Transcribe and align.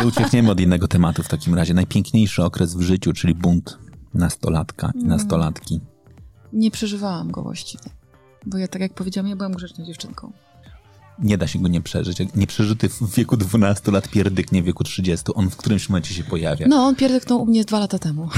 Nie 0.00 0.06
uciekniemy 0.06 0.50
od 0.50 0.60
innego 0.60 0.88
tematu 0.88 1.22
w 1.22 1.28
takim 1.28 1.54
razie. 1.54 1.74
Najpiękniejszy 1.74 2.44
okres 2.44 2.74
w 2.74 2.80
życiu, 2.80 3.12
czyli 3.12 3.34
bunt 3.34 3.78
nastolatka 4.14 4.92
i 4.94 5.04
nastolatki. 5.04 5.80
Nie 6.52 6.70
przeżywałam 6.70 7.30
go 7.30 7.42
właściwie. 7.42 7.84
Bo 8.46 8.58
ja, 8.58 8.68
tak 8.68 8.82
jak 8.82 8.94
powiedziałam, 8.94 9.30
ja 9.30 9.36
byłam 9.36 9.52
grzeczną 9.52 9.84
dziewczynką. 9.84 10.32
Nie 11.18 11.38
da 11.38 11.46
się 11.46 11.58
go 11.58 11.68
nie 11.68 11.80
przeżyć. 11.80 12.20
Jak 12.20 12.36
Nieprzeżyty 12.36 12.88
w 12.88 13.14
wieku 13.14 13.36
12 13.36 13.92
lat 13.92 14.08
pierdyknie 14.08 14.62
w 14.62 14.64
wieku 14.64 14.84
30. 14.84 15.26
On 15.34 15.50
w 15.50 15.56
którymś 15.56 15.88
momencie 15.88 16.14
się 16.14 16.24
pojawia. 16.24 16.66
No, 16.68 16.86
on 16.86 16.96
pierdyknął 16.96 17.42
u 17.42 17.46
mnie 17.46 17.64
dwa 17.64 17.78
lata 17.78 17.98
temu. 17.98 18.28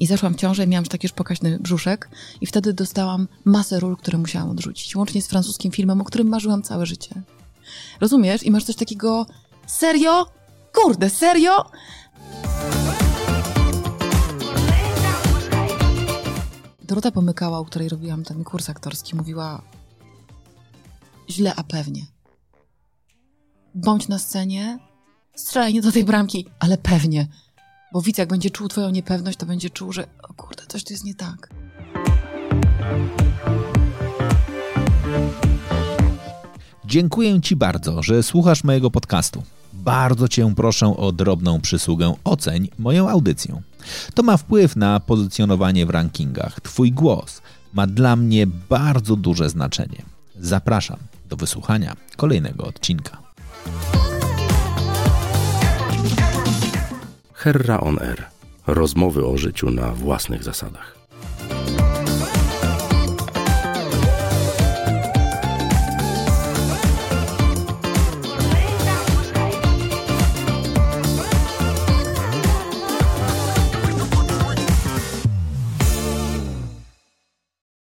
I 0.00 0.06
zaszłam 0.06 0.34
w 0.34 0.36
ciążę 0.36 0.64
i 0.64 0.68
miałam 0.68 0.84
taki 0.84 1.06
już 1.06 1.12
pokaźny 1.12 1.58
brzuszek 1.58 2.10
i 2.40 2.46
wtedy 2.46 2.72
dostałam 2.72 3.28
masę 3.44 3.80
ról, 3.80 3.96
które 3.96 4.18
musiałam 4.18 4.50
odrzucić. 4.50 4.96
Łącznie 4.96 5.22
z 5.22 5.26
francuskim 5.26 5.72
filmem, 5.72 6.00
o 6.00 6.04
którym 6.04 6.28
marzyłam 6.28 6.62
całe 6.62 6.86
życie. 6.86 7.22
Rozumiesz? 8.00 8.42
I 8.42 8.50
masz 8.50 8.64
coś 8.64 8.76
takiego, 8.76 9.26
serio? 9.66 10.26
Kurde, 10.72 11.10
serio? 11.10 11.70
Dorota 16.82 17.10
Pomykała, 17.10 17.60
u 17.60 17.64
której 17.64 17.88
robiłam 17.88 18.24
ten 18.24 18.44
kurs 18.44 18.70
aktorski, 18.70 19.16
mówiła 19.16 19.62
źle, 21.30 21.54
a 21.56 21.64
pewnie. 21.64 22.06
Bądź 23.74 24.08
na 24.08 24.18
scenie, 24.18 24.78
strzelaj 25.34 25.74
nie 25.74 25.82
do 25.82 25.92
tej 25.92 26.04
bramki, 26.04 26.46
ale 26.58 26.78
pewnie. 26.78 27.26
Bo 27.92 28.02
widz, 28.02 28.18
jak 28.18 28.28
będzie 28.28 28.50
czuł 28.50 28.68
twoją 28.68 28.90
niepewność, 28.90 29.38
to 29.38 29.46
będzie 29.46 29.70
czuł, 29.70 29.92
że 29.92 30.06
o 30.22 30.34
kurde, 30.34 30.62
coś 30.68 30.84
tu 30.84 30.92
jest 30.92 31.04
nie 31.04 31.14
tak. 31.14 31.50
Dziękuję 36.84 37.40
Ci 37.40 37.56
bardzo, 37.56 38.02
że 38.02 38.22
słuchasz 38.22 38.64
mojego 38.64 38.90
podcastu. 38.90 39.42
Bardzo 39.72 40.28
Cię 40.28 40.52
proszę 40.56 40.96
o 40.96 41.12
drobną 41.12 41.60
przysługę 41.60 42.14
oceń 42.24 42.68
moją 42.78 43.08
audycję. 43.08 43.62
To 44.14 44.22
ma 44.22 44.36
wpływ 44.36 44.76
na 44.76 45.00
pozycjonowanie 45.00 45.86
w 45.86 45.90
rankingach. 45.90 46.60
Twój 46.60 46.92
głos 46.92 47.42
ma 47.72 47.86
dla 47.86 48.16
mnie 48.16 48.46
bardzo 48.46 49.16
duże 49.16 49.50
znaczenie. 49.50 50.02
Zapraszam 50.36 50.98
do 51.28 51.36
wysłuchania 51.36 51.96
kolejnego 52.16 52.64
odcinka. 52.64 53.18
Herra 57.40 57.80
on 57.80 57.98
Air. 57.98 58.28
Rozmowy 58.66 59.26
o 59.26 59.36
życiu 59.36 59.70
na 59.70 59.92
własnych 59.92 60.44
zasadach. 60.44 60.98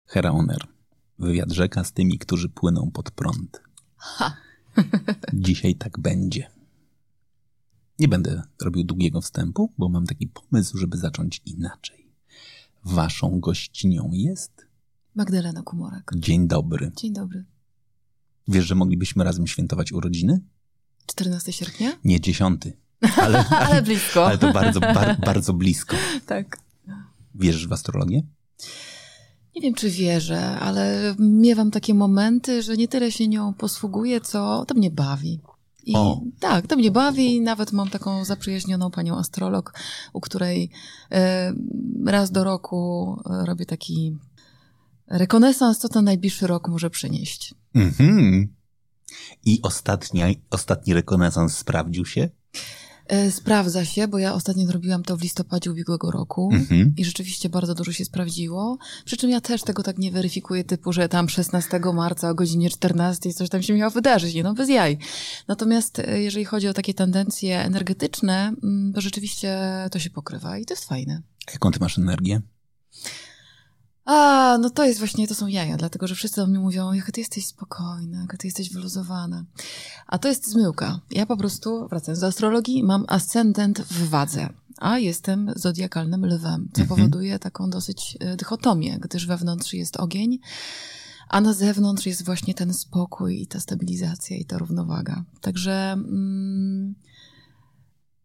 Hera 0.06 0.30
Oner. 0.30 0.66
Wywiad 1.18 1.52
rzeka 1.52 1.84
z 1.84 1.92
tymi, 1.92 2.18
którzy 2.18 2.48
płyną 2.48 2.90
pod 2.90 3.10
prąd. 3.10 3.62
Ha. 3.96 4.36
Dzisiaj 5.32 5.74
tak 5.74 5.98
będzie. 5.98 6.53
Nie 7.98 8.08
będę 8.08 8.42
robił 8.62 8.84
długiego 8.84 9.20
wstępu, 9.20 9.72
bo 9.78 9.88
mam 9.88 10.06
taki 10.06 10.26
pomysł, 10.26 10.78
żeby 10.78 10.96
zacząć 10.96 11.42
inaczej. 11.46 12.06
Waszą 12.84 13.40
gościnią 13.40 14.10
jest 14.12 14.66
Magdalena 15.14 15.62
Kumorek. 15.62 16.10
Dzień 16.16 16.48
dobry. 16.48 16.92
Dzień 16.96 17.12
dobry. 17.12 17.44
Wiesz, 18.48 18.64
że 18.66 18.74
moglibyśmy 18.74 19.24
razem 19.24 19.46
świętować 19.46 19.92
urodziny? 19.92 20.40
14 21.06 21.52
sierpnia? 21.52 21.92
Nie 22.04 22.20
dziesiąty. 22.20 22.76
Ale, 23.16 23.48
Ale 23.68 23.82
blisko. 23.82 24.26
ale 24.26 24.38
to 24.38 24.52
bardzo, 24.52 24.80
bar, 24.80 25.20
bardzo 25.20 25.52
blisko. 25.52 25.96
Tak. 26.26 26.58
Wierzysz 27.34 27.68
w 27.68 27.72
astrologię? 27.72 28.22
Nie 29.56 29.62
wiem, 29.62 29.74
czy 29.74 29.90
wierzę, 29.90 30.58
ale 30.60 31.14
miewam 31.18 31.70
takie 31.70 31.94
momenty, 31.94 32.62
że 32.62 32.76
nie 32.76 32.88
tyle 32.88 33.12
się 33.12 33.28
nią 33.28 33.54
posługuję, 33.54 34.20
co 34.20 34.64
to 34.68 34.74
mnie 34.74 34.90
bawi. 34.90 35.40
I 35.86 35.96
O. 35.96 36.20
tak, 36.40 36.66
to 36.66 36.76
mnie 36.76 36.90
bawi. 36.90 37.40
Nawet 37.40 37.72
mam 37.72 37.90
taką 37.90 38.24
zaprzyjaźnioną 38.24 38.90
panią 38.90 39.18
astrolog, 39.18 39.74
u 40.12 40.20
której 40.20 40.70
e, 41.12 41.52
raz 42.06 42.30
do 42.30 42.44
roku 42.44 43.16
e, 43.30 43.46
robię 43.46 43.66
taki 43.66 44.16
rekonesans, 45.08 45.78
co 45.78 45.88
ten 45.88 46.04
najbliższy 46.04 46.46
rok 46.46 46.68
może 46.68 46.90
przynieść. 46.90 47.54
Mhm. 47.74 48.54
I 49.44 49.62
ostatni, 49.62 50.22
ostatni 50.50 50.94
rekonesans 50.94 51.56
sprawdził 51.56 52.04
się? 52.04 52.28
E, 53.08 53.30
sprawdza 53.30 53.84
się, 53.84 54.08
bo 54.08 54.18
ja 54.18 54.34
ostatnio 54.34 54.72
robiłam 54.72 55.02
to 55.02 55.16
w 55.16 55.22
listopadzie 55.22 55.70
ubiegłego 55.70 56.10
roku. 56.10 56.50
Mhm. 56.52 56.94
I 56.96 57.04
rzeczywiście 57.04 57.48
bardzo 57.48 57.74
dużo 57.74 57.92
się 57.92 58.04
sprawdziło. 58.04 58.78
Przy 59.04 59.16
czym 59.16 59.30
ja 59.30 59.40
też 59.40 59.62
tego 59.62 59.82
tak 59.82 59.98
nie 59.98 60.10
weryfikuję, 60.10 60.64
typu, 60.64 60.92
że 60.92 61.08
tam 61.08 61.28
16 61.28 61.80
marca 61.94 62.30
o 62.30 62.34
godzinie 62.34 62.70
14 62.70 63.32
coś 63.32 63.48
tam 63.48 63.62
się 63.62 63.74
miało 63.74 63.90
wydarzyć, 63.90 64.34
nie 64.34 64.42
no, 64.42 64.54
bez 64.54 64.68
jaj. 64.68 64.98
Natomiast 65.48 65.98
e, 65.98 66.22
jeżeli 66.22 66.44
chodzi 66.44 66.68
o 66.68 66.72
takie 66.72 66.94
tendencje 66.94 67.64
energetyczne, 67.64 68.54
mm, 68.62 68.92
to 68.92 69.00
rzeczywiście 69.00 69.58
to 69.90 69.98
się 69.98 70.10
pokrywa 70.10 70.58
i 70.58 70.64
to 70.64 70.74
jest 70.74 70.84
fajne. 70.84 71.22
Jaką 71.52 71.70
ty 71.70 71.80
masz 71.80 71.98
energię? 71.98 72.42
A, 74.04 74.58
no 74.60 74.70
to 74.70 74.84
jest 74.84 74.98
właśnie, 74.98 75.28
to 75.28 75.34
są 75.34 75.46
jaja, 75.46 75.76
dlatego 75.76 76.06
że 76.06 76.14
wszyscy 76.14 76.36
do 76.40 76.46
mnie 76.46 76.58
mówią, 76.58 76.92
jaka 76.92 77.12
ty 77.12 77.20
jesteś 77.20 77.46
spokojna, 77.46 78.20
jaka 78.20 78.36
ty 78.36 78.46
jesteś 78.46 78.70
wyluzowana. 78.72 79.44
A 80.06 80.18
to 80.18 80.28
jest 80.28 80.50
zmyłka. 80.50 81.00
Ja 81.10 81.26
po 81.26 81.36
prostu, 81.36 81.88
wracając 81.88 82.20
do 82.20 82.26
astrologii, 82.26 82.82
mam 82.82 83.04
ascendent 83.08 83.80
w 83.80 84.08
wadze, 84.08 84.48
a 84.78 84.98
jestem 84.98 85.52
zodiakalnym 85.56 86.26
lwem, 86.26 86.68
co 86.72 86.80
Mhm. 86.80 86.88
powoduje 86.88 87.04
powoduje 87.08 87.38
taką 87.38 87.70
dosyć 87.70 88.16
e, 88.20 88.36
dychotomię, 88.36 88.98
gdyż 88.98 89.26
wewnątrz 89.26 89.72
jest 89.72 89.96
ogień, 89.96 90.38
a 91.28 91.40
na 91.40 91.52
zewnątrz 91.52 92.06
jest 92.06 92.24
właśnie 92.24 92.54
ten 92.54 92.74
spokój 92.74 93.42
i 93.42 93.46
ta 93.46 93.60
stabilizacja 93.60 94.36
i 94.36 94.44
ta 94.44 94.58
równowaga. 94.58 95.24
Także 95.40 95.92
mm, 95.92 96.94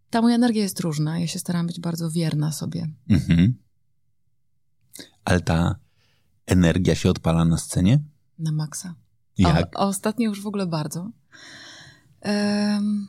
ta 0.09 0.21
moja 0.21 0.35
energia 0.35 0.63
jest 0.63 0.79
różna. 0.79 1.19
Ja 1.19 1.27
się 1.27 1.39
staram 1.39 1.67
być 1.67 1.79
bardzo 1.79 2.11
wierna 2.11 2.51
sobie. 2.51 2.87
Mhm. 3.09 3.55
Ale 5.29 5.41
ta 5.41 5.75
energia 6.45 6.95
się 6.95 7.09
odpala 7.09 7.45
na 7.45 7.57
scenie? 7.57 7.99
Na 8.39 8.51
maksa. 8.51 8.95
Jak? 9.37 9.75
A, 9.75 9.79
a 9.79 9.85
ostatnio 9.85 10.29
już 10.29 10.41
w 10.41 10.47
ogóle 10.47 10.67
bardzo. 10.67 11.11
Em, 12.21 13.07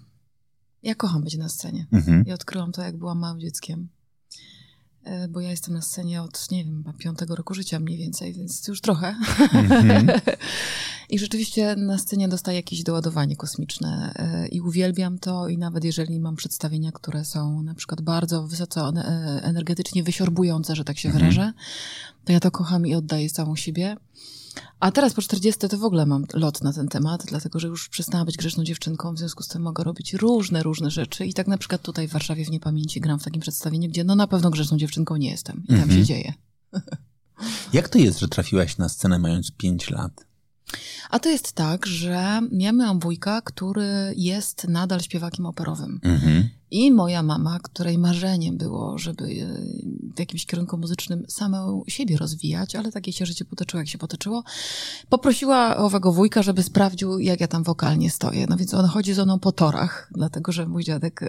ja 0.82 0.94
kocham 0.94 1.24
być 1.24 1.36
na 1.36 1.48
scenie. 1.48 1.86
Mhm. 1.92 2.24
Ja 2.26 2.34
odkryłam 2.34 2.72
to, 2.72 2.82
jak 2.82 2.96
byłam 2.96 3.18
małym 3.18 3.40
dzieckiem. 3.40 3.88
E, 5.04 5.28
Bo 5.28 5.40
ja 5.40 5.50
jestem 5.50 5.74
na 5.74 5.82
scenie 5.82 6.22
od, 6.22 6.50
nie 6.50 6.64
wiem, 6.64 6.84
piątego 6.98 7.36
roku 7.36 7.54
życia 7.54 7.80
mniej 7.80 7.98
więcej, 7.98 8.32
więc 8.34 8.68
już 8.68 8.80
trochę. 8.80 9.14
Mhm. 9.52 10.10
I 11.10 11.18
rzeczywiście 11.18 11.76
na 11.76 11.98
scenie 11.98 12.28
dostaję 12.28 12.56
jakieś 12.56 12.82
doładowanie 12.82 13.36
kosmiczne 13.36 14.12
e, 14.16 14.48
i 14.48 14.60
uwielbiam 14.60 15.18
to 15.18 15.48
i 15.48 15.58
nawet 15.58 15.84
jeżeli 15.84 16.20
mam 16.20 16.36
przedstawienia, 16.36 16.92
które 16.92 17.24
są 17.24 17.62
na 17.62 17.74
przykład 17.74 18.00
bardzo 18.00 18.46
wysoko 18.46 18.84
one- 18.86 19.04
e, 19.06 19.42
energetycznie 19.44 20.02
wysiorbujące, 20.02 20.76
że 20.76 20.84
tak 20.84 20.98
się 20.98 21.08
Mhm. 21.08 21.24
wyrażę, 21.32 21.52
to 22.24 22.32
ja 22.32 22.40
to 22.40 22.50
kocham 22.50 22.86
i 22.86 22.94
oddaję 22.94 23.30
całą 23.30 23.56
siebie. 23.56 23.96
A 24.80 24.90
teraz 24.90 25.14
po 25.14 25.22
40 25.22 25.68
to 25.68 25.78
w 25.78 25.84
ogóle 25.84 26.06
mam 26.06 26.24
lot 26.34 26.62
na 26.62 26.72
ten 26.72 26.88
temat, 26.88 27.24
dlatego 27.26 27.60
że 27.60 27.68
już 27.68 27.88
przestałam 27.88 28.26
być 28.26 28.36
grzeczną 28.36 28.64
dziewczynką, 28.64 29.14
w 29.14 29.18
związku 29.18 29.42
z 29.42 29.48
tym 29.48 29.62
mogę 29.62 29.84
robić 29.84 30.14
różne, 30.14 30.62
różne 30.62 30.90
rzeczy. 30.90 31.26
I 31.26 31.34
tak 31.34 31.46
na 31.46 31.58
przykład 31.58 31.82
tutaj 31.82 32.08
w 32.08 32.12
Warszawie 32.12 32.44
w 32.44 32.50
Niepamięci 32.50 33.00
gram 33.00 33.18
w 33.20 33.24
takim 33.24 33.40
przedstawieniu, 33.40 33.88
gdzie 33.88 34.04
no 34.04 34.14
na 34.14 34.26
pewno 34.26 34.50
grzeczną 34.50 34.78
dziewczynką 34.78 35.16
nie 35.16 35.30
jestem. 35.30 35.62
I 35.64 35.66
tam 35.66 35.76
Mhm. 35.76 35.98
się 36.00 36.04
dzieje. 36.06 36.32
Jak 37.72 37.88
to 37.88 37.98
jest, 37.98 38.18
że 38.18 38.28
trafiłaś 38.28 38.78
na 38.78 38.88
scenę 38.88 39.18
mając 39.18 39.50
5 39.50 39.90
lat? 39.90 40.26
A 41.10 41.18
to 41.18 41.28
jest 41.28 41.52
tak, 41.52 41.86
że 41.86 42.40
ja 42.52 42.72
miałam 42.72 43.00
wujka, 43.00 43.42
który 43.42 44.14
jest 44.16 44.68
nadal 44.68 45.00
śpiewakiem 45.00 45.46
operowym. 45.46 46.00
Mhm. 46.02 46.48
I 46.70 46.92
moja 46.92 47.22
mama, 47.22 47.58
której 47.62 47.98
marzeniem 47.98 48.56
było, 48.56 48.98
żeby 48.98 49.24
e, 49.24 50.16
w 50.16 50.18
jakimś 50.18 50.46
kierunku 50.46 50.78
muzycznym 50.78 51.24
samą 51.28 51.84
siebie 51.88 52.16
rozwijać, 52.16 52.76
ale 52.76 52.92
takie 52.92 53.12
się 53.12 53.26
życie 53.26 53.44
potoczyło, 53.44 53.80
jak 53.80 53.88
się 53.88 53.98
potoczyło, 53.98 54.44
poprosiła 55.08 55.76
owego 55.76 56.12
wujka, 56.12 56.42
żeby 56.42 56.62
sprawdził, 56.62 57.18
jak 57.18 57.40
ja 57.40 57.48
tam 57.48 57.62
wokalnie 57.62 58.10
stoję. 58.10 58.46
No 58.48 58.56
więc 58.56 58.74
on 58.74 58.86
chodzi 58.86 59.14
ze 59.14 59.24
mną 59.24 59.38
po 59.38 59.52
torach, 59.52 60.10
dlatego 60.14 60.52
że 60.52 60.66
mój 60.66 60.84
dziadek 60.84 61.22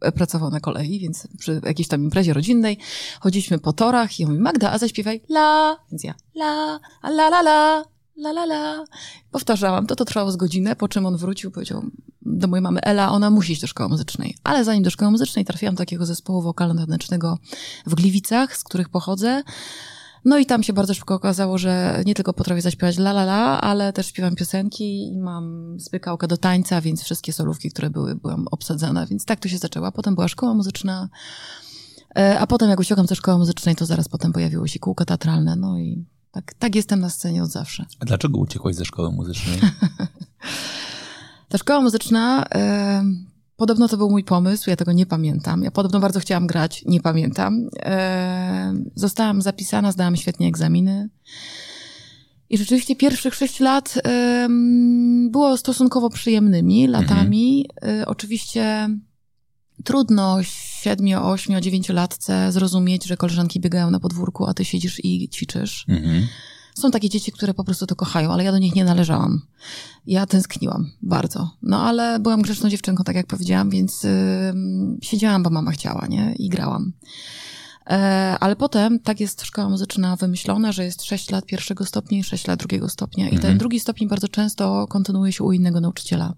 e, 0.00 0.12
pracował 0.12 0.50
na 0.50 0.60
kolei, 0.60 1.00
więc 1.00 1.28
przy 1.38 1.60
jakiejś 1.64 1.88
tam 1.88 2.04
imprezie 2.04 2.32
rodzinnej 2.32 2.78
chodziliśmy 3.20 3.58
po 3.58 3.72
torach 3.72 4.20
i 4.20 4.24
on 4.24 4.30
mówi, 4.30 4.42
Magda, 4.42 4.72
a 4.72 4.78
zaśpiewaj 4.78 5.20
la, 5.30 5.76
więc 5.90 6.04
ja 6.04 6.14
la, 6.34 6.80
a 7.02 7.08
la 7.08 7.28
la 7.28 7.40
la, 7.40 7.84
la 8.18 8.30
la 8.30 8.44
la. 8.44 8.84
Powtarzałam, 9.30 9.86
to 9.86 9.96
to 9.96 10.04
trwało 10.04 10.30
z 10.30 10.36
godzinę, 10.36 10.76
po 10.76 10.88
czym 10.88 11.06
on 11.06 11.16
wrócił, 11.16 11.50
powiedział 11.50 11.82
do 12.22 12.48
mojej 12.48 12.62
mamy, 12.62 12.80
Ela, 12.80 13.12
ona 13.12 13.30
musi 13.30 13.52
iść 13.52 13.60
do 13.60 13.66
szkoły 13.66 13.88
muzycznej. 13.88 14.36
Ale 14.44 14.64
zanim 14.64 14.82
do 14.82 14.90
szkoły 14.90 15.10
muzycznej 15.10 15.44
trafiłam 15.44 15.74
do 15.74 15.78
takiego 15.78 16.06
zespołu 16.06 16.42
wokalno-tanecznego 16.42 17.38
w 17.86 17.94
Gliwicach, 17.94 18.56
z 18.56 18.64
których 18.64 18.88
pochodzę. 18.88 19.42
No 20.24 20.38
i 20.38 20.46
tam 20.46 20.62
się 20.62 20.72
bardzo 20.72 20.94
szybko 20.94 21.14
okazało, 21.14 21.58
że 21.58 22.02
nie 22.06 22.14
tylko 22.14 22.32
potrafię 22.32 22.62
zaśpiewać 22.62 22.98
la 22.98 23.10
la 23.10 23.22
la, 23.22 23.60
ale 23.60 23.92
też 23.92 24.06
śpiewam 24.06 24.36
piosenki 24.36 25.12
i 25.12 25.18
mam 25.18 25.76
spykałkę 25.80 26.26
do 26.26 26.36
tańca, 26.36 26.80
więc 26.80 27.02
wszystkie 27.02 27.32
solówki, 27.32 27.70
które 27.70 27.90
były, 27.90 28.14
byłam 28.14 28.46
obsadzana, 28.50 29.06
więc 29.06 29.24
tak 29.24 29.40
to 29.40 29.48
się 29.48 29.58
zaczęła. 29.58 29.92
Potem 29.92 30.14
była 30.14 30.28
szkoła 30.28 30.54
muzyczna, 30.54 31.08
e, 32.18 32.38
a 32.38 32.46
potem 32.46 32.70
jak 32.70 32.80
uciekłam 32.80 33.06
ze 33.06 33.16
szkoły 33.16 33.38
muzycznej, 33.38 33.76
to 33.76 33.86
zaraz 33.86 34.08
potem 34.08 34.32
pojawiło 34.32 34.66
się 34.66 34.78
kółko 34.78 35.04
teatralne, 35.04 35.56
no 35.56 35.78
i 35.78 36.04
tak, 36.30 36.54
tak 36.54 36.74
jestem 36.74 37.00
na 37.00 37.10
scenie 37.10 37.42
od 37.42 37.50
zawsze. 37.50 37.84
A 38.00 38.04
dlaczego 38.04 38.38
uciekłaś 38.38 38.74
ze 38.74 38.84
szkoły 38.84 39.12
muzycznej? 39.12 39.60
Ta 41.48 41.58
szkoła 41.58 41.80
muzyczna, 41.80 42.44
e, 42.54 43.04
podobno 43.56 43.88
to 43.88 43.96
był 43.96 44.10
mój 44.10 44.24
pomysł, 44.24 44.70
ja 44.70 44.76
tego 44.76 44.92
nie 44.92 45.06
pamiętam. 45.06 45.62
Ja 45.62 45.70
podobno 45.70 46.00
bardzo 46.00 46.20
chciałam 46.20 46.46
grać, 46.46 46.84
nie 46.86 47.00
pamiętam. 47.00 47.68
E, 47.82 48.74
zostałam 48.94 49.42
zapisana, 49.42 49.92
zdałam 49.92 50.16
świetnie 50.16 50.48
egzaminy. 50.48 51.08
I 52.50 52.58
rzeczywiście 52.58 52.96
pierwszych 52.96 53.34
sześć 53.34 53.60
lat 53.60 53.94
e, 54.04 54.48
było 55.30 55.56
stosunkowo 55.56 56.10
przyjemnymi 56.10 56.86
latami. 56.86 57.68
E, 57.82 58.06
oczywiście 58.06 58.88
trudno 59.84 60.38
siedmiu, 60.42 61.26
ośmiu, 61.26 61.60
dziewięciolatce 61.60 62.52
zrozumieć, 62.52 63.04
że 63.04 63.16
koleżanki 63.16 63.60
biegają 63.60 63.90
na 63.90 64.00
podwórku, 64.00 64.46
a 64.46 64.54
ty 64.54 64.64
siedzisz 64.64 65.04
i 65.04 65.28
ćwiczysz. 65.28 65.84
Mhm. 65.88 66.26
Są 66.74 66.90
takie 66.90 67.08
dzieci, 67.08 67.32
które 67.32 67.54
po 67.54 67.64
prostu 67.64 67.86
to 67.86 67.96
kochają, 67.96 68.32
ale 68.32 68.44
ja 68.44 68.52
do 68.52 68.58
nich 68.58 68.74
nie 68.74 68.84
należałam. 68.84 69.42
Ja 70.06 70.26
tęskniłam 70.26 70.90
bardzo. 71.02 71.50
No 71.62 71.82
ale 71.82 72.18
byłam 72.18 72.42
grzeczną 72.42 72.68
dziewczynką, 72.68 73.04
tak 73.04 73.16
jak 73.16 73.26
powiedziałam, 73.26 73.70
więc 73.70 74.02
yy, 74.02 74.10
siedziałam, 75.02 75.42
bo 75.42 75.50
mama 75.50 75.70
chciała, 75.70 76.06
nie? 76.06 76.34
I 76.38 76.48
grałam. 76.48 76.92
E, 77.90 78.36
ale 78.40 78.56
potem 78.56 79.00
tak 79.00 79.20
jest 79.20 79.42
szkoła 79.44 79.68
muzyczna 79.68 80.16
wymyślona, 80.16 80.72
że 80.72 80.84
jest 80.84 81.04
6 81.04 81.30
lat 81.30 81.46
pierwszego 81.46 81.84
stopnia 81.84 82.18
i 82.18 82.24
6 82.24 82.46
lat 82.46 82.58
drugiego 82.58 82.88
stopnia. 82.88 83.26
I 83.26 83.30
ten 83.30 83.36
Mhm. 83.38 83.58
drugi 83.58 83.80
stopień 83.80 84.08
bardzo 84.08 84.28
często 84.28 84.86
kontynuuje 84.86 85.32
się 85.32 85.44
u 85.44 85.52
innego 85.52 85.80
nauczyciela. 85.80 86.34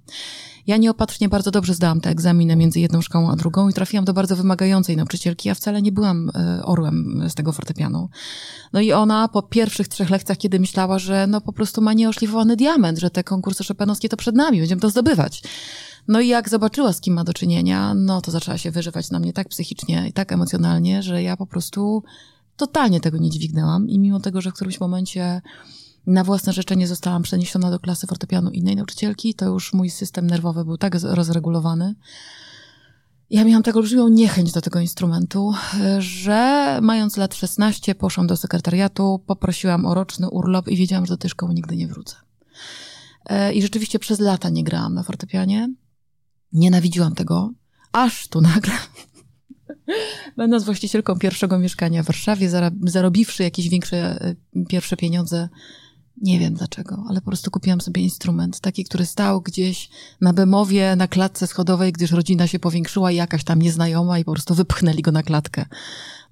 Ja 0.66 0.76
nieopatrznie 0.76 1.28
bardzo 1.28 1.50
dobrze 1.50 1.74
zdałam 1.74 2.00
te 2.00 2.10
egzaminy 2.10 2.56
między 2.56 2.80
jedną 2.80 3.00
szkołą 3.02 3.30
a 3.30 3.36
drugą 3.36 3.68
i 3.68 3.72
trafiłam 3.72 4.04
do 4.04 4.12
bardzo 4.12 4.36
wymagającej 4.36 4.96
nauczycielki. 4.96 5.48
Ja 5.48 5.54
wcale 5.54 5.82
nie 5.82 5.92
byłam 5.92 6.30
e, 6.34 6.62
orłem 6.64 7.24
z 7.28 7.34
tego 7.34 7.52
fortepianu. 7.52 8.08
No 8.72 8.80
i 8.80 8.92
ona 8.92 9.28
po 9.28 9.42
pierwszych 9.42 9.88
trzech 9.88 10.10
lekcjach, 10.10 10.38
kiedy 10.38 10.60
myślała, 10.60 10.98
że 10.98 11.26
no 11.26 11.40
po 11.40 11.52
prostu 11.52 11.82
ma 11.82 11.92
nieoszlifowany 11.92 12.56
diament, 12.56 12.98
że 12.98 13.10
te 13.10 13.24
konkursy 13.24 13.64
szopenowskie 13.64 14.08
to 14.08 14.16
przed 14.16 14.34
nami, 14.36 14.58
będziemy 14.58 14.80
to 14.80 14.90
zdobywać. 14.90 15.42
No 16.08 16.20
i 16.20 16.28
jak 16.28 16.48
zobaczyła, 16.48 16.92
z 16.92 17.00
kim 17.00 17.14
ma 17.14 17.24
do 17.24 17.34
czynienia, 17.34 17.94
no 17.94 18.20
to 18.20 18.30
zaczęła 18.30 18.58
się 18.58 18.70
wyżywać 18.70 19.10
na 19.10 19.18
mnie 19.18 19.32
tak 19.32 19.48
psychicznie 19.48 20.08
i 20.08 20.12
tak 20.12 20.32
emocjonalnie, 20.32 21.02
że 21.02 21.22
ja 21.22 21.36
po 21.36 21.46
prostu 21.46 22.02
totalnie 22.56 23.00
tego 23.00 23.18
nie 23.18 23.30
dźwignęłam. 23.30 23.88
I 23.88 23.98
mimo 23.98 24.20
tego, 24.20 24.40
że 24.40 24.50
w 24.50 24.54
którymś 24.54 24.80
momencie 24.80 25.42
na 26.06 26.24
własne 26.24 26.52
życzenie 26.52 26.88
zostałam 26.88 27.22
przeniesiona 27.22 27.70
do 27.70 27.78
klasy 27.78 28.06
fortepianu 28.06 28.50
innej 28.50 28.76
nauczycielki, 28.76 29.34
to 29.34 29.46
już 29.46 29.72
mój 29.72 29.90
system 29.90 30.26
nerwowy 30.26 30.64
był 30.64 30.78
tak 30.78 30.94
rozregulowany. 31.02 31.94
Ja 33.30 33.44
miałam 33.44 33.62
tak 33.62 33.76
olbrzymią 33.76 34.08
niechęć 34.08 34.52
do 34.52 34.60
tego 34.60 34.80
instrumentu, 34.80 35.54
że 35.98 36.78
mając 36.82 37.16
lat 37.16 37.34
16 37.34 37.94
poszłam 37.94 38.26
do 38.26 38.36
sekretariatu, 38.36 39.20
poprosiłam 39.26 39.86
o 39.86 39.94
roczny 39.94 40.30
urlop 40.30 40.68
i 40.68 40.76
wiedziałam, 40.76 41.06
że 41.06 41.14
do 41.14 41.18
tej 41.18 41.30
szkoły 41.30 41.54
nigdy 41.54 41.76
nie 41.76 41.88
wrócę. 41.88 42.16
E, 43.26 43.52
I 43.52 43.62
rzeczywiście 43.62 43.98
przez 43.98 44.20
lata 44.20 44.48
nie 44.48 44.64
grałam 44.64 44.94
na 44.94 45.02
fortepianie. 45.02 45.68
Nienawidziłam 46.52 47.14
tego, 47.14 47.52
aż 47.92 48.28
tu 48.28 48.40
nagle, 48.40 48.72
będąc 50.36 50.64
właścicielką 50.64 51.18
pierwszego 51.18 51.58
mieszkania 51.58 52.02
w 52.02 52.06
Warszawie, 52.06 52.50
zarobiwszy 52.82 53.42
jakieś 53.42 53.68
większe 53.68 53.96
e, 53.96 54.34
pierwsze 54.68 54.96
pieniądze, 54.96 55.48
nie 56.22 56.38
wiem 56.38 56.54
dlaczego, 56.54 57.04
ale 57.08 57.20
po 57.20 57.26
prostu 57.26 57.50
kupiłam 57.50 57.80
sobie 57.80 58.02
instrument, 58.02 58.60
taki, 58.60 58.84
który 58.84 59.06
stał 59.06 59.40
gdzieś 59.40 59.88
na 60.20 60.32
Bemowie, 60.32 60.96
na 60.96 61.08
klatce 61.08 61.46
schodowej, 61.46 61.92
gdyż 61.92 62.10
rodzina 62.10 62.46
się 62.46 62.58
powiększyła 62.58 63.12
i 63.12 63.16
jakaś 63.16 63.44
tam 63.44 63.62
nieznajoma 63.62 64.18
i 64.18 64.24
po 64.24 64.32
prostu 64.32 64.54
wypchnęli 64.54 65.02
go 65.02 65.12
na 65.12 65.22
klatkę. 65.22 65.66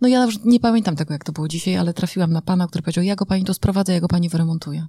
No 0.00 0.08
ja 0.08 0.28
nie 0.44 0.60
pamiętam 0.60 0.96
tego, 0.96 1.14
jak 1.14 1.24
to 1.24 1.32
było 1.32 1.48
dzisiaj, 1.48 1.76
ale 1.76 1.94
trafiłam 1.94 2.32
na 2.32 2.42
pana, 2.42 2.66
który 2.66 2.82
powiedział, 2.82 3.04
ja 3.04 3.16
go 3.16 3.26
pani 3.26 3.44
tu 3.44 3.54
sprowadzę, 3.54 3.92
ja 3.92 4.00
go 4.00 4.08
pani 4.08 4.28
wyremontuję. 4.28 4.86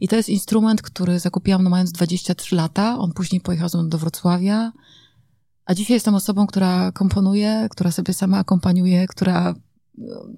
I 0.00 0.08
to 0.08 0.16
jest 0.16 0.28
instrument, 0.28 0.82
który 0.82 1.18
zakupiłam 1.18 1.62
no, 1.62 1.70
mając 1.70 1.92
23 1.92 2.56
lata. 2.56 2.98
On 2.98 3.12
później 3.12 3.40
pojechał 3.40 3.68
ze 3.68 3.78
mną 3.78 3.88
do 3.88 3.98
Wrocławia. 3.98 4.72
A 5.64 5.74
dzisiaj 5.74 5.94
jestem 5.94 6.14
osobą, 6.14 6.46
która 6.46 6.92
komponuje, 6.92 7.68
która 7.70 7.90
sobie 7.90 8.14
sama 8.14 8.38
akompaniuje, 8.38 9.06
która... 9.06 9.54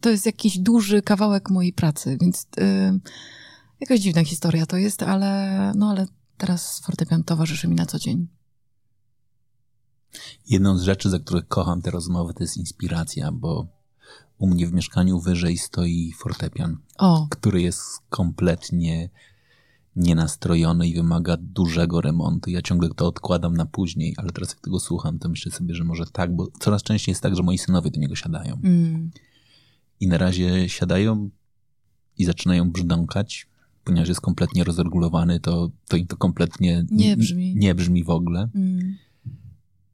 To 0.01 0.11
jest 0.11 0.27
jakiś 0.27 0.59
duży 0.59 1.03
kawałek 1.03 1.51
mojej 1.51 1.73
pracy, 1.73 2.19
więc 2.21 2.47
yy, 2.57 3.01
jakaś 3.81 4.01
dziwna 4.01 4.25
historia 4.25 4.67
to 4.67 4.77
jest, 4.77 5.03
ale, 5.03 5.73
no, 5.77 5.91
ale 5.91 6.07
teraz 6.37 6.81
fortepian 6.81 7.25
towarzyszy 7.25 7.69
mi 7.69 7.75
na 7.75 7.87
co 7.87 7.99
dzień. 7.99 8.29
Jedną 10.49 10.79
z 10.79 10.83
rzeczy, 10.83 11.11
za 11.11 11.19
które 11.19 11.43
kocham 11.43 11.83
te 11.83 11.91
rozmowy, 11.91 12.35
to 12.35 12.45
jest 12.45 12.57
inspiracja, 12.57 13.33
bo 13.33 13.67
u 14.39 14.47
mnie 14.47 14.67
w 14.67 14.73
mieszkaniu 14.73 15.21
wyżej 15.21 15.59
stoi 15.59 16.13
fortepian, 16.19 16.79
O, 16.99 17.27
który 17.31 17.63
jest 17.63 17.83
kompletnie 18.09 19.11
nienastrojony 19.99 20.89
i 20.89 20.95
wymaga 20.95 21.37
dużego 21.41 22.01
remontu. 22.01 22.51
Ja 22.51 22.63
ciągle 22.63 22.89
to 22.89 23.07
odkładam 23.07 23.57
na 23.57 23.67
później, 23.67 24.15
ale 24.17 24.33
teraz 24.33 24.49
jak 24.51 24.61
tego 24.61 24.81
słucham, 24.81 25.19
to 25.19 25.29
myślę 25.29 25.53
sobie, 25.53 25.75
że 25.75 25.85
może 25.85 26.07
tak, 26.07 26.37
bo 26.37 26.49
coraz 26.61 26.83
częściej 26.83 27.13
jest 27.13 27.23
tak, 27.23 27.37
że 27.37 27.43
moi 27.43 27.59
synowie 27.59 27.91
do 27.91 28.01
niego 28.01 28.15
siadają. 28.17 28.61
mm, 28.65 29.11
I 30.01 30.09
na 30.09 30.19
razie 30.19 30.69
siadają 30.69 31.31
i 32.19 32.25
zaczynają 32.25 32.71
brzdąkać, 32.73 33.49
ponieważ 33.85 34.09
jest 34.09 34.21
kompletnie 34.21 34.65
rozregulowany, 34.65 35.41
to, 35.41 35.71
to 35.89 35.97
im 35.97 36.07
to 36.07 36.17
kompletnie 36.17 36.85
Nie 36.91 37.17
brzmi. 37.17 37.55
nie 37.57 37.75
brzmi 37.75 38.05
w 38.05 38.11
ogóle. 38.11 38.49
mm. 38.55 38.97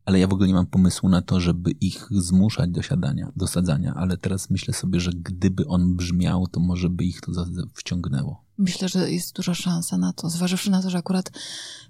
Ale 0.04 0.18
ja 0.18 0.28
w 0.28 0.32
ogóle 0.32 0.48
nie 0.48 0.54
mam 0.54 0.66
pomysłu 0.66 1.08
na 1.08 1.22
to, 1.22 1.40
żeby 1.40 1.70
ich 1.70 2.08
zmuszać 2.10 2.70
do 2.70 2.82
siadania, 2.82 3.32
do 3.36 3.46
sadzania, 3.46 3.94
ale 3.94 4.16
teraz 4.16 4.50
myślę 4.50 4.74
sobie, 4.74 5.00
że 5.00 5.10
gdyby 5.12 5.66
on 5.66 5.96
brzmiał, 5.96 6.46
to 6.46 6.60
może 6.60 6.88
by 6.90 7.04
ich 7.04 7.20
to 7.20 7.32
wciągnęło. 7.74 8.44
Myślę, 8.58 8.88
że 8.88 9.10
jest 9.12 9.36
duża 9.36 9.54
szansa 9.54 9.98
na 9.98 10.12
to, 10.12 10.30
zważywszy 10.30 10.70
na 10.70 10.82
to, 10.82 10.90
że 10.90 10.98
akurat 10.98 11.30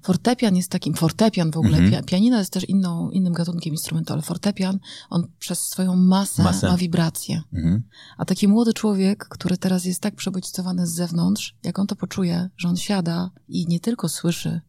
fortepian 0.02 0.56
jest 0.56 0.70
takim, 0.70 0.94
fortepian 0.94 1.50
w 1.50 1.56
ogóle, 1.56 1.78
Mhm. 1.78 2.05
pianino 2.05 2.38
jest 2.38 2.52
też 2.52 2.69
inną, 2.69 3.11
innym 3.11 3.32
gatunkiem 3.32 3.72
instrumentu, 3.75 4.12
ale 4.12 4.22
fortepian, 4.22 4.78
on 5.11 5.26
przez 5.38 5.61
swoją 5.61 5.96
masę, 5.96 6.43
Masę. 6.43 6.69
ma 6.69 6.76
wibracje. 6.76 7.42
Mhm. 7.52 7.83
A 8.16 8.25
taki 8.25 8.49
młody 8.49 8.73
człowiek, 8.73 9.28
który 9.28 9.56
teraz 9.56 9.85
jest 9.85 10.00
tak 10.00 10.14
przebodźcowany 10.14 10.87
z 10.87 10.90
zewnątrz, 10.94 11.56
jak 11.64 11.78
on 11.78 11.87
to 11.87 11.97
poczuje, 11.97 12.50
że 12.56 12.68
on 12.68 12.76
siada 12.76 13.30
i 13.49 13.66
nie 13.68 13.80
tylko 13.80 14.09
słyszy, 14.09 14.61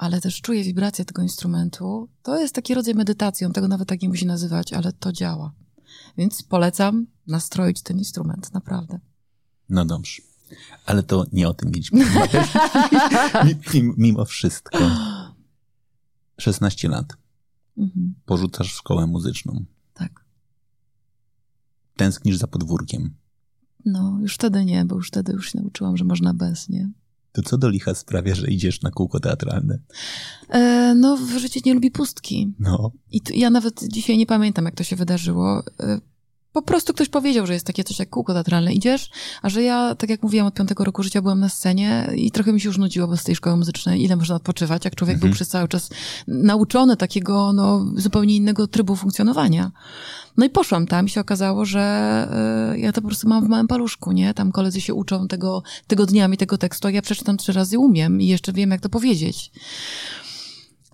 ale 0.00 0.20
też 0.20 0.40
czuje 0.40 0.64
wibrację 0.64 1.04
tego 1.04 1.22
instrumentu, 1.22 2.08
to 2.22 2.38
jest 2.40 2.54
taki 2.54 2.74
rodzaj 2.74 2.94
medytacji, 2.94 3.46
on 3.46 3.52
tego 3.52 3.68
nawet 3.68 3.88
tak 3.88 4.02
nie 4.02 4.08
musi 4.08 4.26
nazywać, 4.26 4.72
ale 4.72 4.92
to 4.92 5.12
działa. 5.12 5.52
Więc 6.18 6.42
polecam 6.42 7.06
nastroić 7.26 7.82
ten 7.82 7.98
instrument, 7.98 8.54
naprawdę. 8.54 8.98
No 9.68 9.84
dobrze. 9.84 10.22
Ale 10.86 11.02
to 11.02 11.24
nie 11.32 11.48
o 11.48 11.54
tym 11.54 11.70
mieliśmy 11.70 12.04
Mimo 13.96 14.24
wszystko. 14.24 14.78
16 16.38 16.88
lat. 16.88 17.12
Mhm, 17.78 18.14
Porzucasz 18.24 18.72
szkołę 18.72 19.06
muzyczną. 19.06 19.64
tak. 19.94 20.24
Tęsknisz 21.96 22.36
za 22.36 22.46
podwórkiem. 22.46 23.14
No, 23.84 24.18
już 24.20 24.34
wtedy 24.34 24.64
nie, 24.64 24.84
bo 24.84 24.96
już 24.96 25.08
wtedy 25.08 25.32
już 25.32 25.52
się 25.52 25.58
nauczyłam, 25.60 25.96
że 25.96 26.04
można 26.04 26.34
bez, 26.34 26.68
nie? 26.68 26.90
To 27.32 27.42
co 27.42 27.58
do 27.58 27.68
licha 27.68 27.94
sprawia, 27.94 28.34
że 28.34 28.46
idziesz 28.46 28.82
na 28.82 28.90
kółko 28.90 29.20
teatralne? 29.20 29.78
E, 30.48 30.94
no, 30.94 31.16
w 31.16 31.38
życiu 31.38 31.60
nie 31.66 31.74
lubi 31.74 31.90
pustki. 31.90 32.54
No. 32.58 32.92
I 33.10 33.20
ja 33.34 33.50
nawet 33.50 33.84
dzisiaj 33.92 34.18
nie 34.18 34.26
pamiętam, 34.26 34.64
jak 34.64 34.74
to 34.74 34.84
się 34.84 34.96
wydarzyło. 34.96 35.62
E, 35.80 36.00
po 36.52 36.62
prostu 36.62 36.94
ktoś 36.94 37.08
powiedział, 37.08 37.46
że 37.46 37.52
jest 37.54 37.66
takie 37.66 37.84
coś 37.84 37.98
jak 37.98 38.10
kółko 38.10 38.32
teatralne. 38.32 38.72
Idziesz, 38.72 39.10
a 39.42 39.48
że 39.48 39.62
ja, 39.62 39.94
tak 39.94 40.10
jak 40.10 40.22
mówiłam, 40.22 40.46
od 40.46 40.54
piątego 40.54 40.84
roku 40.84 41.02
życia 41.02 41.22
byłam 41.22 41.40
na 41.40 41.48
scenie 41.48 42.10
i 42.16 42.30
trochę 42.30 42.52
mi 42.52 42.60
się 42.60 42.68
już 42.68 42.78
nudziło 42.78 43.08
bez 43.08 43.24
tej 43.24 43.36
szkoły 43.36 43.56
muzycznej. 43.56 44.02
Ile 44.02 44.16
można 44.16 44.34
odpoczywać, 44.34 44.84
jak 44.84 44.94
człowiek 44.94 45.14
Mhm. 45.14 45.30
był 45.30 45.34
przez 45.36 45.48
cały 45.48 45.68
czas 45.68 45.90
nauczony 46.28 46.96
takiego, 46.96 47.52
no, 47.52 47.86
zupełnie 47.96 48.36
innego 48.36 48.66
trybu 48.66 48.96
funkcjonowania. 48.96 49.70
No 50.36 50.46
i 50.46 50.50
poszłam 50.50 50.86
tam 50.86 51.06
i 51.06 51.08
się 51.08 51.20
okazało, 51.20 51.64
że 51.64 51.80
e, 52.72 52.78
ja 52.78 52.92
to 52.92 53.00
po 53.02 53.08
prostu 53.08 53.28
mam 53.28 53.44
w 53.46 53.48
małym 53.48 53.68
paluszku, 53.68 54.12
nie? 54.12 54.34
Tam 54.34 54.52
koledzy 54.52 54.80
się 54.80 54.94
uczą 54.94 55.28
tego 55.28 55.62
tygodniami 55.86 56.36
tego 56.36 56.58
tekstu, 56.58 56.88
a 56.88 56.90
ja 56.90 57.02
przeczytam 57.02 57.36
trzy 57.36 57.52
razy 57.52 57.78
umiem 57.78 58.20
i 58.20 58.26
jeszcze 58.26 58.52
wiem, 58.52 58.70
jak 58.70 58.80
to 58.80 58.88
powiedzieć. 58.88 59.50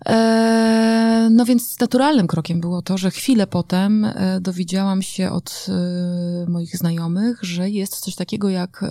E, 0.06 1.28
No 1.30 1.44
więc 1.44 1.80
naturalnym 1.80 2.26
krokiem 2.26 2.60
było 2.60 2.82
to, 2.82 2.98
że 2.98 3.10
chwilę 3.10 3.46
potem 3.46 4.04
e, 4.04 4.40
dowiedziałam 4.40 5.02
się 5.02 5.30
od 5.30 5.66
e, 5.68 6.50
moich 6.50 6.76
znajomych, 6.76 7.38
że 7.42 7.70
jest 7.70 7.98
coś 7.98 8.14
takiego 8.14 8.48
jak 8.48 8.84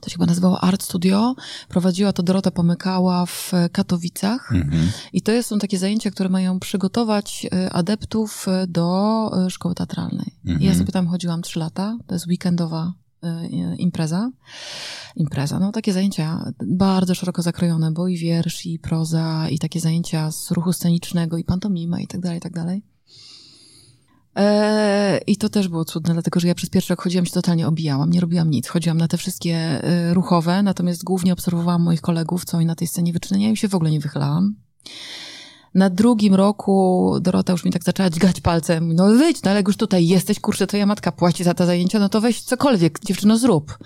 to 0.00 0.10
się 0.10 0.14
chyba 0.14 0.26
nazywało 0.26 0.60
Art 0.60 0.82
Studio. 0.82 1.34
Prowadziła 1.68 2.12
to 2.12 2.22
Dorota 2.22 2.50
Pomykała 2.50 3.26
w 3.26 3.52
Katowicach. 3.72 4.52
Mhm. 4.52 4.90
I 5.12 5.22
to 5.22 5.42
są 5.42 5.58
takie 5.58 5.78
zajęcia, 5.78 6.10
które 6.10 6.28
mają 6.28 6.60
przygotować 6.60 7.46
e, 7.52 7.72
adeptów 7.72 8.46
do 8.68 9.30
szkoły 9.48 9.74
teatralnej. 9.74 10.34
Mhm. 10.44 10.62
Ja 10.62 10.74
sobie 10.74 10.92
tam 10.92 11.06
chodziłam 11.06 11.42
trzy 11.42 11.58
lata. 11.58 11.98
To 12.06 12.14
jest 12.14 12.26
weekendowa 12.26 12.92
impreza. 13.78 14.30
Impreza, 15.16 15.58
no 15.58 15.72
takie 15.72 15.92
zajęcia 15.92 16.52
bardzo 16.66 17.14
szeroko 17.14 17.42
zakrojone, 17.42 17.92
bo 17.92 18.08
i 18.08 18.16
wiersz, 18.16 18.66
i 18.66 18.78
proza, 18.78 19.48
i 19.48 19.58
takie 19.58 19.80
zajęcia 19.80 20.30
z 20.30 20.50
ruchu 20.50 20.72
scenicznego, 20.72 21.38
i 21.38 21.44
pantomima, 21.44 22.00
i 22.00 22.06
tak 22.06 22.20
dalej, 22.20 22.38
i 22.38 22.40
tak 22.40 22.52
dalej. 22.52 22.82
E, 24.36 25.20
I 25.26 25.36
to 25.36 25.48
też 25.48 25.68
było 25.68 25.84
cudne, 25.84 26.12
dlatego 26.12 26.40
że 26.40 26.48
ja 26.48 26.54
przez 26.54 26.70
pierwszy 26.70 26.92
rok 26.92 27.02
chodziłam 27.02 27.26
się 27.26 27.32
totalnie 27.32 27.66
obijałam, 27.66 28.10
nie 28.10 28.20
robiłam 28.20 28.50
nic. 28.50 28.68
Chodziłam 28.68 28.98
na 28.98 29.08
te 29.08 29.16
wszystkie 29.16 29.54
e, 29.54 30.14
ruchowe, 30.14 30.62
natomiast 30.62 31.04
głównie 31.04 31.32
obserwowałam 31.32 31.82
moich 31.82 32.00
kolegów, 32.00 32.44
co 32.44 32.56
oni 32.56 32.66
na 32.66 32.74
tej 32.74 32.88
scenie 32.88 33.12
wyczyniają 33.12 33.52
i 33.52 33.56
się 33.56 33.68
w 33.68 33.74
ogóle 33.74 33.90
nie 33.90 34.00
wychylałam. 34.00 34.54
Na 35.74 35.90
drugim 35.90 36.34
roku 36.34 37.14
Dorota 37.20 37.52
już 37.52 37.64
mi 37.64 37.70
tak 37.70 37.84
zaczęła 37.84 38.10
dźgać 38.10 38.40
palcem. 38.40 38.92
No 38.92 39.06
wyjdź, 39.06 39.42
no 39.42 39.50
ale 39.50 39.58
jak 39.60 39.68
już 39.68 39.76
tutaj 39.76 40.06
jesteś, 40.06 40.40
kurczę, 40.40 40.66
twoja 40.66 40.86
matka 40.86 41.12
płaci 41.12 41.44
za 41.44 41.54
te 41.54 41.66
zajęcia, 41.66 41.98
no 41.98 42.08
to 42.08 42.20
weź 42.20 42.42
cokolwiek, 42.42 43.00
dziewczyno, 43.04 43.38
zrób. 43.38 43.78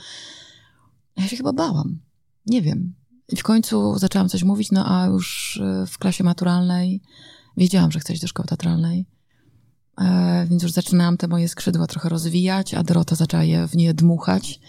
Ja 1.17 1.29
się 1.29 1.37
chyba 1.37 1.53
bałam. 1.53 1.99
Nie 2.47 2.63
wiem. 2.63 2.95
I 3.29 3.37
w 3.37 3.43
końcu 3.43 3.99
zaczęłam 3.99 4.29
coś 4.29 4.43
mówić, 4.43 4.73
no 4.73 5.01
a 5.01 5.07
już 5.07 5.61
e, 5.63 5.87
w 5.87 5.99
klasie 5.99 6.25
maturalnej 6.25 7.03
wiedziałam, 7.57 7.93
że 7.93 8.01
chcę 8.01 8.13
iść 8.13 8.23
do 8.23 8.29
szkoły 8.29 8.49
teatralnej. 8.49 9.07
E, 10.01 10.47
więc 10.51 10.63
już 10.63 10.73
zaczynałam 10.73 11.17
te 11.17 11.29
moje 11.29 11.49
skrzydła 11.49 11.87
trochę 11.87 12.09
rozwijać, 12.09 12.75
a 12.75 12.83
Dorota 12.83 13.15
zaczęła 13.15 13.45
je 13.45 13.69
w 13.69 13.77
nie 13.77 13.95
dmuchać. 13.95 14.61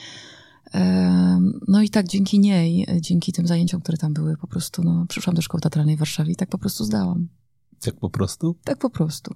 No 1.67 1.81
i 1.81 1.89
tak 1.89 2.07
dzięki 2.07 2.39
niej, 2.39 2.87
dzięki 3.01 3.31
tym 3.33 3.47
zajęciom, 3.47 3.81
które 3.81 3.97
tam 3.97 4.13
były, 4.13 4.37
po 4.37 4.47
prostu 4.47 4.83
no, 4.83 5.05
przyszłam 5.09 5.35
do 5.35 5.41
szkoły 5.41 5.61
teatralnej 5.61 5.95
w 5.95 5.99
Warszawie 5.99 6.31
i 6.31 6.35
tak 6.35 6.49
po 6.49 6.57
prostu 6.57 6.83
zdałam. 6.83 7.27
Tak 7.79 7.95
po 7.95 8.09
prostu? 8.09 8.55
Tak 8.63 8.77
po 8.77 8.89
prostu. 8.89 9.35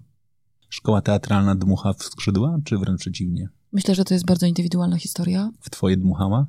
Szkoła 0.70 1.02
teatralna 1.02 1.56
dmucha 1.56 1.94
w 1.94 2.04
skrzydła, 2.04 2.58
czy 2.64 2.78
wręcz 2.78 3.00
przeciwnie? 3.00 3.50
Myślę, 3.72 3.96
że 3.96 4.06
to 4.06 4.14
jest 4.14 4.26
bardzo 4.26 4.46
indywidualna 4.46 4.98
historia. 4.98 5.52
W 5.62 5.70
twoje 5.70 5.98
dmuchała? 5.98 6.48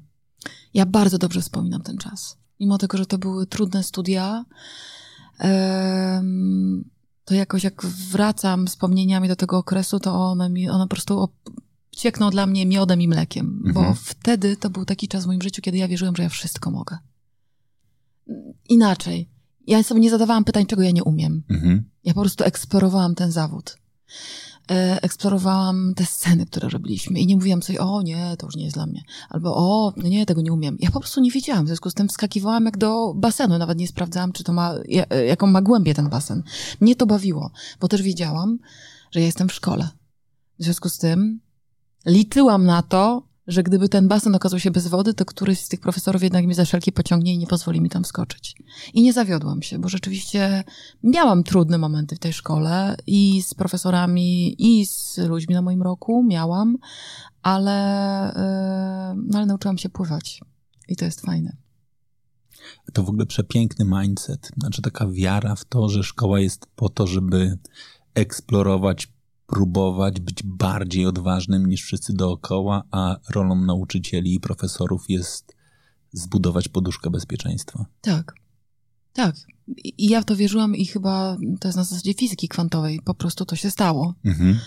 Ja 0.75 0.87
bardzo 0.87 1.19
dobrze 1.19 1.41
wspominam 1.41 1.83
ten 1.83 1.99
czas. 1.99 2.39
Mimo 2.61 2.79
tego, 2.79 2.99
że 2.99 3.07
to 3.07 3.19
były 3.19 3.47
trudne 3.47 3.83
studia, 3.83 4.45
to 7.25 7.35
jakoś 7.35 7.65
jak 7.65 7.87
wracam 7.87 8.67
wspomnieniami 8.67 9.29
do 9.29 9.37
tego 9.37 9.59
okresu, 9.59 10.01
to 10.01 10.15
one, 10.15 10.49
mi, 10.49 10.69
one 10.69 10.85
po 10.85 10.89
prostu 10.89 11.29
ciekną 11.99 12.31
dla 12.31 12.47
mnie 12.47 12.67
miodem 12.67 13.01
i 13.03 13.09
mlekiem. 13.09 13.63
Bo 13.75 13.81
Mhm. 13.81 13.97
wtedy 14.05 14.57
to 14.57 14.71
był 14.71 14.85
taki 14.85 15.09
czas 15.09 15.25
w 15.25 15.27
moim 15.27 15.43
życiu, 15.43 15.63
kiedy 15.63 15.79
ja 15.79 15.89
wierzyłam, 15.89 16.17
że 16.17 16.23
ja 16.23 16.29
wszystko 16.29 16.71
mogę. 16.71 16.99
Inaczej. 18.69 19.29
Ja 19.67 19.83
sobie 19.83 20.01
nie 20.01 20.11
zadawałam 20.11 20.45
pytań, 20.45 20.67
czego 20.67 20.83
ja 20.83 20.91
nie 20.91 21.05
umiem. 21.05 21.43
Mhm. 21.51 21.85
Ja 22.05 22.15
po 22.15 22.21
prostu 22.21 22.45
eksplorowałam 22.45 23.15
ten 23.15 23.33
zawód. 23.33 23.77
E, 24.71 25.03
Eksplorowałam 25.03 25.93
te 25.97 26.07
sceny, 26.07 26.47
które 26.47 26.69
robiliśmy 26.69 27.21
i 27.21 27.27
nie 27.27 27.35
mówiłam 27.37 27.63
sobie, 27.63 27.81
o 27.81 28.03
nie, 28.03 28.35
to 28.39 28.47
już 28.47 28.57
nie 28.57 28.65
jest 28.65 28.77
dla 28.77 28.87
mnie. 28.87 29.03
Albo, 29.29 29.57
o, 29.57 29.93
nie, 29.97 30.27
tego 30.27 30.43
nie 30.43 30.53
umiem. 30.53 30.77
Ja 30.81 30.91
po 30.91 31.01
prostu 31.01 31.21
nie 31.21 31.31
wiedziałam. 31.31 31.65
W 31.65 31.69
związku 31.69 31.91
z 31.91 31.95
tym 31.95 32.09
wskakiwałam 32.09 32.65
jak 32.65 32.79
do 32.79 33.15
basenu. 33.15 33.59
Nawet 33.59 33.79
nie 33.79 33.89
sprawdzałam, 33.89 34.33
czy 34.33 34.45
to 34.45 34.53
ma, 34.53 34.75
ja- 34.89 35.07
jaką 35.29 35.47
ma 35.47 35.63
głębię 35.63 35.95
ten 35.95 36.09
basen. 36.09 36.43
Mnie 36.81 36.97
to 36.97 37.07
bawiło, 37.07 37.51
bo 37.81 37.89
też 37.89 38.03
wiedziałam, 38.03 38.59
że 39.11 39.21
ja 39.21 39.27
jestem 39.27 39.49
w 39.49 39.53
szkole. 39.53 39.89
W 40.59 40.65
związku 40.65 40.89
z 40.89 40.99
tym 40.99 41.41
liczyłam 42.07 42.65
na 42.65 42.83
to, 42.83 43.29
że 43.47 43.63
gdyby 43.63 43.89
ten 43.89 44.09
basen 44.09 44.35
okazał 44.35 44.61
się 44.61 44.71
bez 44.71 44.87
wody, 44.87 45.15
to 45.15 45.25
któryś 45.25 45.61
z 45.61 45.69
tych 45.69 45.81
profesorów 45.81 46.23
jednak 46.23 46.45
mnie 46.45 46.55
za 46.55 46.65
wszelki 46.65 46.93
pociągnie 46.93 47.35
i 47.35 47.39
nie 47.39 47.47
pozwoli 47.47 47.81
mi 47.81 47.91
tam 47.91 48.05
skoczyć. 48.05 48.55
I 48.95 49.03
nie 49.03 49.13
zawiodłam 49.13 49.63
się, 49.63 49.79
bo 49.79 49.89
rzeczywiście 49.89 50.65
miałam 51.03 51.45
trudne 51.45 51.79
momenty 51.79 52.17
w 52.17 52.19
tej 52.19 52.33
szkole 52.33 52.97
i 53.07 53.43
z 53.43 53.55
profesorami, 53.55 54.57
i 54.59 54.87
z 54.87 55.19
ludźmi 55.19 55.55
na 55.55 55.63
moim 55.63 55.83
roku 55.83 56.25
miałam, 56.29 56.79
ale, 57.43 58.33
yy, 59.17 59.37
ale 59.37 59.47
nauczyłam 59.47 59.79
się 59.79 59.89
pływać. 59.89 60.41
I 60.89 60.97
to 60.97 61.05
jest 61.05 61.21
fajne. 61.21 61.57
To 62.93 63.03
w 63.03 63.09
ogóle 63.09 63.27
przepiękny 63.27 63.85
mindset. 63.85 64.51
Znaczy 64.57 64.83
taka 64.83 65.07
wiara 65.11 65.55
w 65.55 65.65
to, 65.65 65.89
że 65.89 66.03
szkoła 66.03 66.41
jest 66.41 66.67
po 66.77 66.89
to, 66.89 67.07
żeby 67.07 67.59
eksplorować, 68.15 69.09
próbować, 69.49 70.21
być 70.21 70.43
bardziej 70.45 71.07
odważnym 71.07 71.67
niż 71.67 71.83
wszyscy 71.83 72.13
dookoła, 72.13 72.83
a 72.91 73.17
rolą 73.31 73.55
nauczycieli 73.55 74.35
i 74.35 74.41
profesorów 74.41 75.05
jest 75.09 75.57
zbudować 76.13 76.69
poduszkę 76.69 77.11
bezpieczeństwa. 77.11 77.87
Tak. 78.01 78.35
Tak. 79.13 79.35
I 79.85 80.09
ja 80.09 80.21
w 80.21 80.25
to 80.25 80.37
wierzyłam 80.37 80.77
i 80.77 80.87
chyba 80.87 81.37
to 81.61 81.69
jest 81.69 81.79
na 81.79 81.85
zasadzie 81.85 82.15
fizyki 82.15 82.49
kwantowej. 82.49 83.01
Po 83.05 83.15
prostu 83.15 83.45
to 83.45 83.57
się 83.57 83.71
stało. 83.71 84.15
Mhm. 84.25 84.59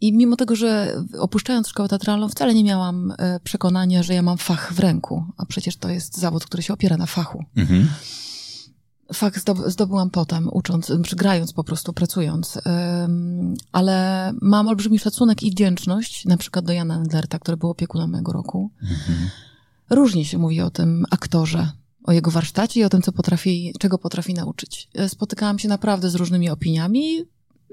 I 0.00 0.12
mimo 0.12 0.36
tego, 0.36 0.56
że 0.56 0.96
opuszczając 1.18 1.68
szkołę 1.68 1.88
teatralną, 1.88 2.28
wcale 2.28 2.54
nie 2.54 2.64
miałam 2.64 3.14
e, 3.18 3.40
przekonania, 3.40 4.02
że 4.02 4.14
ja 4.14 4.22
mam 4.22 4.38
fach 4.38 4.72
w 4.72 4.78
ręku. 4.78 5.24
A 5.36 5.46
przecież 5.46 5.76
to 5.76 5.88
jest 5.88 6.18
zawód, 6.18 6.44
który 6.44 6.62
się 6.62 6.72
opiera 6.72 6.96
na 6.96 7.06
fachu. 7.06 7.44
Mhm. 7.56 7.88
Zdob- 9.12 9.70
zdobyłam 9.70 10.10
potem, 10.10 10.48
ucząc, 10.52 10.92
czy 11.04 11.16
grając 11.16 11.52
po 11.52 11.64
prostu, 11.64 11.92
pracując. 11.92 12.58
Ale 13.72 14.32
mam 14.40 14.68
olbrzymi 14.68 14.98
szacunek 14.98 15.42
i 15.42 15.50
wdzięczność, 15.50 16.24
na 16.24 16.36
przykład 16.36 16.64
do 16.64 16.72
Jana 16.72 16.96
Endlerta, 16.96 17.38
który 17.38 17.56
był 17.56 17.70
opiekunem 17.70 18.10
mojego 18.10 18.32
roku. 18.32 18.70
Mhm. 18.82 19.30
Różnie 19.90 20.24
się 20.24 20.38
mówi 20.38 20.60
o 20.60 20.70
tym 20.70 21.04
aktorze, 21.10 21.72
o 22.04 22.12
jego 22.12 22.30
warsztacie 22.30 22.80
i 22.80 22.84
o 22.84 22.88
tym, 22.88 23.02
co 23.02 23.12
potrafi, 23.12 23.74
czego 23.78 23.98
potrafi 23.98 24.34
nauczyć. 24.34 24.88
E, 24.94 25.08
Spotykałam 25.08 25.58
się 25.58 25.68
naprawdę 25.68 26.10
z 26.10 26.14
różnymi 26.14 26.50
opiniami, 26.50 27.24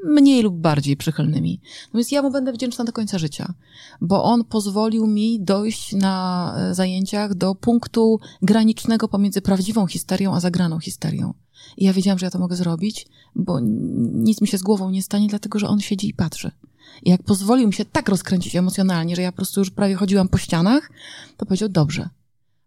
mniej 0.05 0.41
lub 0.43 0.55
bardziej 0.55 0.97
przychylnymi. 0.97 1.61
Natomiast 1.85 2.11
ja 2.11 2.21
mu 2.21 2.31
będę 2.31 2.53
wdzięczna 2.53 2.85
do 2.85 2.93
końca 2.93 3.17
życia, 3.17 3.53
bo 4.01 4.23
on 4.23 4.43
pozwolił 4.43 5.07
mi 5.07 5.39
dojść 5.41 5.93
na 5.93 6.55
e, 6.57 6.75
zajęciach 6.75 7.35
do 7.35 7.55
punktu 7.55 8.19
granicznego 8.41 9.07
pomiędzy 9.07 9.41
prawdziwą 9.41 9.87
histerią 9.87 10.33
a 10.33 10.39
zagraną 10.39 10.79
histerią. 10.79 11.33
I 11.77 11.85
ja 11.85 11.93
wiedziałam, 11.93 12.19
że 12.19 12.25
ja 12.25 12.31
to 12.31 12.39
mogę 12.39 12.55
zrobić, 12.55 13.07
bo 13.35 13.59
nic 14.13 14.41
mi 14.41 14.47
się 14.47 14.57
z 14.57 14.61
głową 14.61 14.89
nie 14.89 15.03
stanie, 15.03 15.27
dlatego 15.27 15.59
że 15.59 15.67
on 15.67 15.79
siedzi 15.79 16.09
i 16.09 16.13
patrzy. 16.13 16.51
I 17.03 17.09
jak 17.09 17.23
pozwolił 17.23 17.67
mi 17.67 17.73
się 17.73 17.85
tak 17.85 18.09
rozkręcić 18.09 18.55
emocjonalnie, 18.55 19.15
że 19.15 19.21
ja 19.21 19.31
po 19.31 19.35
prostu 19.35 19.61
już 19.61 19.71
prawie 19.71 19.95
chodziłam 19.95 20.27
po 20.27 20.37
ścianach, 20.37 20.91
to 21.37 21.45
powiedział, 21.45 21.69
dobrze, 21.69 22.09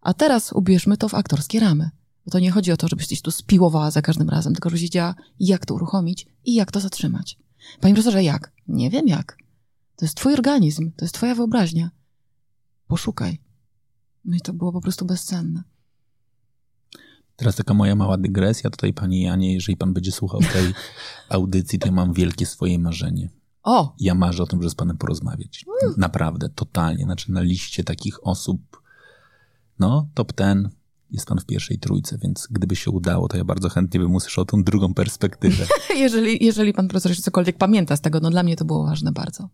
a 0.01 0.15
teraz 0.15 0.53
ubierzmy 0.53 0.97
to 0.97 1.09
w 1.09 1.15
aktorskie 1.15 1.61
ramy. 1.61 1.91
Bo 2.25 2.31
to 2.31 2.39
nie 2.39 2.51
chodzi 2.51 2.73
o 2.73 2.77
to, 2.77 2.89
żebyś 2.89 3.07
gdzieś 3.07 3.23
tu 3.23 3.31
spiłowała 3.31 3.91
za 3.91 4.03
każdym 4.03 4.29
razem, 4.29 4.53
tylko 4.53 4.71
żebyś 4.71 4.83
wiedziała, 4.83 5.15
jak 5.41 5.67
to 5.67 5.75
uruchomić 5.75 6.27
i 6.45 6.55
jak 6.55 6.73
to 6.73 6.81
zatrzymać. 6.81 7.39
Panie 7.81 7.95
profesorze, 7.95 8.23
jak? 8.23 8.53
Nie 8.69 8.91
wiem 8.91 9.09
jak. 9.09 9.37
To 9.97 10.05
jest 10.05 10.17
twój 10.17 10.35
organizm, 10.35 10.91
to 10.97 11.05
jest 11.05 11.15
twoja 11.15 11.35
wyobraźnia. 11.35 11.91
Poszukaj. 12.87 13.41
No 14.25 14.37
i 14.37 14.41
to 14.41 14.53
było 14.53 14.73
po 14.73 14.81
prostu 14.81 15.05
bezcenne. 15.05 15.63
Teraz 17.37 17.57
taka 17.57 17.75
moja 17.75 17.95
mała 17.95 18.19
dygresja. 18.19 18.71
Tutaj, 18.71 18.93
panie 18.93 19.23
Janie, 19.23 19.55
jeżeli 19.55 19.77
pan 19.77 19.93
będzie 19.93 20.13
słuchał 20.13 20.41
tej 20.41 20.75
audycji, 21.29 21.79
to 21.79 21.87
ja 21.87 21.93
mam 21.93 22.13
wielkie 22.13 22.47
swoje 22.47 22.79
marzenie. 22.79 23.31
O! 23.63 23.95
Ja 24.01 24.15
marzę 24.15 24.43
o 24.43 24.47
tym, 24.47 24.63
żeby 24.63 24.71
z 24.71 24.75
panem 24.75 24.99
porozmawiać. 24.99 25.65
Naprawdę, 25.97 26.49
totalnie. 26.49 27.05
Znaczy 27.05 27.33
na 27.33 27.41
liście 27.41 27.85
takich 27.85 28.27
osób, 28.27 28.83
no, 29.79 30.09
top 30.15 30.33
ten 30.33 30.71
jest 31.13 31.27
pan 31.27 31.39
w 31.39 31.47
pierwszej 31.47 31.79
trójce, 31.79 32.19
więc 32.19 32.49
gdyby 32.51 32.77
się 32.77 32.91
udało, 32.91 33.29
to 33.29 33.37
ja 33.37 33.45
bardzo 33.45 33.69
chętnie 33.69 34.01
bym 34.01 34.15
usłyszał 34.15 34.45
tą 34.45 34.65
drugą 34.65 34.95
perspektywę. 34.95 35.67
Jeżeli, 35.97 36.45
jeżeli 36.45 36.73
pan 36.73 36.89
profesor 36.89 37.11
jeszcze 37.11 37.23
cokolwiek 37.23 37.59
pamięta 37.59 37.97
z 37.97 38.01
tego, 38.01 38.21
no 38.21 38.31
dla 38.31 38.43
mnie 38.43 38.57
to 38.57 38.65
było 38.65 38.85
ważne 38.85 39.13
bardzo. 39.13 39.49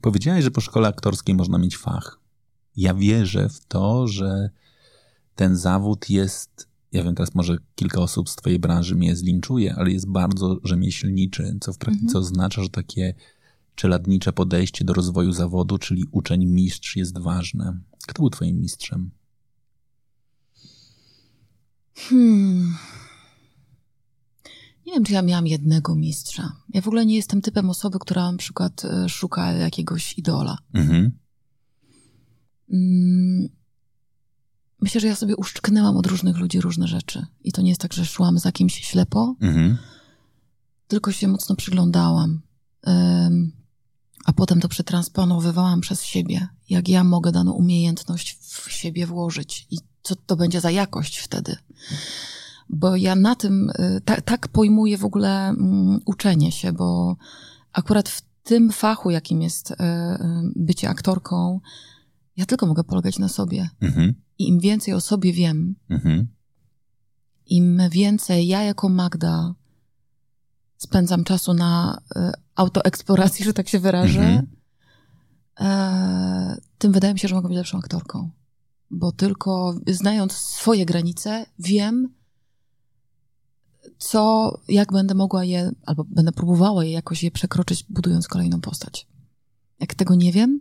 Powiedziałeś, 0.00 0.44
że 0.44 0.50
po 0.50 0.60
szkole 0.60 0.88
aktorskiej 0.88 1.34
można 1.34 1.58
mieć 1.58 1.76
fach. 1.76 2.20
Ja 2.76 2.94
wierzę 2.94 3.48
w 3.48 3.64
to, 3.64 4.06
że 4.06 4.50
ten 5.34 5.56
zawód 5.56 6.10
jest, 6.10 6.68
ja 6.92 7.04
wiem, 7.04 7.14
teraz 7.14 7.34
może 7.34 7.56
kilka 7.74 8.00
osób 8.00 8.28
z 8.28 8.36
twojej 8.36 8.58
branży 8.58 8.94
mnie 8.94 9.16
zlinczuje, 9.16 9.74
ale 9.74 9.90
jest 9.90 10.08
bardzo 10.08 10.56
rzemieślniczy, 10.64 11.56
co 11.60 11.72
w 11.72 11.78
praktyce 11.78 12.18
oznacza, 12.18 12.62
że 12.62 12.68
takie 12.68 13.14
czeladnicze 13.74 14.32
podejście 14.32 14.84
do 14.84 14.92
rozwoju 14.92 15.32
zawodu, 15.32 15.78
czyli 15.78 16.04
uczeń 16.10 16.46
mistrz 16.46 16.96
jest 16.96 17.18
ważne. 17.18 17.78
Kto 18.06 18.22
był 18.22 18.30
twoim 18.30 18.60
mistrzem? 18.60 19.10
Hmm. 21.98 22.74
Nie 24.86 24.92
wiem, 24.94 25.04
czy 25.04 25.12
ja 25.12 25.22
miałam 25.22 25.46
jednego 25.46 25.94
mistrza. 25.94 26.52
Ja 26.74 26.80
w 26.80 26.86
ogóle 26.88 27.06
nie 27.06 27.16
jestem 27.16 27.42
typem 27.42 27.70
osoby, 27.70 27.98
która 27.98 28.32
na 28.32 28.38
przykład 28.38 28.84
e, 28.84 29.08
szuka 29.08 29.52
jakiegoś 29.52 30.18
idola. 30.18 30.58
Mhm. 30.74 31.18
Mm, 32.72 33.48
Myślę, 34.80 35.00
że 35.00 35.06
ja 35.06 35.16
sobie 35.16 35.36
uszczknęłam 35.36 35.96
od 35.96 36.06
różnych 36.06 36.36
ludzi 36.36 36.60
różne 36.60 36.88
rzeczy. 36.88 37.26
I 37.44 37.52
to 37.52 37.62
nie 37.62 37.68
jest 37.68 37.80
tak, 37.80 37.92
że 37.92 38.06
szłam 38.06 38.38
za 38.38 38.52
kimś 38.52 38.74
ślepo, 38.74 39.34
Mhm. 39.40 39.78
tylko 40.88 41.12
się 41.12 41.28
mocno 41.28 41.56
przyglądałam. 41.56 42.40
A 44.24 44.32
potem 44.32 44.60
to 44.60 44.68
przetransponowywałam 44.68 45.80
przez 45.80 46.02
siebie, 46.02 46.48
jak 46.68 46.88
ja 46.88 47.04
mogę 47.04 47.32
daną 47.32 47.52
umiejętność 47.52 48.38
w 48.42 48.70
siebie 48.72 49.06
włożyć 49.06 49.66
i 49.70 49.78
co 50.02 50.16
to 50.16 50.36
będzie 50.36 50.60
za 50.60 50.70
jakość 50.70 51.18
wtedy. 51.18 51.56
Bo 52.68 52.96
ja 52.96 53.14
na 53.14 53.34
tym, 53.34 53.70
y, 53.70 54.00
tak, 54.04 54.22
tak 54.22 54.48
pojmuję 54.48 54.98
w 54.98 55.04
ogóle 55.04 55.54
um, 55.58 56.00
uczenie 56.04 56.52
się, 56.52 56.72
bo 56.72 57.16
akurat 57.72 58.08
w 58.08 58.22
tym 58.42 58.72
fachu, 58.72 59.10
jakim 59.10 59.42
jest 59.42 59.70
y, 59.70 59.74
bycie 60.56 60.88
aktorką, 60.88 61.60
ja 62.36 62.46
tylko 62.46 62.66
mogę 62.66 62.84
polegać 62.84 63.18
na 63.18 63.28
sobie. 63.28 63.68
Mhm. 63.80 64.14
I 64.38 64.48
im 64.48 64.60
więcej 64.60 64.94
o 64.94 65.00
sobie 65.00 65.32
wiem, 65.32 65.74
mhm. 65.90 66.28
im 67.46 67.82
więcej 67.90 68.46
ja 68.46 68.62
jako 68.62 68.88
Magda 68.88 69.54
spędzam 70.78 71.24
czasu 71.24 71.54
na 71.54 72.00
y, 72.16 72.32
autoeksploracji, 72.54 73.44
że 73.44 73.52
tak 73.52 73.68
się 73.68 73.78
wyrażę, 73.78 74.20
mhm. 74.20 74.46
e, 75.60 76.56
tym 76.78 76.92
wydaje 76.92 77.14
mi 77.14 77.20
się, 77.20 77.28
że 77.28 77.34
mogę 77.34 77.48
być 77.48 77.56
lepszą 77.56 77.78
aktorką. 77.78 78.30
Bo 78.90 79.12
tylko 79.12 79.74
znając 79.86 80.32
swoje 80.32 80.86
granice, 80.86 81.46
wiem, 81.58 82.14
co, 83.98 84.52
jak 84.68 84.92
będę 84.92 85.14
mogła 85.14 85.44
je, 85.44 85.70
albo 85.86 86.04
będę 86.04 86.32
próbowała 86.32 86.84
je 86.84 86.90
jakoś 86.90 87.22
je 87.22 87.30
przekroczyć, 87.30 87.84
budując 87.88 88.28
kolejną 88.28 88.60
postać. 88.60 89.06
Jak 89.80 89.94
tego 89.94 90.14
nie 90.14 90.32
wiem, 90.32 90.60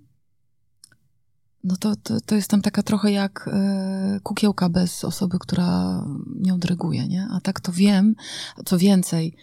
no 1.63 1.77
to, 1.77 1.95
to, 1.95 2.21
to 2.21 2.35
jest 2.35 2.49
tam 2.49 2.61
taka 2.61 2.83
trochę 2.83 3.11
jak 3.11 3.47
y, 4.17 4.21
kukiełka 4.21 4.69
bez 4.69 5.03
osoby, 5.03 5.39
która 5.39 6.03
nią 6.39 6.59
dyryguje, 6.59 7.07
nie? 7.07 7.27
A 7.31 7.41
tak 7.41 7.59
to 7.59 7.71
wiem, 7.71 8.15
co 8.65 8.77
więcej, 8.77 9.35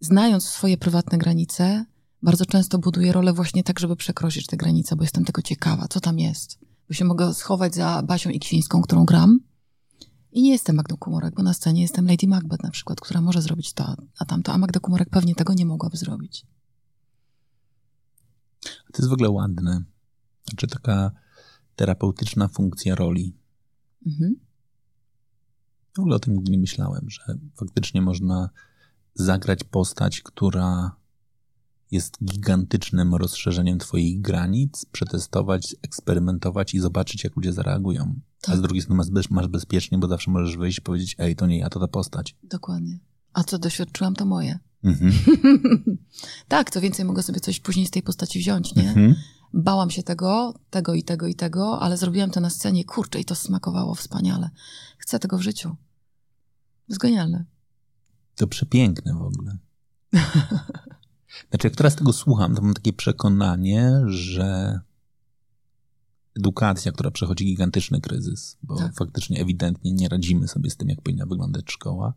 znając 0.00 0.44
swoje 0.44 0.76
prywatne 0.76 1.18
granice, 1.18 1.84
bardzo 2.22 2.46
często 2.46 2.78
buduję 2.78 3.12
rolę 3.12 3.32
właśnie 3.32 3.64
tak, 3.64 3.80
żeby 3.80 3.96
przekroczyć 3.96 4.46
te 4.46 4.56
granice, 4.56 4.96
bo 4.96 5.02
jestem 5.02 5.24
tego 5.24 5.42
ciekawa, 5.42 5.88
co 5.88 6.00
tam 6.00 6.18
jest. 6.18 6.58
Bo 6.90 6.94
się 6.94 7.04
mogę 7.04 7.34
schować 7.34 7.74
za 7.74 8.02
Basią 8.02 8.30
Iksińską, 8.30 8.82
którą 8.82 9.04
gram 9.04 9.40
i 10.32 10.42
nie 10.42 10.50
jestem 10.50 10.76
Magdą 10.76 10.96
Kumorek, 10.96 11.34
bo 11.34 11.42
na 11.42 11.54
scenie 11.54 11.82
jestem 11.82 12.06
Lady 12.06 12.26
Macbeth 12.26 12.64
na 12.64 12.70
przykład, 12.70 13.00
która 13.00 13.20
może 13.20 13.42
zrobić 13.42 13.72
to, 13.72 13.96
a 14.18 14.24
tamto, 14.24 14.52
a 14.52 14.58
Magda 14.58 14.80
Kumorek 14.80 15.10
pewnie 15.10 15.34
tego 15.34 15.54
nie 15.54 15.66
mogłaby 15.66 15.96
zrobić. 15.96 16.46
To 18.62 18.98
jest 18.98 19.08
w 19.08 19.12
ogóle 19.12 19.30
ładne. 19.30 19.84
Znaczy 20.48 20.66
taka 20.66 21.10
terapeutyczna 21.76 22.48
funkcja 22.48 22.94
roli. 22.94 23.36
Mhm. 24.06 24.34
W 25.96 25.98
ogóle 25.98 26.16
o 26.16 26.18
tym 26.18 26.34
nigdy 26.34 26.50
nie 26.50 26.58
myślałem, 26.58 27.10
że 27.10 27.38
faktycznie 27.56 28.02
można 28.02 28.50
zagrać 29.14 29.64
postać, 29.64 30.22
która 30.22 30.96
jest 31.90 32.24
gigantycznym 32.24 33.14
rozszerzeniem 33.14 33.78
Twoich 33.78 34.20
granic, 34.20 34.84
przetestować, 34.92 35.76
eksperymentować 35.82 36.74
i 36.74 36.80
zobaczyć, 36.80 37.24
jak 37.24 37.36
ludzie 37.36 37.52
zareagują. 37.52 38.14
Tak. 38.40 38.54
A 38.54 38.58
z 38.58 38.62
drugiej 38.62 38.82
strony 38.82 39.02
masz, 39.30 39.48
bezpiecznie, 39.48 39.98
bo 39.98 40.08
zawsze 40.08 40.30
możesz 40.30 40.56
wyjść 40.56 40.78
i 40.78 40.82
powiedzieć: 40.82 41.16
Ej, 41.18 41.36
to 41.36 41.46
nie 41.46 41.58
ja, 41.58 41.68
to 41.70 41.80
ta 41.80 41.88
postać. 41.88 42.36
Dokładnie. 42.42 42.98
A 43.32 43.44
co 43.44 43.58
doświadczyłam, 43.58 44.14
to 44.14 44.26
moje. 44.26 44.58
Mhm. 44.84 45.12
tak, 46.48 46.70
co 46.70 46.80
więcej, 46.80 47.04
mogę 47.04 47.22
sobie 47.22 47.40
coś 47.40 47.60
później 47.60 47.86
z 47.86 47.90
tej 47.90 48.02
postaci 48.02 48.38
wziąć, 48.38 48.74
nie? 48.74 48.88
Mhm. 48.88 49.14
Bałam 49.52 49.90
się 49.90 50.02
tego, 50.02 50.54
tego 50.70 50.94
i 50.94 51.02
tego 51.02 51.26
i 51.26 51.34
tego, 51.34 51.80
ale 51.80 51.96
zrobiłam 51.96 52.30
to 52.30 52.40
na 52.40 52.50
scenie, 52.50 52.84
kurczę, 52.84 53.20
i 53.20 53.24
to 53.24 53.34
smakowało 53.34 53.94
wspaniale. 53.94 54.50
Chcę 54.98 55.18
tego 55.18 55.38
w 55.38 55.42
życiu. 55.42 55.76
Jest 56.88 57.00
genialne. 57.00 57.44
To 58.36 58.46
przepiękne 58.46 59.14
w 59.14 59.22
ogóle. 59.22 59.58
Znaczy, 61.48 61.66
jak 61.66 61.76
teraz 61.76 61.96
tego 61.96 62.12
słucham, 62.12 62.54
to 62.54 62.62
mam 62.62 62.74
takie 62.74 62.92
przekonanie, 62.92 64.00
że 64.06 64.80
edukacja, 66.36 66.92
która 66.92 67.10
przechodzi 67.10 67.44
gigantyczny 67.44 68.00
kryzys, 68.00 68.56
bo 68.62 68.76
tak. 68.76 68.94
faktycznie 68.94 69.40
ewidentnie 69.40 69.92
nie 69.92 70.08
radzimy 70.08 70.48
sobie 70.48 70.70
z 70.70 70.76
tym, 70.76 70.88
jak 70.88 71.00
powinna 71.00 71.26
wyglądać 71.26 71.72
szkoła. 71.72 72.14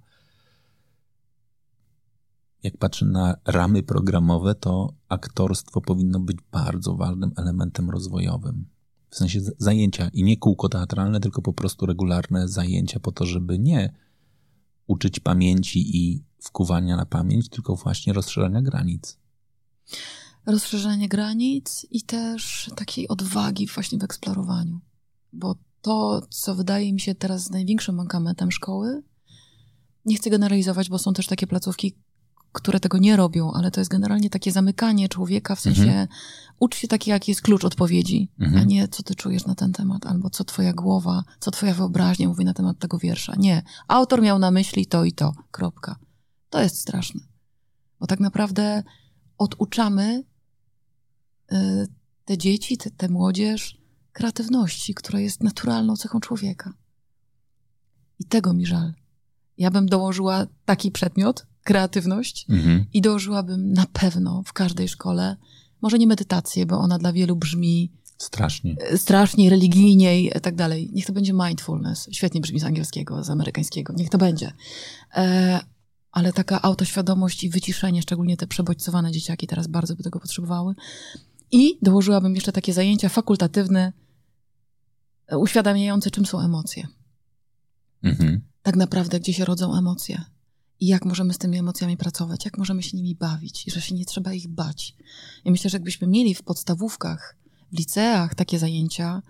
Jak 2.63 2.77
patrzę 2.77 3.05
na 3.05 3.35
ramy 3.45 3.83
programowe, 3.83 4.55
to 4.55 4.93
aktorstwo 5.09 5.81
powinno 5.81 6.19
być 6.19 6.37
bardzo 6.51 6.95
ważnym 6.95 7.31
elementem 7.35 7.89
rozwojowym. 7.89 8.65
W 9.09 9.15
sensie 9.15 9.39
zajęcia 9.57 10.09
i 10.13 10.23
nie 10.23 10.37
kółko 10.37 10.69
teatralne, 10.69 11.19
tylko 11.19 11.41
po 11.41 11.53
prostu 11.53 11.85
regularne 11.85 12.47
zajęcia 12.47 12.99
po 12.99 13.11
to, 13.11 13.25
żeby 13.25 13.59
nie 13.59 13.93
uczyć 14.87 15.19
pamięci 15.19 15.97
i 15.97 16.23
wkuwania 16.43 16.97
na 16.97 17.05
pamięć, 17.05 17.49
tylko 17.49 17.75
właśnie 17.75 18.13
rozszerzania 18.13 18.61
granic. 18.61 19.17
Rozszerzanie 20.45 21.09
granic 21.09 21.85
i 21.91 22.01
też 22.01 22.71
takiej 22.75 23.07
odwagi 23.07 23.67
właśnie 23.67 23.99
w 23.99 24.03
eksplorowaniu. 24.03 24.79
Bo 25.33 25.55
to, 25.81 26.21
co 26.29 26.55
wydaje 26.55 26.93
mi 26.93 26.99
się 26.99 27.15
teraz 27.15 27.49
największym 27.49 27.95
mankamentem 27.95 28.51
szkoły, 28.51 29.03
nie 30.05 30.15
chcę 30.15 30.29
generalizować, 30.29 30.89
bo 30.89 30.99
są 30.99 31.13
też 31.13 31.27
takie 31.27 31.47
placówki, 31.47 31.95
które 32.51 32.79
tego 32.79 32.97
nie 32.97 33.15
robią, 33.15 33.51
ale 33.51 33.71
to 33.71 33.81
jest 33.81 33.91
generalnie 33.91 34.29
takie 34.29 34.51
zamykanie 34.51 35.09
człowieka, 35.09 35.55
w 35.55 35.59
sensie 35.59 35.81
mhm. 35.81 36.07
ucz 36.59 36.75
się 36.75 36.87
taki, 36.87 37.09
jaki 37.09 37.31
jest 37.31 37.41
klucz 37.41 37.65
odpowiedzi, 37.65 38.31
mhm. 38.39 38.61
a 38.61 38.65
nie 38.65 38.87
co 38.87 39.03
ty 39.03 39.15
czujesz 39.15 39.45
na 39.45 39.55
ten 39.55 39.73
temat, 39.73 40.05
albo 40.05 40.29
co 40.29 40.43
twoja 40.43 40.73
głowa, 40.73 41.23
co 41.39 41.51
twoja 41.51 41.73
wyobraźnia 41.73 42.27
mówi 42.27 42.45
na 42.45 42.53
temat 42.53 42.79
tego 42.79 42.97
wiersza. 42.97 43.33
Nie. 43.37 43.63
Autor 43.87 44.21
miał 44.21 44.39
na 44.39 44.51
myśli 44.51 44.85
to 44.85 45.03
i 45.03 45.13
to. 45.13 45.33
Kropka. 45.51 45.95
To 46.53 46.61
jest 46.61 46.79
straszne. 46.79 47.21
Bo 47.99 48.07
tak 48.07 48.19
naprawdę 48.19 48.83
oduczamy 49.37 50.23
y, 51.51 51.55
te 52.25 52.37
dzieci, 52.37 52.77
te, 52.77 52.91
te 52.91 53.09
młodzież 53.09 53.77
kreatywności, 54.11 54.93
która 54.93 55.19
jest 55.19 55.43
naturalną 55.43 55.95
cechą 55.95 56.19
człowieka. 56.19 56.73
I 58.19 58.25
tego 58.25 58.53
mi 58.53 58.65
żal. 58.65 58.93
Ja 59.57 59.71
bym 59.71 59.85
dołożyła 59.85 60.47
taki 60.65 60.91
przedmiot, 60.91 61.45
kreatywność, 61.63 62.45
mhm. 62.49 62.85
i 62.93 63.01
dołożyłabym 63.01 63.73
na 63.73 63.85
pewno 63.93 64.43
w 64.45 64.53
każdej 64.53 64.87
szkole, 64.87 65.37
może 65.81 65.97
nie 65.97 66.07
medytację, 66.07 66.65
bo 66.65 66.79
ona 66.79 66.97
dla 66.97 67.13
wielu 67.13 67.35
brzmi 67.35 67.91
strasznie, 68.17 68.75
y, 68.93 68.97
strasznie 68.97 69.49
religijniej 69.49 70.31
i 70.37 70.41
tak 70.41 70.55
dalej. 70.55 70.89
Niech 70.93 71.05
to 71.05 71.13
będzie 71.13 71.33
mindfulness. 71.33 72.09
Świetnie 72.11 72.41
brzmi 72.41 72.59
z 72.59 72.63
angielskiego, 72.63 73.23
z 73.23 73.29
amerykańskiego. 73.29 73.93
Niech 73.93 74.09
to 74.09 74.17
będzie. 74.17 74.51
Ale 76.13 76.33
taka 76.33 76.61
autoświadomość 76.61 77.43
i 77.43 77.49
wyciszenie, 77.49 78.01
szczególnie 78.01 78.37
te 78.37 78.47
przebodźcowane 78.47 79.11
dzieciaki 79.11 79.47
teraz 79.47 79.67
bardzo 79.67 79.95
by 79.95 80.03
tego 80.03 80.19
potrzebowały. 80.19 80.75
I 81.51 81.77
dołożyłabym 81.81 82.35
jeszcze 82.35 82.51
takie 82.51 82.73
zajęcia 82.73 83.09
fakultatywne, 83.09 83.93
e, 85.27 85.37
uświadamiające, 85.37 86.11
czym 86.11 86.25
są 86.25 86.39
emocje. 86.39 86.87
Mhm. 88.03 88.41
Tak 88.63 88.75
naprawdę, 88.75 89.19
gdzie 89.19 89.33
się 89.33 89.45
rodzą 89.45 89.77
emocje. 89.77 90.21
I 90.79 90.87
jak 90.87 91.05
możemy 91.05 91.33
z 91.33 91.37
tymi 91.37 91.57
emocjami 91.57 91.97
pracować, 91.97 92.45
jak 92.45 92.57
możemy 92.57 92.83
się 92.83 92.97
nimi 92.97 93.15
bawić, 93.15 93.67
i 93.67 93.71
że 93.71 93.81
się 93.81 93.95
nie 93.95 94.05
trzeba 94.05 94.33
ich 94.33 94.47
bać. 94.47 94.95
I 95.45 95.51
myślę, 95.51 95.69
że 95.69 95.75
jakbyśmy 95.75 96.07
mieli 96.07 96.35
w 96.35 96.43
podstawówkach, 96.43 97.37
w 97.71 97.77
liceach 97.77 98.35
takie 98.35 98.59
zajęcia, 98.59 99.21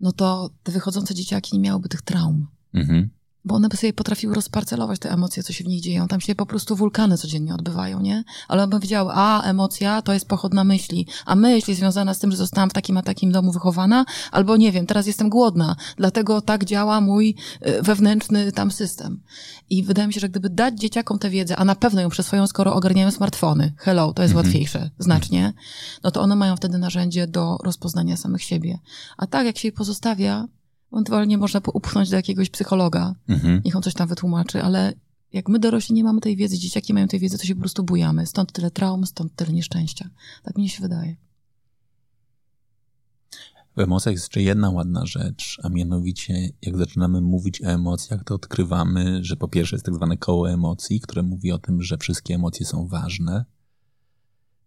no 0.00 0.12
to 0.12 0.50
te 0.62 0.72
wychodzące 0.72 1.14
dzieciaki 1.14 1.56
nie 1.56 1.60
miałyby 1.60 1.88
tych 1.88 2.02
traum. 2.02 2.46
Mhm 2.74 3.10
bo 3.44 3.54
one 3.54 3.68
by 3.68 3.76
sobie 3.76 3.92
potrafiły 3.92 4.34
rozparcelować 4.34 4.98
te 4.98 5.10
emocje, 5.10 5.42
co 5.42 5.52
się 5.52 5.64
w 5.64 5.66
nich 5.66 5.80
dzieją. 5.80 6.08
Tam 6.08 6.20
się 6.20 6.34
po 6.34 6.46
prostu 6.46 6.76
wulkany 6.76 7.18
codziennie 7.18 7.54
odbywają, 7.54 8.00
nie? 8.00 8.24
Ale 8.48 8.62
one 8.62 8.70
by 8.70 8.80
wiedziały, 8.80 9.10
a 9.14 9.42
emocja 9.42 10.02
to 10.02 10.12
jest 10.12 10.28
pochod 10.28 10.54
na 10.54 10.64
myśli, 10.64 11.06
a 11.26 11.34
myśl 11.34 11.74
związana 11.74 12.14
z 12.14 12.18
tym, 12.18 12.30
że 12.30 12.36
zostałam 12.36 12.70
w 12.70 12.72
takim 12.72 12.96
a 12.96 13.02
takim 13.02 13.32
domu 13.32 13.52
wychowana, 13.52 14.04
albo 14.32 14.56
nie 14.56 14.72
wiem, 14.72 14.86
teraz 14.86 15.06
jestem 15.06 15.28
głodna, 15.28 15.76
dlatego 15.96 16.40
tak 16.40 16.64
działa 16.64 17.00
mój 17.00 17.34
y, 17.66 17.82
wewnętrzny 17.82 18.52
tam 18.52 18.70
system. 18.70 19.20
I 19.70 19.82
wydaje 19.82 20.08
mi 20.08 20.14
się, 20.14 20.20
że 20.20 20.28
gdyby 20.28 20.50
dać 20.50 20.80
dzieciakom 20.80 21.18
tę 21.18 21.30
wiedzę, 21.30 21.56
a 21.56 21.64
na 21.64 21.74
pewno 21.74 22.00
ją 22.00 22.08
przyswoją, 22.08 22.46
skoro 22.46 22.74
ogarniają 22.74 23.10
smartfony, 23.10 23.72
hello, 23.78 24.12
to 24.12 24.22
jest 24.22 24.34
mhm. 24.34 24.46
łatwiejsze, 24.46 24.90
znacznie, 24.98 25.52
no 26.02 26.10
to 26.10 26.20
one 26.20 26.36
mają 26.36 26.56
wtedy 26.56 26.78
narzędzie 26.78 27.26
do 27.26 27.58
rozpoznania 27.64 28.16
samych 28.16 28.42
siebie. 28.42 28.78
A 29.16 29.26
tak, 29.26 29.46
jak 29.46 29.58
się 29.58 29.68
je 29.68 29.72
pozostawia, 29.72 30.48
Ewentualnie 30.92 31.38
można 31.38 31.60
upchnąć 31.74 32.10
do 32.10 32.16
jakiegoś 32.16 32.50
psychologa, 32.50 33.14
mhm. 33.28 33.62
niech 33.64 33.76
on 33.76 33.82
coś 33.82 33.94
tam 33.94 34.08
wytłumaczy, 34.08 34.62
ale 34.62 34.92
jak 35.32 35.48
my 35.48 35.58
dorośli 35.58 35.94
nie 35.94 36.04
mamy 36.04 36.20
tej 36.20 36.36
wiedzy, 36.36 36.58
dzieciaki 36.58 36.94
mają 36.94 37.08
tej 37.08 37.20
wiedzy, 37.20 37.38
to 37.38 37.44
się 37.44 37.54
po 37.54 37.60
prostu 37.60 37.84
bujamy. 37.84 38.26
Stąd 38.26 38.52
tyle 38.52 38.70
traum, 38.70 39.06
stąd 39.06 39.34
tyle 39.36 39.52
nieszczęścia. 39.52 40.10
Tak 40.42 40.58
mi 40.58 40.68
się 40.68 40.82
wydaje. 40.82 41.16
W 43.76 43.80
emocjach 43.80 44.12
jest 44.12 44.24
jeszcze 44.24 44.42
jedna 44.42 44.70
ładna 44.70 45.06
rzecz, 45.06 45.60
a 45.62 45.68
mianowicie 45.68 46.48
jak 46.62 46.76
zaczynamy 46.76 47.20
mówić 47.20 47.62
o 47.62 47.66
emocjach, 47.66 48.24
to 48.24 48.34
odkrywamy, 48.34 49.24
że 49.24 49.36
po 49.36 49.48
pierwsze 49.48 49.76
jest 49.76 49.86
tak 49.86 49.94
zwane 49.94 50.16
koło 50.16 50.50
emocji, 50.50 51.00
które 51.00 51.22
mówi 51.22 51.52
o 51.52 51.58
tym, 51.58 51.82
że 51.82 51.98
wszystkie 51.98 52.34
emocje 52.34 52.66
są 52.66 52.86
ważne, 52.86 53.44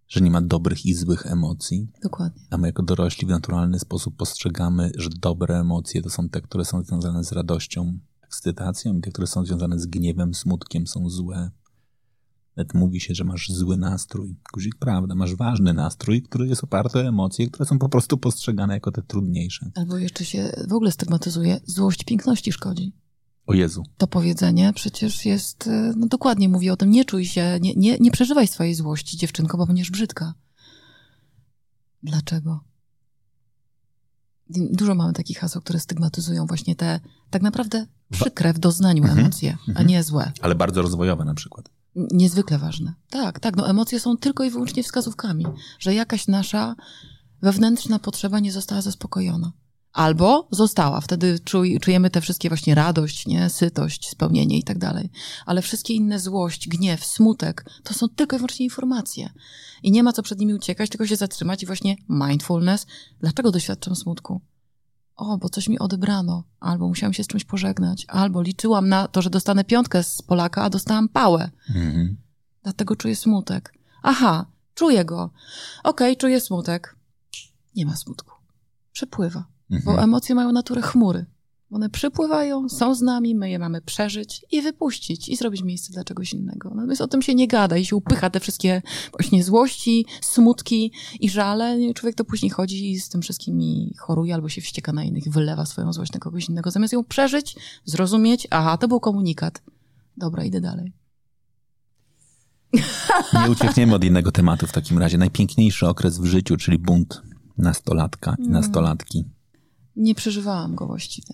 że 0.08 0.22
nie 0.22 0.32
ma 0.32 0.42
dobrych 0.42 0.86
i 0.86 0.94
złych 0.94 1.26
emocji. 1.26 1.88
Dokładnie. 2.04 2.42
A 2.50 2.58
my 2.58 2.68
jako 2.68 2.84
dorośli 2.84 3.28
w 3.28 3.30
naturalny 3.30 3.80
sposób 3.80 4.16
postrzegamy, 4.16 4.92
że 4.98 5.10
dobre 5.20 5.60
emocje 5.60 6.02
to 6.02 6.10
są 6.10 6.30
te, 6.30 6.42
które 6.42 6.66
są 6.66 6.84
związane 6.84 7.24
z 7.24 7.32
radością, 7.32 8.00
ekscytacją 8.24 8.98
i 8.98 9.02
te, 9.02 9.12
które 9.12 9.28
są 9.28 9.46
związane 9.46 9.80
z 9.80 9.86
gniewem, 9.86 10.34
smutkiem 10.34 10.88
są 10.88 11.10
złe. 11.10 11.52
Nawet 12.58 12.74
mówi 12.74 13.00
się, 13.00 13.16
że 13.16 13.24
masz 13.24 13.50
zły 13.50 13.78
nastrój. 13.78 14.36
Guzik, 14.54 14.76
prawda, 14.80 15.16
masz 15.16 15.36
ważny 15.36 15.74
nastrój, 15.74 16.22
który 16.22 16.48
jest 16.48 16.64
oparty 16.64 17.00
o 17.00 17.02
emocje, 17.02 17.48
które 17.48 17.66
są 17.66 17.80
po 17.80 17.90
prostu 17.90 18.18
postrzegane 18.18 18.74
jako 18.74 18.92
te 18.92 19.02
trudniejsze. 19.02 19.72
Albo 19.76 19.98
jeszcze 19.98 20.26
się 20.26 20.52
w 20.68 20.74
ogóle 20.74 20.92
stygmatyzuje, 20.92 21.60
złość 21.66 22.04
piękności 22.04 22.52
szkodzi. 22.52 22.94
O 23.48 23.54
Jezu. 23.54 23.84
To 23.98 24.08
powiedzenie 24.08 24.74
przecież 24.76 25.26
jest, 25.26 25.68
e, 25.68 25.94
no 25.98 26.08
dokładnie 26.08 26.50
mówi 26.50 26.70
o 26.70 26.78
tym, 26.78 26.90
nie 26.90 27.06
czuj 27.06 27.26
się, 27.26 27.58
nie, 27.62 27.74
nie, 27.76 27.98
nie 28.00 28.12
przeżywaj 28.12 28.48
swojej 28.48 28.76
złości, 28.76 29.18
dziewczynko, 29.18 29.58
bo 29.58 29.66
będziesz 29.66 29.92
brzydka. 29.92 30.34
Dlaczego? 32.04 32.64
Dużo 34.50 34.96
mamy 34.96 35.14
takich 35.14 35.40
haseł, 35.40 35.62
które 35.62 35.80
stygmatyzują 35.80 36.46
właśnie 36.46 36.76
te 36.76 37.00
tak 37.30 37.42
naprawdę 37.42 37.86
przykre 38.12 38.54
w 38.54 38.60
doznaniu 38.60 39.04
Mhm, 39.04 39.20
emocje, 39.20 39.58
a 39.68 39.70
mhm. 39.70 39.88
nie 39.88 40.04
złe. 40.04 40.32
Ale 40.42 40.56
bardzo 40.56 40.82
rozwojowe 40.82 41.26
na 41.26 41.34
przykład. 41.34 41.70
Niezwykle 41.96 42.58
ważne. 42.58 42.94
Tak, 43.10 43.40
tak. 43.40 43.56
No 43.56 43.70
emocje 43.70 44.00
są 44.00 44.18
tylko 44.18 44.44
i 44.44 44.50
wyłącznie 44.50 44.84
wskazówkami, 44.84 45.46
że 45.80 45.94
jakaś 45.94 46.28
nasza 46.28 46.76
wewnętrzna 47.42 48.00
potrzeba 48.00 48.40
nie 48.40 48.52
została 48.52 48.82
zaspokojona. 48.82 49.52
Albo 49.96 50.48
została. 50.52 51.02
Wtedy 51.02 51.40
czuj, 51.40 51.80
czujemy 51.80 52.10
te 52.10 52.22
wszystkie 52.22 52.50
właśnie 52.50 52.76
radość, 52.76 53.28
nie? 53.28 53.50
sytość, 53.50 54.10
spełnienie 54.10 54.58
i 54.58 54.64
tak 54.64 54.78
dalej. 54.78 55.10
Ale 55.46 55.62
wszystkie 55.62 55.94
inne 55.94 56.20
złość, 56.20 56.70
gniew, 56.70 57.06
smutek, 57.06 57.66
to 57.84 57.94
są 57.94 58.10
tylko 58.10 58.36
i 58.36 58.40
wyłącznie 58.40 58.64
informacje. 58.64 59.30
I 59.84 59.92
nie 59.92 60.04
ma 60.04 60.14
co 60.14 60.24
przed 60.24 60.40
nimi 60.40 60.54
uciekać, 60.54 60.90
tylko 60.90 61.08
się 61.08 61.16
zatrzymać 61.16 61.64
i 61.64 61.66
właśnie 61.66 61.96
mindfulness. 62.10 62.88
Dlaczego 63.20 63.52
doświadczam 63.52 63.96
smutku? 63.96 64.42
O, 65.16 65.38
bo 65.38 65.50
coś 65.50 65.68
mi 65.68 65.80
odebrano, 65.80 66.44
albo 66.60 66.88
musiałam 66.88 67.14
się 67.14 67.24
z 67.24 67.28
czymś 67.28 67.44
pożegnać, 67.44 68.06
albo 68.08 68.42
liczyłam 68.42 68.90
na 68.90 69.08
to, 69.08 69.22
że 69.22 69.30
dostanę 69.30 69.64
piątkę 69.64 70.04
z 70.04 70.22
Polaka, 70.22 70.64
a 70.64 70.70
dostałam 70.70 71.10
pałę. 71.10 71.52
Mhm. 71.70 72.18
Dlatego 72.64 72.96
czuję 72.96 73.16
smutek. 73.16 73.74
Aha, 74.04 74.46
czuję 74.74 75.06
go. 75.06 75.30
Okej, 75.84 76.18
czuję 76.18 76.42
smutek. 76.42 76.96
Nie 77.76 77.86
ma 77.86 77.96
smutku. 77.96 78.32
Przepływa. 78.92 79.55
Mhm. 79.72 79.96
Bo 79.96 80.04
emocje 80.04 80.36
mają 80.36 80.52
naturę 80.52 80.82
chmury. 80.82 81.26
One 81.72 81.90
przypływają, 81.90 82.70
są 82.70 82.96
z 82.96 83.02
nami, 83.02 83.36
my 83.36 83.50
je 83.50 83.60
mamy 83.60 83.82
przeżyć 83.82 84.46
i 84.52 84.62
wypuścić 84.62 85.30
i 85.30 85.36
zrobić 85.36 85.64
miejsce 85.64 85.94
dla 85.94 86.04
czegoś 86.04 86.34
innego. 86.34 86.70
Natomiast 86.76 87.02
o 87.02 87.08
tym 87.08 87.22
się 87.22 87.36
nie 87.36 87.48
gada 87.48 87.78
i 87.78 87.86
się 87.86 87.96
upycha 87.96 88.30
te 88.30 88.40
wszystkie 88.40 88.82
właśnie 89.12 89.44
złości, 89.44 90.06
smutki 90.22 90.92
i 91.20 91.30
żale. 91.30 91.78
Człowiek 91.94 92.16
to 92.16 92.26
później 92.26 92.50
chodzi 92.50 92.92
i 92.92 93.00
z 93.00 93.10
tym 93.10 93.22
wszystkim 93.22 93.62
i 93.62 93.94
choruje 93.98 94.34
albo 94.34 94.50
się 94.50 94.62
wścieka 94.62 94.94
na 94.94 95.04
innych, 95.04 95.24
wylewa 95.30 95.66
swoją 95.66 95.94
złość 95.94 96.14
na 96.14 96.20
kogoś 96.20 96.50
innego. 96.50 96.72
Zamiast 96.72 96.94
ją 96.94 97.04
przeżyć, 97.04 97.56
zrozumieć, 97.86 98.48
aha, 98.52 98.78
to 98.78 98.88
był 98.88 99.00
komunikat. 99.00 99.62
Dobra, 100.18 100.44
idę 100.44 100.62
dalej. 100.62 100.94
Nie 103.44 103.52
uciekniemy 103.52 103.96
od 103.96 104.04
innego 104.04 104.32
tematu 104.32 104.68
w 104.68 104.72
takim 104.72 104.98
razie. 104.98 105.18
Najpiękniejszy 105.18 105.88
okres 105.88 106.20
w 106.20 106.26
życiu, 106.26 106.58
czyli 106.58 106.80
bunt 106.80 107.22
nastolatka 107.58 108.36
i 108.40 108.42
Mm. 108.42 108.54
nastolatki. 108.54 109.26
Nie 109.96 110.16
przeżywałam 110.16 110.76
go 110.76 110.88
właściwie. 110.88 111.34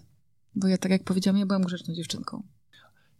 Bo 0.55 0.67
ja, 0.67 0.77
tak 0.77 0.91
jak 0.91 1.03
powiedziałam, 1.03 1.37
ja 1.39 1.45
byłam 1.45 1.63
grzeczną 1.63 1.93
dziewczynką. 1.93 2.43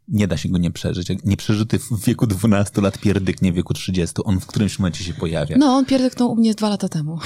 Nie 0.08 0.27
da 0.27 0.38
się 0.38 0.49
go 0.49 0.58
nie 0.58 0.71
przeżyć. 0.71 1.08
Nieprzeżyty 1.23 1.80
w 1.80 2.06
wieku 2.06 2.27
12 2.27 2.82
lat 2.82 2.97
pierdyknie 2.97 3.51
w 3.51 3.56
wieku 3.56 3.73
30. 3.73 4.15
On 4.23 4.39
w 4.39 4.45
którymś 4.45 4.80
momencie 4.80 5.04
się 5.04 5.13
pojawia. 5.13 5.58
No, 5.60 5.75
on 5.75 5.86
pierdyknął 5.86 6.32
u 6.32 6.36
mnie 6.36 6.54
dwa 6.56 6.69
lata 6.69 6.89
temu. 6.89 7.19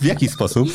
W 0.00 0.04
jaki 0.04 0.28
sposób? 0.28 0.68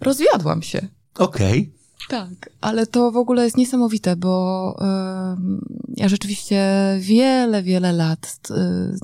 Rozwiodłam 0.00 0.62
się. 0.62 0.88
Okej. 1.18 1.75
Tak, 2.08 2.50
ale 2.60 2.86
to 2.86 3.12
w 3.12 3.16
ogóle 3.16 3.44
jest 3.44 3.56
niesamowite, 3.56 4.16
bo 4.16 4.76
em, 4.80 5.60
ja 5.96 6.08
rzeczywiście 6.08 6.64
wiele, 7.00 7.62
wiele 7.62 7.92
lat 7.92 8.38
y, 8.50 8.54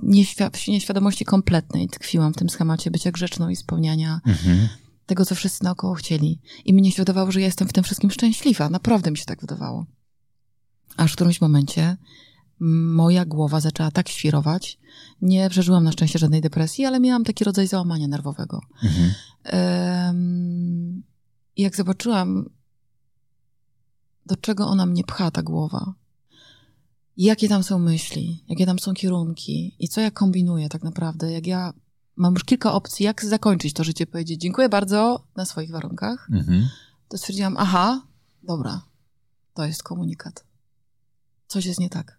nieświ- 0.02 0.50
w 0.64 0.68
nieświadomości 0.68 1.24
kompletnej 1.24 1.88
tkwiłam 1.88 2.32
w 2.32 2.36
tym 2.36 2.48
schemacie 2.50 2.90
bycia 2.90 3.10
grzeczną 3.10 3.48
i 3.48 3.56
spełniania 3.56 4.20
Mhm. 4.26 4.68
tego, 5.06 5.24
co 5.24 5.34
wszyscy 5.34 5.64
naokoło 5.64 5.94
chcieli. 5.94 6.40
I 6.64 6.74
mnie 6.74 6.92
się 6.92 7.02
wydawało, 7.02 7.32
że 7.32 7.40
ja 7.40 7.46
jestem 7.46 7.68
w 7.68 7.72
tym 7.72 7.84
wszystkim 7.84 8.10
szczęśliwa. 8.10 8.70
Naprawdę 8.70 9.10
mi 9.10 9.16
się 9.18 9.24
tak 9.24 9.40
wydawało. 9.40 9.86
Aż 10.96 11.12
w 11.12 11.14
którymś 11.14 11.40
momencie 11.40 11.96
moja 12.94 13.24
głowa 13.24 13.60
zaczęła 13.60 13.90
tak 13.90 14.08
świrować. 14.08 14.78
Nie 15.22 15.50
przeżyłam 15.50 15.84
na 15.84 15.92
szczęście 15.92 16.18
żadnej 16.18 16.40
depresji, 16.40 16.84
ale 16.84 17.00
miałam 17.00 17.24
taki 17.24 17.44
rodzaj 17.44 17.66
załamania 17.66 18.08
nerwowego. 18.08 18.60
Mhm. 18.84 19.12
I 21.56 21.62
jak 21.62 21.76
zobaczyłam, 21.76 22.44
do 24.26 24.36
czego 24.36 24.66
ona 24.66 24.86
mnie 24.86 25.04
pcha, 25.04 25.30
ta 25.30 25.42
głowa, 25.42 25.94
jakie 27.16 27.48
tam 27.48 27.62
są 27.62 27.78
myśli, 27.78 28.44
jakie 28.48 28.66
tam 28.66 28.78
są 28.78 28.94
kierunki 28.94 29.76
i 29.78 29.88
co 29.88 30.00
ja 30.00 30.10
kombinuję 30.10 30.68
tak 30.68 30.82
naprawdę, 30.82 31.32
jak 31.32 31.46
ja 31.46 31.72
mam 32.16 32.32
już 32.34 32.44
kilka 32.44 32.72
opcji, 32.72 33.04
jak 33.04 33.24
zakończyć 33.24 33.72
to 33.74 33.84
życie, 33.84 34.06
powiedzieć 34.06 34.40
dziękuję 34.40 34.68
bardzo 34.68 35.26
na 35.36 35.44
swoich 35.44 35.70
warunkach, 35.70 36.28
Mhm. 36.32 36.68
to 37.08 37.18
stwierdziłam, 37.18 37.56
aha, 37.58 38.02
dobra, 38.42 38.82
to 39.54 39.64
jest 39.64 39.82
komunikat. 39.82 40.44
Coś 41.46 41.66
jest 41.66 41.80
nie 41.80 41.90
tak. 41.90 42.18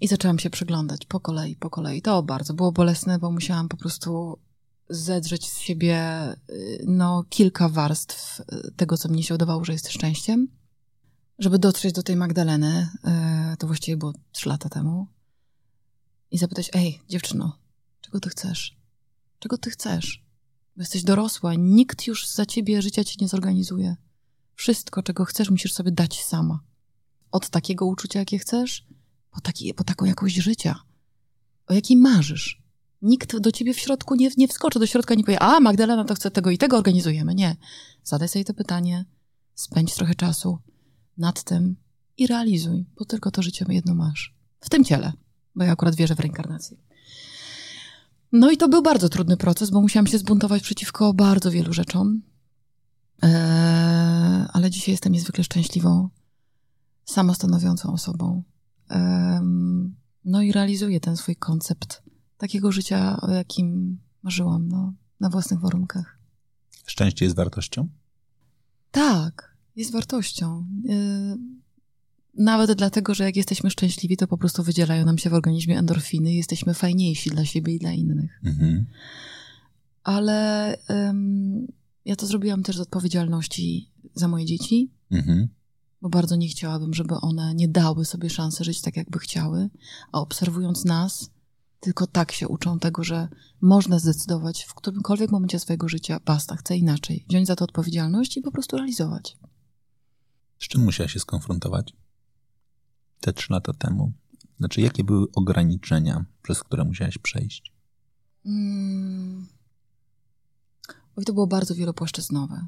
I 0.00 0.08
zaczęłam 0.08 0.38
się 0.38 0.50
przyglądać 0.50 1.06
po 1.06 1.20
kolei, 1.20 1.56
po 1.56 1.70
kolei. 1.70 2.02
To 2.02 2.22
bardzo 2.22 2.54
było 2.54 2.72
bolesne, 2.72 3.18
bo 3.18 3.30
musiałam 3.30 3.68
po 3.68 3.76
prostu 3.76 4.38
zedrzeć 4.90 5.50
z 5.50 5.58
siebie 5.58 6.26
y, 6.50 6.84
no, 6.86 7.24
kilka 7.28 7.68
warstw 7.68 8.40
y, 8.40 8.72
tego, 8.76 8.96
co 8.96 9.08
mnie 9.08 9.22
się 9.22 9.34
udawało, 9.34 9.64
że 9.64 9.72
jest 9.72 9.92
szczęściem. 9.92 10.48
Żeby 11.38 11.58
dotrzeć 11.58 11.92
do 11.92 12.02
tej 12.02 12.16
Magdaleny, 12.16 12.88
y, 13.52 13.56
to 13.56 13.66
właściwie 13.66 13.96
było 13.96 14.12
trzy 14.32 14.48
lata 14.48 14.68
temu, 14.68 15.06
i 16.30 16.38
zapytać, 16.38 16.70
ej, 16.72 17.00
dziewczyno, 17.08 17.58
czego 18.00 18.20
ty 18.20 18.28
chcesz? 18.28 18.76
Czego 19.38 19.58
ty 19.58 19.70
chcesz? 19.70 20.24
Bo 20.76 20.82
jesteś 20.82 21.02
dorosła, 21.02 21.54
nikt 21.54 22.06
już 22.06 22.28
za 22.28 22.46
ciebie 22.46 22.82
życia 22.82 23.04
ci 23.04 23.16
nie 23.20 23.28
zorganizuje. 23.28 23.96
Wszystko, 24.54 25.02
czego 25.02 25.24
chcesz, 25.24 25.50
musisz 25.50 25.72
sobie 25.72 25.92
dać 25.92 26.24
sama. 26.24 26.60
Od 27.32 27.50
takiego 27.50 27.86
uczucia, 27.86 28.18
jakie 28.18 28.38
chcesz, 28.38 28.86
po, 29.30 29.40
taki, 29.40 29.74
po 29.74 29.84
taką 29.84 30.04
jakość 30.04 30.36
życia, 30.36 30.80
o 31.66 31.74
jakiej 31.74 31.96
marzysz. 31.96 32.59
Nikt 33.02 33.38
do 33.38 33.52
ciebie 33.52 33.74
w 33.74 33.78
środku 33.78 34.14
nie, 34.14 34.30
nie 34.36 34.48
wskoczy 34.48 34.78
do 34.78 34.86
środka 34.86 35.14
nie 35.14 35.24
powie, 35.24 35.42
a 35.42 35.60
Magdalena 35.60 36.04
to 36.04 36.14
chce 36.14 36.30
tego 36.30 36.50
i 36.50 36.58
tego 36.58 36.76
organizujemy. 36.76 37.34
Nie. 37.34 37.56
Zadaj 38.04 38.28
sobie 38.28 38.44
to 38.44 38.54
pytanie, 38.54 39.04
spędź 39.54 39.94
trochę 39.94 40.14
czasu 40.14 40.58
nad 41.18 41.42
tym 41.42 41.76
i 42.18 42.26
realizuj, 42.26 42.86
bo 42.98 43.04
tylko 43.04 43.30
to 43.30 43.42
życie 43.42 43.64
jedno 43.68 43.94
masz. 43.94 44.34
W 44.60 44.70
tym 44.70 44.84
ciele, 44.84 45.12
bo 45.54 45.64
ja 45.64 45.72
akurat 45.72 45.94
wierzę 45.94 46.14
w 46.14 46.20
reinkarnację. 46.20 46.76
No 48.32 48.50
i 48.50 48.56
to 48.56 48.68
był 48.68 48.82
bardzo 48.82 49.08
trudny 49.08 49.36
proces, 49.36 49.70
bo 49.70 49.80
musiałam 49.80 50.06
się 50.06 50.18
zbuntować 50.18 50.62
przeciwko 50.62 51.14
bardzo 51.14 51.50
wielu 51.50 51.72
rzeczom. 51.72 52.22
Eee, 53.22 54.46
ale 54.52 54.70
dzisiaj 54.70 54.92
jestem 54.92 55.12
niezwykle 55.12 55.44
szczęśliwą, 55.44 56.08
samostanowiącą 57.04 57.92
osobą. 57.92 58.42
Em, 58.88 59.96
no 60.24 60.42
i 60.42 60.52
realizuję 60.52 61.00
ten 61.00 61.16
swój 61.16 61.36
koncept 61.36 62.02
takiego 62.40 62.72
życia, 62.72 63.20
o 63.20 63.30
jakim 63.30 63.98
marzyłam, 64.22 64.68
no, 64.68 64.92
na 65.20 65.28
własnych 65.30 65.60
warunkach. 65.60 66.18
Szczęście 66.86 67.24
jest 67.24 67.36
wartością? 67.36 67.88
Tak, 68.90 69.56
jest 69.76 69.92
wartością. 69.92 70.66
Yy, 70.84 71.38
Nawet 72.34 72.72
dlatego, 72.72 73.14
że 73.14 73.24
jak 73.24 73.36
jesteśmy 73.36 73.70
szczęśliwi, 73.70 74.16
to 74.16 74.26
po 74.26 74.38
prostu 74.38 74.62
wydzielają 74.62 75.04
nam 75.04 75.18
się 75.18 75.30
w 75.30 75.34
organizmie 75.34 75.78
endorfiny 75.78 76.32
i 76.32 76.36
jesteśmy 76.36 76.74
fajniejsi 76.74 77.30
dla 77.30 77.44
siebie 77.44 77.74
i 77.74 77.78
dla 77.78 77.92
innych. 77.92 78.40
Mhm. 78.44 78.86
Ale 80.04 80.76
ym, 80.90 81.66
ja 82.04 82.16
to 82.16 82.26
zrobiłam 82.26 82.62
też 82.62 82.76
z 82.76 82.80
odpowiedzialności 82.80 83.90
za 84.14 84.28
moje 84.28 84.44
dzieci, 84.44 84.90
Mhm. 85.10 85.48
bo 86.02 86.08
bardzo 86.08 86.36
nie 86.36 86.48
chciałabym, 86.48 86.94
żeby 86.94 87.14
one 87.14 87.54
nie 87.54 87.68
dały 87.68 88.04
sobie 88.04 88.30
szansy 88.30 88.64
żyć 88.64 88.80
tak, 88.80 88.96
jakby 88.96 89.18
chciały, 89.18 89.70
a 90.12 90.20
obserwując 90.20 90.84
nas, 90.84 91.30
tylko 91.80 92.06
tak 92.06 92.32
się 92.32 92.48
uczą 92.48 92.78
tego, 92.78 93.04
że 93.04 93.28
można 93.60 93.98
zdecydować 93.98 94.64
w 94.64 94.74
którymkolwiek 94.74 95.30
momencie 95.30 95.58
swojego 95.58 95.88
życia, 95.88 96.20
basta, 96.24 96.56
chcę 96.56 96.76
inaczej, 96.76 97.24
wziąć 97.28 97.46
za 97.46 97.56
to 97.56 97.64
odpowiedzialność 97.64 98.36
i 98.36 98.42
po 98.42 98.52
prostu 98.52 98.76
realizować. 98.76 99.36
Z 100.58 100.68
czym 100.68 100.84
musiałaś 100.84 101.12
się 101.12 101.20
skonfrontować 101.20 101.92
te 103.20 103.32
trzy 103.32 103.52
lata 103.52 103.72
temu? 103.72 104.12
Znaczy, 104.58 104.80
jakie 104.80 105.04
były 105.04 105.26
ograniczenia, 105.34 106.24
przez 106.42 106.62
które 106.62 106.84
musiałaś 106.84 107.18
przejść? 107.18 107.72
Mm. 108.46 109.46
Oj, 111.16 111.24
to 111.24 111.32
było 111.32 111.46
bardzo 111.46 111.74
wielopłaszczyznowe. 111.74 112.66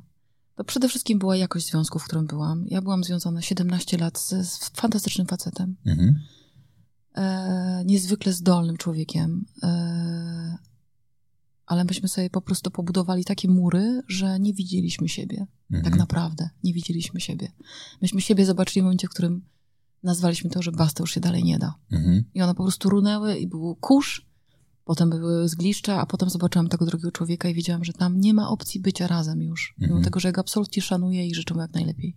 To 0.55 0.65
przede 0.65 0.89
wszystkim 0.89 1.19
była 1.19 1.37
jakość 1.37 1.67
związku, 1.67 1.99
w 1.99 2.05
którym 2.05 2.27
byłam. 2.27 2.65
Ja 2.67 2.83
byłam 2.83 3.05
związana 3.05 3.43
17 3.43 3.99
lat 3.99 4.19
z, 4.19 4.29
z 4.29 4.69
fantastycznym 4.69 5.27
facetem. 5.27 5.77
Mhm. 5.87 6.21
E, 7.17 7.83
niezwykle 7.87 8.33
zdolnym 8.33 8.77
człowiekiem. 8.77 9.45
E, 9.63 10.59
ale 11.67 11.85
myśmy 11.85 12.09
sobie 12.09 12.31
po 12.31 12.41
prostu 12.41 12.71
pobudowali 12.71 13.25
takie 13.25 13.49
mury, 13.49 14.03
że 14.09 14.41
nie 14.41 14.55
widzieliśmy 14.55 15.09
siebie. 15.09 15.47
Mhm. 15.71 15.85
Tak 15.85 15.97
naprawdę, 15.99 16.51
nie 16.65 16.73
widzieliśmy 16.73 17.21
siebie. 17.21 17.53
Myśmy 18.03 18.21
siebie 18.21 18.47
zobaczyli 18.47 18.81
w 18.81 18.85
momencie, 18.85 19.07
w 19.07 19.11
którym 19.11 19.45
nazwaliśmy 20.03 20.51
to, 20.51 20.63
że 20.63 20.73
basta 20.73 21.03
już 21.03 21.11
się 21.15 21.21
dalej 21.21 21.45
nie 21.45 21.59
da. 21.59 21.75
Mhm. 21.93 22.25
I 22.35 22.43
one 22.43 22.55
po 22.55 22.63
prostu 22.63 22.89
runęły 22.89 23.37
i 23.37 23.47
był 23.47 23.77
kurz, 23.77 24.27
potem 24.85 25.11
były 25.11 25.49
zgliszcza, 25.49 26.01
a 26.01 26.07
potem 26.07 26.31
zobaczyłam 26.31 26.69
tego 26.69 26.87
drugiego 26.87 27.13
człowieka 27.13 27.49
i 27.49 27.55
wiedziałam, 27.55 27.85
że 27.85 27.93
tam 27.93 28.21
nie 28.21 28.35
ma 28.35 28.49
opcji 28.49 28.81
bycia 28.81 29.07
razem 29.07 29.43
już. 29.43 29.75
Mimo 29.79 29.93
Mhm. 29.93 30.05
tego, 30.05 30.21
że 30.21 30.29
ja 30.29 30.33
go 30.33 30.41
absolutnie 30.41 30.83
szanuję 30.83 31.27
i 31.27 31.35
życzę 31.35 31.55
mu 31.55 31.61
jak 31.61 31.75
najlepiej. 31.75 32.17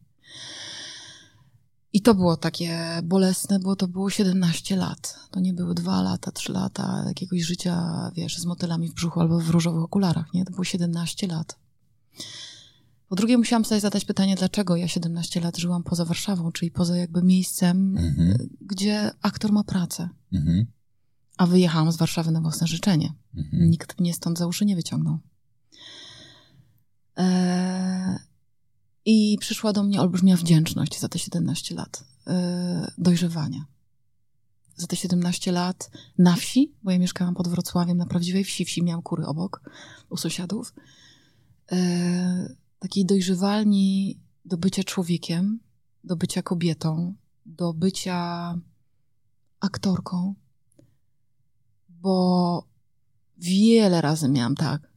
I 1.96 2.02
to 2.02 2.16
było 2.16 2.38
takie 2.38 3.00
bolesne, 3.04 3.60
bo 3.60 3.76
to 3.76 3.88
było 3.88 4.10
17 4.10 4.76
lat. 4.76 5.20
To 5.32 5.40
nie 5.40 5.54
były 5.54 5.76
dwa 5.76 6.02
lata, 6.02 6.32
trzy 6.32 6.52
lata 6.52 7.04
jakiegoś 7.08 7.42
życia, 7.42 7.82
wiesz, 8.16 8.38
z 8.38 8.46
motylami 8.46 8.90
w 8.90 8.94
brzuchu 8.94 9.20
albo 9.22 9.40
w 9.40 9.50
różowych 9.50 9.84
okularach, 9.84 10.34
nie? 10.34 10.46
To 10.46 10.52
było 10.52 10.64
17 10.64 11.28
lat. 11.28 11.60
Po 13.08 13.16
drugie 13.16 13.38
musiałam 13.38 13.66
sobie 13.66 13.82
zadać 13.82 14.06
pytanie, 14.06 14.36
dlaczego 14.36 14.76
ja 14.76 14.88
17 14.88 15.42
lat 15.42 15.58
żyłam 15.58 15.84
poza 15.84 16.06
Warszawą, 16.06 16.52
czyli 16.52 16.72
poza 16.72 16.98
jakby 16.98 17.24
miejscem, 17.24 17.98
Mhm. 17.98 18.50
gdzie 18.62 19.12
aktor 19.22 19.52
ma 19.52 19.64
pracę. 19.64 20.10
Mhm. 20.34 20.66
A 21.38 21.46
wyjechałam 21.48 21.92
z 21.92 21.98
Warszawy 21.98 22.32
na 22.32 22.42
własne 22.42 22.68
życzenie. 22.68 23.14
Mhm. 23.38 23.70
Nikt 23.70 24.00
mnie 24.00 24.14
stąd 24.14 24.38
za 24.38 24.48
uszy 24.48 24.66
nie 24.66 24.76
wyciągnął. 24.76 25.18
Eee, 27.16 28.18
I 29.06 29.38
przyszła 29.40 29.74
do 29.74 29.84
mnie 29.84 30.02
olbrzymia 30.02 30.36
wdzięczność 30.36 31.00
za 31.00 31.10
te 31.10 31.20
17 31.20 31.76
lat 31.76 32.04
eee, 32.28 32.92
dojrzewania. 32.98 33.66
Za 34.76 34.88
te 34.88 34.96
17 34.96 35.52
lat 35.52 35.92
na 36.18 36.36
wsi, 36.36 36.74
bo 36.84 36.92
ja 36.92 37.00
mieszkałam 37.00 37.36
pod 37.36 37.48
Wrocławiem, 37.48 37.98
na 37.98 38.06
prawdziwej 38.06 38.44
wsi, 38.44 38.66
wsi 38.66 38.84
miałam 38.84 39.02
kury 39.02 39.26
obok, 39.26 39.62
u 40.10 40.18
sąsiadów. 40.18 40.74
Eee, 41.70 42.56
takiej 42.80 43.06
dojrzewalni 43.06 44.20
do 44.46 44.58
bycia 44.58 44.84
człowiekiem, 44.84 45.60
do 46.04 46.16
bycia 46.16 46.42
kobietą, 46.42 47.16
do 47.46 47.74
bycia 47.74 48.60
aktorką, 49.60 50.36
bo 51.90 52.68
wiele 53.38 54.02
razy 54.02 54.30
miałam 54.30 54.56
tak, 54.56 54.95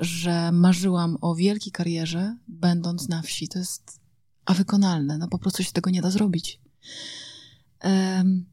że 0.00 0.52
marzyłam 0.52 1.16
o 1.20 1.34
wielkiej 1.34 1.72
karierze, 1.72 2.36
będąc 2.48 3.08
na 3.08 3.22
wsi. 3.22 3.48
To 3.48 3.58
jest 3.58 4.00
a 4.44 4.54
wykonalne. 4.54 5.18
No 5.18 5.28
po 5.28 5.38
prostu 5.38 5.62
się 5.62 5.72
tego 5.72 5.90
nie 5.90 6.02
da 6.02 6.10
zrobić. 6.10 6.60
Em, 7.80 8.44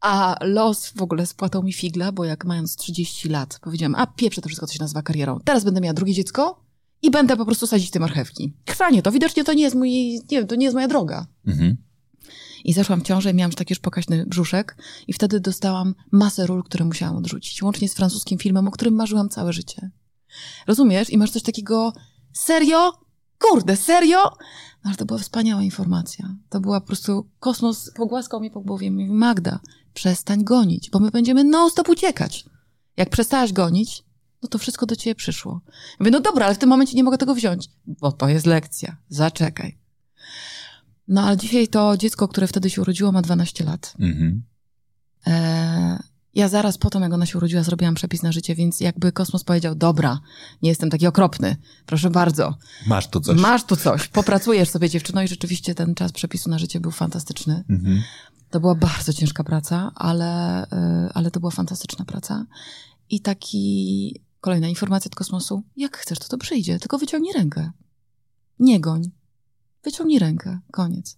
a 0.00 0.36
los 0.40 0.88
w 0.96 1.02
ogóle 1.02 1.26
spłatał 1.26 1.62
mi 1.62 1.72
figla, 1.72 2.12
bo 2.12 2.24
jak 2.24 2.44
mając 2.44 2.76
30 2.76 3.28
lat 3.28 3.58
powiedziałam, 3.62 3.94
a 3.94 4.06
pieprzę 4.06 4.42
to 4.42 4.48
wszystko, 4.48 4.66
co 4.66 4.72
się 4.72 4.80
nazywa 4.80 5.02
karierą. 5.02 5.40
Teraz 5.44 5.64
będę 5.64 5.80
miała 5.80 5.94
drugie 5.94 6.14
dziecko 6.14 6.64
i 7.02 7.10
będę 7.10 7.36
po 7.36 7.44
prostu 7.44 7.66
sadzić 7.66 7.90
te 7.90 8.00
marchewki. 8.00 8.52
Chrzanie 8.70 9.02
to, 9.02 9.12
widocznie 9.12 9.44
to 9.44 9.52
nie 9.52 9.62
jest 9.62 9.76
mój, 9.76 9.90
nie 10.14 10.38
wiem, 10.38 10.46
to 10.46 10.54
nie 10.54 10.64
jest 10.64 10.74
moja 10.74 10.88
droga. 10.88 11.26
Mhm. 11.46 11.76
I 12.64 12.72
zaszłam 12.72 13.00
w 13.00 13.04
ciążę 13.04 13.30
i 13.30 13.34
miałam 13.34 13.48
już 13.48 13.56
taki 13.56 13.72
już 13.72 13.78
pokaźny 13.78 14.26
brzuszek 14.26 14.76
i 15.06 15.12
wtedy 15.12 15.40
dostałam 15.40 15.94
masę 16.12 16.46
ról, 16.46 16.62
które 16.62 16.84
musiałam 16.84 17.16
odrzucić. 17.16 17.62
Łącznie 17.62 17.88
z 17.88 17.94
francuskim 17.94 18.38
filmem, 18.38 18.68
o 18.68 18.70
którym 18.70 18.94
marzyłam 18.94 19.28
całe 19.28 19.52
życie. 19.52 19.90
Rozumiesz? 20.66 21.10
I 21.10 21.18
masz 21.18 21.30
coś 21.30 21.42
takiego, 21.42 21.92
serio? 22.32 22.92
Kurde, 23.38 23.76
serio? 23.76 24.18
No, 24.84 24.90
ale 24.90 24.96
to 24.96 25.04
była 25.04 25.18
wspaniała 25.18 25.62
informacja. 25.62 26.36
To 26.48 26.60
była 26.60 26.80
po 26.80 26.86
prostu, 26.86 27.30
kosmos 27.40 27.90
pogłaskał 27.96 28.40
mnie 28.40 28.50
po 28.50 28.60
głowie 28.60 28.86
i 28.86 28.90
mówi, 28.90 29.10
Magda, 29.10 29.60
przestań 29.94 30.44
gonić, 30.44 30.90
bo 30.90 30.98
my 30.98 31.10
będziemy 31.10 31.44
non-stop 31.44 31.88
uciekać. 31.88 32.44
Jak 32.96 33.10
przestałaś 33.10 33.52
gonić, 33.52 34.04
no 34.42 34.48
to 34.48 34.58
wszystko 34.58 34.86
do 34.86 34.96
ciebie 34.96 35.14
przyszło. 35.14 35.60
Ja 35.66 35.96
mówię, 36.00 36.10
no 36.10 36.20
dobra, 36.20 36.46
ale 36.46 36.54
w 36.54 36.58
tym 36.58 36.68
momencie 36.68 36.96
nie 36.96 37.04
mogę 37.04 37.18
tego 37.18 37.34
wziąć, 37.34 37.70
bo 37.86 38.12
to 38.12 38.28
jest 38.28 38.46
lekcja. 38.46 38.96
Zaczekaj. 39.08 39.78
No 41.08 41.22
ale 41.22 41.36
dzisiaj 41.36 41.68
to 41.68 41.96
dziecko, 41.96 42.28
które 42.28 42.46
wtedy 42.46 42.70
się 42.70 42.80
urodziło, 42.80 43.12
ma 43.12 43.22
12 43.22 43.64
lat. 43.64 43.94
Mhm. 43.98 44.42
Eee, 45.26 45.98
ja 46.34 46.48
zaraz 46.48 46.78
po 46.78 46.90
tym, 46.90 47.02
jak 47.02 47.12
ona 47.12 47.26
się 47.26 47.38
urodziła, 47.38 47.62
zrobiłam 47.62 47.94
przepis 47.94 48.22
na 48.22 48.32
życie, 48.32 48.54
więc 48.54 48.80
jakby 48.80 49.12
kosmos 49.12 49.44
powiedział, 49.44 49.74
dobra, 49.74 50.20
nie 50.62 50.68
jestem 50.68 50.90
taki 50.90 51.06
okropny, 51.06 51.56
proszę 51.86 52.10
bardzo, 52.10 52.54
Masz 52.86 53.08
tu 53.10 53.20
coś. 53.20 53.40
masz 53.40 53.64
tu 53.64 53.76
coś, 53.76 54.08
popracujesz 54.08 54.68
sobie 54.70 54.90
dziewczyno 54.90 55.22
i 55.22 55.28
rzeczywiście 55.28 55.74
ten 55.74 55.94
czas 55.94 56.12
przepisu 56.12 56.50
na 56.50 56.58
życie 56.58 56.80
był 56.80 56.90
fantastyczny. 56.90 57.64
Mhm. 57.70 58.02
To 58.50 58.60
była 58.60 58.74
bardzo 58.74 59.12
ciężka 59.12 59.44
praca, 59.44 59.92
ale, 59.94 60.64
y, 60.64 60.68
ale 61.14 61.30
to 61.30 61.40
była 61.40 61.52
fantastyczna 61.52 62.04
praca. 62.04 62.46
I 63.10 63.20
taki, 63.20 64.20
kolejna 64.40 64.68
informacja 64.68 65.08
od 65.08 65.14
kosmosu, 65.14 65.62
jak 65.76 65.96
chcesz, 65.96 66.18
to 66.18 66.28
to 66.28 66.38
przyjdzie, 66.38 66.78
tylko 66.78 66.98
wyciągnij 66.98 67.32
rękę. 67.32 67.70
Nie 68.58 68.80
goń. 68.80 69.10
Wyciągnij 69.84 70.18
rękę. 70.18 70.58
Koniec. 70.72 71.16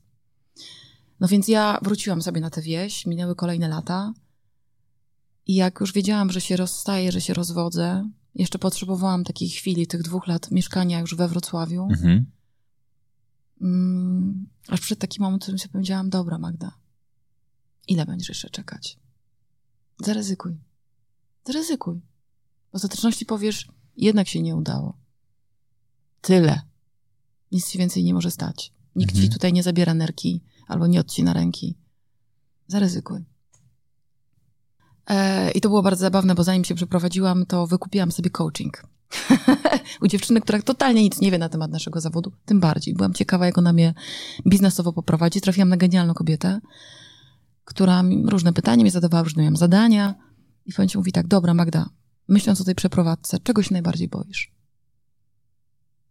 No 1.20 1.28
więc 1.28 1.48
ja 1.48 1.78
wróciłam 1.82 2.22
sobie 2.22 2.40
na 2.40 2.50
tę 2.50 2.62
wieś, 2.62 3.06
minęły 3.06 3.34
kolejne 3.34 3.68
lata 3.68 4.12
i 5.46 5.54
jak 5.54 5.80
już 5.80 5.92
wiedziałam, 5.92 6.32
że 6.32 6.40
się 6.40 6.56
rozstaję, 6.56 7.12
że 7.12 7.20
się 7.20 7.34
rozwodzę, 7.34 8.10
jeszcze 8.34 8.58
potrzebowałam 8.58 9.24
takiej 9.24 9.48
chwili, 9.48 9.86
tych 9.86 10.02
dwóch 10.02 10.26
lat 10.26 10.50
mieszkania 10.50 11.00
już 11.00 11.14
we 11.14 11.28
Wrocławiu, 11.28 11.82
Mhm. 11.90 12.26
Mm, 13.60 14.46
aż 14.68 14.80
przed 14.80 14.98
takim 14.98 15.22
momentem, 15.22 15.58
sobie 15.58 15.72
powiedziałam, 15.72 16.10
dobra 16.10 16.38
Magda, 16.38 16.72
ile 17.88 18.06
będziesz 18.06 18.28
jeszcze 18.28 18.50
czekać? 18.50 18.98
Zaryzykuj. 20.04 20.56
Zaryzykuj. 21.44 22.00
W 22.72 22.74
ostateczności 22.74 23.26
powiesz, 23.26 23.68
jednak 23.96 24.28
się 24.28 24.42
nie 24.42 24.56
udało. 24.56 24.96
Tyle. 26.20 26.60
Nic 27.52 27.68
się 27.68 27.78
więcej 27.78 28.04
nie 28.04 28.14
może 28.14 28.30
stać. 28.30 28.72
Nikt 28.96 29.10
Mhm. 29.12 29.26
ci 29.28 29.34
tutaj 29.34 29.52
nie 29.52 29.62
zabiera 29.62 29.94
nerki 29.94 30.42
albo 30.66 30.86
nie 30.86 31.00
odcina 31.00 31.32
ręki. 31.32 31.76
Zaryzykuj. 32.68 33.24
E, 35.06 35.50
I 35.50 35.60
to 35.60 35.68
było 35.68 35.82
bardzo 35.82 36.00
zabawne, 36.00 36.34
bo 36.34 36.44
zanim 36.44 36.64
się 36.64 36.74
przeprowadziłam, 36.74 37.46
to 37.46 37.66
wykupiłam 37.66 38.12
sobie 38.12 38.30
coaching. 38.30 38.82
U 40.02 40.06
dziewczyny, 40.06 40.40
która 40.40 40.62
totalnie 40.62 41.02
nic 41.02 41.20
nie 41.20 41.30
wie 41.30 41.38
na 41.38 41.48
temat 41.48 41.70
naszego 41.70 42.00
zawodu, 42.00 42.32
tym 42.44 42.60
bardziej. 42.60 42.94
Byłam 42.94 43.14
ciekawa, 43.14 43.46
jak 43.46 43.58
ona 43.58 43.72
mnie 43.72 43.94
biznesowo 44.46 44.92
poprowadzi. 44.92 45.40
Trafiłam 45.40 45.68
na 45.68 45.76
genialną 45.76 46.14
kobietę, 46.14 46.60
która 47.64 48.02
mi 48.02 48.30
różne 48.30 48.52
pytania 48.52 48.84
mi 48.84 48.90
zadawała, 48.90 49.22
różne 49.22 49.42
miałam 49.42 49.56
zadania. 49.56 50.14
I 50.66 50.72
w 50.72 50.94
mówi 50.94 51.12
tak, 51.12 51.26
dobra 51.26 51.54
Magda, 51.54 51.88
myśląc 52.28 52.60
o 52.60 52.64
tej 52.64 52.74
przeprowadzce, 52.74 53.38
czego 53.38 53.62
się 53.62 53.72
najbardziej 53.72 54.08
boisz? 54.08 54.52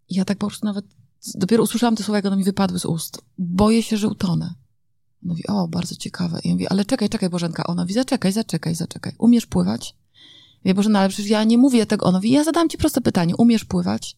I 0.10 0.16
ja 0.16 0.26
tak 0.26 0.38
po 0.38 0.48
prostu 0.48 0.66
nawet, 0.66 0.86
dopiero 1.36 1.64
usłyszałam 1.64 1.96
te 1.96 2.04
słowa, 2.04 2.18
jak 2.18 2.26
one 2.26 2.38
mi 2.38 2.44
wypadły 2.44 2.80
z 2.80 2.86
ust. 2.86 3.22
Boję 3.38 3.84
się, 3.84 3.98
że 3.98 4.08
utonę. 4.08 4.54
Mówi, 5.26 5.48
o, 5.48 5.68
bardzo 5.68 5.96
ciekawe. 5.96 6.40
I 6.44 6.48
ja 6.48 6.54
mówię, 6.54 6.72
ale 6.72 6.86
czekaj, 6.86 7.10
czekaj, 7.10 7.30
Bożenka. 7.30 7.64
Ona 7.68 7.82
mówi, 7.82 7.94
zaczekaj, 7.94 8.32
zaczekaj, 8.32 8.76
zaczekaj. 8.76 9.14
Umiesz 9.18 9.46
pływać? 9.46 9.96
Mówię, 10.64 10.74
Bożena, 10.74 11.00
ale 11.00 11.10
przecież 11.10 11.30
ja 11.30 11.44
nie 11.44 11.58
mówię 11.58 11.86
tego. 11.86 12.06
Ona 12.06 12.18
mówi, 12.18 12.32
ja 12.32 12.44
zadałam 12.44 12.70
ci 12.70 12.78
proste 12.78 13.02
pytanie. 13.02 13.36
Umiesz 13.36 13.66
pływać? 13.66 14.18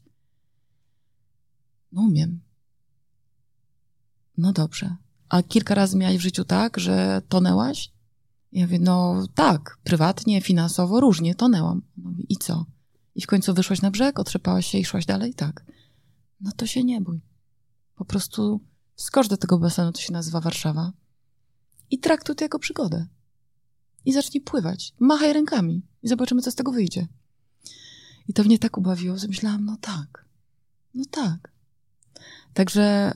No 1.92 2.02
umiem. 2.02 2.40
No 4.38 4.54
dobrze. 4.54 4.96
A 5.30 5.44
kilka 5.44 5.76
razy 5.76 5.98
miałaś 5.98 6.18
w 6.18 6.22
życiu 6.22 6.46
tak, 6.46 6.80
że 6.80 7.22
tonęłaś? 7.30 7.92
Ja 8.52 8.66
mówię, 8.66 8.80
no 8.80 9.28
tak, 9.36 9.78
prywatnie, 9.84 10.42
finansowo, 10.42 11.00
różnie 11.00 11.36
tonęłam. 11.36 11.82
Mówi, 11.98 12.26
I 12.30 12.38
co? 12.38 12.66
I 13.16 13.22
w 13.22 13.28
końcu 13.28 13.54
wyszłaś 13.54 13.82
na 13.82 13.92
brzeg, 13.92 14.20
otrzepałaś 14.20 14.68
się 14.68 14.78
i 14.78 14.86
szłaś 14.86 15.06
dalej? 15.06 15.34
Tak. 15.34 15.66
No 16.42 16.52
to 16.52 16.68
się 16.68 16.84
nie 16.84 17.02
bój. 17.02 17.22
Po 17.96 18.06
prostu 18.06 18.62
skocz 18.98 19.28
do 19.28 19.38
tego 19.38 19.58
basenu, 19.60 19.92
to 19.92 20.02
się 20.02 20.14
nazywa 20.14 20.42
Warszawa 20.42 20.92
i 21.92 22.00
traktuj 22.00 22.36
to 22.36 22.46
jako 22.46 22.60
przygodę. 22.60 23.06
I 24.06 24.14
zacznij 24.14 24.42
pływać. 24.42 24.94
Machaj 25.00 25.34
rękami 25.34 25.82
i 26.04 26.08
zobaczymy, 26.08 26.42
co 26.42 26.52
z 26.52 26.56
tego 26.56 26.72
wyjdzie. 26.72 27.08
I 28.28 28.34
to 28.34 28.44
mnie 28.44 28.60
tak 28.60 28.78
ubawiło, 28.78 29.18
że 29.18 29.28
myślałam, 29.28 29.66
no 29.66 29.78
tak, 29.82 30.26
no 30.94 31.04
tak. 31.12 31.52
Także 32.54 33.14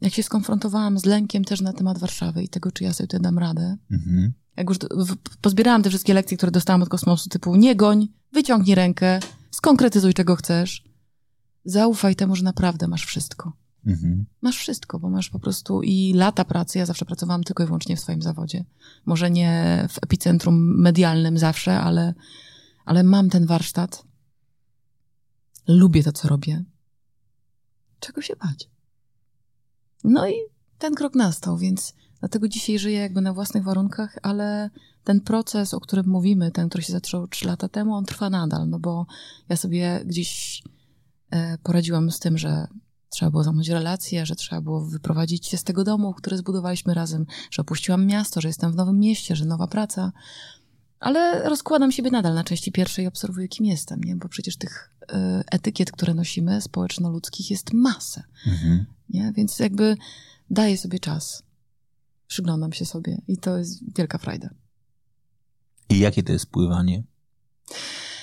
jak 0.00 0.12
się 0.14 0.22
skonfrontowałam 0.22 0.98
z 0.98 1.04
lękiem 1.04 1.44
też 1.44 1.60
na 1.60 1.72
temat 1.72 1.98
Warszawy 1.98 2.42
i 2.42 2.48
tego, 2.48 2.72
czy 2.72 2.84
ja 2.84 2.92
sobie 2.94 3.06
tutaj 3.06 3.20
dam 3.20 3.38
radę, 3.38 3.76
Mhm. 3.90 4.32
jak 4.56 4.68
już 4.68 4.78
pozbierałam 5.40 5.82
te 5.82 5.88
wszystkie 5.88 6.14
lekcje, 6.14 6.36
które 6.36 6.52
dostałam 6.52 6.82
od 6.82 6.88
kosmosu, 6.88 7.28
typu 7.28 7.56
nie 7.56 7.76
goń, 7.76 8.08
wyciągnij 8.32 8.74
rękę, 8.74 9.20
skonkretyzuj, 9.50 10.14
czego 10.14 10.36
chcesz, 10.36 10.84
zaufaj 11.64 12.16
temu, 12.16 12.36
że 12.36 12.42
naprawdę 12.44 12.88
masz 12.88 13.04
wszystko. 13.06 13.52
Mhm. 13.86 14.26
Masz 14.42 14.58
wszystko, 14.58 14.98
bo 14.98 15.10
masz 15.10 15.30
po 15.30 15.38
prostu 15.38 15.82
i 15.82 16.12
lata 16.14 16.44
pracy. 16.44 16.78
Ja 16.78 16.86
zawsze 16.86 17.04
pracowałam 17.04 17.44
tylko 17.44 17.62
i 17.62 17.66
wyłącznie 17.66 17.96
w 17.96 18.00
swoim 18.00 18.22
zawodzie. 18.22 18.64
Może 19.06 19.30
nie 19.30 19.84
w 19.90 19.98
epicentrum 20.02 20.80
medialnym 20.82 21.38
zawsze, 21.38 21.80
ale, 21.80 22.14
ale 22.84 23.02
mam 23.02 23.30
ten 23.30 23.46
warsztat. 23.46 24.04
Lubię 25.68 26.02
to, 26.02 26.12
co 26.12 26.28
robię. 26.28 26.64
Czego 28.00 28.22
się 28.22 28.36
bać? 28.36 28.70
No 30.04 30.28
i 30.28 30.34
ten 30.78 30.94
krok 30.94 31.14
nastał, 31.14 31.58
więc 31.58 31.94
Dlatego 32.20 32.48
dzisiaj 32.48 32.78
żyję 32.78 32.98
jakby 32.98 33.20
na 33.20 33.32
własnych 33.32 33.64
warunkach, 33.64 34.18
ale 34.22 34.70
ten 35.04 35.20
proces, 35.20 35.74
o 35.74 35.80
którym 35.80 36.06
mówimy, 36.06 36.50
ten, 36.50 36.68
który 36.68 36.84
się 36.84 36.92
zaczął 36.92 37.28
trzy 37.28 37.46
lata 37.46 37.68
temu, 37.68 37.94
on 37.94 38.04
trwa 38.04 38.30
nadal, 38.30 38.68
no 38.68 38.78
bo 38.78 39.06
ja 39.48 39.56
sobie 39.56 40.00
gdzieś 40.04 40.62
e, 41.30 41.58
poradziłam 41.58 42.10
z 42.10 42.18
tym, 42.18 42.38
że 42.38 42.66
trzeba 43.16 43.30
było 43.30 43.44
zamknąć 43.44 43.68
relacje, 43.68 44.26
że 44.26 44.36
trzeba 44.36 44.60
było 44.60 44.80
wyprowadzić 44.80 45.46
się 45.46 45.56
z 45.56 45.64
tego 45.64 45.84
domu, 45.84 46.14
który 46.14 46.36
zbudowaliśmy 46.36 46.94
razem, 46.94 47.26
że 47.50 47.62
opuściłam 47.62 48.06
miasto, 48.06 48.40
że 48.40 48.48
jestem 48.48 48.72
w 48.72 48.76
nowym 48.76 48.98
mieście, 48.98 49.36
że 49.36 49.44
nowa 49.44 49.66
praca. 49.66 50.12
Ale 51.00 51.48
rozkładam 51.48 51.92
siebie 51.92 52.10
nadal 52.10 52.34
na 52.34 52.44
części 52.44 52.72
pierwszej 52.72 53.04
i 53.04 53.08
obserwuję, 53.08 53.48
kim 53.48 53.66
jestem, 53.66 54.00
nie? 54.04 54.16
Bo 54.16 54.28
przecież 54.28 54.56
tych 54.56 54.90
y, 55.02 55.16
etykiet, 55.52 55.92
które 55.92 56.14
nosimy, 56.14 56.60
społeczno-ludzkich, 56.60 57.50
jest 57.50 57.72
masę. 57.72 58.22
Mhm. 58.46 58.86
Nie? 59.08 59.32
Więc 59.36 59.58
jakby 59.58 59.96
daję 60.50 60.78
sobie 60.78 61.00
czas. 61.00 61.42
Przyglądam 62.26 62.72
się 62.72 62.84
sobie 62.84 63.22
i 63.28 63.36
to 63.36 63.58
jest 63.58 63.96
wielka 63.96 64.18
frajda. 64.18 64.50
I 65.88 65.98
jakie 65.98 66.22
to 66.22 66.32
jest 66.32 66.46
pływanie? 66.46 67.02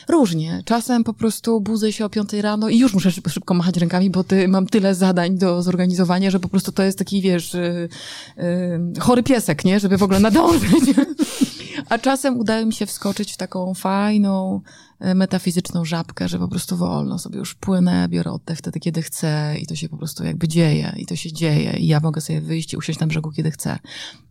Różnie. 0.08 0.62
Czasem 0.66 1.04
po 1.04 1.14
prostu 1.14 1.62
budzę 1.62 1.94
się 1.94 2.06
o 2.06 2.10
piątej 2.10 2.42
rano 2.42 2.70
i 2.70 2.78
już 2.78 2.94
muszę 2.94 3.12
szybko, 3.12 3.54
machać 3.54 3.78
rękami, 3.78 4.10
bo 4.10 4.24
ty, 4.24 4.48
mam 4.48 4.68
tyle 4.68 4.96
zadań 4.96 5.38
do 5.38 5.62
zorganizowania, 5.62 6.32
że 6.32 6.40
po 6.40 6.50
prostu 6.50 6.72
to 6.72 6.84
jest 6.84 6.98
taki, 6.98 7.22
wiesz, 7.22 7.54
yy, 7.54 7.90
yy, 8.38 9.00
chory 9.00 9.24
piesek, 9.24 9.66
nie? 9.66 9.80
Żeby 9.80 9.98
w 9.98 10.04
ogóle 10.04 10.20
nadążyć. 10.20 10.84
A 11.90 11.98
czasem 11.98 12.40
udaje 12.40 12.66
mi 12.66 12.74
się 12.74 12.86
wskoczyć 12.86 13.34
w 13.34 13.38
taką 13.38 13.74
fajną, 13.74 14.62
y, 15.06 15.16
metafizyczną 15.16 15.86
żabkę, 15.86 16.28
że 16.28 16.40
po 16.40 16.48
prostu 16.48 16.78
wolno 16.78 17.20
sobie 17.20 17.38
już 17.38 17.56
płynę, 17.56 18.08
biorę 18.10 18.32
oddech 18.32 18.58
wtedy, 18.58 18.80
kiedy 18.80 19.02
chcę 19.02 19.56
i 19.62 19.66
to 19.66 19.76
się 19.76 19.90
po 19.90 19.98
prostu 19.98 20.24
jakby 20.24 20.48
dzieje 20.48 20.94
i 20.98 21.06
to 21.06 21.16
się 21.16 21.34
dzieje 21.34 21.78
i 21.78 21.88
ja 21.88 22.00
mogę 22.00 22.22
sobie 22.22 22.42
wyjść 22.42 22.74
i 22.74 22.78
usiąść 22.78 23.00
na 23.00 23.08
brzegu, 23.08 23.32
kiedy 23.32 23.52
chcę. 23.52 23.80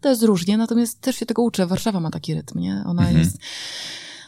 To 0.00 0.08
jest 0.08 0.22
różnie, 0.22 0.56
natomiast 0.56 1.00
też 1.00 1.16
się 1.16 1.26
tego 1.26 1.42
uczę. 1.42 1.66
Warszawa 1.66 2.00
ma 2.00 2.10
taki 2.10 2.34
rytm, 2.34 2.58
nie? 2.58 2.82
Ona 2.86 3.02
mhm. 3.02 3.18
jest 3.18 3.38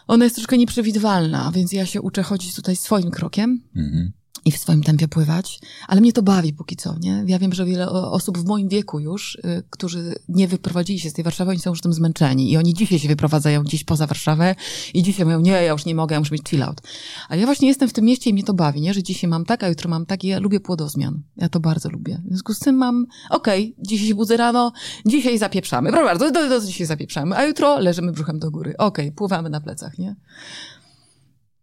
ona 0.06 0.24
jest 0.24 0.36
troszkę 0.36 0.58
nieprzewidywalna, 0.58 1.52
więc 1.54 1.72
ja 1.72 1.86
się 1.86 2.02
uczę 2.02 2.22
chodzić 2.22 2.54
tutaj 2.54 2.76
swoim 2.76 3.10
krokiem. 3.10 3.60
Mhm 3.76 4.12
i 4.44 4.50
w 4.50 4.58
swoim 4.58 4.82
tempie 4.82 5.08
pływać, 5.08 5.60
ale 5.88 6.00
mnie 6.00 6.12
to 6.12 6.22
bawi 6.22 6.52
póki 6.52 6.76
co, 6.76 6.96
nie? 7.00 7.24
Ja 7.26 7.38
wiem, 7.38 7.52
że 7.52 7.64
wiele 7.64 7.90
osób 7.90 8.38
w 8.38 8.44
moim 8.44 8.68
wieku 8.68 9.00
już, 9.00 9.34
y, 9.34 9.62
którzy 9.70 10.14
nie 10.28 10.48
wyprowadzili 10.48 11.00
się 11.00 11.10
z 11.10 11.12
tej 11.12 11.24
Warszawy, 11.24 11.50
oni 11.50 11.60
są 11.60 11.70
już 11.70 11.80
tym 11.80 11.92
zmęczeni 11.92 12.52
i 12.52 12.56
oni 12.56 12.74
dzisiaj 12.74 12.98
się 12.98 13.08
wyprowadzają 13.08 13.62
gdzieś 13.62 13.84
poza 13.84 14.06
Warszawę 14.06 14.54
i 14.94 15.02
dzisiaj 15.02 15.26
mówią, 15.26 15.40
nie, 15.40 15.50
ja 15.50 15.72
już 15.72 15.84
nie 15.84 15.94
mogę, 15.94 16.14
ja 16.14 16.20
muszę 16.20 16.32
mieć 16.32 16.48
chill 16.48 16.62
out. 16.62 16.80
A 17.28 17.36
ja 17.36 17.46
właśnie 17.46 17.68
jestem 17.68 17.88
w 17.88 17.92
tym 17.92 18.04
mieście 18.04 18.30
i 18.30 18.32
mnie 18.32 18.44
to 18.44 18.54
bawi, 18.54 18.80
nie? 18.80 18.94
Że 18.94 19.02
dzisiaj 19.02 19.30
mam 19.30 19.44
tak, 19.44 19.64
a 19.64 19.68
jutro 19.68 19.90
mam 19.90 20.06
tak 20.06 20.24
i 20.24 20.28
ja 20.28 20.38
lubię 20.38 20.60
płodozmian. 20.60 21.22
Ja 21.36 21.48
to 21.48 21.60
bardzo 21.60 21.90
lubię. 21.90 22.22
W 22.24 22.28
związku 22.28 22.54
z 22.54 22.58
tym 22.58 22.76
mam, 22.76 23.06
okej, 23.30 23.72
okay, 23.72 23.84
dzisiaj 23.86 24.08
się 24.08 24.14
budzę 24.14 24.36
rano, 24.36 24.72
dzisiaj 25.06 25.38
zapieprzamy. 25.38 25.90
Proszę 25.90 26.04
bardzo, 26.04 26.30
do, 26.30 26.48
do, 26.48 26.60
do, 26.60 26.66
dzisiaj 26.66 26.86
zapieprzamy, 26.86 27.36
a 27.36 27.44
jutro 27.44 27.78
leżymy 27.78 28.12
brzuchem 28.12 28.38
do 28.38 28.50
góry. 28.50 28.74
Okej, 28.78 29.06
okay, 29.06 29.16
pływamy 29.16 29.50
na 29.50 29.60
plecach, 29.60 29.98
nie? 29.98 30.16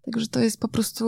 Także 0.06 0.28
to 0.28 0.40
jest 0.40 0.60
po 0.60 0.68
prostu 0.68 1.06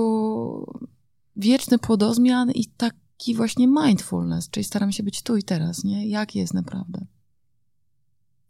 wieczny 1.35 1.79
płodozmian 1.79 2.51
i 2.51 2.65
taki 2.65 3.35
właśnie 3.35 3.67
mindfulness, 3.67 4.49
czyli 4.49 4.63
staram 4.63 4.91
się 4.91 5.03
być 5.03 5.21
tu 5.21 5.37
i 5.37 5.43
teraz, 5.43 5.83
nie? 5.83 6.07
Jak 6.07 6.35
jest 6.35 6.53
naprawdę? 6.53 7.05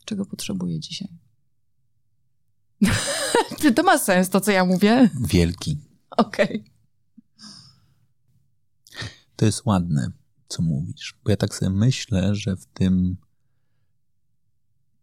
Czego 0.06 0.26
potrzebuję 0.26 0.80
dzisiaj? 0.80 1.10
Czy 3.62 3.72
to 3.74 3.84
ma 3.84 3.98
sens, 3.98 4.30
to 4.30 4.42
co 4.42 4.52
ja 4.52 4.66
mówię? 4.66 5.10
Wielki. 5.28 5.78
Okej. 6.18 6.60
Okay. 6.60 6.74
To 9.36 9.46
jest 9.46 9.66
ładne, 9.66 10.12
co 10.48 10.62
mówisz, 10.62 11.16
bo 11.24 11.32
ja 11.32 11.38
tak 11.38 11.56
sobie 11.56 11.70
myślę, 11.70 12.36
że 12.36 12.56
w 12.56 12.66
tym 12.66 13.18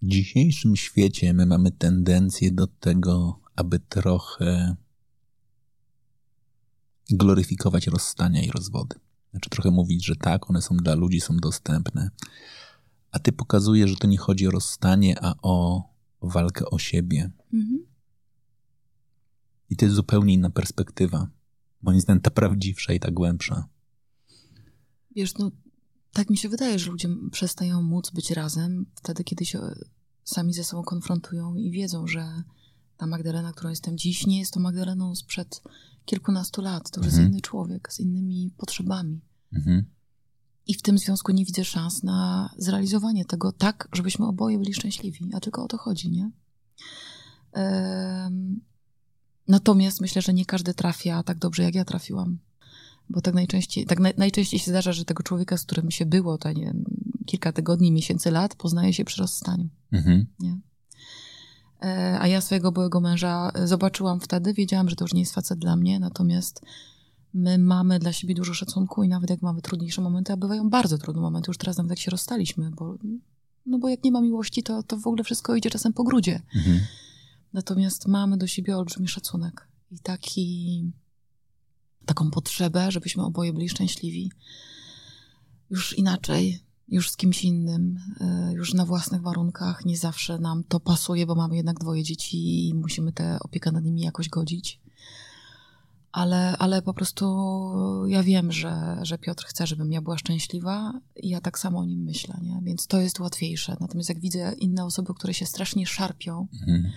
dzisiejszym 0.02 0.76
świecie 0.76 1.34
my 1.34 1.46
mamy 1.46 1.70
tendencję 1.70 2.52
do 2.52 2.66
tego, 2.66 3.40
aby 3.56 3.78
trochę 3.78 4.76
gloryfikować 7.10 7.86
rozstania 7.86 8.42
i 8.42 8.50
rozwody. 8.50 8.96
Znaczy 9.30 9.50
trochę 9.50 9.70
mówić, 9.70 10.04
że 10.04 10.16
tak, 10.16 10.50
one 10.50 10.62
są 10.62 10.76
dla 10.76 10.94
ludzi, 10.94 11.20
są 11.20 11.36
dostępne, 11.36 12.10
a 13.10 13.18
ty 13.18 13.32
pokazujesz, 13.32 13.90
że 13.90 13.96
to 13.96 14.06
nie 14.06 14.18
chodzi 14.18 14.46
o 14.46 14.50
rozstanie, 14.50 15.16
a 15.22 15.34
o 15.42 15.84
walkę 16.22 16.70
o 16.70 16.78
siebie. 16.78 17.30
Mhm. 17.52 17.86
I 19.70 19.76
to 19.76 19.84
jest 19.84 19.96
zupełnie 19.96 20.34
inna 20.34 20.50
perspektywa. 20.50 21.28
Moim 21.82 22.00
zdaniem 22.00 22.20
ta 22.20 22.30
prawdziwsza 22.30 22.92
i 22.92 23.00
ta 23.00 23.10
głębsza. 23.10 23.68
Wiesz, 25.16 25.34
no 25.34 25.50
tak 26.12 26.30
mi 26.30 26.36
się 26.36 26.48
wydaje, 26.48 26.78
że 26.78 26.90
ludzie 26.90 27.08
przestają 27.32 27.82
móc 27.82 28.10
być 28.10 28.30
razem 28.30 28.86
wtedy, 28.94 29.24
kiedy 29.24 29.46
się 29.46 29.60
sami 30.24 30.52
ze 30.52 30.64
sobą 30.64 30.82
konfrontują 30.82 31.54
i 31.54 31.70
wiedzą, 31.70 32.06
że 32.06 32.42
ta 32.96 33.06
Magdalena, 33.06 33.52
którą 33.52 33.70
jestem 33.70 33.98
dziś, 33.98 34.26
nie 34.26 34.38
jest 34.38 34.54
to 34.54 34.60
Magdaleną 34.60 35.14
sprzed 35.14 35.62
kilkunastu 36.04 36.62
lat. 36.62 36.90
To 36.90 37.00
już 37.00 37.06
mhm. 37.06 37.22
jest 37.22 37.32
inny 37.32 37.40
człowiek 37.40 37.92
z 37.92 38.00
innymi 38.00 38.50
potrzebami. 38.56 39.20
Mhm. 39.52 39.84
I 40.66 40.74
w 40.74 40.82
tym 40.82 40.98
związku 40.98 41.32
nie 41.32 41.44
widzę 41.44 41.64
szans 41.64 42.02
na 42.02 42.50
zrealizowanie 42.58 43.24
tego 43.24 43.52
tak, 43.52 43.88
żebyśmy 43.92 44.26
oboje 44.26 44.58
byli 44.58 44.74
szczęśliwi. 44.74 45.30
A 45.34 45.40
tylko 45.40 45.64
o 45.64 45.68
to 45.68 45.78
chodzi, 45.78 46.10
nie? 46.10 46.30
Um, 47.52 48.60
natomiast 49.48 50.00
myślę, 50.00 50.22
że 50.22 50.34
nie 50.34 50.44
każdy 50.44 50.74
trafia 50.74 51.22
tak 51.22 51.38
dobrze, 51.38 51.62
jak 51.62 51.74
ja 51.74 51.84
trafiłam. 51.84 52.38
Bo 53.08 53.20
tak 53.20 53.34
najczęściej, 53.34 53.86
tak 53.86 54.00
naj, 54.00 54.14
najczęściej 54.16 54.60
się 54.60 54.70
zdarza, 54.70 54.92
że 54.92 55.04
tego 55.04 55.22
człowieka, 55.22 55.56
z 55.56 55.62
którym 55.62 55.90
się 55.90 56.06
było, 56.06 56.38
to 56.38 56.52
nie 56.52 56.74
kilka 57.26 57.52
tygodni, 57.52 57.92
miesięcy, 57.92 58.30
lat, 58.30 58.54
poznaje 58.54 58.92
się 58.92 59.04
przy 59.04 59.20
rozstaniu. 59.20 59.68
Mhm. 59.92 60.26
Nie? 60.40 60.60
E, 61.82 62.18
a 62.20 62.26
ja 62.26 62.40
swojego 62.40 62.72
byłego 62.72 63.00
męża 63.00 63.52
zobaczyłam 63.64 64.20
wtedy, 64.20 64.54
wiedziałam, 64.54 64.88
że 64.88 64.96
to 64.96 65.04
już 65.04 65.12
nie 65.12 65.20
jest 65.20 65.34
facet 65.34 65.58
dla 65.58 65.76
mnie, 65.76 66.00
natomiast 66.00 66.62
my 67.34 67.58
mamy 67.58 67.98
dla 67.98 68.12
siebie 68.12 68.34
dużo 68.34 68.54
szacunku 68.54 69.02
i 69.02 69.08
nawet 69.08 69.30
jak 69.30 69.42
mamy 69.42 69.62
trudniejsze 69.62 70.02
momenty, 70.02 70.32
a 70.32 70.36
bywają 70.36 70.70
bardzo 70.70 70.98
trudne 70.98 71.22
momenty, 71.22 71.50
już 71.50 71.58
teraz 71.58 71.76
nawet 71.76 71.90
jak 71.90 71.98
się 71.98 72.10
rozstaliśmy, 72.10 72.70
bo, 72.70 72.98
no 73.66 73.78
bo 73.78 73.88
jak 73.88 74.04
nie 74.04 74.12
ma 74.12 74.20
miłości, 74.20 74.62
to, 74.62 74.82
to 74.82 74.96
w 74.96 75.06
ogóle 75.06 75.24
wszystko 75.24 75.54
idzie 75.54 75.70
czasem 75.70 75.92
po 75.92 76.04
grudzie. 76.04 76.42
Mhm. 76.56 76.80
Natomiast 77.52 78.08
mamy 78.08 78.36
do 78.36 78.46
siebie 78.46 78.76
olbrzymi 78.76 79.08
szacunek 79.08 79.68
i 79.90 79.98
taki, 79.98 80.84
taką 82.06 82.30
potrzebę, 82.30 82.92
żebyśmy 82.92 83.24
oboje 83.24 83.52
byli 83.52 83.68
szczęśliwi. 83.68 84.32
Już 85.70 85.98
inaczej 85.98 86.69
już 86.90 87.10
z 87.10 87.16
kimś 87.16 87.44
innym, 87.44 87.98
e, 88.20 88.52
już 88.52 88.74
na 88.74 88.86
własnych 88.86 89.22
warunkach. 89.22 89.84
Nie 89.84 89.96
zawsze 89.96 90.38
nam 90.38 90.64
to 90.64 90.80
pasuje, 90.80 91.26
bo 91.26 91.34
mamy 91.34 91.56
jednak 91.56 91.78
dwoje 91.78 92.02
dzieci 92.02 92.68
i 92.68 92.74
musimy 92.74 93.12
tę 93.12 93.38
opiekę 93.40 93.72
nad 93.72 93.84
nimi 93.84 94.00
jakoś 94.00 94.28
godzić. 94.28 94.80
Ale, 96.12 96.56
ale 96.58 96.82
po 96.82 96.94
prostu 96.94 97.26
ja 98.06 98.22
wiem, 98.22 98.52
że, 98.52 98.98
że 99.02 99.18
Piotr 99.18 99.44
chce, 99.44 99.66
żebym 99.66 99.92
ja 99.92 100.02
była 100.02 100.18
szczęśliwa 100.18 101.00
i 101.16 101.28
ja 101.28 101.40
tak 101.40 101.58
samo 101.58 101.78
o 101.78 101.84
nim 101.84 102.02
myślę, 102.02 102.34
nie? 102.42 102.60
więc 102.62 102.86
to 102.86 103.00
jest 103.00 103.20
łatwiejsze. 103.20 103.76
Natomiast 103.80 104.08
jak 104.08 104.20
widzę 104.20 104.54
inne 104.58 104.84
osoby, 104.84 105.14
które 105.14 105.34
się 105.34 105.46
strasznie 105.46 105.86
szarpią, 105.86 106.48
mhm. 106.60 106.92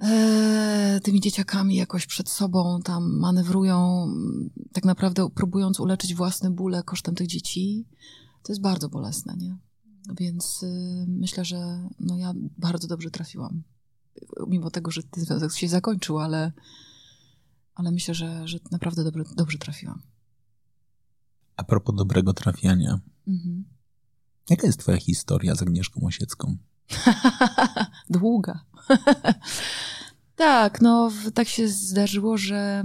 e, 0.00 1.00
tymi 1.02 1.20
dzieciakami 1.20 1.76
jakoś 1.76 2.06
przed 2.06 2.28
sobą 2.28 2.80
tam 2.84 3.18
manewrują, 3.18 4.08
tak 4.72 4.84
naprawdę 4.84 5.30
próbując 5.30 5.80
uleczyć 5.80 6.14
własne 6.14 6.50
bóle 6.50 6.82
kosztem 6.82 7.14
tych 7.14 7.26
dzieci, 7.26 7.86
to 8.46 8.52
jest 8.52 8.62
bardzo 8.62 8.88
bolesne, 8.88 9.34
nie? 9.36 9.56
Więc 10.20 10.62
y, 10.62 11.04
myślę, 11.08 11.44
że 11.44 11.88
no 12.00 12.18
ja 12.18 12.32
bardzo 12.58 12.88
dobrze 12.88 13.10
trafiłam. 13.10 13.62
Mimo 14.46 14.70
tego, 14.70 14.90
że 14.90 15.02
ten 15.02 15.24
związek 15.24 15.52
się 15.52 15.68
zakończył, 15.68 16.18
ale, 16.18 16.52
ale 17.74 17.90
myślę, 17.90 18.14
że, 18.14 18.48
że 18.48 18.58
naprawdę 18.70 19.04
dobrze, 19.04 19.24
dobrze 19.36 19.58
trafiłam. 19.58 20.02
A 21.56 21.64
propos 21.64 21.96
dobrego 21.96 22.32
trafiania. 22.32 23.00
Mhm. 23.28 23.64
Jaka 24.50 24.66
jest 24.66 24.80
twoja 24.80 24.96
historia 24.96 25.54
z 25.54 25.62
Agnieszką 25.62 26.00
Osiecką? 26.06 26.56
Długa. 28.10 28.64
tak, 30.36 30.80
no 30.80 31.10
tak 31.34 31.48
się 31.48 31.68
zdarzyło, 31.68 32.38
że 32.38 32.84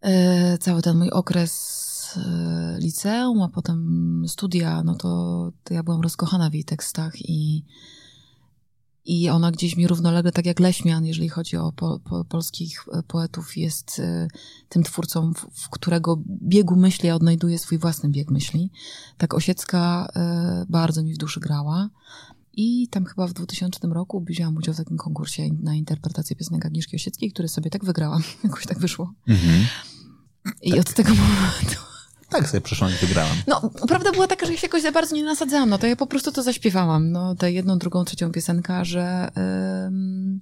e, 0.00 0.58
cały 0.58 0.82
ten 0.82 0.98
mój 0.98 1.10
okres 1.10 1.83
liceum, 2.78 3.42
a 3.42 3.48
potem 3.48 4.22
studia, 4.28 4.82
no 4.82 4.94
to, 4.94 5.52
to 5.64 5.74
ja 5.74 5.82
byłam 5.82 6.00
rozkochana 6.00 6.50
w 6.50 6.54
jej 6.54 6.64
tekstach 6.64 7.12
i, 7.20 7.64
i 9.04 9.30
ona 9.30 9.50
gdzieś 9.50 9.76
mi 9.76 9.86
równolegle, 9.86 10.32
tak 10.32 10.46
jak 10.46 10.60
Leśmian, 10.60 11.06
jeżeli 11.06 11.28
chodzi 11.28 11.56
o 11.56 11.72
po, 11.72 12.00
po, 12.00 12.24
polskich 12.24 12.84
e, 12.92 13.02
poetów, 13.02 13.56
jest 13.56 13.98
y, 13.98 14.28
tym 14.68 14.82
twórcą, 14.82 15.32
w, 15.34 15.38
w, 15.38 15.70
którego 15.70 16.22
biegu 16.26 16.76
myśli 16.76 17.06
ja 17.06 17.14
odnajduję 17.14 17.58
swój 17.58 17.78
własny 17.78 18.08
bieg 18.08 18.30
myśli. 18.30 18.70
Tak 19.18 19.34
Osiecka 19.34 20.08
y, 20.62 20.66
bardzo 20.68 21.02
mi 21.02 21.14
w 21.14 21.18
duszy 21.18 21.40
grała. 21.40 21.90
I 22.56 22.88
tam 22.88 23.04
chyba 23.04 23.26
w 23.26 23.32
2000 23.32 23.88
roku 23.88 24.24
wzięłam 24.28 24.56
udział 24.56 24.74
w 24.74 24.76
takim 24.76 24.96
konkursie 24.96 25.48
na 25.62 25.74
interpretację 25.74 26.36
piosenek 26.36 26.66
Agnieszki 26.66 26.96
Osieckiej, 26.96 27.32
który 27.32 27.48
sobie 27.48 27.70
tak 27.70 27.84
wygrałam. 27.84 28.22
Jakoś 28.44 28.66
tak 28.66 28.78
wyszło. 28.78 29.12
Mhm. 29.28 29.66
I 30.62 30.70
tak. 30.70 30.80
od 30.80 30.94
tego 30.94 31.10
momentu 31.14 31.93
tak 32.38 32.48
sobie 32.48 32.60
przyszłam 32.60 32.90
i 32.90 33.06
wygrałam. 33.06 33.36
No, 33.46 33.70
prawda 33.88 34.12
była 34.12 34.26
taka, 34.26 34.46
że 34.46 34.52
ja 34.52 34.58
się 34.58 34.66
jakoś 34.66 34.82
za 34.82 34.92
bardzo 34.92 35.16
nie 35.16 35.24
nasadzałam, 35.24 35.68
no 35.68 35.78
to 35.78 35.86
ja 35.86 35.96
po 35.96 36.06
prostu 36.06 36.32
to 36.32 36.42
zaśpiewałam, 36.42 37.12
no, 37.12 37.34
tę 37.34 37.52
jedną, 37.52 37.78
drugą, 37.78 38.04
trzecią 38.04 38.32
piosenkę, 38.32 38.84
że 38.84 39.30
um, 39.36 40.40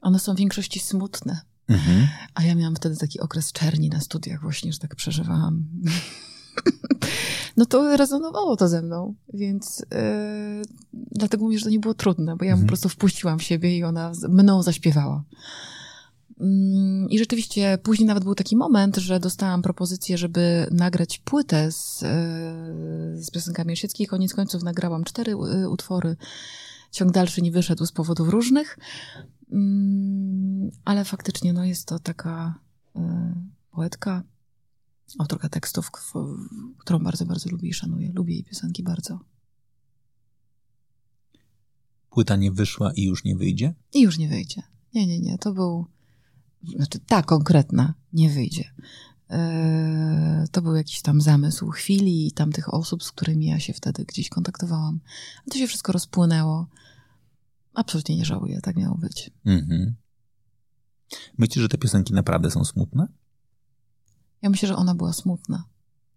one 0.00 0.18
są 0.18 0.34
w 0.34 0.38
większości 0.38 0.80
smutne. 0.80 1.40
Mhm. 1.68 2.08
A 2.34 2.42
ja 2.42 2.54
miałam 2.54 2.76
wtedy 2.76 2.96
taki 2.96 3.20
okres 3.20 3.52
czerni 3.52 3.88
na 3.88 4.00
studiach 4.00 4.42
właśnie, 4.42 4.72
że 4.72 4.78
tak 4.78 4.94
przeżywałam. 4.94 5.64
no 7.56 7.66
to 7.66 7.96
rezonowało 7.96 8.56
to 8.56 8.68
ze 8.68 8.82
mną, 8.82 9.14
więc 9.34 9.78
yy, 9.78 10.62
dlatego 10.92 11.44
mówię, 11.44 11.58
że 11.58 11.64
to 11.64 11.70
nie 11.70 11.78
było 11.78 11.94
trudne, 11.94 12.36
bo 12.36 12.44
ja 12.44 12.52
mhm. 12.52 12.66
po 12.66 12.68
prostu 12.68 12.88
wpuściłam 12.88 13.38
w 13.38 13.42
siebie 13.42 13.78
i 13.78 13.84
ona 13.84 14.12
mną 14.28 14.62
zaśpiewała. 14.62 15.24
Mm, 16.40 17.10
I 17.10 17.18
rzeczywiście 17.18 17.78
później 17.82 18.06
nawet 18.06 18.24
był 18.24 18.34
taki 18.34 18.56
moment, 18.56 18.96
że 18.96 19.20
dostałam 19.20 19.62
propozycję, 19.62 20.18
żeby 20.18 20.66
nagrać 20.70 21.18
płytę 21.18 21.72
z, 21.72 22.02
e, 22.02 22.06
z 23.22 23.30
piosenkami 23.30 23.72
Osieckiej. 23.72 24.06
Koniec 24.06 24.34
końców 24.34 24.62
nagrałam 24.62 25.04
cztery 25.04 25.32
e, 25.32 25.68
utwory. 25.68 26.16
Ciąg 26.90 27.12
dalszy 27.12 27.42
nie 27.42 27.52
wyszedł 27.52 27.86
z 27.86 27.92
powodów 27.92 28.28
różnych, 28.28 28.78
mm, 29.52 30.70
ale 30.84 31.04
faktycznie 31.04 31.52
no, 31.52 31.64
jest 31.64 31.88
to 31.88 31.98
taka 31.98 32.60
e, 32.96 33.34
poetka, 33.70 34.22
autorka 35.18 35.48
tekstów, 35.48 35.90
którą 36.78 36.98
bardzo, 36.98 37.26
bardzo 37.26 37.50
lubię 37.50 37.68
i 37.68 37.74
szanuję. 37.74 38.12
Lubię 38.14 38.34
jej 38.34 38.44
piosenki 38.44 38.82
bardzo. 38.82 39.20
Płyta 42.10 42.36
nie 42.36 42.52
wyszła 42.52 42.92
i 42.92 43.04
już 43.04 43.24
nie 43.24 43.36
wyjdzie? 43.36 43.74
I 43.94 44.00
już 44.00 44.18
nie 44.18 44.28
wyjdzie. 44.28 44.62
Nie, 44.94 45.06
nie, 45.06 45.20
nie. 45.20 45.38
To 45.38 45.52
był 45.52 45.86
znaczy 46.76 46.98
ta 47.06 47.22
konkretna 47.22 47.94
nie 48.12 48.30
wyjdzie. 48.30 48.64
E, 49.30 50.44
to 50.52 50.62
był 50.62 50.74
jakiś 50.74 51.02
tam 51.02 51.20
zamysł 51.20 51.70
chwili 51.70 52.26
i 52.26 52.32
tamtych 52.32 52.74
osób, 52.74 53.04
z 53.04 53.12
którymi 53.12 53.46
ja 53.46 53.60
się 53.60 53.72
wtedy 53.72 54.04
gdzieś 54.04 54.28
kontaktowałam. 54.28 55.00
A 55.46 55.50
to 55.50 55.58
się 55.58 55.66
wszystko 55.66 55.92
rozpłynęło. 55.92 56.66
Absolutnie 57.74 58.16
nie 58.16 58.24
żałuję, 58.24 58.60
tak 58.60 58.76
miało 58.76 58.98
być. 58.98 59.30
Mhm. 59.44 59.94
Myślisz, 61.38 61.62
że 61.62 61.68
te 61.68 61.78
piosenki 61.78 62.14
naprawdę 62.14 62.50
są 62.50 62.64
smutne? 62.64 63.08
Ja 64.42 64.50
myślę, 64.50 64.68
że 64.68 64.76
ona 64.76 64.94
była 64.94 65.12
smutna. 65.12 65.64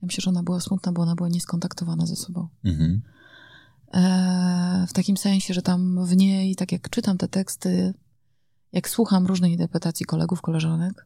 Ja 0.02 0.06
myślę, 0.06 0.22
że 0.22 0.30
ona 0.30 0.44
była 0.44 0.60
smutna, 0.60 0.92
bo 0.92 1.02
ona 1.02 1.16
była 1.16 1.30
nieskontaktowana 1.30 2.06
ze 2.06 2.16
sobą. 2.16 2.48
Mhm. 2.64 3.02
E, 3.94 4.86
w 4.90 4.94
takim 4.94 5.18
sensie, 5.18 5.54
że 5.54 5.62
tam 5.62 6.06
w 6.06 6.16
niej, 6.16 6.56
tak 6.56 6.72
jak 6.72 6.90
czytam 6.90 7.18
te 7.18 7.28
teksty, 7.28 7.94
jak 8.72 8.90
słucham 8.90 9.28
różnych 9.28 9.52
interpretacji 9.52 10.06
kolegów, 10.06 10.42
koleżanek, 10.42 11.06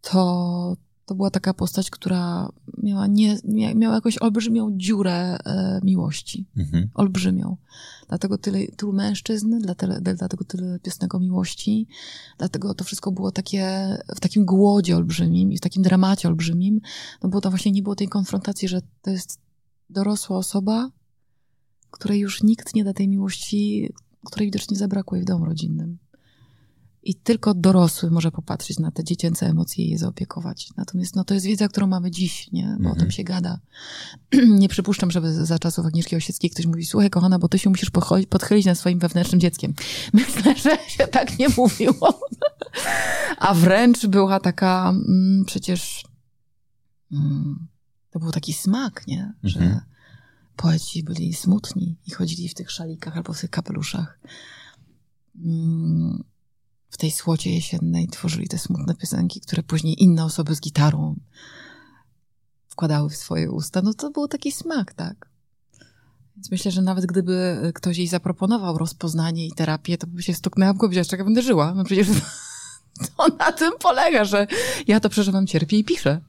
to, 0.00 0.76
to 1.06 1.14
była 1.14 1.30
taka 1.30 1.54
postać, 1.54 1.90
która 1.90 2.52
miała, 2.82 3.06
nie, 3.06 3.38
miała 3.74 3.94
jakąś 3.94 4.18
olbrzymią 4.18 4.70
dziurę 4.76 5.38
e, 5.44 5.80
miłości. 5.84 6.46
Mhm. 6.56 6.88
Olbrzymią. 6.94 7.56
Dlatego 8.08 8.38
tyle, 8.38 8.66
tylu 8.76 8.92
mężczyzn, 8.92 9.58
dlatego, 9.58 9.94
dlatego 10.00 10.44
tyle 10.44 10.78
piesnego 10.78 11.20
miłości, 11.20 11.86
dlatego 12.38 12.74
to 12.74 12.84
wszystko 12.84 13.12
było 13.12 13.32
takie 13.32 13.96
w 14.16 14.20
takim 14.20 14.44
głodzie 14.44 14.96
olbrzymim 14.96 15.52
i 15.52 15.56
w 15.56 15.60
takim 15.60 15.82
dramacie 15.82 16.28
olbrzymim, 16.28 16.80
no 17.22 17.28
bo 17.28 17.40
to 17.40 17.50
właśnie 17.50 17.72
nie 17.72 17.82
było 17.82 17.94
tej 17.96 18.08
konfrontacji, 18.08 18.68
że 18.68 18.80
to 19.02 19.10
jest 19.10 19.40
dorosła 19.90 20.36
osoba, 20.36 20.90
której 21.90 22.20
już 22.20 22.42
nikt 22.42 22.74
nie 22.74 22.84
da 22.84 22.92
tej 22.92 23.08
miłości, 23.08 23.92
której 24.26 24.46
widocznie 24.46 24.76
zabrakło 24.76 25.16
jej 25.16 25.24
w 25.24 25.28
domu 25.28 25.44
rodzinnym. 25.44 25.98
I 27.06 27.14
tylko 27.14 27.54
dorosły 27.54 28.10
może 28.10 28.30
popatrzeć 28.30 28.78
na 28.78 28.90
te 28.90 29.04
dziecięce 29.04 29.46
emocje 29.46 29.84
i 29.84 29.90
je 29.90 29.98
zaopiekować. 29.98 30.68
Natomiast 30.76 31.16
no, 31.16 31.24
to 31.24 31.34
jest 31.34 31.46
wiedza, 31.46 31.68
którą 31.68 31.86
mamy 31.86 32.10
dziś, 32.10 32.52
nie? 32.52 32.62
bo 32.62 32.70
mhm. 32.70 32.86
o 32.86 32.94
tym 32.94 33.02
mhm. 33.02 33.10
się 33.10 33.24
gada. 33.24 33.60
nie 34.62 34.68
przypuszczam, 34.68 35.10
żeby 35.10 35.32
za 35.46 35.58
czasów 35.58 35.86
Agnieszki 35.86 36.16
Osieckiej 36.16 36.50
ktoś 36.50 36.66
mówi, 36.66 36.86
słuchaj 36.86 37.10
kochana, 37.10 37.38
bo 37.38 37.48
ty 37.48 37.58
się 37.58 37.70
musisz 37.70 37.90
podchylić 38.28 38.66
nad 38.66 38.78
swoim 38.78 38.98
wewnętrznym 38.98 39.40
dzieckiem. 39.40 39.74
Myślę, 40.12 40.56
że 40.56 40.78
się 40.88 41.06
tak 41.06 41.38
nie 41.38 41.48
mówiło. 41.56 42.20
A 43.38 43.54
wręcz 43.54 44.06
była 44.06 44.40
taka, 44.40 44.90
mm, 44.90 45.44
przecież 45.44 46.04
mm, 47.12 47.66
to 48.10 48.18
był 48.18 48.30
taki 48.30 48.52
smak, 48.52 49.06
nie? 49.06 49.32
Że 49.42 49.60
mhm. 49.60 49.80
poeci 50.56 51.02
byli 51.02 51.34
smutni 51.34 51.96
i 52.06 52.10
chodzili 52.10 52.48
w 52.48 52.54
tych 52.54 52.70
szalikach 52.70 53.16
albo 53.16 53.32
w 53.32 53.40
tych 53.40 53.50
kapeluszach. 53.50 54.18
Mm, 55.44 56.24
w 56.94 56.96
tej 56.96 57.10
słocie 57.10 57.54
jesiennej 57.54 58.08
tworzyli 58.08 58.48
te 58.48 58.58
smutne 58.58 58.94
piosenki, 58.94 59.40
które 59.40 59.62
później 59.62 60.02
inne 60.02 60.24
osoby 60.24 60.54
z 60.54 60.60
gitarą 60.60 61.16
wkładały 62.68 63.10
w 63.10 63.16
swoje 63.16 63.50
usta, 63.50 63.82
no 63.82 63.94
to 63.94 64.10
był 64.10 64.28
taki 64.28 64.52
smak, 64.52 64.94
tak. 64.94 65.28
Więc 66.36 66.50
myślę, 66.50 66.70
że 66.70 66.82
nawet 66.82 67.06
gdyby 67.06 67.58
ktoś 67.74 67.96
jej 67.96 68.08
zaproponował 68.08 68.78
rozpoznanie 68.78 69.46
i 69.46 69.52
terapię, 69.52 69.98
to 69.98 70.06
by 70.06 70.22
się 70.22 70.34
stuknęła 70.34 70.72
w 70.72 70.76
głowę, 70.76 70.94
jak 71.12 71.24
będę 71.24 71.42
żyła. 71.42 71.74
No 71.74 71.84
przecież 71.84 72.08
to 73.16 73.28
na 73.38 73.52
tym 73.52 73.72
polega, 73.80 74.24
że 74.24 74.46
ja 74.86 75.00
to 75.00 75.08
przeżywam, 75.08 75.46
cierpię 75.46 75.78
i 75.78 75.84
piszę. 75.84 76.20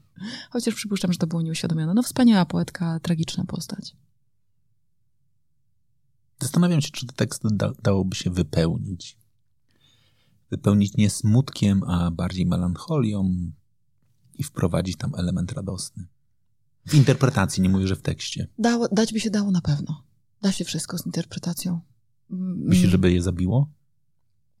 Chociaż 0.50 0.74
przypuszczam, 0.74 1.12
że 1.12 1.18
to 1.18 1.26
było 1.26 1.42
nieuświadomione. 1.42 1.94
No 1.94 2.02
wspaniała 2.02 2.44
poetka, 2.44 3.00
tragiczna 3.00 3.44
postać. 3.44 3.96
Zastanawiam 6.40 6.80
się, 6.80 6.90
czy 6.90 7.06
ten 7.06 7.16
tekst 7.16 7.42
da, 7.44 7.72
dałoby 7.82 8.16
się 8.16 8.30
wypełnić 8.30 9.16
wypełnić 10.50 10.96
nie 10.96 11.10
smutkiem, 11.10 11.82
a 11.84 12.10
bardziej 12.10 12.46
melancholią 12.46 13.50
i 14.34 14.42
wprowadzić 14.42 14.96
tam 14.96 15.12
element 15.14 15.52
radosny. 15.52 16.06
W 16.86 16.94
interpretacji, 16.94 17.62
nie 17.62 17.68
mówię, 17.68 17.86
że 17.86 17.96
w 17.96 18.02
tekście. 18.02 18.48
Dało, 18.58 18.88
dać 18.92 19.12
by 19.12 19.20
się 19.20 19.30
dało 19.30 19.50
na 19.50 19.60
pewno. 19.60 20.02
Da 20.42 20.52
się 20.52 20.64
wszystko 20.64 20.98
z 20.98 21.06
interpretacją. 21.06 21.80
Myślisz, 22.30 22.90
żeby 22.90 23.12
je 23.12 23.22
zabiło? 23.22 23.68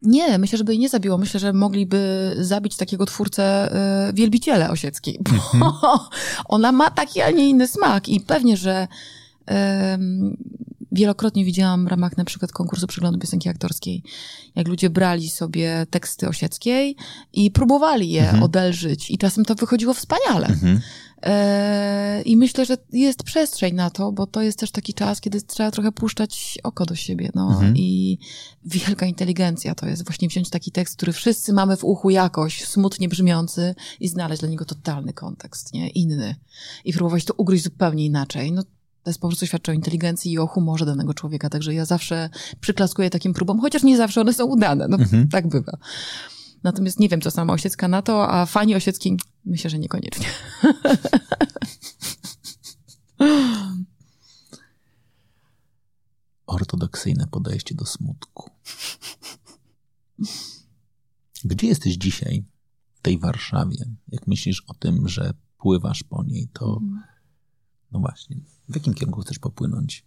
Nie, 0.02 0.38
myślę, 0.38 0.58
żeby 0.58 0.72
jej 0.72 0.78
nie 0.78 0.88
zabiło. 0.88 1.18
Myślę, 1.18 1.40
że 1.40 1.52
mogliby 1.52 2.32
zabić 2.40 2.76
takiego 2.76 3.06
twórcę 3.06 3.72
y, 4.08 4.12
wielbiciele 4.12 4.70
Osieckiej, 4.70 5.18
bo 5.20 5.30
mm 5.30 5.42
-hmm. 5.42 5.98
ona 6.44 6.72
ma 6.72 6.90
taki, 6.90 7.20
a 7.20 7.30
nie 7.30 7.48
inny 7.48 7.68
smak 7.68 8.08
i 8.08 8.20
pewnie, 8.20 8.56
że 8.56 8.88
y, 9.50 9.54
wielokrotnie 10.92 11.44
widziałam 11.44 11.84
w 11.84 11.88
ramach 11.88 12.16
na 12.16 12.24
przykład 12.24 12.52
konkursu 12.52 12.86
przeglądu 12.86 13.18
piosenki 13.18 13.48
aktorskiej, 13.48 14.02
jak 14.54 14.68
ludzie 14.68 14.90
brali 14.90 15.30
sobie 15.30 15.86
teksty 15.90 16.28
Osieckiej 16.28 16.96
i 17.32 17.50
próbowali 17.50 18.10
je 18.10 18.22
mhm. 18.22 18.42
odelżyć 18.42 19.10
i 19.10 19.18
czasem 19.18 19.44
to 19.44 19.54
wychodziło 19.54 19.94
wspaniale. 19.94 20.46
Mhm. 20.46 20.80
E, 21.22 22.22
I 22.22 22.36
myślę, 22.36 22.66
że 22.66 22.76
jest 22.92 23.22
przestrzeń 23.22 23.74
na 23.74 23.90
to, 23.90 24.12
bo 24.12 24.26
to 24.26 24.42
jest 24.42 24.58
też 24.58 24.70
taki 24.70 24.94
czas, 24.94 25.20
kiedy 25.20 25.42
trzeba 25.42 25.70
trochę 25.70 25.92
puszczać 25.92 26.58
oko 26.62 26.86
do 26.86 26.94
siebie. 26.94 27.30
No. 27.34 27.48
Mhm. 27.48 27.76
I 27.76 28.18
wielka 28.64 29.06
inteligencja 29.06 29.74
to 29.74 29.86
jest 29.86 30.04
właśnie 30.04 30.28
wziąć 30.28 30.50
taki 30.50 30.72
tekst, 30.72 30.96
który 30.96 31.12
wszyscy 31.12 31.52
mamy 31.52 31.76
w 31.76 31.84
uchu 31.84 32.10
jakoś, 32.10 32.64
smutnie 32.64 33.08
brzmiący 33.08 33.74
i 34.00 34.08
znaleźć 34.08 34.40
dla 34.40 34.48
niego 34.48 34.64
totalny 34.64 35.12
kontekst, 35.12 35.74
nie? 35.74 35.88
Inny. 35.88 36.34
I 36.84 36.92
próbować 36.92 37.24
to 37.24 37.34
ugryźć 37.36 37.64
zupełnie 37.64 38.04
inaczej. 38.04 38.52
No 38.52 38.62
to 39.06 39.10
jest 39.10 39.20
po 39.20 39.28
prostu 39.28 39.46
świadczy 39.46 39.70
o 39.70 39.74
inteligencji 39.74 40.32
i 40.32 40.38
o 40.38 40.46
humorze 40.46 40.86
danego 40.86 41.14
człowieka. 41.14 41.50
Także 41.50 41.74
ja 41.74 41.84
zawsze 41.84 42.30
przyklaskuję 42.60 43.10
takim 43.10 43.34
próbom, 43.34 43.60
chociaż 43.60 43.82
nie 43.82 43.96
zawsze 43.96 44.20
one 44.20 44.32
są 44.32 44.46
udane. 44.46 44.88
No, 44.88 44.96
mhm. 44.96 45.28
tak 45.28 45.48
bywa. 45.48 45.78
Natomiast 46.62 47.00
nie 47.00 47.08
wiem, 47.08 47.20
co 47.20 47.30
sama 47.30 47.52
Osiecka 47.52 47.88
na 47.88 48.02
to, 48.02 48.30
a 48.30 48.46
fani 48.46 48.74
Osiecki 48.74 49.16
myślę, 49.44 49.70
że 49.70 49.78
niekoniecznie. 49.78 50.26
Ortodoksyjne 56.46 57.26
podejście 57.26 57.74
do 57.74 57.86
smutku. 57.86 58.50
Gdzie 61.44 61.66
jesteś 61.66 61.94
dzisiaj, 61.94 62.44
w 62.94 63.00
tej 63.00 63.18
Warszawie? 63.18 63.84
Jak 64.08 64.26
myślisz 64.26 64.64
o 64.66 64.74
tym, 64.74 65.08
że 65.08 65.34
pływasz 65.58 66.02
po 66.02 66.24
niej, 66.24 66.48
to 66.52 66.78
mhm. 66.82 67.02
no 67.92 68.00
właśnie, 68.00 68.36
w 68.68 68.74
jakim 68.74 68.94
kierunku 68.94 69.20
chcesz 69.20 69.38
popłynąć? 69.38 70.06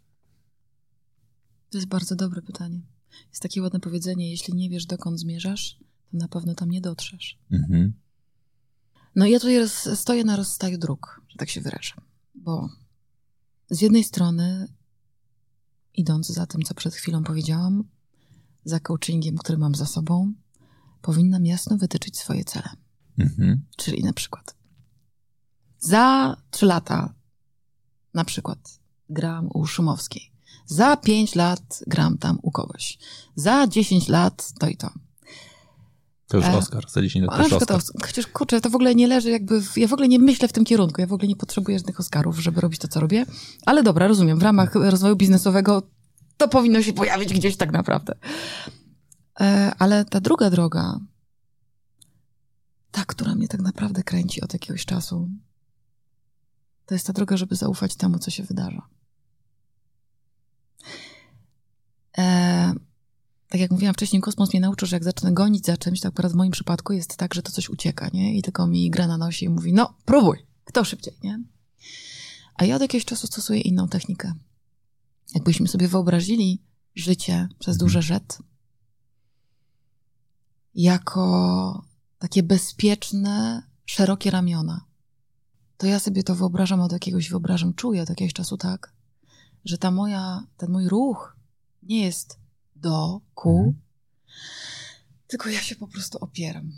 To 1.70 1.78
jest 1.78 1.88
bardzo 1.88 2.16
dobre 2.16 2.42
pytanie. 2.42 2.82
Jest 3.30 3.42
takie 3.42 3.62
ładne 3.62 3.80
powiedzenie: 3.80 4.32
jeśli 4.32 4.54
nie 4.54 4.70
wiesz, 4.70 4.86
dokąd 4.86 5.20
zmierzasz, 5.20 5.80
to 6.12 6.18
na 6.18 6.28
pewno 6.28 6.56
tam 6.56 6.70
nie 6.70 6.82
dotrzesz. 6.82 7.40
Mhm. 7.52 7.94
No 9.16 9.26
ja 9.26 9.40
tutaj 9.40 9.70
stoję 9.96 10.24
na 10.24 10.36
rozstaju 10.36 10.78
dróg, 10.78 11.22
że 11.28 11.38
tak 11.38 11.50
się 11.50 11.62
wyrażę. 11.62 11.94
Bo 12.36 12.70
z 13.70 13.82
jednej 13.82 14.04
strony, 14.04 14.68
idąc 15.94 16.28
za 16.28 16.46
tym, 16.46 16.62
co 16.62 16.74
przed 16.74 16.96
chwilą 16.96 17.24
powiedziałam, 17.24 17.84
za 18.64 18.80
coachingiem, 18.80 19.38
który 19.38 19.58
mam 19.58 19.76
za 19.76 19.86
sobą, 19.86 20.34
powinnam 21.02 21.46
jasno 21.46 21.78
wytyczyć 21.78 22.18
swoje 22.18 22.44
cele. 22.44 22.70
Mhm. 23.18 23.66
Czyli 23.78 24.04
na 24.04 24.14
przykład 24.14 24.56
za 25.80 26.36
trzy 26.52 26.66
lata 26.66 27.14
na 28.14 28.26
przykład 28.26 28.80
gram 29.10 29.50
u 29.54 29.66
Szumowskiej. 29.66 30.32
Za 30.66 30.98
pięć 30.98 31.36
lat 31.36 31.84
gram 31.88 32.18
tam 32.18 32.40
u 32.42 32.52
kogoś. 32.52 32.98
Za 33.36 33.68
dziesięć 33.68 34.08
lat 34.08 34.54
to 34.60 34.68
i 34.68 34.78
to. 34.78 34.90
To 36.30 36.38
już 36.38 36.46
E, 36.46 36.58
Oscar, 36.58 36.90
za 36.90 37.02
10 37.02 37.26
lat 37.26 37.38
też 37.38 37.54
Oscar. 37.54 37.78
Oscar. 37.78 38.02
Chociaż 38.08 38.28
kurczę, 38.28 38.62
to 38.62 38.70
w 38.70 38.76
ogóle 38.76 38.96
nie 38.96 39.08
leży 39.08 39.30
jakby, 39.30 39.62
w, 39.62 39.78
ja 39.78 39.88
w 39.88 39.94
ogóle 39.94 40.08
nie 40.08 40.20
myślę 40.20 40.48
w 40.48 40.54
tym 40.54 40.66
kierunku, 40.66 41.02
ja 41.02 41.08
w 41.08 41.14
ogóle 41.14 41.28
nie 41.28 41.36
potrzebuję 41.36 41.80
żadnych 41.80 42.00
Oscarów, 42.00 42.40
żeby 42.40 42.62
robić 42.62 42.80
to, 42.80 42.88
co 42.88 43.00
robię. 43.00 43.26
Ale 43.66 43.84
dobra, 43.84 44.08
rozumiem, 44.08 44.40
w 44.40 44.44
ramach 44.44 44.76
rozwoju 44.76 45.16
biznesowego 45.16 45.82
to 46.38 46.48
powinno 46.48 46.82
się 46.82 46.94
pojawić 46.94 47.34
gdzieś 47.34 47.58
tak 47.58 47.72
naprawdę. 47.72 48.14
E, 49.40 49.72
ale 49.80 50.06
ta 50.06 50.20
druga 50.20 50.50
droga, 50.50 51.00
ta, 52.92 53.06
która 53.06 53.36
mnie 53.36 53.48
tak 53.48 53.62
naprawdę 53.62 54.04
kręci 54.04 54.42
od 54.42 54.54
jakiegoś 54.54 54.86
czasu, 54.86 55.30
to 56.90 56.96
jest 56.96 57.08
ta 57.08 57.14
droga, 57.14 57.38
żeby 57.38 57.56
zaufać 57.56 57.96
temu, 57.96 58.20
co 58.20 58.32
się 58.32 58.44
wydarza. 58.44 58.88
E, 62.18 62.74
tak 63.50 63.62
jak 63.62 63.72
mówiłam 63.72 63.94
wcześniej, 63.94 64.22
kosmos 64.22 64.54
mnie 64.54 64.60
nauczył, 64.60 64.88
że 64.88 64.96
jak 64.96 65.04
zacznę 65.04 65.34
gonić 65.34 65.66
za 65.66 65.78
czymś, 65.78 66.00
tak 66.00 66.12
akurat 66.12 66.32
w 66.32 66.36
moim 66.36 66.52
przypadku 66.52 66.94
jest 66.94 67.18
tak, 67.18 67.34
że 67.34 67.42
to 67.42 67.52
coś 67.52 67.70
ucieka, 67.70 68.10
nie? 68.14 68.38
I 68.38 68.42
tylko 68.42 68.68
mi 68.68 68.90
gra 68.90 69.08
na 69.08 69.18
nosie 69.18 69.46
i 69.46 69.50
mówi, 69.50 69.74
no 69.74 69.98
próbuj, 70.06 70.38
kto 70.64 70.84
szybciej, 70.84 71.14
nie? 71.24 71.44
A 72.56 72.66
ja 72.66 72.76
od 72.76 72.82
jakiegoś 72.82 73.06
czasu 73.06 73.28
stosuję 73.28 73.62
inną 73.62 73.88
technikę. 73.88 74.34
Jakbyśmy 75.36 75.68
sobie 75.68 75.88
wyobrazili 75.88 76.64
życie 76.96 77.48
przez 77.60 77.76
Mhm. 77.76 77.88
duże 77.88 78.02
rzet 78.02 78.38
jako 80.76 81.86
takie 82.20 82.44
bezpieczne, 82.44 83.64
szerokie 83.86 84.32
ramiona, 84.32 84.89
to 85.80 85.88
ja 85.88 86.00
sobie 86.00 86.24
to 86.24 86.36
wyobrażam 86.36 86.82
od 86.82 86.92
jakiegoś, 86.92 87.30
wyobrażam, 87.30 87.74
czuję 87.74 88.02
od 88.02 88.10
jakiegoś 88.10 88.34
czasu 88.34 88.58
tak, 88.58 88.94
że 89.66 89.78
ta 89.78 89.92
moja, 89.92 90.44
ten 90.58 90.72
mój 90.72 90.90
ruch 90.90 91.36
nie 91.84 92.06
jest 92.06 92.40
do, 92.76 93.22
ku, 93.36 93.58
Mhm. 93.58 93.76
tylko 95.28 95.50
ja 95.50 95.62
się 95.62 95.76
po 95.76 95.88
prostu 95.88 96.18
opieram. 96.18 96.78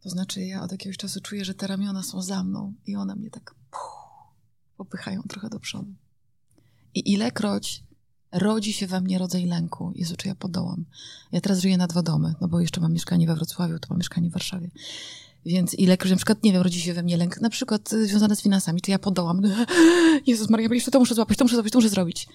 To 0.00 0.10
znaczy, 0.10 0.44
ja 0.44 0.62
od 0.62 0.72
jakiegoś 0.72 0.96
czasu 0.96 1.20
czuję, 1.20 1.44
że 1.44 1.54
te 1.54 1.66
ramiona 1.66 2.02
są 2.02 2.22
za 2.22 2.44
mną 2.44 2.74
i 2.86 2.96
one 2.96 3.16
mnie 3.16 3.30
tak 3.30 3.54
puh, 3.70 4.34
popychają 4.76 5.22
trochę 5.22 5.48
do 5.48 5.60
przodu. 5.60 5.92
I 6.94 7.12
ilekroć 7.12 7.84
rodzi 8.32 8.72
się 8.72 8.86
we 8.86 9.00
mnie 9.00 9.18
rodzaj 9.18 9.46
lęku, 9.46 9.92
Jezu, 9.94 10.16
czy 10.16 10.28
ja 10.28 10.34
podołam. 10.34 10.84
Ja 11.32 11.40
teraz 11.40 11.58
żyję 11.60 11.76
na 11.76 11.86
dwa 11.86 12.02
domy, 12.02 12.34
no 12.40 12.48
bo 12.48 12.60
jeszcze 12.60 12.80
mam 12.80 12.92
mieszkanie 12.92 13.26
we 13.26 13.34
Wrocławiu, 13.34 13.78
to 13.78 13.86
mam 13.90 13.98
mieszkanie 13.98 14.30
w 14.30 14.32
Warszawie. 14.32 14.70
Więc 15.46 15.74
ilekroć 15.74 16.10
na 16.10 16.16
przykład, 16.16 16.44
nie 16.44 16.52
wiem, 16.52 16.62
rodzi 16.62 16.80
się 16.80 16.94
we 16.94 17.02
mnie 17.02 17.16
lęk, 17.16 17.40
na 17.40 17.50
przykład 17.50 17.92
y, 17.92 18.06
związany 18.06 18.36
z 18.36 18.42
finansami, 18.42 18.80
czy 18.80 18.90
ja 18.90 18.98
podołam. 18.98 19.42
Jezus 20.26 20.50
Maria, 20.50 20.68
jeszcze 20.74 20.90
to 20.90 20.98
muszę 20.98 21.14
złapać, 21.14 21.38
to 21.38 21.44
muszę 21.44 21.56
zrobić, 21.56 21.72
to 21.72 21.78
muszę 21.78 21.88
zrobić. 21.88 22.28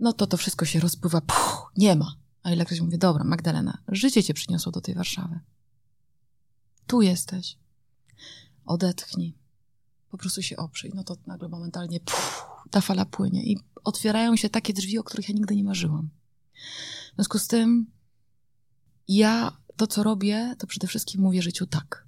No 0.00 0.12
to 0.12 0.26
to 0.26 0.36
wszystko 0.36 0.64
się 0.64 0.80
rozpływa, 0.80 1.20
puh, 1.20 1.72
nie 1.76 1.96
ma. 1.96 2.16
A 2.42 2.52
ilekroć 2.52 2.80
mówię, 2.80 2.98
dobra, 2.98 3.24
Magdalena, 3.24 3.78
życie 3.88 4.22
cię 4.22 4.34
przyniosło 4.34 4.72
do 4.72 4.80
tej 4.80 4.94
Warszawy. 4.94 5.40
Tu 6.86 7.02
jesteś. 7.02 7.58
Odetchnij. 8.64 9.34
Po 10.10 10.18
prostu 10.18 10.42
się 10.42 10.56
oprzyj. 10.56 10.92
No 10.94 11.04
to 11.04 11.16
nagle 11.26 11.48
momentalnie 11.48 12.00
puh, 12.00 12.66
ta 12.70 12.80
fala 12.80 13.04
płynie 13.04 13.44
i 13.44 13.58
otwierają 13.84 14.36
się 14.36 14.50
takie 14.50 14.72
drzwi, 14.72 14.98
o 14.98 15.04
których 15.04 15.28
ja 15.28 15.34
nigdy 15.34 15.56
nie 15.56 15.64
marzyłam. 15.64 16.10
W 17.12 17.14
związku 17.14 17.38
z 17.38 17.46
tym 17.48 17.86
ja 19.08 19.56
to, 19.76 19.86
co 19.86 20.02
robię, 20.02 20.54
to 20.58 20.66
przede 20.66 20.86
wszystkim 20.86 21.20
mówię 21.20 21.42
życiu 21.42 21.66
tak. 21.66 22.05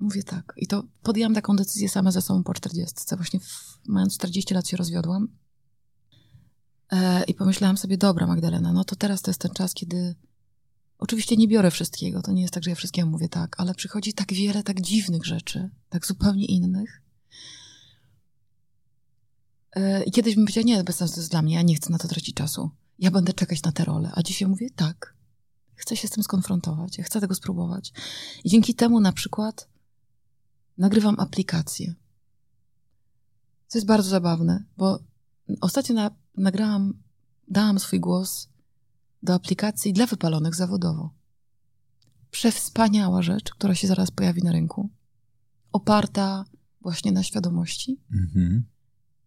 Mówię 0.00 0.22
tak. 0.22 0.52
I 0.56 0.66
to 0.66 0.84
podjęłam 1.02 1.34
taką 1.34 1.56
decyzję 1.56 1.88
sama 1.88 2.10
ze 2.10 2.22
sobą 2.22 2.42
po 2.42 2.54
40. 2.54 3.16
Właśnie 3.16 3.40
w, 3.40 3.78
mając 3.86 4.14
40 4.14 4.54
lat 4.54 4.68
się 4.68 4.76
rozwiodłam. 4.76 5.28
E, 6.92 7.24
I 7.24 7.34
pomyślałam 7.34 7.76
sobie, 7.76 7.98
dobra 7.98 8.26
Magdalena, 8.26 8.72
no 8.72 8.84
to 8.84 8.96
teraz 8.96 9.22
to 9.22 9.30
jest 9.30 9.40
ten 9.40 9.50
czas, 9.50 9.74
kiedy 9.74 10.14
oczywiście 10.98 11.36
nie 11.36 11.48
biorę 11.48 11.70
wszystkiego. 11.70 12.22
To 12.22 12.32
nie 12.32 12.42
jest 12.42 12.54
tak, 12.54 12.64
że 12.64 12.70
ja 12.70 12.76
wszystkiemu 12.76 13.10
mówię 13.10 13.28
tak, 13.28 13.60
ale 13.60 13.74
przychodzi 13.74 14.12
tak 14.12 14.32
wiele 14.32 14.62
tak 14.62 14.80
dziwnych 14.80 15.26
rzeczy, 15.26 15.70
tak 15.88 16.06
zupełnie 16.06 16.46
innych. 16.46 17.02
E, 19.72 20.04
I 20.04 20.10
kiedyś 20.10 20.34
bym 20.34 20.44
powiedziała, 20.44 20.64
nie, 20.64 20.84
bez 20.84 20.96
sensu 20.96 21.14
to 21.14 21.20
jest 21.20 21.30
dla 21.30 21.42
mnie, 21.42 21.54
ja 21.54 21.62
nie 21.62 21.74
chcę 21.74 21.92
na 21.92 21.98
to 21.98 22.08
tracić 22.08 22.34
czasu. 22.34 22.70
Ja 22.98 23.10
będę 23.10 23.32
czekać 23.32 23.62
na 23.62 23.72
te 23.72 23.84
role. 23.84 24.10
A 24.14 24.22
dzisiaj 24.22 24.48
mówię, 24.48 24.70
tak. 24.76 25.14
Chcę 25.74 25.96
się 25.96 26.08
z 26.08 26.10
tym 26.10 26.22
skonfrontować, 26.24 26.98
ja 26.98 27.04
chcę 27.04 27.20
tego 27.20 27.34
spróbować. 27.34 27.92
I 28.44 28.48
dzięki 28.48 28.74
temu 28.74 29.00
na 29.00 29.12
przykład 29.12 29.68
nagrywam 30.80 31.20
aplikację. 31.20 31.94
Co 33.66 33.78
jest 33.78 33.86
bardzo 33.86 34.10
zabawne, 34.10 34.64
bo 34.76 34.98
ostatnio 35.60 35.94
na, 35.94 36.10
nagrałam, 36.36 37.02
dałam 37.48 37.78
swój 37.78 38.00
głos 38.00 38.48
do 39.22 39.34
aplikacji 39.34 39.92
dla 39.92 40.06
wypalonych 40.06 40.54
zawodowo. 40.54 41.14
Przewspaniała 42.30 43.22
rzecz, 43.22 43.50
która 43.50 43.74
się 43.74 43.88
zaraz 43.88 44.10
pojawi 44.10 44.42
na 44.42 44.52
rynku. 44.52 44.90
Oparta 45.72 46.44
właśnie 46.80 47.12
na 47.12 47.22
świadomości. 47.22 48.00
Mhm. 48.12 48.64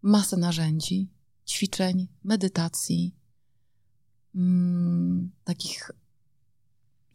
Masę 0.01 0.37
narzędzi, 0.37 1.09
ćwiczeń, 1.47 2.07
medytacji, 2.23 3.15
mm, 4.35 5.31
takich 5.43 5.91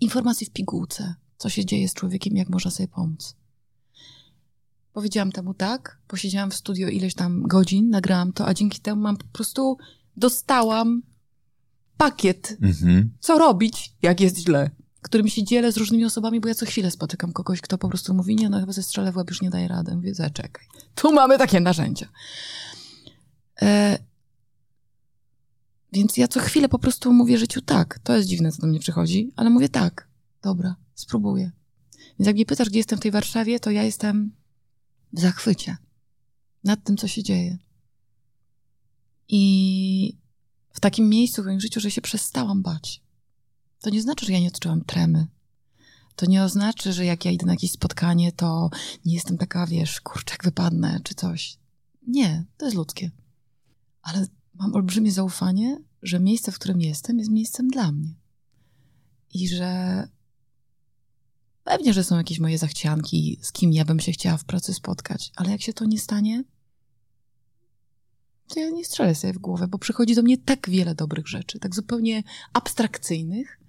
informacji 0.01 0.47
w 0.47 0.51
pigułce, 0.51 1.15
co 1.39 1.49
się 1.49 1.65
dzieje 1.65 1.89
z 1.89 1.95
człowiekiem, 1.95 2.37
jak 2.37 2.49
można 2.49 2.71
sobie 2.71 2.89
pomóc. 2.89 3.37
Powiedziałam 4.93 5.33
temu 5.33 5.55
tak, 5.55 5.99
posiedziałam 6.09 6.51
w 6.51 6.55
studio 6.55 6.89
ileś 6.89 7.15
tam 7.15 7.43
godzin, 7.43 7.91
nagrałam 7.91 8.33
to, 8.33 8.47
a 8.47 8.55
dzięki 8.55 8.81
temu 8.81 9.03
mam 9.03 9.17
po 9.17 9.25
prostu 9.33 9.79
dostałam 10.17 11.03
pakiet, 11.97 12.57
Mhm. 12.63 13.11
co 13.21 13.39
robić, 13.39 13.93
jak 14.03 14.21
jest 14.21 14.39
źle, 14.39 14.71
którym 15.03 15.29
się 15.29 15.45
dzielę 15.45 15.73
z 15.73 15.77
różnymi 15.77 16.05
osobami, 16.05 16.41
bo 16.41 16.49
ja 16.49 16.55
co 16.55 16.67
chwilę 16.67 16.91
spotykam 16.91 17.33
kogoś, 17.33 17.61
kto 17.61 17.79
po 17.79 17.89
prostu 17.89 18.15
mówi, 18.15 18.37
nie 18.37 18.49
no, 18.49 18.61
chyba 18.61 18.73
ze 18.73 18.83
strzelę 18.83 19.13
w 19.13 19.17
łeb 19.17 19.31
już 19.31 19.43
nie 19.43 19.51
daje 19.51 19.69
rady. 19.69 19.95
Mówię, 19.95 20.15
zaczekaj, 20.15 20.67
tu 20.95 21.13
mamy 21.13 21.39
takie 21.39 21.61
narzędzia. 21.61 22.09
E, 23.63 23.99
więc 25.93 26.17
ja 26.17 26.29
co 26.29 26.41
chwilę 26.41 26.69
po 26.69 26.79
prostu 26.79 27.13
mówię 27.13 27.39
życiu 27.39 27.61
tak. 27.61 27.99
To 27.99 28.17
jest 28.17 28.29
dziwne, 28.29 28.53
co 28.53 28.63
do 28.63 28.67
mnie 28.69 28.81
przychodzi, 28.81 29.33
ale 29.37 29.51
mówię 29.51 29.69
tak. 29.69 30.09
Dobra, 30.43 30.77
spróbuję. 30.95 31.51
Więc 32.19 32.27
jak 32.27 32.37
mnie 32.37 32.47
pytasz, 32.47 32.69
gdzie 32.69 32.79
jestem 32.79 32.99
w 32.99 33.03
tej 33.03 33.11
Warszawie, 33.11 33.61
to 33.61 33.71
ja 33.71 33.83
jestem 33.83 34.33
w 35.13 35.21
zachwycie 35.21 35.77
nad 36.65 36.85
tym, 36.85 36.97
co 36.97 37.09
się 37.09 37.23
dzieje. 37.23 37.59
I 39.29 40.17
w 40.73 40.81
takim 40.81 41.09
miejscu 41.09 41.43
w 41.43 41.47
moim 41.47 41.61
życiu, 41.61 41.81
że 41.81 41.91
się 41.91 42.01
przestałam 42.01 42.63
bać. 42.63 43.03
To 43.81 43.91
nie 43.91 44.03
znaczy, 44.03 44.27
że 44.27 44.33
ja 44.33 44.41
nie 44.41 44.49
odczułam 44.49 44.85
tremy. 44.85 45.27
To 46.17 46.27
nie 46.27 46.45
oznacza, 46.45 46.93
że 46.93 47.05
jak 47.05 47.25
ja 47.25 47.31
idę 47.31 47.47
na 47.47 47.53
jakieś 47.53 47.71
spotkanie, 47.71 48.33
to 48.33 48.71
nie 49.05 49.15
jestem 49.15 49.39
taka, 49.39 49.67
wiesz, 49.67 50.01
kurczak 50.01 50.45
wypadnę 50.45 51.01
czy 51.05 51.15
coś. 51.15 51.59
Nie, 52.07 52.45
to 52.57 52.65
jest 52.65 52.77
ludzkie. 52.77 53.11
Ale 54.03 54.27
mam 54.55 54.75
olbrzymie 54.75 55.13
zaufanie, 55.13 55.79
że 56.03 56.21
miejsce, 56.21 56.53
w 56.53 56.59
którym 56.59 56.81
jestem, 56.81 57.19
jest 57.19 57.31
miejscem 57.31 57.69
dla 57.69 57.93
mnie. 57.93 58.15
I 59.35 59.49
że 59.49 60.09
pewnie, 61.79 61.93
że 61.95 62.05
są 62.05 62.17
jakieś 62.17 62.39
moje 62.41 62.59
zachcianki, 62.59 63.39
z 63.43 63.53
kim 63.53 63.73
ja 63.73 63.85
bym 63.85 64.01
się 64.01 64.13
chciała 64.13 64.37
w 64.37 64.45
pracy 64.45 64.75
spotkać, 64.75 65.33
ale 65.37 65.51
jak 65.51 65.63
się 65.63 65.73
to 65.73 65.85
nie 65.85 65.99
stanie, 65.99 66.45
to 68.49 68.61
ja 68.61 68.71
nie 68.71 68.85
strzelę 68.85 69.15
sobie 69.15 69.33
w 69.33 69.39
głowę, 69.39 69.69
bo 69.69 69.79
przychodzi 69.79 70.15
do 70.15 70.23
mnie 70.23 70.39
tak 70.39 70.71
wiele 70.71 70.95
dobrych 70.95 71.29
rzeczy, 71.29 71.59
tak 71.59 71.75
zupełnie 71.75 72.23
abstrakcyjnych, 72.53 73.61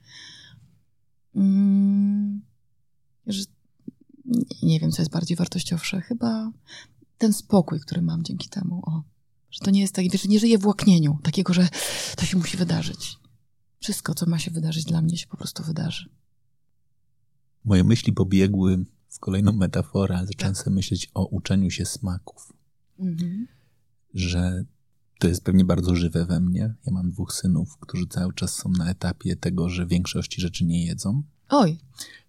mm, 1.36 2.42
że 3.28 3.44
nie- 4.64 4.80
wiem, 4.80 4.92
co 4.92 5.02
jest 5.02 5.12
bardziej 5.12 5.38
wartościowsze. 5.38 6.02
Chyba 6.02 6.52
ten 7.18 7.34
spokój, 7.34 7.80
który 7.80 8.02
mam 8.02 8.24
dzięki 8.24 8.50
temu. 8.50 8.82
O, 8.86 9.04
że 9.52 9.60
to 9.60 9.72
nie 9.72 9.82
jest 9.82 9.94
tak, 9.96 10.12
wiesz, 10.12 10.26
nie 10.26 10.40
żyję 10.40 10.58
w 10.58 10.66
łaknieniu, 10.68 11.20
takiego, 11.24 11.54
że 11.54 11.70
to 12.18 12.26
się 12.26 12.38
musi 12.38 12.58
wydarzyć. 12.58 13.18
Wszystko, 13.80 14.14
co 14.16 14.26
ma 14.26 14.40
się 14.40 14.52
wydarzyć 14.52 14.86
dla 14.86 15.02
mnie, 15.02 15.18
się 15.18 15.28
po 15.28 15.38
prostu 15.38 15.64
wydarzy. 15.64 16.10
Moje 17.66 17.84
myśli 17.84 18.14
pobiegły 18.14 18.86
w 19.10 19.20
kolejną 19.20 19.52
metaforę, 19.52 20.18
ale 20.18 20.28
zacząłem 20.28 20.56
Tak. 20.56 20.64
sobie 20.64 20.76
myśleć 20.76 21.12
o 21.14 21.26
uczeniu 21.26 21.70
się 21.72 21.86
smaków. 21.86 22.54
Mhm. 23.00 23.48
Że 24.14 24.64
to 25.20 25.28
jest 25.28 25.44
pewnie 25.44 25.66
bardzo 25.66 25.96
żywe 25.96 26.26
we 26.26 26.40
mnie. 26.40 26.76
Ja 26.86 26.92
mam 26.94 27.10
dwóch 27.10 27.34
synów, 27.34 27.78
którzy 27.78 28.08
cały 28.08 28.34
czas 28.34 28.54
są 28.56 28.70
na 28.70 28.90
etapie 28.90 29.36
tego, 29.36 29.70
że 29.70 29.86
większości 29.88 30.42
rzeczy 30.42 30.66
nie 30.66 30.86
jedzą. 30.86 31.24
Oj, 31.50 31.80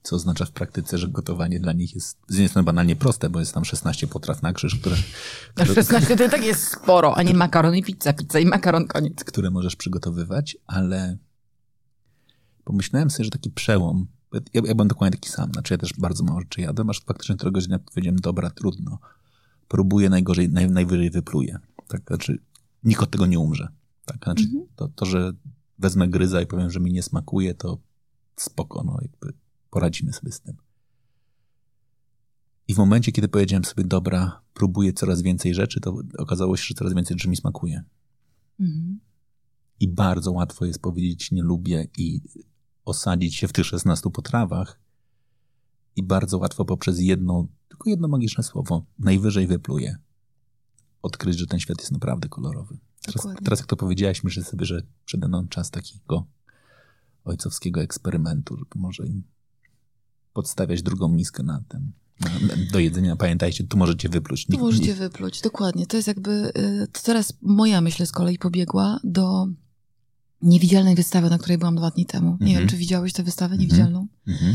Co 0.03 0.17
oznacza 0.17 0.45
w 0.45 0.51
praktyce, 0.51 0.99
że 0.99 1.09
gotowanie 1.09 1.61
dla 1.61 1.73
nich 1.73 1.95
jest 1.95 2.19
z 2.29 2.33
jednej 2.35 2.49
strony 2.49 2.65
banalnie 2.67 2.97
proste, 2.97 3.31
bo 3.31 3.41
jest 3.41 3.55
tam 3.55 3.65
16 3.65 4.07
potraw 4.07 4.43
na 4.43 4.53
krzyż, 4.53 4.77
które, 4.77 4.97
na 5.57 5.65
16 5.65 6.17
to 6.17 6.29
tak 6.29 6.45
jest 6.45 6.65
sporo, 6.69 7.17
a 7.17 7.23
nie 7.23 7.35
makaron 7.35 7.77
i 7.77 7.83
pizza, 7.83 8.13
pizza 8.13 8.39
i 8.39 8.47
makaron, 8.47 8.87
koniec. 8.87 9.25
które 9.25 9.51
możesz 9.51 9.77
przygotowywać, 9.77 10.57
ale 10.67 11.19
pomyślałem 12.65 13.11
sobie, 13.11 13.25
że 13.25 13.31
taki 13.31 13.51
przełom, 13.51 14.07
ja, 14.33 14.41
ja 14.55 14.75
byłem 14.75 14.89
dokładnie 14.89 15.19
taki 15.19 15.29
sam, 15.29 15.53
znaczy 15.53 15.75
ja 15.75 15.79
też 15.79 15.93
bardzo 15.99 16.25
mało 16.25 16.41
rzeczy 16.41 16.61
jadłem, 16.61 16.91
aż 16.91 17.01
faktycznie 17.01 17.37
któregoś 17.37 17.67
dnia 17.67 17.79
powiedziałem, 17.79 18.17
dobra, 18.17 18.51
trudno, 18.51 18.99
próbuję, 19.69 20.11
najgorzej, 20.11 20.49
naj, 20.49 20.71
najwyżej 20.71 21.11
wypluję. 21.11 21.59
Tak, 21.89 22.03
znaczy 22.07 22.39
nikt 22.85 23.03
od 23.03 23.11
tego 23.11 23.27
nie 23.27 23.39
umrze. 23.39 23.69
Tak, 24.05 24.25
znaczy 24.25 24.45
Mhm. 24.45 24.67
to, 24.77 24.89
to, 24.89 25.07
że 25.07 25.33
wezmę 25.79 26.09
gryza 26.09 26.43
i 26.43 26.47
powiem, 26.47 26.71
że 26.71 26.81
mi 26.81 26.93
nie 26.93 27.03
smakuje, 27.03 27.55
to 27.55 27.79
spoko, 28.37 28.85
no 28.85 28.99
jakby 29.03 29.33
poradzimy 29.71 30.13
sobie 30.13 30.33
z 30.33 30.41
tym. 30.41 30.57
I 32.69 32.75
w 32.75 32.79
momencie, 32.79 33.13
kiedy 33.13 33.29
powiedziałem 33.29 33.65
sobie, 33.65 33.85
dobra, 33.85 34.41
próbuję 34.55 34.93
coraz 34.93 35.23
więcej 35.23 35.55
rzeczy, 35.55 35.81
to 35.81 35.97
okazało 36.19 36.57
się, 36.57 36.65
że 36.65 36.75
coraz 36.75 36.95
więcej 36.95 37.17
rzeczy 37.17 37.29
mi 37.29 37.37
smakuje. 37.37 37.83
Mhm. 38.61 39.01
I 39.81 39.89
bardzo 39.89 40.33
łatwo 40.33 40.65
jest 40.65 40.81
powiedzieć 40.83 41.31
nie 41.31 41.43
lubię 41.43 41.87
i 41.99 42.21
osadzić 42.85 43.37
się 43.37 43.49
w 43.49 43.53
tych 43.53 43.67
16 43.67 44.11
potrawach. 44.11 44.81
I 45.97 46.03
bardzo 46.03 46.39
łatwo 46.39 46.65
poprzez 46.65 47.01
jedno, 47.01 47.47
tylko 47.69 47.91
jedno 47.91 48.09
magiczne 48.09 48.45
słowo, 48.45 48.87
najwyżej 48.99 49.47
wypluje, 49.47 49.97
odkryć, 51.03 51.39
że 51.39 51.47
ten 51.47 51.61
świat 51.61 51.79
jest 51.79 51.93
naprawdę 51.93 52.29
kolorowy. 52.29 52.79
Teraz, 53.03 53.29
teraz 53.45 53.59
jak 53.59 53.69
to 53.69 53.77
powiedziałaś, 53.77 54.25
myślę 54.25 54.45
sobie, 54.45 54.67
że 54.67 54.83
przede 55.05 55.29
mną 55.29 55.49
czas 55.49 55.71
takiego 55.71 56.27
ojcowskiego 57.25 57.81
eksperymentu, 57.81 58.57
żeby 58.57 58.71
może 58.75 59.07
im 59.07 59.23
podstawiać 60.33 60.83
drugą 60.83 61.09
miskę 61.09 61.43
na 61.43 61.63
ten 61.69 61.93
do 62.73 62.79
jedzenia. 62.79 63.17
Pamiętajcie, 63.17 63.65
tu 63.65 63.79
możecie 63.79 64.09
wypluć. 64.09 64.47
Tu 64.47 64.59
możecie 64.59 64.95
wypluć, 64.95 65.41
dokładnie. 65.41 65.87
To 65.87 65.97
jest 65.97 66.09
jakby, 66.09 66.53
y, 66.59 66.87
to 66.93 67.01
teraz 67.05 67.33
moja 67.43 67.81
myśl 67.81 68.07
z 68.07 68.13
kolei 68.13 68.39
pobiegła 68.39 69.01
do 69.05 69.49
niewidzialnej 70.43 70.95
wystawy, 70.95 71.31
na 71.31 71.39
której 71.39 71.59
byłam 71.59 71.77
dwa 71.77 71.91
dni 71.91 72.07
temu. 72.07 72.27
Nie 72.27 72.37
mm 72.37 72.47
wiem, 72.47 72.57
mhm. 72.57 72.69
czy 72.69 72.77
widziałeś 72.77 73.13
tę 73.13 73.23
wystawę 73.23 73.55
mhm. 73.55 73.61
niewidzialną? 73.61 74.07
Mm 74.27 74.39
-hmm. 74.39 74.55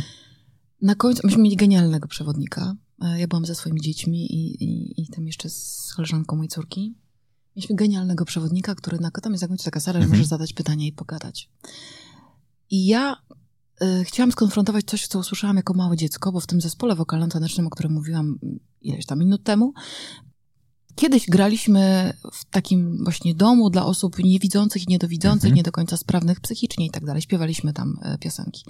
Na 0.81 0.95
końcu, 0.95 1.21
myśmy 1.23 1.43
mieli 1.43 1.55
genialnego 1.55 2.07
przewodnika. 2.07 2.75
E, 3.01 3.19
ja 3.19 3.27
byłam 3.27 3.45
ze 3.45 3.55
swoimi 3.55 3.81
dziećmi 3.81 4.33
i, 4.33 4.63
i, 4.63 5.01
i 5.01 5.07
tam 5.07 5.27
jeszcze 5.27 5.49
z 5.49 5.93
koleżanką 5.95 6.36
mojej 6.36 6.49
córki. 6.49 6.95
Mieliśmy 7.55 7.75
genialnego 7.75 8.25
przewodnika, 8.25 8.75
który 8.75 8.99
na 8.99 9.11
tam 9.11 9.31
jest 9.31 9.41
jakąś 9.41 9.61
taka 9.61 9.79
sala, 9.79 9.99
że 9.99 10.05
mm 10.05 10.09
możesz 10.09 10.27
zadać 10.27 10.53
pytania 10.53 10.86
i 10.86 10.91
pogadać. 10.91 11.49
I 12.69 12.86
ja 12.86 13.15
y, 13.81 14.03
chciałam 14.03 14.31
skonfrontować 14.31 14.86
coś, 14.86 15.07
co 15.07 15.19
usłyszałam 15.19 15.57
jako 15.57 15.73
małe 15.73 15.97
dziecko, 15.97 16.31
bo 16.31 16.39
w 16.39 16.47
tym 16.47 16.61
zespole 16.61 16.95
wokalno-tanecznym, 16.95 17.67
o 17.67 17.69
którym 17.69 17.91
mówiłam 17.91 18.39
ileś 18.81 19.05
tam 19.05 19.19
minut 19.19 19.43
temu, 19.43 19.73
Kiedyś 20.95 21.29
graliśmy 21.29 22.13
w 22.33 22.45
takim 22.45 23.03
właśnie 23.03 23.35
domu 23.35 23.69
dla 23.69 23.85
osób 23.85 24.19
niewidzących 24.19 24.83
i 24.83 24.85
niedowidzących, 24.87 25.47
mhm. 25.47 25.55
nie 25.55 25.63
do 25.63 25.71
końca 25.71 25.97
sprawnych 25.97 26.39
psychicznie 26.39 26.85
i 26.85 26.89
tak 26.89 27.05
dalej. 27.05 27.21
Śpiewaliśmy 27.21 27.73
tam 27.73 27.99
e, 28.01 28.17
piosenki. 28.17 28.63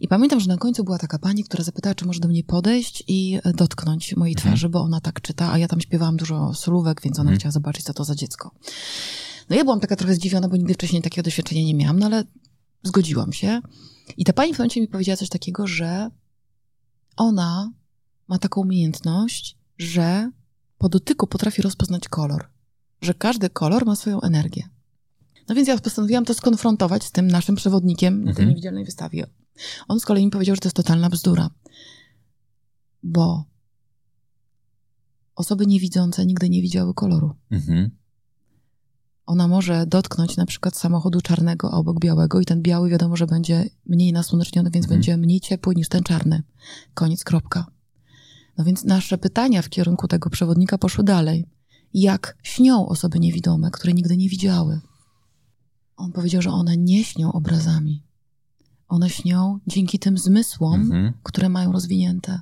I 0.00 0.08
pamiętam, 0.08 0.40
że 0.40 0.48
na 0.48 0.56
końcu 0.56 0.84
była 0.84 0.98
taka 0.98 1.18
pani, 1.18 1.44
która 1.44 1.64
zapytała, 1.64 1.94
czy 1.94 2.06
może 2.06 2.20
do 2.20 2.28
mnie 2.28 2.44
podejść 2.44 3.04
i 3.08 3.38
e, 3.44 3.52
dotknąć 3.52 4.16
mojej 4.16 4.34
mhm. 4.34 4.52
twarzy, 4.52 4.68
bo 4.68 4.80
ona 4.80 5.00
tak 5.00 5.20
czyta, 5.20 5.52
a 5.52 5.58
ja 5.58 5.68
tam 5.68 5.80
śpiewałam 5.80 6.16
dużo 6.16 6.54
solówek, 6.54 7.00
więc 7.02 7.18
ona 7.18 7.30
mhm. 7.30 7.38
chciała 7.38 7.52
zobaczyć, 7.52 7.84
co 7.84 7.94
to 7.94 8.04
za 8.04 8.14
dziecko. 8.14 8.50
No 9.50 9.56
ja 9.56 9.64
byłam 9.64 9.80
taka 9.80 9.96
trochę 9.96 10.14
zdziwiona, 10.14 10.48
bo 10.48 10.56
nigdy 10.56 10.74
wcześniej 10.74 11.02
takiego 11.02 11.24
doświadczenia 11.24 11.62
nie 11.62 11.74
miałam, 11.74 11.98
no 11.98 12.06
ale 12.06 12.24
zgodziłam 12.82 13.32
się. 13.32 13.60
I 14.16 14.24
ta 14.24 14.32
pani 14.32 14.54
w 14.54 14.58
momencie 14.58 14.80
mi 14.80 14.88
powiedziała 14.88 15.16
coś 15.16 15.28
takiego, 15.28 15.66
że 15.66 16.10
ona 17.16 17.72
ma 18.28 18.38
taką 18.38 18.60
umiejętność, 18.60 19.56
że 19.78 20.30
po 20.78 20.88
dotyku 20.88 21.26
potrafi 21.26 21.62
rozpoznać 21.62 22.08
kolor, 22.08 22.48
że 23.00 23.14
każdy 23.14 23.50
kolor 23.50 23.86
ma 23.86 23.96
swoją 23.96 24.20
energię. 24.20 24.68
No 25.48 25.54
więc 25.54 25.68
ja 25.68 25.78
postanowiłam 25.78 26.24
to 26.24 26.34
skonfrontować 26.34 27.04
z 27.04 27.12
tym 27.12 27.28
naszym 27.28 27.56
przewodnikiem 27.56 28.18
na 28.18 28.24
tej 28.24 28.30
mhm. 28.30 28.48
niewidzialnej 28.48 28.84
wystawie. 28.84 29.26
On 29.88 30.00
z 30.00 30.04
kolei 30.04 30.24
mi 30.24 30.30
powiedział, 30.30 30.56
że 30.56 30.60
to 30.60 30.68
jest 30.68 30.76
totalna 30.76 31.10
bzdura, 31.10 31.50
bo 33.02 33.44
osoby 35.34 35.66
niewidzące 35.66 36.26
nigdy 36.26 36.48
nie 36.48 36.62
widziały 36.62 36.94
koloru. 36.94 37.34
Mhm. 37.50 37.90
Ona 39.26 39.48
może 39.48 39.86
dotknąć 39.86 40.36
na 40.36 40.46
przykład 40.46 40.76
samochodu 40.76 41.20
czarnego 41.20 41.70
obok 41.70 42.00
białego 42.00 42.40
i 42.40 42.44
ten 42.44 42.62
biały 42.62 42.90
wiadomo, 42.90 43.16
że 43.16 43.26
będzie 43.26 43.64
mniej 43.86 44.12
nasłoneczniony, 44.12 44.70
więc 44.70 44.86
mhm. 44.86 44.98
będzie 44.98 45.16
mniej 45.16 45.40
ciepły 45.40 45.74
niż 45.74 45.88
ten 45.88 46.02
czarny. 46.02 46.42
Koniec, 46.94 47.24
kropka. 47.24 47.66
No 48.58 48.64
więc 48.64 48.84
nasze 48.84 49.18
pytania 49.18 49.62
w 49.62 49.68
kierunku 49.68 50.08
tego 50.08 50.30
przewodnika 50.30 50.78
poszły 50.78 51.04
dalej. 51.04 51.46
Jak 51.94 52.36
śnią 52.42 52.88
osoby 52.88 53.18
niewidome, 53.18 53.70
które 53.70 53.92
nigdy 53.92 54.16
nie 54.16 54.28
widziały? 54.28 54.80
On 55.96 56.12
powiedział, 56.12 56.42
że 56.42 56.50
one 56.50 56.76
nie 56.76 57.04
śnią 57.04 57.32
obrazami. 57.32 58.02
One 58.88 59.10
śnią 59.10 59.58
dzięki 59.66 59.98
tym 59.98 60.18
zmysłom, 60.18 60.80
mhm. 60.80 61.12
które 61.22 61.48
mają 61.48 61.72
rozwinięte. 61.72 62.40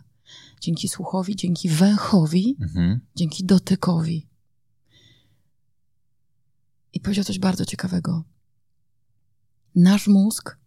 Dzięki 0.61 0.89
słuchowi, 0.89 1.37
dzięki 1.37 1.69
węchowi, 1.69 2.57
mhm. 2.61 3.01
dzięki 3.17 3.45
dotykowi. 3.45 4.27
I 6.93 7.01
powiedział 7.01 7.25
coś 7.25 7.39
bardzo 7.39 7.65
ciekawego. 7.65 8.25
Nasz 9.75 10.09
mózg, 10.09 10.59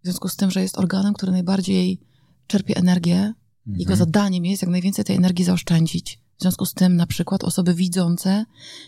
w 0.00 0.04
związku 0.04 0.28
z 0.28 0.36
tym, 0.36 0.50
że 0.50 0.62
jest 0.62 0.78
organem, 0.78 1.14
który 1.14 1.32
najbardziej 1.32 2.00
czerpie 2.46 2.76
energię 2.76 3.34
Mhm. 3.66 3.80
Jego 3.80 3.96
zadaniem 3.96 4.44
jest 4.44 4.62
jak 4.62 4.70
najwięcej 4.70 5.04
tej 5.04 5.16
energii 5.16 5.44
zaoszczędzić. 5.44 6.18
W 6.38 6.42
związku 6.42 6.66
z 6.66 6.74
tym, 6.74 6.96
na 6.96 7.06
przykład, 7.06 7.44
osoby 7.44 7.74
widzące 7.74 8.44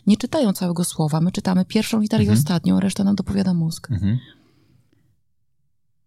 nie 0.07 0.17
czytają 0.17 0.53
całego 0.53 0.85
słowa. 0.85 1.21
My 1.21 1.33
czytamy 1.33 1.65
pierwszą 1.65 2.01
literę 2.01 2.23
mhm. 2.23 2.37
i 2.37 2.41
ostatnią, 2.41 2.81
resztę 2.81 3.05
nam 3.05 3.15
dopowiada 3.15 3.55
mózg. 3.55 3.91
Mhm. 3.91 4.19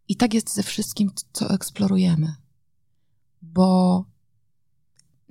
I 0.08 0.16
tak 0.16 0.34
jest 0.34 0.54
ze 0.54 0.64
wszystkim, 0.64 1.12
co 1.34 1.50
eksplorujemy. 1.50 2.34
Bo 3.42 4.06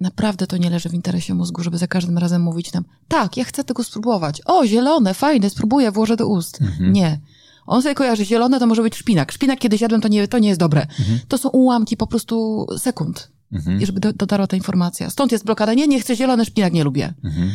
naprawdę 0.01 0.47
to 0.47 0.57
nie 0.57 0.70
leży 0.70 0.89
w 0.89 0.95
interesie 0.95 1.34
mózgu, 1.34 1.62
żeby 1.62 1.78
za 1.78 1.87
każdym 1.87 2.18
razem 2.18 2.43
mówić 2.43 2.72
nam, 2.72 2.84
tak, 3.09 3.37
ja 3.37 3.45
chcę 3.45 3.64
tego 3.64 3.84
spróbować. 3.84 4.43
O, 4.45 4.66
zielone, 4.66 5.14
fajne, 5.14 5.51
spróbuję, 5.51 5.91
włożę 5.91 6.16
do 6.16 6.26
ust. 6.26 6.62
Mhm. 6.62 6.93
Nie. 6.93 7.20
On 7.66 7.82
sobie 7.82 7.94
kojarzy 7.94 8.24
zielone, 8.24 8.58
to 8.58 8.66
może 8.66 8.82
być 8.82 8.96
szpinak. 8.96 9.32
Szpinak, 9.32 9.58
kiedy 9.58 9.76
jadłem, 9.80 10.00
to 10.00 10.08
nie, 10.08 10.28
to 10.28 10.38
nie 10.38 10.48
jest 10.48 10.60
dobre. 10.60 10.82
Mhm. 10.82 11.18
To 11.28 11.38
są 11.38 11.48
ułamki 11.48 11.96
po 11.96 12.06
prostu 12.06 12.66
sekund. 12.78 13.30
Mhm. 13.52 13.80
I 13.80 13.86
żeby 13.86 14.00
do, 14.00 14.12
dotarła 14.12 14.46
ta 14.46 14.56
informacja. 14.56 15.10
Stąd 15.10 15.32
jest 15.32 15.44
blokada. 15.44 15.74
Nie, 15.74 15.86
nie 15.86 16.00
chcę 16.00 16.16
zielony 16.16 16.44
szpinak, 16.44 16.72
nie 16.72 16.84
lubię. 16.84 17.14
Mhm. 17.24 17.50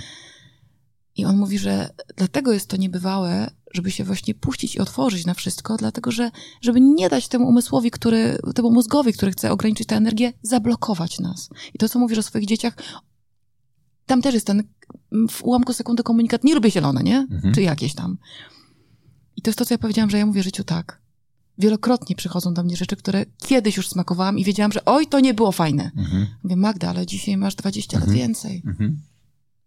I 1.16 1.26
on 1.26 1.38
mówi, 1.38 1.60
że 1.60 1.90
dlatego 2.16 2.54
jest 2.54 2.68
to 2.68 2.78
niebywałe, 2.78 3.52
żeby 3.74 3.92
się 3.92 4.04
właśnie 4.04 4.34
puścić 4.34 4.76
i 4.76 4.80
otworzyć 4.80 5.26
na 5.26 5.34
wszystko, 5.34 5.78
dlatego 5.78 6.12
że, 6.12 6.32
żeby 6.62 6.82
nie 6.82 7.10
dać 7.10 7.28
temu 7.28 7.48
umysłowi, 7.48 7.92
który, 7.92 8.38
temu 8.56 8.72
mózgowi, 8.72 9.14
który 9.14 9.32
chce 9.32 9.52
ograniczyć 9.52 9.88
tę 9.88 9.96
energię, 9.96 10.34
zablokować 10.42 11.20
nas. 11.20 11.50
I 11.74 11.78
to, 11.78 11.90
co 11.90 12.00
mówisz 12.00 12.18
o 12.18 12.24
swoich 12.24 12.46
dzieciach, 12.46 12.74
tam 14.06 14.22
też 14.22 14.34
jest 14.34 14.48
ten 14.48 14.64
w 15.30 15.44
ułamku 15.44 15.74
sekundy 15.74 16.04
komunikat, 16.04 16.44
nie 16.44 16.56
lubię 16.56 16.72
zielone, 16.72 17.04
nie? 17.04 17.28
Mhm. 17.32 17.54
Czy 17.54 17.62
jakieś 17.62 17.96
tam. 17.96 18.18
I 19.42 19.44
to 19.44 19.50
jest 19.50 19.60
to, 19.60 19.66
co 19.66 19.74
ja 19.74 19.78
powiedziałam, 19.78 20.10
że 20.10 20.18
ja 20.18 20.26
mówię 20.26 20.44
życiu 20.44 20.64
tak. 20.64 21.02
Wielokrotnie 21.58 22.16
przychodzą 22.16 22.54
do 22.54 22.64
mnie 22.64 22.76
rzeczy, 22.76 22.96
które 22.96 23.26
kiedyś 23.38 23.78
już 23.78 23.90
smakowałam 23.90 24.40
i 24.40 24.44
wiedziałam, 24.44 24.72
że 24.72 24.86
oj, 24.86 25.08
to 25.08 25.20
nie 25.20 25.34
było 25.34 25.52
fajne. 25.52 25.92
Mhm. 25.98 26.28
Mówię, 26.44 26.56
Magda, 26.56 26.90
ale 26.90 27.06
dzisiaj 27.06 27.38
masz 27.38 27.56
20 27.56 27.98
mhm. 27.98 28.10
lat 28.10 28.20
więcej. 28.20 28.62
Mhm. 28.66 29.02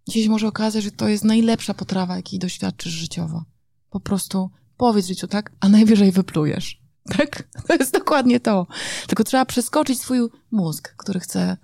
Dzisiaj 0.09 0.29
może 0.29 0.49
okazać, 0.49 0.85
że 0.85 0.91
to 0.91 1.09
jest 1.09 1.25
najlepsza 1.25 1.75
potrawa, 1.75 2.17
jakiej 2.17 2.39
doświadczysz 2.39 2.93
życiowo. 2.93 3.45
Po 3.91 4.01
prostu 4.01 4.51
powiedz 4.77 5.07
życiu 5.07 5.27
tak, 5.27 5.53
a 5.61 5.69
najwyżej 5.69 6.13
wyplujesz. 6.13 6.81
Tak? 7.17 7.49
To 7.67 7.75
jest 7.75 7.93
dokładnie 7.93 8.41
to. 8.41 8.67
Tylko 9.07 9.25
trzeba 9.25 9.45
przeskoczyć 9.45 10.01
swój 10.01 10.19
mózg, 10.51 10.95
który 10.97 11.21
chce 11.21 11.57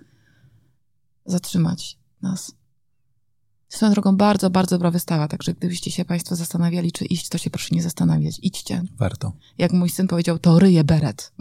zatrzymać 1.25 1.97
nas. 2.21 2.51
Swoją 3.71 3.91
drogą 3.91 4.17
bardzo, 4.17 4.49
bardzo 4.49 4.75
dobra 4.75 4.91
wystawa, 4.91 5.27
także 5.27 5.53
gdybyście 5.53 5.91
się 5.91 6.05
Państwo 6.05 6.35
zastanawiali, 6.35 6.91
czy 6.91 7.05
iść, 7.05 7.29
to 7.29 7.37
się 7.37 7.49
proszę 7.49 7.75
nie 7.75 7.83
zastanawiać. 7.83 8.39
Idźcie. 8.41 8.83
Warto. 8.97 9.33
Jak 9.57 9.71
mój 9.73 9.89
syn 9.89 10.07
powiedział, 10.07 10.39
to 10.39 10.59
ryje 10.59 10.83
beret. 10.83 11.33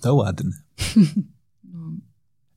To 0.00 0.14
ładne. 0.14 0.50
No. 1.64 1.92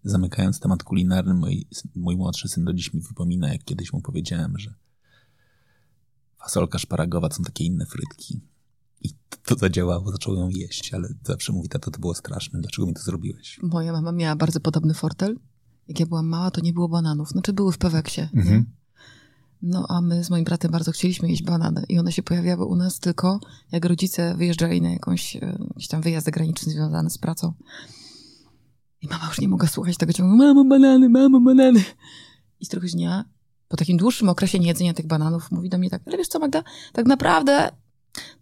Zamykając 0.04 0.60
temat 0.60 0.84
kulinarny, 0.84 1.34
mój, 1.34 1.68
mój 1.96 2.18
młodszy 2.18 2.48
syn 2.48 2.66
do 2.66 2.74
dziś 2.74 2.94
mi 2.94 3.02
wypomina, 3.02 3.54
jak 3.54 3.64
kiedyś 3.64 3.94
mu 3.94 4.02
powiedziałem, 4.02 4.58
że 4.58 4.74
fasolka 6.40 6.80
szparagowa 6.80 7.30
są 7.32 7.44
takie 7.44 7.66
inne 7.66 7.86
frytki. 7.86 8.42
I 9.02 9.10
to 9.46 9.56
zadziałało, 9.56 10.12
zaczął 10.12 10.36
ją 10.36 10.50
jeść, 10.50 10.94
ale 10.94 11.10
zawsze 11.24 11.54
mówi, 11.54 11.70
tato, 11.70 11.92
to 11.92 12.00
było 12.00 12.16
straszne, 12.16 12.62
dlaczego 12.62 12.88
mi 12.88 12.94
to 12.94 13.02
zrobiłeś? 13.02 13.60
Moja 13.64 13.92
mama 13.92 14.12
miała 14.12 14.36
bardzo 14.36 14.60
podobny 14.60 14.94
fortel 14.94 15.40
jak 15.88 16.00
ja 16.00 16.06
byłam 16.06 16.28
mała, 16.28 16.52
to 16.52 16.62
nie 16.62 16.74
było 16.74 16.90
bananów. 16.90 17.30
Znaczy 17.30 17.54
były 17.54 17.72
w 17.72 17.78
Peweksie, 17.78 18.22
mhm. 18.22 18.66
No 19.62 19.86
a 19.90 20.02
my 20.02 20.24
z 20.24 20.30
moim 20.30 20.44
bratem 20.44 20.72
bardzo 20.72 20.92
chcieliśmy 20.92 21.30
jeść 21.30 21.44
banany 21.44 21.86
i 21.90 22.00
one 22.00 22.12
się 22.12 22.24
pojawiały 22.24 22.66
u 22.66 22.76
nas 22.76 23.00
tylko 23.00 23.40
jak 23.72 23.86
rodzice 23.86 24.36
wyjeżdżali 24.36 24.82
na 24.82 24.90
jakąś, 24.90 25.36
e, 25.36 25.58
jakiś 25.70 25.88
tam 25.88 26.02
wyjazd 26.02 26.26
zagraniczny 26.26 26.74
związany 26.74 27.10
z 27.10 27.18
pracą. 27.18 27.54
I 29.02 29.08
mama 29.08 29.28
już 29.28 29.40
nie 29.40 29.48
mogła 29.48 29.68
słuchać 29.68 29.98
tego 29.98 30.14
ciągu, 30.14 30.36
mamo 30.36 30.66
banany, 30.66 31.10
mamo 31.10 31.42
banany. 31.42 31.84
I 32.60 32.66
z 32.66 32.68
któregoś 32.68 32.92
dnia, 32.92 33.26
po 33.68 33.78
takim 33.78 33.98
dłuższym 33.98 34.30
okresie 34.30 34.60
niejedzenia 34.60 34.94
tych 34.94 35.08
bananów, 35.08 35.52
mówi 35.52 35.70
do 35.70 35.78
mnie 35.78 35.90
tak, 35.90 36.02
ale 36.06 36.18
wiesz 36.18 36.28
co 36.28 36.40
Magda, 36.40 36.64
tak 36.94 37.06
naprawdę 37.06 37.72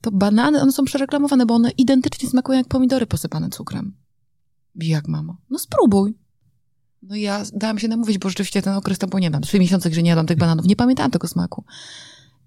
to 0.02 0.12
banany, 0.12 0.62
one 0.62 0.72
są 0.72 0.84
przereklamowane, 0.84 1.46
bo 1.46 1.54
one 1.54 1.72
identycznie 1.72 2.30
smakują 2.30 2.58
jak 2.58 2.68
pomidory 2.68 3.08
posypane 3.08 3.50
cukrem. 3.50 3.94
I 4.76 4.88
jak 4.88 5.08
mamo? 5.08 5.38
No 5.50 5.60
spróbuj. 5.60 6.23
No 7.08 7.16
ja 7.16 7.44
dałam 7.54 7.80
się 7.80 7.88
namówić, 7.88 8.18
bo 8.18 8.30
rzeczywiście 8.30 8.62
ten 8.62 8.74
okres 8.74 8.98
to 9.00 9.08
było, 9.08 9.20
nie 9.20 9.32
wiem, 9.32 9.42
trzy 9.42 9.60
miesiące, 9.60 9.90
gdzie 9.90 10.04
nie 10.04 10.10
jadłam 10.10 10.26
tych 10.26 10.38
bananów. 10.38 10.66
Nie 10.66 10.76
pamiętałam 10.76 11.12
tego 11.12 11.28
smaku. 11.28 11.64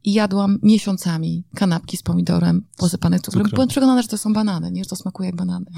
i 0.05 0.13
jadłam 0.13 0.59
miesiącami 0.63 1.45
kanapki 1.55 1.97
z 1.97 2.03
pomidorem 2.03 2.67
posypane 2.77 3.19
cukrem. 3.19 3.45
Cukrem. 3.45 3.57
Byłam 3.57 3.69
przekonana, 3.69 4.03
że 4.03 4.09
to 4.09 4.19
są 4.19 4.33
banany, 4.33 4.71
nie? 4.73 4.85
Że 4.85 4.91
to 4.91 4.97
smakuje 4.97 5.29
jak 5.29 5.37
banany. 5.37 5.67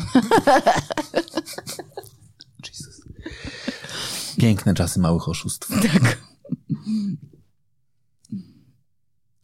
Jesus. 2.68 3.02
Piękne 4.36 4.74
czasy 4.74 5.00
małych 5.00 5.28
oszustw. 5.28 5.68
tak. 5.68 6.18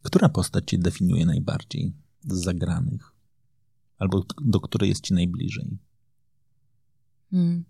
Która 0.03 0.29
postać 0.29 0.65
cię 0.67 0.79
definiuje 0.79 1.27
najbardziej 1.27 1.93
z 2.25 2.45
zagranych? 2.45 3.13
Albo 3.99 4.25
do 4.41 4.61
której 4.61 4.89
jest 4.89 5.05
ci 5.05 5.15
najbliżej? 5.15 5.79
Hmm. 7.31 7.65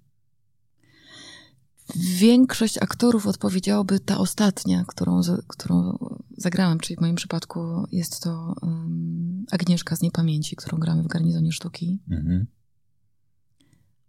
Większość 1.97 2.79
aktorów 2.79 3.27
odpowiedziałoby 3.27 4.01
ta 4.01 4.19
ostatnia, 4.19 4.85
którą, 4.85 5.21
którą 5.49 5.99
zagrałam, 6.37 6.79
czyli 6.79 6.97
w 6.97 7.01
moim 7.01 7.17
przypadku 7.17 7.61
jest 7.93 8.23
to 8.23 8.55
um, 8.63 9.47
Agnieszka 9.51 9.97
z 9.97 10.03
Niepamięci, 10.03 10.57
którą 10.57 10.79
gramy 10.79 11.03
w 11.03 11.07
Garnizonie 11.07 11.53
Sztuki. 11.53 11.99
Mhm. 12.11 12.47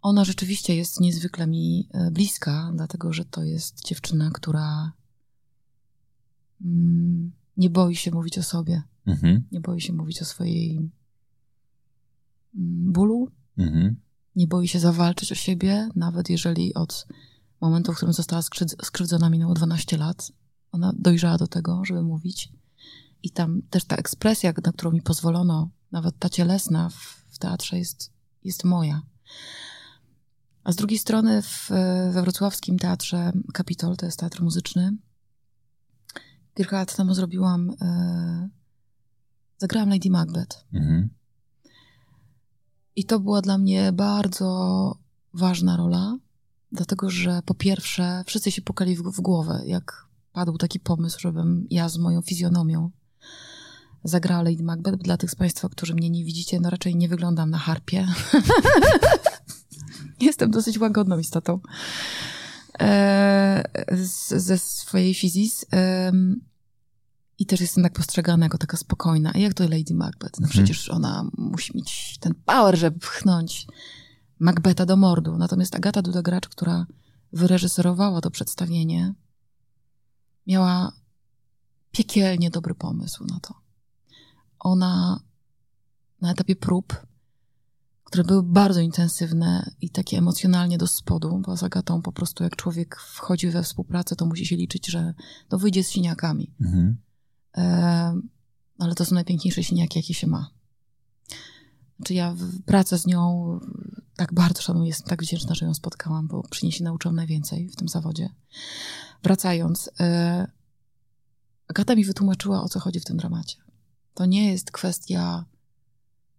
Ona 0.02 0.24
rzeczywiście 0.24 0.76
jest 0.76 1.00
niezwykle 1.00 1.46
mi 1.46 1.88
e, 1.92 2.10
bliska, 2.10 2.72
dlatego 2.74 3.12
że 3.12 3.24
to 3.24 3.44
jest 3.44 3.84
dziewczyna, 3.84 4.30
która 4.30 4.92
mm, 6.64 7.32
nie 7.56 7.70
boi 7.70 7.96
się 7.96 8.10
mówić 8.10 8.38
o 8.38 8.42
sobie, 8.42 8.82
Mhm. 9.06 9.44
nie 9.52 9.60
boi 9.60 9.80
się 9.80 9.92
mówić 9.92 10.22
o 10.22 10.24
swojej 10.24 10.76
mm, 10.76 10.90
bólu, 12.92 13.30
Mhm. 13.58 13.96
nie 14.36 14.46
boi 14.46 14.68
się 14.68 14.80
zawalczyć 14.80 15.32
o 15.32 15.34
siebie, 15.34 15.88
nawet 15.96 16.30
jeżeli 16.30 16.74
od 16.74 17.06
momentu, 17.60 17.92
w 17.92 17.96
którym 17.96 18.12
została 18.12 18.42
skrzywdzona, 18.82 19.30
minęło 19.30 19.54
12 19.54 19.96
lat. 19.96 20.32
Ona 20.72 20.92
dojrzała 20.98 21.38
do 21.38 21.46
tego, 21.46 21.84
żeby 21.84 22.02
mówić. 22.02 22.52
I 23.22 23.30
tam 23.30 23.62
też 23.70 23.84
ta 23.84 23.96
ekspresja, 23.96 24.52
na 24.64 24.72
którą 24.72 24.92
mi 24.92 25.02
pozwolono, 25.02 25.70
nawet 25.92 26.18
ta 26.18 26.28
cielesna 26.28 26.88
w, 26.88 27.24
w 27.30 27.38
teatrze 27.38 27.78
jest, 27.78 28.12
jest 28.44 28.64
moja. 28.64 29.02
A 30.64 30.72
z 30.72 30.76
drugiej 30.76 30.98
strony 30.98 31.42
w, 31.42 31.70
we 32.12 32.22
wrocławskim 32.22 32.78
teatrze 32.78 33.32
Kapitol, 33.52 33.96
to 33.96 34.06
jest 34.06 34.18
teatr 34.18 34.42
muzyczny, 34.42 34.96
kilka 36.56 36.76
lat 36.76 36.96
temu 36.96 37.14
zrobiłam, 37.14 37.70
e, 37.80 38.48
zagrałam 39.58 39.90
Lady 39.90 40.10
Macbeth. 40.10 40.64
Mhm. 40.72 41.10
I 42.96 43.04
to 43.04 43.20
była 43.20 43.42
dla 43.42 43.58
mnie 43.58 43.92
bardzo 43.92 44.98
ważna 45.34 45.76
rola, 45.76 46.18
dlatego 46.76 47.10
że 47.10 47.40
po 47.44 47.54
pierwsze 47.54 48.22
wszyscy 48.26 48.50
się 48.50 48.62
pukali 48.62 48.96
w, 48.96 49.02
w 49.02 49.20
głowę, 49.20 49.62
jak 49.66 50.06
padł 50.32 50.58
taki 50.58 50.80
pomysł, 50.80 51.20
żebym 51.20 51.66
ja 51.70 51.88
z 51.88 51.98
moją 51.98 52.22
fizjonomią 52.22 52.90
zagrała 54.04 54.42
Lady 54.42 54.62
Macbeth. 54.62 54.96
Dla 54.98 55.16
tych 55.16 55.30
z 55.30 55.34
Państwa, 55.34 55.68
którzy 55.68 55.94
mnie 55.94 56.10
nie 56.10 56.24
widzicie, 56.24 56.60
no 56.60 56.70
raczej 56.70 56.96
nie 56.96 57.08
wyglądam 57.08 57.50
na 57.50 57.58
harpie. 57.58 58.08
Jestem 60.20 60.50
dosyć 60.50 60.78
łagodną 60.78 61.18
istotą 61.18 61.60
e, 62.80 63.62
ze 64.36 64.58
swojej 64.58 65.14
fizis. 65.14 65.66
I 67.38 67.46
też 67.46 67.60
jestem 67.60 67.84
tak 67.84 67.92
postrzegana 67.92 68.46
jako 68.46 68.58
taka 68.58 68.76
spokojna. 68.76 69.32
A 69.34 69.38
jak 69.38 69.54
to 69.54 69.64
Lady 69.64 69.94
Macbeth? 69.94 70.40
No 70.40 70.46
Mhm. 70.46 70.50
przecież 70.50 70.90
ona 70.90 71.30
musi 71.38 71.76
mieć 71.76 72.16
ten 72.20 72.34
power, 72.44 72.78
żeby 72.78 72.98
pchnąć 72.98 73.66
Macbeta 74.38 74.86
do 74.86 74.96
mordu. 74.96 75.38
Natomiast 75.38 75.74
Agata 75.74 76.02
Duda-Gracz, 76.02 76.48
która 76.48 76.86
wyreżyserowała 77.32 78.20
to 78.20 78.30
przedstawienie, 78.30 79.14
miała 80.46 80.92
piekielnie 81.92 82.50
dobry 82.50 82.74
pomysł 82.74 83.24
na 83.24 83.40
to. 83.40 83.54
Ona 84.58 85.20
na 86.20 86.32
etapie 86.32 86.56
prób, 86.56 87.06
które 88.04 88.24
były 88.24 88.42
bardzo 88.42 88.80
intensywne 88.80 89.70
i 89.80 89.90
takie 89.90 90.18
emocjonalnie 90.18 90.78
do 90.78 90.86
spodu, 90.86 91.42
bo 91.46 91.56
z 91.56 91.62
Agatą 91.62 92.02
po 92.02 92.12
prostu 92.12 92.44
jak 92.44 92.56
człowiek 92.56 92.96
wchodzi 92.96 93.50
we 93.50 93.62
współpracę, 93.62 94.16
to 94.16 94.26
musi 94.26 94.46
się 94.46 94.56
liczyć, 94.56 94.90
że 94.90 95.14
to 95.48 95.58
wyjdzie 95.58 95.84
z 95.84 95.88
siniakami. 95.88 96.54
Mhm. 96.60 96.96
E, 97.56 98.20
ale 98.78 98.94
to 98.94 99.04
są 99.04 99.14
najpiękniejsze 99.14 99.62
siniaki, 99.62 99.98
jakie 99.98 100.14
się 100.14 100.26
ma. 100.26 100.50
Znaczy 101.96 102.14
ja 102.14 102.34
pracę 102.66 102.98
z 102.98 103.06
nią 103.06 103.50
tak 104.16 104.34
bardzo 104.34 104.62
szanuję, 104.62 104.88
jestem 104.88 105.08
tak 105.08 105.22
wdzięczna, 105.22 105.54
że 105.54 105.66
ją 105.66 105.74
spotkałam, 105.74 106.28
bo 106.28 106.42
przy 106.42 106.66
niej 106.66 106.72
się 106.72 106.84
nauczyłam 106.84 107.16
najwięcej 107.16 107.68
w 107.68 107.76
tym 107.76 107.88
zawodzie. 107.88 108.28
Wracając, 109.22 109.90
e, 110.00 110.46
Agata 111.68 111.94
mi 111.94 112.04
wytłumaczyła, 112.04 112.62
o 112.62 112.68
co 112.68 112.80
chodzi 112.80 113.00
w 113.00 113.04
tym 113.04 113.16
dramacie. 113.16 113.56
To 114.14 114.26
nie 114.26 114.52
jest 114.52 114.70
kwestia 114.70 115.44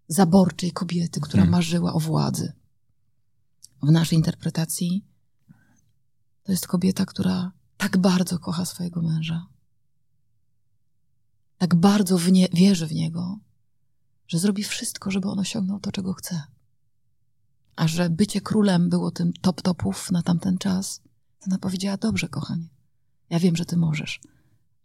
zaborczej 0.07 0.71
kobiety, 0.71 1.19
która 1.19 1.43
Mhm. 1.43 1.51
marzyła 1.51 1.93
o 1.93 1.99
władzy. 1.99 2.53
W 3.83 3.91
naszej 3.91 4.17
interpretacji 4.17 5.05
to 6.43 6.51
jest 6.51 6.67
kobieta, 6.67 7.05
która 7.05 7.51
tak 7.77 7.97
bardzo 7.97 8.39
kocha 8.39 8.65
swojego 8.65 9.01
męża, 9.01 9.45
tak 11.57 11.75
bardzo 11.75 12.17
w 12.17 12.31
nie, 12.31 12.47
wierzy 12.53 12.87
w 12.87 12.91
niego, 12.93 13.39
że 14.27 14.39
zrobi 14.39 14.63
wszystko, 14.63 15.11
żeby 15.11 15.29
on 15.29 15.39
osiągnął 15.39 15.79
to, 15.79 15.91
czego 15.91 16.13
chce. 16.13 16.43
A 17.75 17.87
że 17.87 18.09
bycie 18.09 18.41
królem 18.41 18.89
było 18.89 19.11
tym 19.11 19.33
top 19.41 19.61
topów 19.61 20.11
na 20.11 20.21
tamten 20.21 20.57
czas, 20.57 21.01
to 21.39 21.45
ona 21.47 21.57
powiedziała, 21.57 21.97
dobrze, 21.97 22.27
kochanie, 22.27 22.67
ja 23.29 23.39
wiem, 23.39 23.55
że 23.55 23.65
ty 23.65 23.77
możesz, 23.77 24.21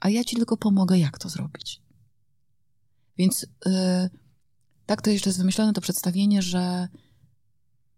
a 0.00 0.08
ja 0.08 0.24
ci 0.24 0.36
tylko 0.36 0.56
pomogę, 0.56 0.98
jak 0.98 1.18
to 1.18 1.28
zrobić. 1.28 1.82
Więc 3.18 3.46
yy, 3.66 3.72
tak 4.86 5.02
to 5.02 5.10
jeszcze 5.10 5.28
jest 5.28 5.38
wymyślone 5.38 5.72
to 5.72 5.80
przedstawienie, 5.80 6.42
że 6.42 6.88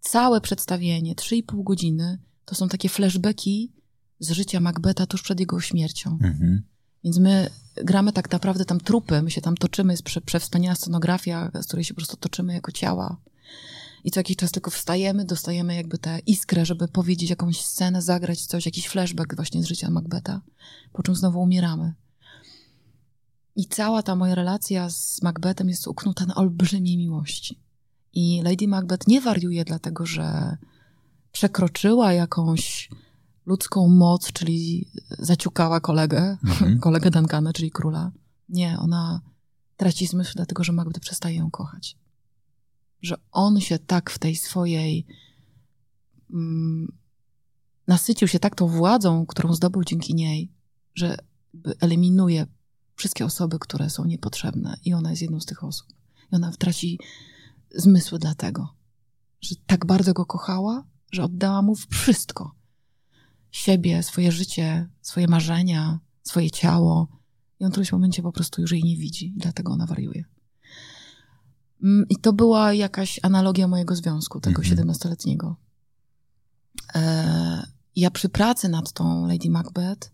całe 0.00 0.40
przedstawienie, 0.40 1.14
3,5 1.14 1.64
godziny, 1.64 2.18
to 2.44 2.54
są 2.54 2.68
takie 2.68 2.88
flashbacki 2.88 3.72
z 4.18 4.30
życia 4.30 4.60
Macbeta 4.60 5.06
tuż 5.06 5.22
przed 5.22 5.40
jego 5.40 5.60
śmiercią. 5.60 6.18
Mhm. 6.22 6.62
Więc 7.04 7.18
my 7.18 7.50
gramy 7.76 8.12
tak 8.12 8.30
naprawdę 8.30 8.64
tam 8.64 8.80
trupy, 8.80 9.22
my 9.22 9.30
się 9.30 9.40
tam 9.40 9.56
toczymy, 9.56 9.92
jest 9.92 10.02
prze, 10.02 10.20
przewspaniała 10.20 10.74
scenografia, 10.74 11.50
z 11.62 11.66
której 11.66 11.84
się 11.84 11.94
po 11.94 11.98
prostu 11.98 12.16
toczymy 12.16 12.54
jako 12.54 12.72
ciała. 12.72 13.16
I 14.04 14.10
co 14.10 14.20
jakiś 14.20 14.36
czas 14.36 14.52
tylko 14.52 14.70
wstajemy, 14.70 15.24
dostajemy 15.24 15.74
jakby 15.74 15.98
tę 15.98 16.18
iskrę, 16.26 16.66
żeby 16.66 16.88
powiedzieć 16.88 17.30
jakąś 17.30 17.60
scenę, 17.60 18.02
zagrać 18.02 18.46
coś, 18.46 18.66
jakiś 18.66 18.88
flashback 18.88 19.36
właśnie 19.36 19.62
z 19.62 19.66
życia 19.66 19.90
Macbeta, 19.90 20.40
po 20.92 21.02
czym 21.02 21.14
znowu 21.14 21.40
umieramy. 21.40 21.94
I 23.56 23.66
cała 23.66 24.02
ta 24.02 24.16
moja 24.16 24.34
relacja 24.34 24.90
z 24.90 25.22
Macbethem 25.22 25.68
jest 25.68 25.86
uknuta 25.86 26.26
na 26.26 26.34
olbrzymiej 26.34 26.96
miłości. 26.96 27.60
I 28.12 28.42
Lady 28.44 28.68
Macbeth 28.68 29.08
nie 29.08 29.20
wariuje 29.20 29.64
dlatego, 29.64 30.06
że 30.06 30.56
przekroczyła 31.32 32.12
jakąś 32.12 32.90
ludzką 33.46 33.88
moc, 33.88 34.32
czyli 34.32 34.88
zaciukała 35.18 35.80
kolegę, 35.80 36.38
Mhm. 36.44 36.78
kolegę 36.86 37.10
Duncana, 37.10 37.52
czyli 37.52 37.70
króla. 37.70 38.12
Nie, 38.48 38.78
ona 38.78 39.20
traci 39.76 40.06
zmysł 40.06 40.32
dlatego, 40.36 40.64
że 40.64 40.72
Macbeth 40.72 41.00
przestaje 41.00 41.36
ją 41.36 41.50
kochać. 41.50 41.96
Że 43.02 43.16
on 43.32 43.60
się 43.60 43.78
tak 43.78 44.10
w 44.10 44.18
tej 44.18 44.36
swojej 44.36 45.06
mm, 46.32 46.92
nasycił 47.86 48.28
się 48.28 48.38
tak 48.38 48.54
tą 48.54 48.66
władzą, 48.68 49.26
którą 49.26 49.54
zdobył 49.54 49.84
dzięki 49.84 50.14
niej, 50.14 50.52
że 50.94 51.16
eliminuje 51.80 52.46
wszystkie 52.96 53.24
osoby, 53.24 53.58
które 53.58 53.90
są 53.90 54.04
niepotrzebne 54.04 54.76
i 54.84 54.94
ona 54.94 55.10
jest 55.10 55.22
jedną 55.22 55.40
z 55.40 55.46
tych 55.46 55.64
osób. 55.64 55.86
I 56.32 56.36
ona 56.36 56.52
traci 56.52 56.98
zmysły 57.74 58.18
dlatego, 58.18 58.74
że 59.40 59.54
tak 59.66 59.86
bardzo 59.86 60.12
go 60.12 60.26
kochała, 60.26 60.84
że 61.12 61.24
oddała 61.24 61.62
mu 61.62 61.74
wszystko. 61.90 62.54
Siebie, 63.54 64.02
swoje 64.02 64.32
życie, 64.32 64.88
swoje 65.02 65.28
marzenia, 65.28 66.00
swoje 66.22 66.50
ciało. 66.50 67.08
I 67.60 67.64
on 67.64 67.70
w 67.70 67.72
którymś 67.72 67.92
momencie 67.92 68.22
po 68.22 68.32
prostu 68.32 68.60
już 68.60 68.72
jej 68.72 68.84
nie 68.84 68.96
widzi, 68.96 69.34
dlatego 69.36 69.72
ona 69.72 69.86
wariuje. 69.86 70.24
Mm, 71.82 72.06
I 72.08 72.16
to 72.16 72.32
była 72.32 72.72
jakaś 72.72 73.20
analogia 73.22 73.68
mojego 73.68 73.96
związku, 73.96 74.40
tego 74.40 74.62
Mhm. 74.62 74.88
17-letniego. 74.88 75.56
E, 76.94 77.66
ja 77.96 78.10
przy 78.10 78.28
pracy 78.28 78.68
nad 78.68 78.92
tą 78.92 79.26
Lady 79.26 79.50
Macbeth 79.50 80.10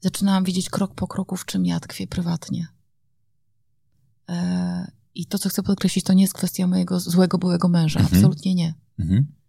zaczynałam 0.00 0.44
widzieć 0.44 0.70
krok 0.70 0.94
po 0.94 1.06
kroku, 1.08 1.36
w 1.36 1.44
czym 1.44 1.66
ja 1.66 1.80
tkwię 1.80 2.06
prywatnie. 2.06 2.68
E, 4.28 4.92
I 5.14 5.26
to, 5.26 5.38
co 5.38 5.48
chcę 5.48 5.62
podkreślić, 5.62 6.04
to 6.04 6.12
nie 6.12 6.22
jest 6.22 6.34
kwestia 6.34 6.66
mojego 6.66 7.00
złego 7.00 7.38
byłego 7.38 7.68
męża. 7.68 8.00
Mhm. 8.00 8.16
Absolutnie 8.16 8.54
nie. 8.54 8.74
Mhm. 8.98 9.39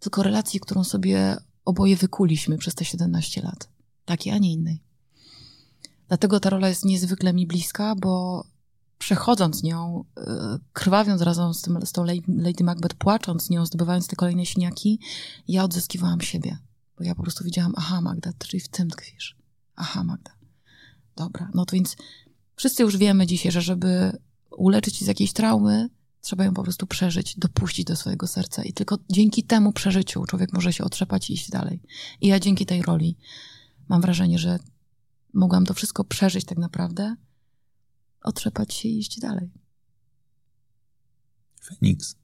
Tylko 0.00 0.22
relacji, 0.22 0.60
którą 0.60 0.84
sobie 0.84 1.36
oboje 1.64 1.96
wykuliśmy 1.96 2.58
przez 2.58 2.74
te 2.74 2.84
17 2.84 3.42
lat. 3.42 3.68
Takiej, 4.04 4.32
a 4.32 4.38
nie 4.38 4.52
innej. 4.52 4.82
Dlatego 6.08 6.40
ta 6.40 6.50
rola 6.50 6.68
jest 6.68 6.84
niezwykle 6.84 7.32
mi 7.32 7.46
bliska, 7.46 7.94
bo 7.94 8.44
przechodząc 8.98 9.62
nią, 9.62 10.04
y, 10.18 10.22
krwawiąc 10.72 11.22
razem 11.22 11.54
z, 11.54 11.62
tym, 11.62 11.78
z 11.84 11.92
tą 11.92 12.04
Lady 12.28 12.64
Macbeth, 12.64 12.94
płacząc 12.94 13.50
nią, 13.50 13.66
zdobywając 13.66 14.06
te 14.06 14.16
kolejne 14.16 14.46
siniaki, 14.46 15.00
ja 15.48 15.64
odzyskiwałam 15.64 16.20
siebie. 16.20 16.58
Bo 16.98 17.04
ja 17.04 17.14
po 17.14 17.22
prostu 17.22 17.44
widziałam, 17.44 17.72
aha 17.76 18.00
Magda, 18.00 18.30
czyli 18.38 18.60
w 18.60 18.68
tym 18.68 18.90
tkwisz. 18.90 19.36
Aha 19.76 20.04
Magda. 20.04 20.30
dobra. 21.16 21.50
No 21.54 21.64
to 21.64 21.76
więc 21.76 21.96
wszyscy 22.56 22.82
już 22.82 22.96
wiemy 22.96 23.26
dzisiaj, 23.26 23.52
że 23.52 23.62
żeby 23.62 24.18
uleczyć 24.50 24.96
się 24.96 25.04
z 25.04 25.08
jakiejś 25.08 25.32
traumy, 25.32 25.88
trzeba 26.20 26.44
ją 26.44 26.54
po 26.54 26.62
prostu 26.62 26.86
przeżyć, 26.86 27.38
dopuścić 27.38 27.84
do 27.84 27.96
swojego 27.96 28.26
serca 28.26 28.62
i 28.62 28.72
tylko 28.72 28.98
dzięki 29.10 29.44
temu 29.44 29.72
przeżyciu 29.72 30.24
człowiek 30.24 30.52
może 30.52 30.72
się 30.72 30.84
otrzepać 30.84 31.30
i 31.30 31.32
iść 31.32 31.50
dalej. 31.50 31.82
I 32.20 32.26
ja 32.26 32.40
dzięki 32.40 32.66
tej 32.66 32.82
roli 32.82 33.16
mam 33.88 34.00
wrażenie, 34.00 34.38
że 34.38 34.58
mogłam 35.34 35.66
to 35.66 35.74
wszystko 35.74 36.04
przeżyć 36.04 36.44
tak 36.44 36.58
naprawdę, 36.58 37.16
otrzepać 38.22 38.74
się 38.74 38.88
i 38.88 38.98
iść 38.98 39.20
dalej. 39.20 39.50
Feniks. 41.64 42.16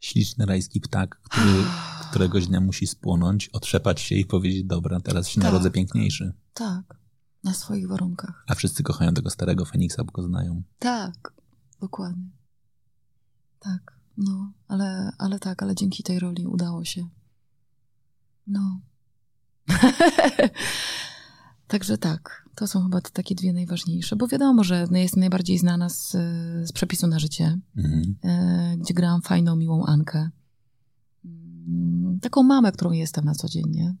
Śliczny 0.00 0.46
rajski 0.46 0.80
ptak, 0.80 1.20
który 1.22 1.50
któregoś 2.10 2.46
dnia 2.46 2.60
musi 2.60 2.86
spłonąć, 2.86 3.48
otrzepać 3.48 4.00
się 4.00 4.14
i 4.14 4.26
powiedzieć, 4.26 4.64
dobra, 4.64 5.00
teraz 5.00 5.28
się 5.28 5.40
tak, 5.40 5.44
narodzę 5.44 5.70
piękniejszy. 5.70 6.32
Tak, 6.54 6.98
na 7.44 7.54
swoich 7.54 7.88
warunkach. 7.88 8.44
A 8.46 8.54
wszyscy 8.54 8.82
kochają 8.82 9.14
tego 9.14 9.30
starego 9.30 9.64
Feniksa, 9.64 10.04
bo 10.04 10.12
go 10.12 10.22
znają. 10.22 10.62
Tak, 10.78 11.32
dokładnie. 11.80 12.30
Tak, 13.60 13.98
no, 14.16 14.52
ale, 14.68 15.12
ale 15.18 15.38
tak, 15.38 15.62
ale 15.62 15.74
dzięki 15.74 16.02
tej 16.02 16.18
roli 16.18 16.46
udało 16.46 16.84
się. 16.84 17.08
No. 18.46 18.80
Także 21.68 21.98
tak, 21.98 22.48
to 22.54 22.66
są 22.66 22.82
chyba 22.82 23.00
te 23.00 23.10
takie 23.10 23.34
dwie 23.34 23.52
najważniejsze, 23.52 24.16
bo 24.16 24.28
wiadomo, 24.28 24.64
że 24.64 24.86
jest 24.92 25.16
najbardziej 25.16 25.58
znana 25.58 25.88
z, 25.88 26.10
z 26.68 26.72
przepisu 26.72 27.06
na 27.06 27.18
życie, 27.18 27.58
mhm. 27.76 28.16
e, 28.22 28.76
gdzie 28.78 28.94
grałam 28.94 29.22
fajną, 29.22 29.56
miłą 29.56 29.86
Ankę. 29.86 30.30
Mm, 31.24 32.20
taką 32.20 32.42
mamę, 32.42 32.72
którą 32.72 32.92
jestem 32.92 33.24
na 33.24 33.34
co 33.34 33.48
dzień, 33.48 33.64
nie? 33.68 33.94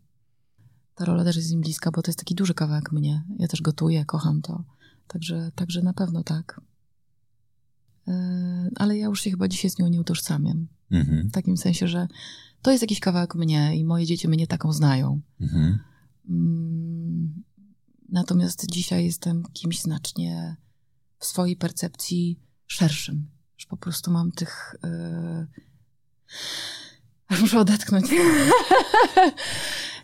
Ta 0.94 1.04
rola 1.04 1.24
też 1.24 1.36
jest 1.36 1.50
im 1.50 1.60
bliska, 1.60 1.90
bo 1.90 2.02
to 2.02 2.10
jest 2.10 2.18
taki 2.18 2.34
duży 2.34 2.54
kawałek 2.54 2.92
mnie. 2.92 3.24
Ja 3.38 3.48
też 3.48 3.62
gotuję, 3.62 4.04
kocham 4.04 4.42
to. 4.42 4.64
Także, 5.06 5.50
także 5.54 5.82
na 5.82 5.92
pewno 5.92 6.22
tak. 6.22 6.60
E, 8.08 8.70
ale 8.76 8.98
ja 8.98 9.06
już 9.06 9.20
się 9.20 9.30
chyba 9.30 9.48
dzisiaj 9.48 9.70
z 9.70 9.78
nią 9.78 9.88
nie 9.88 10.00
utożsamiam. 10.00 10.66
Mhm. 10.90 11.28
W 11.28 11.32
takim 11.32 11.56
sensie, 11.56 11.88
że 11.88 12.08
to 12.62 12.70
jest 12.70 12.82
jakiś 12.82 13.00
kawałek 13.00 13.34
mnie 13.34 13.76
i 13.76 13.84
moje 13.84 14.06
dzieci 14.06 14.28
mnie 14.28 14.46
taką 14.46 14.72
znają. 14.72 15.20
Mhm. 15.40 15.78
Mm, 16.28 17.42
natomiast 18.08 18.70
dzisiaj 18.70 19.04
jestem 19.04 19.44
kimś 19.52 19.80
znacznie 19.80 20.56
w 21.18 21.26
swojej 21.26 21.56
percepcji 21.56 22.40
szerszym. 22.66 23.30
Że 23.56 23.66
po 23.66 23.76
prostu 23.76 24.10
mam 24.10 24.32
tych. 24.32 24.74
Yy... 24.84 25.46
Aż 27.28 27.40
muszę 27.42 27.60
odetchnąć. 27.60 28.06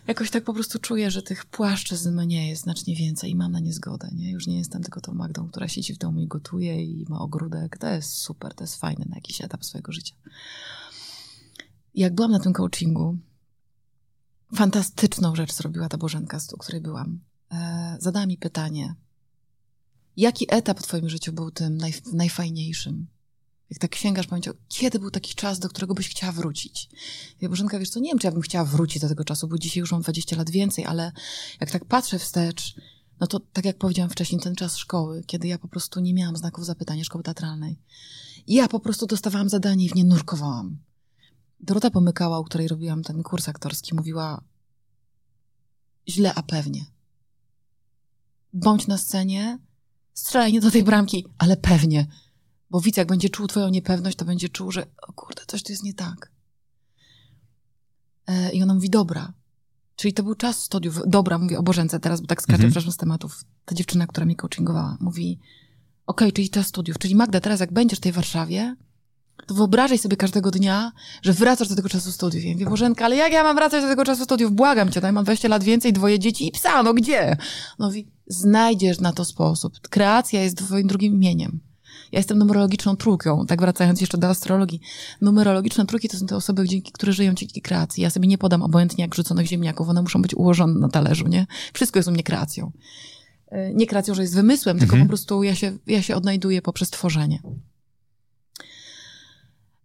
Jakoś 0.07 0.31
tak 0.31 0.43
po 0.43 0.53
prostu 0.53 0.79
czuję, 0.79 1.11
że 1.11 1.23
tych 1.23 1.45
płaszczyzn 1.45 2.21
mnie 2.21 2.49
jest 2.49 2.63
znacznie 2.63 2.95
więcej 2.95 3.31
i 3.31 3.35
mam 3.35 3.51
na 3.51 3.59
nie 3.59 3.73
zgodę. 3.73 4.09
Nie? 4.13 4.31
Już 4.31 4.47
nie 4.47 4.57
jestem 4.57 4.83
tylko 4.83 5.01
tą 5.01 5.13
Magdą, 5.13 5.49
która 5.49 5.67
siedzi 5.67 5.93
w 5.93 5.97
domu 5.97 6.21
i 6.21 6.27
gotuje 6.27 6.83
i 6.83 7.05
ma 7.09 7.19
ogródek. 7.19 7.77
To 7.77 7.87
jest 7.87 8.11
super, 8.11 8.53
to 8.53 8.63
jest 8.63 8.75
fajne 8.75 9.05
na 9.09 9.15
jakiś 9.15 9.41
etap 9.41 9.65
swojego 9.65 9.91
życia. 9.91 10.15
Jak 11.95 12.15
byłam 12.15 12.31
na 12.31 12.39
tym 12.39 12.53
coachingu, 12.53 13.17
fantastyczną 14.55 15.35
rzecz 15.35 15.53
zrobiła 15.53 15.89
ta 15.89 15.97
Bożenka, 15.97 16.39
u 16.53 16.57
której 16.57 16.81
byłam. 16.81 17.19
E, 17.51 17.97
zadała 17.99 18.25
mi 18.25 18.37
pytanie, 18.37 18.95
jaki 20.17 20.45
etap 20.49 20.79
w 20.79 20.83
twoim 20.83 21.09
życiu 21.09 21.33
był 21.33 21.51
tym 21.51 21.77
naj, 21.77 21.93
najfajniejszym? 22.13 23.07
Jak 23.73 23.79
tak 23.79 23.95
sięgasz 23.95 24.27
pamięcią, 24.27 24.51
kiedy 24.67 24.99
był 24.99 25.11
taki 25.11 25.35
czas, 25.35 25.59
do 25.59 25.69
którego 25.69 25.93
byś 25.93 26.09
chciała 26.09 26.31
wrócić? 26.31 26.89
Ja 27.41 27.49
Bożenka, 27.49 27.79
wiesz 27.79 27.89
co, 27.89 27.99
nie 27.99 28.09
wiem, 28.09 28.19
czy 28.19 28.27
ja 28.27 28.31
bym 28.31 28.41
chciała 28.41 28.65
wrócić 28.65 29.01
do 29.01 29.09
tego 29.09 29.23
czasu, 29.23 29.47
bo 29.47 29.57
dzisiaj 29.57 29.81
już 29.81 29.91
mam 29.91 30.01
20 30.01 30.35
lat 30.35 30.49
więcej, 30.49 30.85
ale 30.85 31.11
jak 31.59 31.71
tak 31.71 31.85
patrzę 31.85 32.19
wstecz, 32.19 32.75
no 33.19 33.27
to 33.27 33.39
tak 33.39 33.65
jak 33.65 33.77
powiedziałam 33.77 34.09
wcześniej, 34.09 34.41
ten 34.41 34.55
czas 34.55 34.77
szkoły, 34.77 35.23
kiedy 35.27 35.47
ja 35.47 35.57
po 35.57 35.67
prostu 35.67 35.99
nie 35.99 36.13
miałam 36.13 36.37
znaków 36.37 36.65
zapytania 36.65 37.03
szkoły 37.03 37.23
teatralnej. 37.23 37.79
Ja 38.47 38.67
po 38.67 38.79
prostu 38.79 39.05
dostawałam 39.05 39.49
zadanie 39.49 39.85
i 39.85 39.89
w 39.89 39.95
nie 39.95 40.03
nurkowałam. 40.03 40.77
Dorota 41.59 41.91
Pomykała, 41.91 42.39
u 42.39 42.43
której 42.43 42.67
robiłam 42.67 43.03
ten 43.03 43.23
kurs 43.23 43.49
aktorski, 43.49 43.95
mówiła 43.95 44.43
źle, 46.09 46.33
a 46.33 46.43
pewnie. 46.43 46.85
Bądź 48.53 48.87
na 48.87 48.97
scenie, 48.97 49.59
strzelaj 50.13 50.53
nie 50.53 50.61
do 50.61 50.71
tej 50.71 50.83
bramki, 50.83 51.25
ale 51.37 51.57
pewnie. 51.57 52.07
Bo 52.73 52.81
widz, 52.81 52.97
jak 52.97 53.07
będzie 53.07 53.29
czuł 53.29 53.47
twoją 53.47 53.69
niepewność, 53.69 54.17
to 54.17 54.25
będzie 54.25 54.49
czuł, 54.49 54.71
że 54.71 54.85
o 55.07 55.13
kurde, 55.13 55.41
coś 55.47 55.63
tu 55.63 55.71
jest 55.71 55.83
nie 55.83 55.93
tak. 55.93 56.31
E, 58.27 58.51
I 58.51 58.63
ona 58.63 58.73
mówi, 58.73 58.89
dobra. 58.89 59.33
Czyli 59.95 60.13
to 60.13 60.23
był 60.23 60.35
czas 60.35 60.63
studiów. 60.63 60.99
Dobra, 61.07 61.37
mówię 61.37 61.59
o 61.59 61.63
Bożence 61.63 61.99
teraz, 61.99 62.21
bo 62.21 62.27
tak 62.27 62.41
skaczę 62.41 62.63
mhm. 62.63 62.91
z 62.91 62.97
tematów. 62.97 63.43
Ta 63.65 63.75
dziewczyna, 63.75 64.07
która 64.07 64.25
mnie 64.25 64.35
coachingowała, 64.35 64.97
mówi, 64.99 65.39
okej, 66.05 66.27
okay, 66.27 66.31
czyli 66.31 66.49
czas 66.49 66.67
studiów. 66.67 66.97
Czyli 66.97 67.15
Magda, 67.15 67.39
teraz 67.39 67.59
jak 67.59 67.73
będziesz 67.73 67.99
w 67.99 68.01
tej 68.01 68.11
Warszawie, 68.11 68.75
to 69.47 69.55
wyobrażaj 69.55 69.97
sobie 69.97 70.17
każdego 70.17 70.51
dnia, 70.51 70.91
że 71.21 71.33
wracasz 71.33 71.67
do 71.67 71.75
tego 71.75 71.89
czasu 71.89 72.11
studiów. 72.11 72.43
Ja 72.43 72.53
mówię, 72.53 72.65
Bożenka, 72.65 73.05
ale 73.05 73.15
jak 73.15 73.33
ja 73.33 73.43
mam 73.43 73.55
wracać 73.55 73.83
do 73.83 73.89
tego 73.89 74.05
czasu 74.05 74.23
studiów? 74.23 74.51
Błagam 74.51 74.91
cię, 74.91 75.01
daj, 75.01 75.13
mam 75.13 75.23
20 75.23 75.47
lat 75.47 75.63
więcej, 75.63 75.93
dwoje 75.93 76.19
dzieci 76.19 76.47
i 76.47 76.51
psa, 76.51 76.83
no 76.83 76.93
gdzie? 76.93 77.37
No 77.79 77.85
mówi, 77.85 78.07
znajdziesz 78.27 78.99
na 78.99 79.13
to 79.13 79.25
sposób. 79.25 79.79
Kreacja 79.79 80.43
jest 80.43 80.57
twoim 80.57 80.87
drugim 80.87 81.13
imieniem. 81.13 81.72
Ja 82.13 82.19
jestem 82.19 82.37
numerologiczną 82.37 82.95
trójką, 82.95 83.45
tak 83.45 83.61
wracając 83.61 84.01
jeszcze 84.01 84.17
do 84.17 84.27
astrologii. 84.27 84.81
Numerologiczne 85.21 85.85
trójki 85.85 86.09
to 86.09 86.17
są 86.17 86.25
te 86.25 86.35
osoby, 86.35 86.67
dzięki, 86.67 86.91
które 86.91 87.13
żyją 87.13 87.33
dzięki 87.33 87.61
kreacji. 87.61 88.03
Ja 88.03 88.09
sobie 88.09 88.27
nie 88.27 88.37
podam 88.37 88.61
obojętnie 88.61 89.03
jak 89.03 89.15
rzuconych 89.15 89.47
ziemniaków, 89.47 89.89
one 89.89 90.01
muszą 90.01 90.21
być 90.21 90.35
ułożone 90.35 90.79
na 90.79 90.89
talerzu, 90.89 91.27
nie? 91.27 91.47
Wszystko 91.73 91.99
jest 91.99 92.09
u 92.09 92.11
mnie 92.11 92.23
kreacją. 92.23 92.71
E, 93.47 93.73
nie 93.73 93.87
kreacją, 93.87 94.15
że 94.15 94.21
jest 94.21 94.35
wymysłem, 94.35 94.75
mhm. 94.75 94.89
tylko 94.89 95.05
po 95.05 95.09
prostu 95.09 95.43
ja 95.43 95.55
się, 95.55 95.77
ja 95.87 96.01
się 96.01 96.15
odnajduję 96.15 96.61
poprzez 96.61 96.89
tworzenie. 96.89 97.39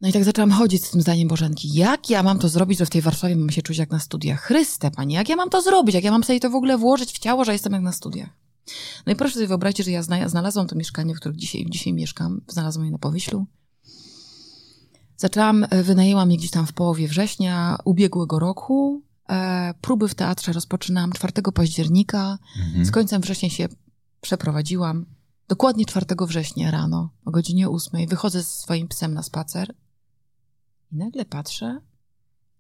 No 0.01 0.09
i 0.09 0.13
tak 0.13 0.25
zaczęłam 0.25 0.51
chodzić 0.51 0.85
z 0.85 0.91
tym 0.91 1.01
zdaniem 1.01 1.29
Bożenki. 1.29 1.73
Jak 1.75 2.11
ja 2.11 2.23
mam 2.23 2.39
to 2.39 2.49
zrobić, 2.49 2.79
że 2.79 2.87
w 2.87 2.91
tej 2.91 3.03
Warszawie 3.03 3.37
mam 3.37 3.51
się 3.51 3.63
czuć 3.63 3.79
jak 3.79 3.91
na 3.91 3.99
studiach? 3.99 4.41
Chryste, 4.41 4.91
pani, 4.91 5.15
jak 5.15 5.29
ja 5.29 5.37
mam 5.37 5.51
to 5.51 5.63
zrobić? 5.63 5.95
Jak 5.95 6.05
ja 6.05 6.11
mam 6.11 6.25
sobie 6.25 6.41
to 6.41 6.51
w 6.51 6.55
ogóle 6.55 6.79
włożyć 6.79 7.13
w 7.13 7.19
ciało, 7.19 7.45
że 7.45 7.53
jestem 7.53 7.73
jak 7.73 7.83
na 7.83 7.93
studiach? 7.93 8.48
No 9.07 9.13
i 9.13 9.17
proszę 9.17 9.35
sobie 9.35 9.47
wyobrazić, 9.47 9.87
że 9.87 9.91
ja 9.91 10.03
znalazłam 10.03 10.67
to 10.67 10.77
mieszkanie, 10.77 11.15
w 11.15 11.17
którym 11.17 11.39
dzisiaj, 11.39 11.67
dzisiaj 11.71 11.93
mieszkam. 11.93 12.41
Znalazłam 12.49 12.87
je 12.87 12.93
na 12.93 12.99
Powyślu. 12.99 13.47
Zaczęłam, 15.17 15.67
e, 15.71 15.83
wynajęłam 15.83 16.31
je 16.31 16.37
gdzieś 16.37 16.51
tam 16.51 16.67
w 16.67 16.73
połowie 16.73 17.09
września 17.09 17.79
ubiegłego 17.85 18.39
roku. 18.39 19.03
E, 19.29 19.75
próby 19.81 20.09
w 20.09 20.15
teatrze 20.15 20.53
rozpoczynałam 20.53 21.13
4 21.13 21.33
października. 21.55 22.39
Mhm. 22.67 22.85
Z 22.85 22.91
końcem 22.91 23.23
września 23.23 23.51
się 23.51 23.69
przeprowadziłam. 24.21 25.07
Dokładnie 25.49 25.87
4 25.87 26.07
września 26.27 26.71
rano, 26.71 27.11
o 27.25 27.31
godzinie 27.31 27.69
8, 27.69 28.07
wychodzę 28.07 28.45
z 28.45 28.49
swoim 28.49 28.89
psem 28.89 29.15
na 29.15 29.23
spacer 29.23 29.75
i 30.93 30.97
nagle 30.97 31.25
patrzę, 31.25 31.81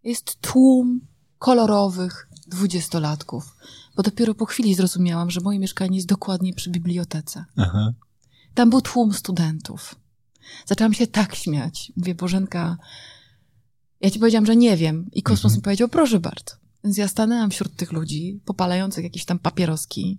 jest 0.05 0.41
tłum 0.41 1.01
kolorowych 1.39 2.29
dwudziestolatków, 2.47 3.57
bo 3.99 4.03
dopiero 4.03 4.35
po 4.35 4.47
chwili 4.47 4.75
zrozumiałam, 4.75 5.31
że 5.31 5.41
moje 5.41 5.59
mieszkanie 5.59 5.97
jest 5.97 6.09
dokładnie 6.09 6.55
przy 6.55 6.71
bibliotece. 6.71 7.45
Aha. 7.57 7.93
Tam 8.55 8.71
był 8.71 8.81
tłum 8.81 9.13
studentów. 9.13 9.95
Zaczęłam 10.67 10.95
się 10.95 11.07
tak 11.07 11.35
śmiać. 11.35 11.93
Mówię, 11.97 12.15
Bożenka, 12.15 12.77
ja 14.01 14.11
ci 14.11 14.19
powiedziałam, 14.19 14.47
że 14.47 14.57
nie 14.57 14.77
wiem. 14.77 15.07
I 15.13 15.23
kosmos 15.23 15.45
mhm. 15.45 15.59
mi 15.59 15.63
powiedział, 15.63 15.89
proszę 15.89 16.21
bardzo. 16.21 16.55
Więc 16.85 16.97
ja 16.97 17.09
stanęłam 17.09 17.51
wśród 17.51 17.77
tych 17.77 17.93
ludzi, 17.93 18.41
popalających 18.45 19.05
jakieś 19.05 19.25
tam 19.25 19.39
papieroski, 19.39 20.19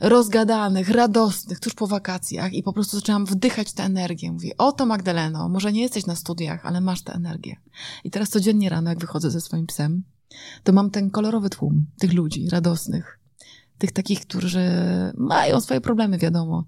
rozgadanych, 0.00 0.90
radosnych, 0.90 1.60
tuż 1.60 1.74
po 1.74 1.86
wakacjach 1.86 2.52
i 2.52 2.62
po 2.62 2.72
prostu 2.72 2.96
zaczęłam 2.96 3.26
wdychać 3.26 3.72
tę 3.72 3.82
energię. 3.82 4.32
Mówię, 4.32 4.56
oto 4.58 4.86
Magdaleno, 4.86 5.48
może 5.48 5.72
nie 5.72 5.82
jesteś 5.82 6.06
na 6.06 6.16
studiach, 6.16 6.66
ale 6.66 6.80
masz 6.80 7.02
tę 7.02 7.12
energię. 7.12 7.56
I 8.04 8.10
teraz 8.10 8.28
codziennie 8.28 8.68
rano, 8.68 8.90
jak 8.90 8.98
wychodzę 8.98 9.30
ze 9.30 9.40
swoim 9.40 9.66
psem, 9.66 10.04
to 10.62 10.72
mam 10.72 10.90
ten 10.90 11.10
kolorowy 11.10 11.50
tłum 11.50 11.86
tych 11.98 12.12
ludzi 12.12 12.48
radosnych, 12.50 13.18
tych 13.78 13.92
takich, 13.92 14.20
którzy 14.20 14.70
mają 15.16 15.60
swoje 15.60 15.80
problemy, 15.80 16.18
wiadomo, 16.18 16.64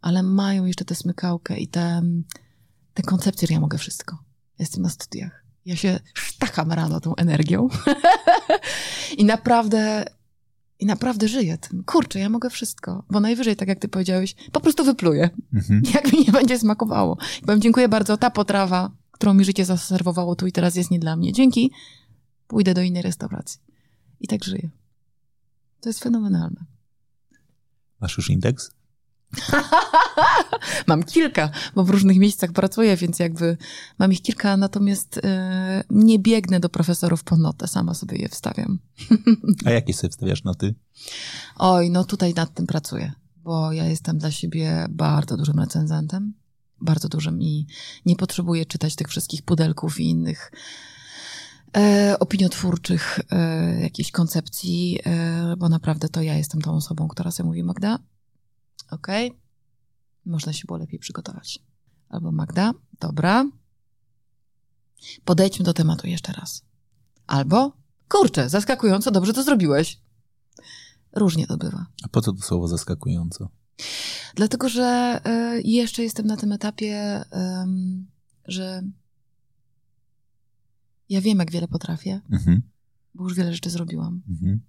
ale 0.00 0.22
mają 0.22 0.64
jeszcze 0.64 0.84
tę 0.84 0.94
smykałkę 0.94 1.58
i 1.58 1.68
tę, 1.68 2.02
tę 2.94 3.02
koncepcję, 3.02 3.48
że 3.48 3.54
ja 3.54 3.60
mogę 3.60 3.78
wszystko. 3.78 4.18
Jestem 4.58 4.82
na 4.82 4.88
studiach. 4.88 5.44
Ja 5.66 5.76
się 5.76 6.00
sztacham 6.14 6.72
rano 6.72 7.00
tą 7.00 7.14
energią. 7.16 7.68
I 9.18 9.24
naprawdę 9.24 10.04
i 10.80 10.86
naprawdę 10.86 11.28
żyję 11.28 11.58
tym. 11.58 11.84
Kurczę, 11.84 12.18
ja 12.18 12.28
mogę 12.28 12.50
wszystko. 12.50 13.04
Bo 13.10 13.20
najwyżej, 13.20 13.56
tak 13.56 13.68
jak 13.68 13.78
ty 13.78 13.88
powiedziałeś, 13.88 14.34
po 14.52 14.60
prostu 14.60 14.84
wypluję. 14.84 15.30
Mhm. 15.54 15.82
Jak 15.94 16.12
mi 16.12 16.24
nie 16.26 16.32
będzie 16.32 16.58
smakowało. 16.58 17.16
I 17.42 17.46
powiem, 17.46 17.60
dziękuję 17.60 17.88
bardzo, 17.88 18.16
ta 18.16 18.30
potrawa, 18.30 18.90
którą 19.10 19.34
mi 19.34 19.44
życie 19.44 19.64
zaserwowało 19.64 20.36
tu 20.36 20.46
i 20.46 20.52
teraz 20.52 20.76
jest 20.76 20.90
nie 20.90 20.98
dla 20.98 21.16
mnie. 21.16 21.32
Dzięki, 21.32 21.72
pójdę 22.50 22.74
do 22.74 22.82
innej 22.82 23.02
restauracji. 23.02 23.60
I 24.20 24.28
tak 24.28 24.44
żyję. 24.44 24.70
To 25.80 25.88
jest 25.88 26.00
fenomenalne. 26.00 26.64
Masz 28.00 28.16
już 28.16 28.30
indeks? 28.30 28.70
mam 30.86 31.02
kilka, 31.02 31.50
bo 31.74 31.84
w 31.84 31.90
różnych 31.90 32.18
miejscach 32.18 32.52
pracuję, 32.52 32.96
więc 32.96 33.18
jakby 33.18 33.56
mam 33.98 34.12
ich 34.12 34.22
kilka, 34.22 34.56
natomiast 34.56 35.20
e, 35.24 35.84
nie 35.90 36.18
biegnę 36.18 36.60
do 36.60 36.68
profesorów 36.68 37.24
po 37.24 37.36
notę, 37.36 37.68
sama 37.68 37.94
sobie 37.94 38.18
je 38.18 38.28
wstawiam. 38.28 38.78
A 39.66 39.70
jakie 39.70 39.94
sobie 39.94 40.10
wstawiasz 40.10 40.44
noty? 40.44 40.74
Oj, 41.56 41.90
no 41.90 42.04
tutaj 42.04 42.34
nad 42.34 42.54
tym 42.54 42.66
pracuję, 42.66 43.12
bo 43.36 43.72
ja 43.72 43.84
jestem 43.84 44.18
dla 44.18 44.30
siebie 44.30 44.86
bardzo 44.90 45.36
dużym 45.36 45.58
recenzentem, 45.58 46.34
bardzo 46.80 47.08
dużym 47.08 47.42
i 47.42 47.66
nie 48.06 48.16
potrzebuję 48.16 48.66
czytać 48.66 48.96
tych 48.96 49.08
wszystkich 49.08 49.42
pudelków 49.42 50.00
i 50.00 50.04
innych 50.04 50.52
opiniotwórczych 52.20 53.18
e, 53.30 53.80
jakichś 53.80 54.10
koncepcji, 54.10 54.98
e, 55.04 55.56
bo 55.56 55.68
naprawdę 55.68 56.08
to 56.08 56.22
ja 56.22 56.34
jestem 56.34 56.62
tą 56.62 56.74
osobą, 56.74 57.08
która 57.08 57.30
sobie 57.30 57.46
mówi, 57.46 57.62
Magda, 57.62 57.98
okej, 58.90 59.28
okay, 59.28 59.40
można 60.26 60.52
się 60.52 60.64
było 60.66 60.78
lepiej 60.78 60.98
przygotować. 60.98 61.58
Albo 62.08 62.32
Magda, 62.32 62.72
dobra, 63.00 63.44
podejdźmy 65.24 65.64
do 65.64 65.74
tematu 65.74 66.06
jeszcze 66.06 66.32
raz. 66.32 66.62
Albo, 67.26 67.72
kurczę, 68.08 68.48
zaskakująco 68.48 69.10
dobrze 69.10 69.32
to 69.32 69.42
zrobiłeś. 69.42 70.00
Różnie 71.12 71.46
to 71.46 71.56
bywa. 71.56 71.86
A 72.02 72.08
po 72.08 72.20
co 72.20 72.32
to 72.32 72.42
słowo 72.42 72.68
zaskakująco? 72.68 73.48
Dlatego, 74.34 74.68
że 74.68 75.20
jeszcze 75.64 76.02
jestem 76.02 76.26
na 76.26 76.36
tym 76.36 76.52
etapie, 76.52 77.24
że 78.44 78.82
ja 81.10 81.20
wiem, 81.20 81.38
jak 81.38 81.50
wiele 81.50 81.68
potrafię, 81.68 82.20
mhm. 82.30 82.62
bo 83.14 83.24
już 83.24 83.34
wiele 83.34 83.52
rzeczy 83.52 83.70
zrobiłam. 83.70 84.22
Mhm. 84.28 84.60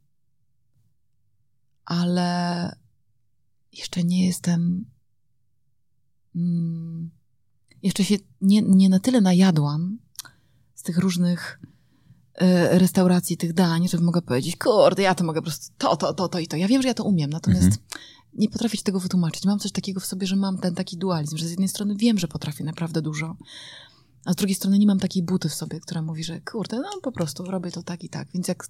Ale 1.85 2.75
jeszcze 3.73 4.03
nie 4.03 4.25
jestem. 4.25 4.85
Mm, 6.35 7.09
jeszcze 7.83 8.03
się 8.03 8.15
nie, 8.41 8.61
nie 8.61 8.89
na 8.89 8.99
tyle 8.99 9.21
najadłam 9.21 9.99
z 10.75 10.83
tych 10.83 10.97
różnych 10.97 11.59
y, 12.41 12.79
restauracji, 12.79 13.37
tych 13.37 13.53
dań, 13.53 13.87
że 13.87 13.97
mogę 13.97 14.21
powiedzieć, 14.21 14.57
kurde, 14.57 15.03
ja 15.03 15.15
to 15.15 15.23
mogę 15.23 15.41
po 15.41 15.45
prostu 15.45 15.73
to, 15.77 15.95
to, 15.95 16.13
to, 16.13 16.29
to 16.29 16.39
i 16.39 16.47
to. 16.47 16.57
Ja 16.57 16.67
wiem, 16.67 16.81
że 16.81 16.87
ja 16.87 16.93
to 16.93 17.03
umiem, 17.03 17.29
natomiast 17.29 17.63
mhm. 17.63 17.81
nie 18.33 18.49
potrafię 18.49 18.77
się 18.77 18.83
tego 18.83 18.99
wytłumaczyć. 18.99 19.45
Mam 19.45 19.59
coś 19.59 19.71
takiego 19.71 19.99
w 19.99 20.05
sobie, 20.05 20.27
że 20.27 20.35
mam 20.35 20.57
ten 20.57 20.75
taki 20.75 20.97
dualizm, 20.97 21.37
że 21.37 21.47
z 21.47 21.49
jednej 21.49 21.69
strony 21.69 21.95
wiem, 21.95 22.19
że 22.19 22.27
potrafię 22.27 22.63
naprawdę 22.63 23.01
dużo, 23.01 23.35
a 24.25 24.33
z 24.33 24.35
drugiej 24.35 24.55
strony 24.55 24.79
nie 24.79 24.87
mam 24.87 24.99
takiej 24.99 25.23
buty 25.23 25.49
w 25.49 25.53
sobie, 25.53 25.79
która 25.79 26.01
mówi, 26.01 26.23
że 26.23 26.41
kurde, 26.41 26.77
no 26.77 26.89
po 27.03 27.11
prostu 27.11 27.43
robię 27.43 27.71
to 27.71 27.83
tak 27.83 28.03
i 28.03 28.09
tak. 28.09 28.27
Więc 28.33 28.47
jak 28.47 28.67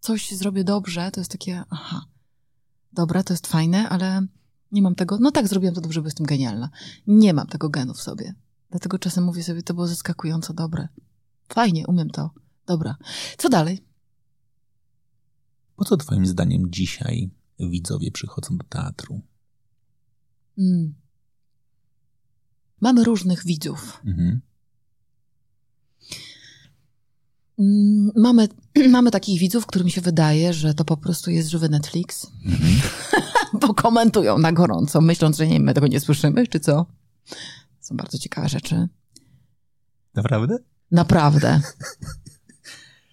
coś 0.00 0.30
zrobię 0.30 0.64
dobrze, 0.64 1.10
to 1.10 1.20
jest 1.20 1.30
takie, 1.30 1.64
aha, 1.70 2.06
dobra, 2.92 3.22
to 3.22 3.32
jest 3.32 3.46
fajne, 3.46 3.88
ale 3.88 4.26
nie 4.72 4.82
mam 4.82 4.94
tego. 4.94 5.18
No 5.20 5.30
tak, 5.30 5.48
zrobiłam 5.48 5.74
to 5.74 5.80
dobrze, 5.80 6.00
bo 6.00 6.06
jestem 6.06 6.26
genialna. 6.26 6.70
Nie 7.06 7.34
mam 7.34 7.46
tego 7.46 7.68
genu 7.68 7.94
w 7.94 8.02
sobie. 8.02 8.34
Dlatego 8.70 8.98
czasem 8.98 9.24
mówię 9.24 9.42
sobie, 9.42 9.62
to 9.62 9.74
było 9.74 9.86
zaskakująco 9.86 10.54
dobre. 10.54 10.88
Fajnie, 11.48 11.86
umiem 11.86 12.10
to. 12.10 12.30
Dobra. 12.66 12.96
Co 13.38 13.48
dalej? 13.48 13.84
Po 15.76 15.84
co 15.84 15.96
Twoim 15.96 16.26
zdaniem 16.26 16.70
dzisiaj 16.70 17.30
widzowie 17.58 18.10
przychodzą 18.10 18.56
do 18.56 18.64
teatru? 18.64 19.20
Mm. 20.58 20.94
Mamy 22.80 23.04
różnych 23.04 23.44
widzów. 23.44 24.00
Mhm. 24.04 24.28
Mm, 24.28 24.40
mamy, 28.16 28.48
mamy 28.90 29.10
takich 29.10 29.40
widzów, 29.40 29.66
którym 29.66 29.88
się 29.88 30.00
wydaje, 30.00 30.52
że 30.52 30.74
to 30.74 30.84
po 30.84 30.96
prostu 30.96 31.30
jest 31.30 31.48
żywy 31.48 31.68
Netflix. 31.68 32.32
Mhm. 32.46 32.72
Bo 33.60 33.74
komentują 33.74 34.38
na 34.38 34.52
gorąco, 34.52 35.00
myśląc, 35.00 35.36
że 35.36 35.46
nie, 35.46 35.60
my 35.60 35.74
tego 35.74 35.86
nie 35.86 36.00
słyszymy, 36.00 36.46
czy 36.46 36.60
co? 36.60 36.86
Są 37.80 37.96
bardzo 37.96 38.18
ciekawe 38.18 38.48
rzeczy. 38.48 38.88
Naprawdę? 40.14 40.56
Naprawdę. 40.90 41.60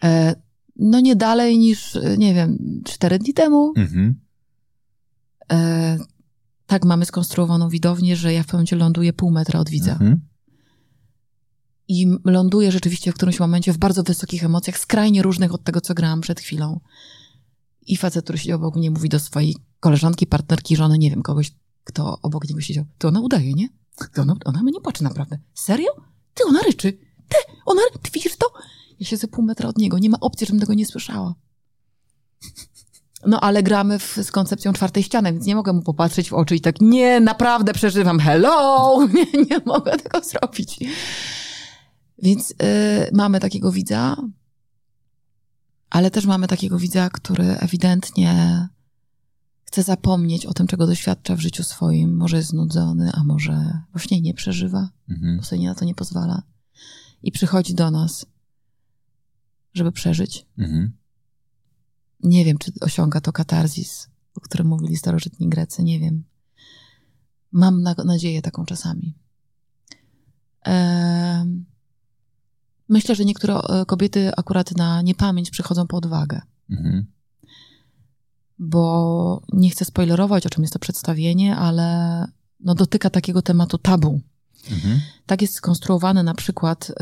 E, 0.04 0.36
no 0.76 1.00
nie 1.00 1.16
dalej 1.16 1.58
niż, 1.58 1.97
nie 2.18 2.34
wiem, 2.34 2.82
cztery 2.86 3.20
dni 3.20 3.34
temu. 3.34 3.74
Mhm. 3.76 4.20
E, 5.52 5.97
tak 6.68 6.86
mamy 6.86 7.06
skonstruowaną 7.06 7.70
widownię, 7.70 8.16
że 8.16 8.34
ja 8.34 8.43
w 8.43 8.45
pewnym 8.45 8.58
momencie 8.58 8.76
ląduję 8.76 9.14
pół 9.14 9.32
metra 9.32 9.60
od 9.60 9.70
widza. 9.70 9.91
Mhm 9.91 10.29
i 11.90 12.08
ląduję 12.26 12.72
rzeczywiście 12.72 13.12
w 13.12 13.16
którymś 13.16 13.40
momencie 13.40 13.74
w 13.74 13.78
bardzo 13.78 14.04
wysokich 14.04 14.44
emocjach, 14.44 14.80
skrajnie 14.80 15.22
różnych 15.24 15.54
od 15.54 15.64
tego, 15.64 15.82
co 15.82 15.94
grałam 15.94 16.22
przed 16.22 16.40
chwilą. 16.40 16.80
I 17.88 17.98
facet, 17.98 18.24
który 18.24 18.38
siedział 18.38 18.58
obok 18.58 18.76
mnie, 18.76 18.92
mówi 18.92 19.10
do 19.10 19.20
swojej 19.20 19.56
koleżanki, 19.80 20.28
partnerki, 20.28 20.76
żony, 20.76 20.98
nie 20.98 21.10
wiem, 21.10 21.22
kogoś, 21.22 21.52
kto 21.84 22.20
obok 22.22 22.50
niego 22.50 22.62
siedział. 22.62 22.86
To 22.98 23.08
ona 23.08 23.20
udaje, 23.20 23.54
nie? 23.54 23.70
To 24.14 24.22
ona, 24.22 24.36
ona 24.46 24.64
mnie 24.64 24.72
nie 24.72 24.82
patrzy 24.82 25.04
naprawdę. 25.04 25.38
Serio? 25.54 25.92
Ty, 26.34 26.44
ona 26.48 26.62
ryczy. 26.62 26.94
Ty, 27.30 27.38
ona, 27.66 27.82
ty 28.02 28.12
widzisz 28.14 28.36
to? 28.36 28.54
Ja 29.00 29.06
siedzę 29.06 29.28
pół 29.28 29.46
metra 29.46 29.70
od 29.70 29.78
niego. 29.78 30.00
Nie 30.00 30.10
ma 30.10 30.20
opcji, 30.20 30.48
żebym 30.48 30.60
tego 30.60 30.74
nie 30.74 30.86
słyszała. 30.86 31.36
No, 33.26 33.42
ale 33.42 33.64
gramy 33.64 34.00
w, 34.00 34.18
z 34.24 34.32
koncepcją 34.32 34.74
czwartej 34.74 35.04
ściany, 35.04 35.34
więc 35.34 35.46
nie 35.46 35.56
mogę 35.56 35.74
mu 35.74 35.82
popatrzeć 35.82 36.30
w 36.30 36.34
oczy 36.34 36.56
i 36.56 36.62
tak, 36.62 36.82
nie, 36.82 37.20
naprawdę 37.20 37.74
przeżywam, 37.74 38.20
hello! 38.20 38.98
Nie, 39.14 39.44
nie 39.44 39.60
mogę 39.66 39.98
tego 39.98 40.22
zrobić. 40.24 40.80
Więc 42.24 42.51
y, 42.51 42.55
mamy 43.13 43.39
takiego 43.39 43.72
widza, 43.72 44.17
ale 45.89 46.11
też 46.11 46.26
mamy 46.26 46.47
takiego 46.47 46.80
widza, 46.80 47.09
który 47.09 47.43
ewidentnie 47.43 48.67
chce 49.63 49.84
zapomnieć 49.84 50.45
o 50.45 50.53
tym, 50.53 50.67
czego 50.67 50.88
doświadcza 50.88 51.36
w 51.36 51.39
życiu 51.39 51.63
swoim. 51.63 52.17
Może 52.17 52.38
jest 52.38 52.49
znudzony, 52.49 53.11
a 53.13 53.24
może 53.24 53.82
właśnie 53.91 54.22
nie 54.22 54.34
przeżywa, 54.34 54.89
mhm. 55.09 55.38
bo 55.38 55.43
sobie 55.43 55.65
na 55.65 55.76
to 55.76 55.86
nie 55.86 55.95
pozwala. 55.95 56.43
I 57.24 57.32
przychodzi 57.32 57.76
do 57.76 57.91
nas, 57.91 58.26
żeby 59.74 59.91
przeżyć. 59.91 60.45
Mhm. 60.57 60.91
Nie 62.24 62.45
wiem, 62.45 62.57
czy 62.57 62.72
osiąga 62.82 63.22
to 63.22 63.32
katarzis, 63.32 64.09
o 64.36 64.41
którym 64.41 64.67
mówili 64.67 64.97
starożytni 64.97 65.49
Grecy, 65.49 65.84
nie 65.84 65.99
wiem. 65.99 66.24
Mam 67.51 67.82
na 67.82 67.95
nadzieję 68.05 68.41
taką 68.41 68.65
czasami. 68.65 69.15
Ehm, 70.63 71.65
Myślę, 72.90 73.16
że 73.16 73.26
niektóre 73.26 73.56
e, 73.56 73.86
kobiety 73.86 74.32
akurat 74.38 74.78
na 74.78 75.02
niepamięć 75.02 75.50
przychodzą 75.50 75.88
po 75.88 75.98
odwagę. 75.98 76.42
Mhm. 76.70 77.06
Bo 78.60 79.42
nie 79.54 79.70
chcę 79.70 79.86
spoilerować, 79.86 80.46
o 80.46 80.50
czym 80.50 80.64
jest 80.64 80.74
to 80.74 80.80
przedstawienie, 80.80 81.56
ale 81.56 82.28
no, 82.60 82.76
dotyka 82.76 83.10
takiego 83.10 83.42
tematu 83.42 83.78
tabu. 83.78 84.22
Mhm. 84.72 85.02
Tak 85.26 85.42
jest 85.42 85.54
skonstruowane 85.54 86.24
na 86.24 86.34
przykład 86.34 86.90
y, 86.90 86.94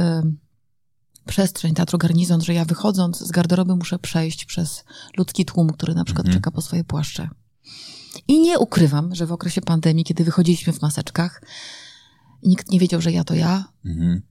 przestrzeń 1.28 1.74
Teatru 1.74 1.98
Garnizon, 1.98 2.42
że 2.42 2.54
ja 2.54 2.66
wychodząc 2.66 3.20
z 3.20 3.32
garderoby 3.32 3.76
muszę 3.76 4.00
przejść 4.00 4.46
przez 4.46 4.84
ludzki 5.18 5.46
tłum, 5.46 5.70
który 5.70 5.96
na 5.96 6.04
przykład 6.04 6.26
mhm. 6.26 6.42
czeka 6.42 6.52
po 6.52 6.62
swoje 6.62 6.84
płaszcze. 6.84 7.30
I 8.28 8.42
nie 8.42 8.60
ukrywam, 8.60 9.16
że 9.16 9.26
w 9.26 9.32
okresie 9.32 9.62
pandemii, 9.62 10.04
kiedy 10.04 10.24
wychodziliśmy 10.24 10.74
w 10.74 10.82
maseczkach, 10.82 11.42
nikt 12.44 12.72
nie 12.72 12.80
wiedział, 12.80 13.02
że 13.02 13.12
ja 13.12 13.24
to 13.24 13.34
ja, 13.34 13.66
mhm. 13.86 14.22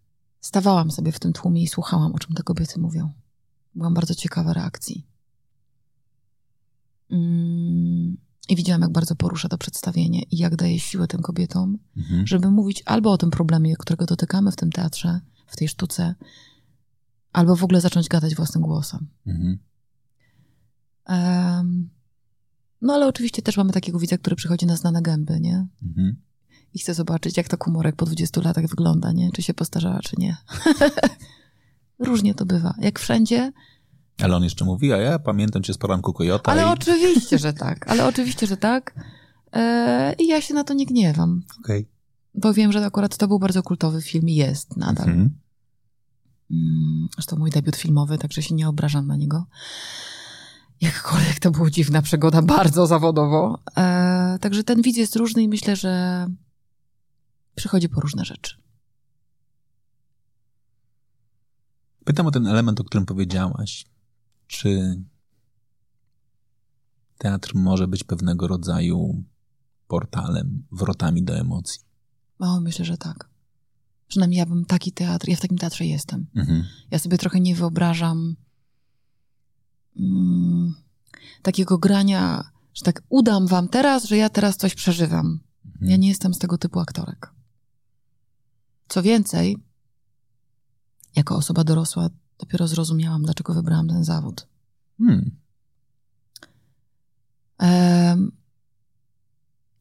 Stawałam 0.46 0.90
sobie 0.90 1.12
w 1.12 1.18
tym 1.18 1.32
tłumie 1.32 1.62
i 1.62 1.68
słuchałam, 1.68 2.14
o 2.14 2.18
czym 2.18 2.34
te 2.34 2.42
kobiety 2.42 2.80
mówią. 2.80 3.12
Byłam 3.74 3.94
bardzo 3.94 4.14
ciekawa 4.14 4.52
reakcji. 4.52 5.06
Mm, 7.10 8.16
I 8.48 8.56
widziałam, 8.56 8.82
jak 8.82 8.92
bardzo 8.92 9.16
porusza 9.16 9.48
to 9.48 9.58
przedstawienie 9.58 10.22
i 10.22 10.36
jak 10.36 10.56
daje 10.56 10.80
siłę 10.80 11.06
tym 11.06 11.22
kobietom, 11.22 11.78
mhm. 11.96 12.26
żeby 12.26 12.50
mówić 12.50 12.82
albo 12.84 13.12
o 13.12 13.18
tym 13.18 13.30
problemie, 13.30 13.76
którego 13.76 14.06
dotykamy 14.06 14.52
w 14.52 14.56
tym 14.56 14.72
teatrze, 14.72 15.20
w 15.46 15.56
tej 15.56 15.68
sztuce, 15.68 16.14
albo 17.32 17.56
w 17.56 17.64
ogóle 17.64 17.80
zacząć 17.80 18.08
gadać 18.08 18.34
własnym 18.34 18.62
głosem. 18.62 19.06
Mhm. 19.26 19.58
Um, 21.08 21.90
no 22.82 22.94
ale 22.94 23.06
oczywiście 23.06 23.42
też 23.42 23.56
mamy 23.56 23.72
takiego 23.72 23.98
widza, 23.98 24.18
który 24.18 24.36
przychodzi 24.36 24.66
na 24.66 24.76
znane 24.76 25.02
gęby, 25.02 25.40
nie? 25.40 25.66
Mhm 25.82 26.25
i 26.74 26.78
chcę 26.78 26.94
zobaczyć, 26.94 27.36
jak 27.36 27.48
to 27.48 27.58
kumorek 27.58 27.96
po 27.96 28.06
20 28.06 28.40
latach 28.40 28.66
wygląda, 28.66 29.12
nie? 29.12 29.32
Czy 29.32 29.42
się 29.42 29.54
postarzała, 29.54 30.00
czy 30.00 30.16
nie. 30.18 30.36
Różnie 31.98 32.34
to 32.34 32.46
bywa. 32.46 32.74
Jak 32.78 32.98
wszędzie. 32.98 33.52
Ale 34.22 34.36
on 34.36 34.44
jeszcze 34.44 34.64
mówi, 34.64 34.92
a 34.92 34.96
ja 34.96 35.18
pamiętam 35.18 35.62
cię 35.62 35.74
z 35.74 35.78
poranku 35.78 36.12
Kojota. 36.12 36.52
Ale 36.52 36.62
i... 36.62 36.64
oczywiście, 36.64 37.38
że 37.38 37.52
tak. 37.52 37.90
Ale 37.90 38.06
oczywiście, 38.06 38.46
że 38.46 38.56
tak. 38.56 38.94
E, 39.52 40.14
I 40.18 40.26
ja 40.26 40.40
się 40.40 40.54
na 40.54 40.64
to 40.64 40.74
nie 40.74 40.86
gniewam. 40.86 41.42
Okej. 41.60 41.80
Okay. 41.80 41.96
Bo 42.34 42.54
wiem, 42.54 42.72
że 42.72 42.84
akurat 42.84 43.16
to 43.16 43.28
był 43.28 43.38
bardzo 43.38 43.62
kultowy 43.62 44.02
film 44.02 44.28
i 44.28 44.34
jest 44.34 44.76
nadal. 44.76 45.08
Mhm. 45.08 45.30
Mm, 46.50 47.08
zresztą 47.14 47.36
mój 47.36 47.50
debiut 47.50 47.76
filmowy, 47.76 48.18
także 48.18 48.42
się 48.42 48.54
nie 48.54 48.68
obrażam 48.68 49.06
na 49.06 49.16
niego. 49.16 49.46
Jakkolwiek 50.80 51.40
to 51.40 51.50
była 51.50 51.70
dziwna 51.70 52.02
przygoda, 52.02 52.42
bardzo 52.58 52.86
zawodowo. 52.86 53.58
E, 53.76 54.38
także 54.40 54.64
ten 54.64 54.82
widz 54.82 54.96
jest 54.96 55.16
różny 55.16 55.42
i 55.42 55.48
myślę, 55.48 55.76
że 55.76 56.26
przychodzi 57.56 57.88
po 57.88 58.00
różne 58.00 58.24
rzeczy. 58.24 58.56
Pytam 62.04 62.26
o 62.26 62.30
ten 62.30 62.46
element, 62.46 62.80
o 62.80 62.84
którym 62.84 63.06
powiedziałaś. 63.06 63.86
Czy 64.46 65.02
teatr 67.18 67.54
może 67.54 67.88
być 67.88 68.04
pewnego 68.04 68.46
rodzaju 68.46 69.24
portalem, 69.88 70.66
wrotami 70.72 71.22
do 71.22 71.36
emocji. 71.36 71.80
O, 72.38 72.60
myślę, 72.60 72.84
że 72.84 72.98
tak. 72.98 73.28
Przynajmniej 74.08 74.38
ja 74.38 74.46
bym 74.46 74.64
taki 74.64 74.92
teatr, 74.92 75.28
ja 75.28 75.36
w 75.36 75.40
takim 75.40 75.58
teatrze 75.58 75.86
jestem. 75.86 76.26
Mhm. 76.34 76.64
Ja 76.90 76.98
sobie 76.98 77.18
trochę 77.18 77.40
nie 77.40 77.54
wyobrażam 77.54 78.36
mm, 79.96 80.74
takiego 81.42 81.78
grania, 81.78 82.50
że 82.74 82.84
tak 82.84 83.02
udam 83.08 83.46
wam 83.46 83.68
teraz, 83.68 84.04
że 84.04 84.16
ja 84.16 84.28
teraz 84.28 84.56
coś 84.56 84.74
przeżywam. 84.74 85.40
Mhm. 85.66 85.90
Ja 85.90 85.96
nie 85.96 86.08
jestem 86.08 86.34
z 86.34 86.38
tego 86.38 86.58
typu 86.58 86.80
aktorek. 86.80 87.35
Co 88.88 89.02
więcej, 89.02 89.56
jako 91.16 91.36
osoba 91.36 91.64
dorosła 91.64 92.08
dopiero 92.38 92.68
zrozumiałam, 92.68 93.22
dlaczego 93.22 93.54
wybrałam 93.54 93.88
ten 93.88 94.04
zawód. 94.04 94.46
Hmm. 94.98 95.30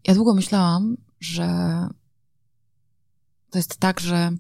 Ja 0.08 0.14
długo 0.14 0.34
myślałam, 0.34 0.98
że 1.20 1.48
to 3.50 3.60
jest 3.60 3.78
tak, 3.78 4.00
że 4.00 4.32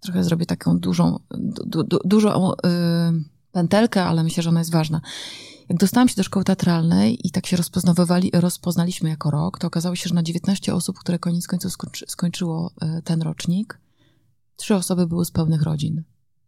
trochę 0.00 0.24
zrobię 0.24 0.46
taką 0.46 0.78
dużą, 0.78 1.18
du, 1.66 1.84
du, 1.84 1.98
dużą 2.04 2.52
y, 2.52 2.56
pętelkę, 3.52 4.04
ale 4.04 4.24
myślę, 4.24 4.42
że 4.42 4.50
ona 4.50 4.60
jest 4.60 4.72
ważna. 4.72 5.00
Jak 5.68 5.78
dostałam 5.78 6.08
się 6.08 6.14
do 6.16 6.22
szkoły 6.22 6.44
teatralnej 6.44 7.26
i 7.26 7.30
tak 7.30 7.46
się 7.46 7.56
rozpoznawywali, 7.56 8.30
rozpoznaliśmy 8.34 9.08
jako 9.08 9.30
rok, 9.30 9.58
to 9.58 9.66
okazało 9.66 9.96
się, 9.96 10.08
że 10.08 10.14
na 10.14 10.22
19 10.22 10.74
osób, 10.74 10.98
które 10.98 11.18
koniec 11.18 11.46
końców 11.46 11.72
skończy, 11.72 12.04
skończyło 12.08 12.70
y, 12.98 13.02
ten 13.02 13.22
rocznik, 13.22 13.80
trzy 14.56 14.74
osoby 14.74 15.06
były 15.06 15.24
z 15.24 15.30
pełnych 15.30 15.62
rodzin. 15.62 16.02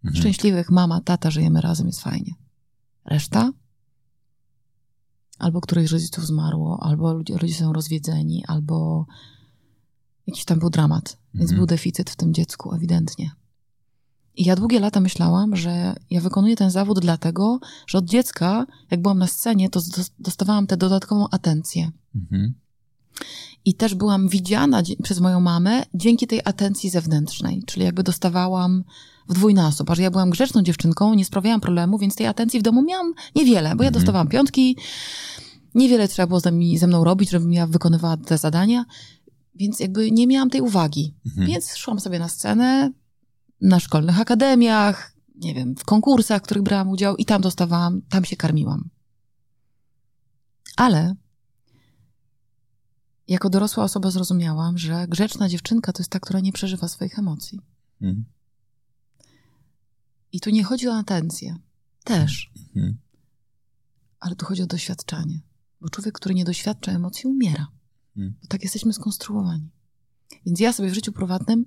Mhm. 0.04 0.20
Szczęśliwych, 0.20 0.70
mama, 0.70 1.00
tata, 1.00 1.30
żyjemy 1.30 1.60
razem, 1.60 1.86
jest 1.86 2.00
fajnie. 2.00 2.34
Reszta? 3.04 3.52
Albo 5.38 5.60
któryś 5.60 5.88
z 5.88 5.92
rodziców 5.92 6.26
zmarło, 6.26 6.82
albo 6.82 7.12
ludzie- 7.14 7.38
rodzice 7.38 7.58
są 7.64 7.72
rozwiedzeni, 7.72 8.44
albo 8.48 9.06
jakiś 10.26 10.44
tam 10.44 10.58
był 10.58 10.70
dramat. 10.70 11.18
Więc 11.34 11.50
Mhm. 11.50 11.56
był 11.58 11.66
deficyt 11.66 12.10
w 12.10 12.16
tym 12.16 12.34
dziecku, 12.34 12.74
ewidentnie. 12.74 13.30
I 14.40 14.44
ja 14.44 14.56
długie 14.56 14.80
lata 14.80 15.00
myślałam, 15.00 15.56
że 15.56 15.94
ja 16.10 16.20
wykonuję 16.20 16.56
ten 16.56 16.70
zawód 16.70 17.00
dlatego, 17.00 17.60
że 17.86 17.98
od 17.98 18.04
dziecka, 18.04 18.66
jak 18.90 19.02
byłam 19.02 19.18
na 19.18 19.26
scenie, 19.26 19.70
to 19.70 19.80
dostawałam 20.18 20.66
tę 20.66 20.76
dodatkową 20.76 21.26
atencję. 21.30 21.90
Mhm. 22.14 22.54
I 23.64 23.74
też 23.74 23.94
byłam 23.94 24.28
widziana 24.28 24.82
przez 25.02 25.20
moją 25.20 25.40
mamę 25.40 25.82
dzięki 25.94 26.26
tej 26.26 26.40
atencji 26.44 26.90
zewnętrznej, 26.90 27.62
czyli 27.66 27.84
jakby 27.84 28.02
dostawałam 28.02 28.84
w 29.28 29.34
dwójnasób, 29.34 29.90
a 29.90 29.94
że 29.94 30.02
ja 30.02 30.10
byłam 30.10 30.30
grzeczną 30.30 30.62
dziewczynką, 30.62 31.14
nie 31.14 31.24
sprawiałam 31.24 31.60
problemu, 31.60 31.98
więc 31.98 32.16
tej 32.16 32.26
atencji 32.26 32.60
w 32.60 32.62
domu 32.62 32.82
miałam 32.82 33.14
niewiele, 33.36 33.76
bo 33.76 33.82
ja 33.82 33.88
Mhm. 33.88 33.92
dostawałam 33.92 34.28
piątki, 34.28 34.76
niewiele 35.74 36.08
trzeba 36.08 36.26
było 36.26 36.40
ze, 36.40 36.52
mi, 36.52 36.78
ze 36.78 36.86
mną 36.86 37.04
robić, 37.04 37.30
żebym 37.30 37.52
ja 37.52 37.66
wykonywała 37.66 38.16
te 38.16 38.38
zadania, 38.38 38.84
więc 39.54 39.80
jakby 39.80 40.10
nie 40.10 40.26
miałam 40.26 40.50
tej 40.50 40.60
uwagi. 40.60 41.14
Mhm. 41.26 41.46
Więc 41.46 41.76
szłam 41.76 42.00
sobie 42.00 42.18
na 42.18 42.28
scenę, 42.28 42.90
na 43.60 43.80
szkolnych 43.80 44.20
akademiach, 44.20 45.12
nie 45.34 45.54
wiem, 45.54 45.76
w 45.76 45.84
konkursach, 45.84 46.42
w 46.42 46.44
których 46.44 46.62
brałam 46.62 46.88
udział 46.88 47.16
i 47.16 47.24
tam 47.24 47.42
dostawałam, 47.42 48.02
tam 48.02 48.24
się 48.24 48.36
karmiłam. 48.36 48.90
Ale 50.76 51.14
jako 53.28 53.50
dorosła 53.50 53.84
osoba 53.84 54.10
zrozumiałam, 54.10 54.78
że 54.78 55.08
grzeczna 55.08 55.48
dziewczynka 55.48 55.92
to 55.92 56.02
jest 56.02 56.10
ta, 56.10 56.20
która 56.20 56.40
nie 56.40 56.52
przeżywa 56.52 56.88
swoich 56.88 57.18
emocji. 57.18 57.60
Mhm. 58.00 58.24
I 60.32 60.40
tu 60.40 60.50
nie 60.50 60.64
chodzi 60.64 60.88
o 60.88 60.96
atencję. 60.96 61.56
Też. 62.04 62.50
Mhm. 62.76 62.98
Ale 64.20 64.36
tu 64.36 64.46
chodzi 64.46 64.62
o 64.62 64.66
doświadczanie. 64.66 65.40
Bo 65.80 65.88
człowiek, 65.88 66.14
który 66.14 66.34
nie 66.34 66.44
doświadcza 66.44 66.92
emocji, 66.92 67.26
umiera. 67.26 67.66
Mhm. 68.16 68.34
Bo 68.42 68.48
tak 68.48 68.62
jesteśmy 68.62 68.92
skonstruowani. 68.92 69.70
Więc 70.46 70.60
ja 70.60 70.72
sobie 70.72 70.90
w 70.90 70.94
życiu 70.94 71.12
prywatnym 71.12 71.64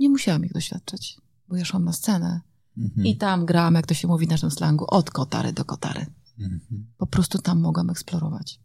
nie 0.00 0.08
musiałam 0.08 0.44
ich 0.44 0.52
doświadczać. 0.52 1.16
Bo 1.48 1.56
ja 1.56 1.64
szłam 1.64 1.84
na 1.84 1.92
scenę 1.92 2.40
Mhm. 2.78 3.06
i 3.06 3.16
tam 3.16 3.46
grałam, 3.46 3.74
jak 3.74 3.86
to 3.86 3.94
się 3.94 4.08
mówi 4.08 4.26
w 4.26 4.30
naszym 4.30 4.50
slangu, 4.50 4.84
od 4.88 5.10
kotary 5.10 5.52
do 5.52 5.64
kotary. 5.64 6.06
Mhm. 6.40 6.86
Po 6.98 7.06
prostu 7.06 7.38
tam 7.38 7.60
mogłam 7.60 7.90
eksplorować. 7.90 8.60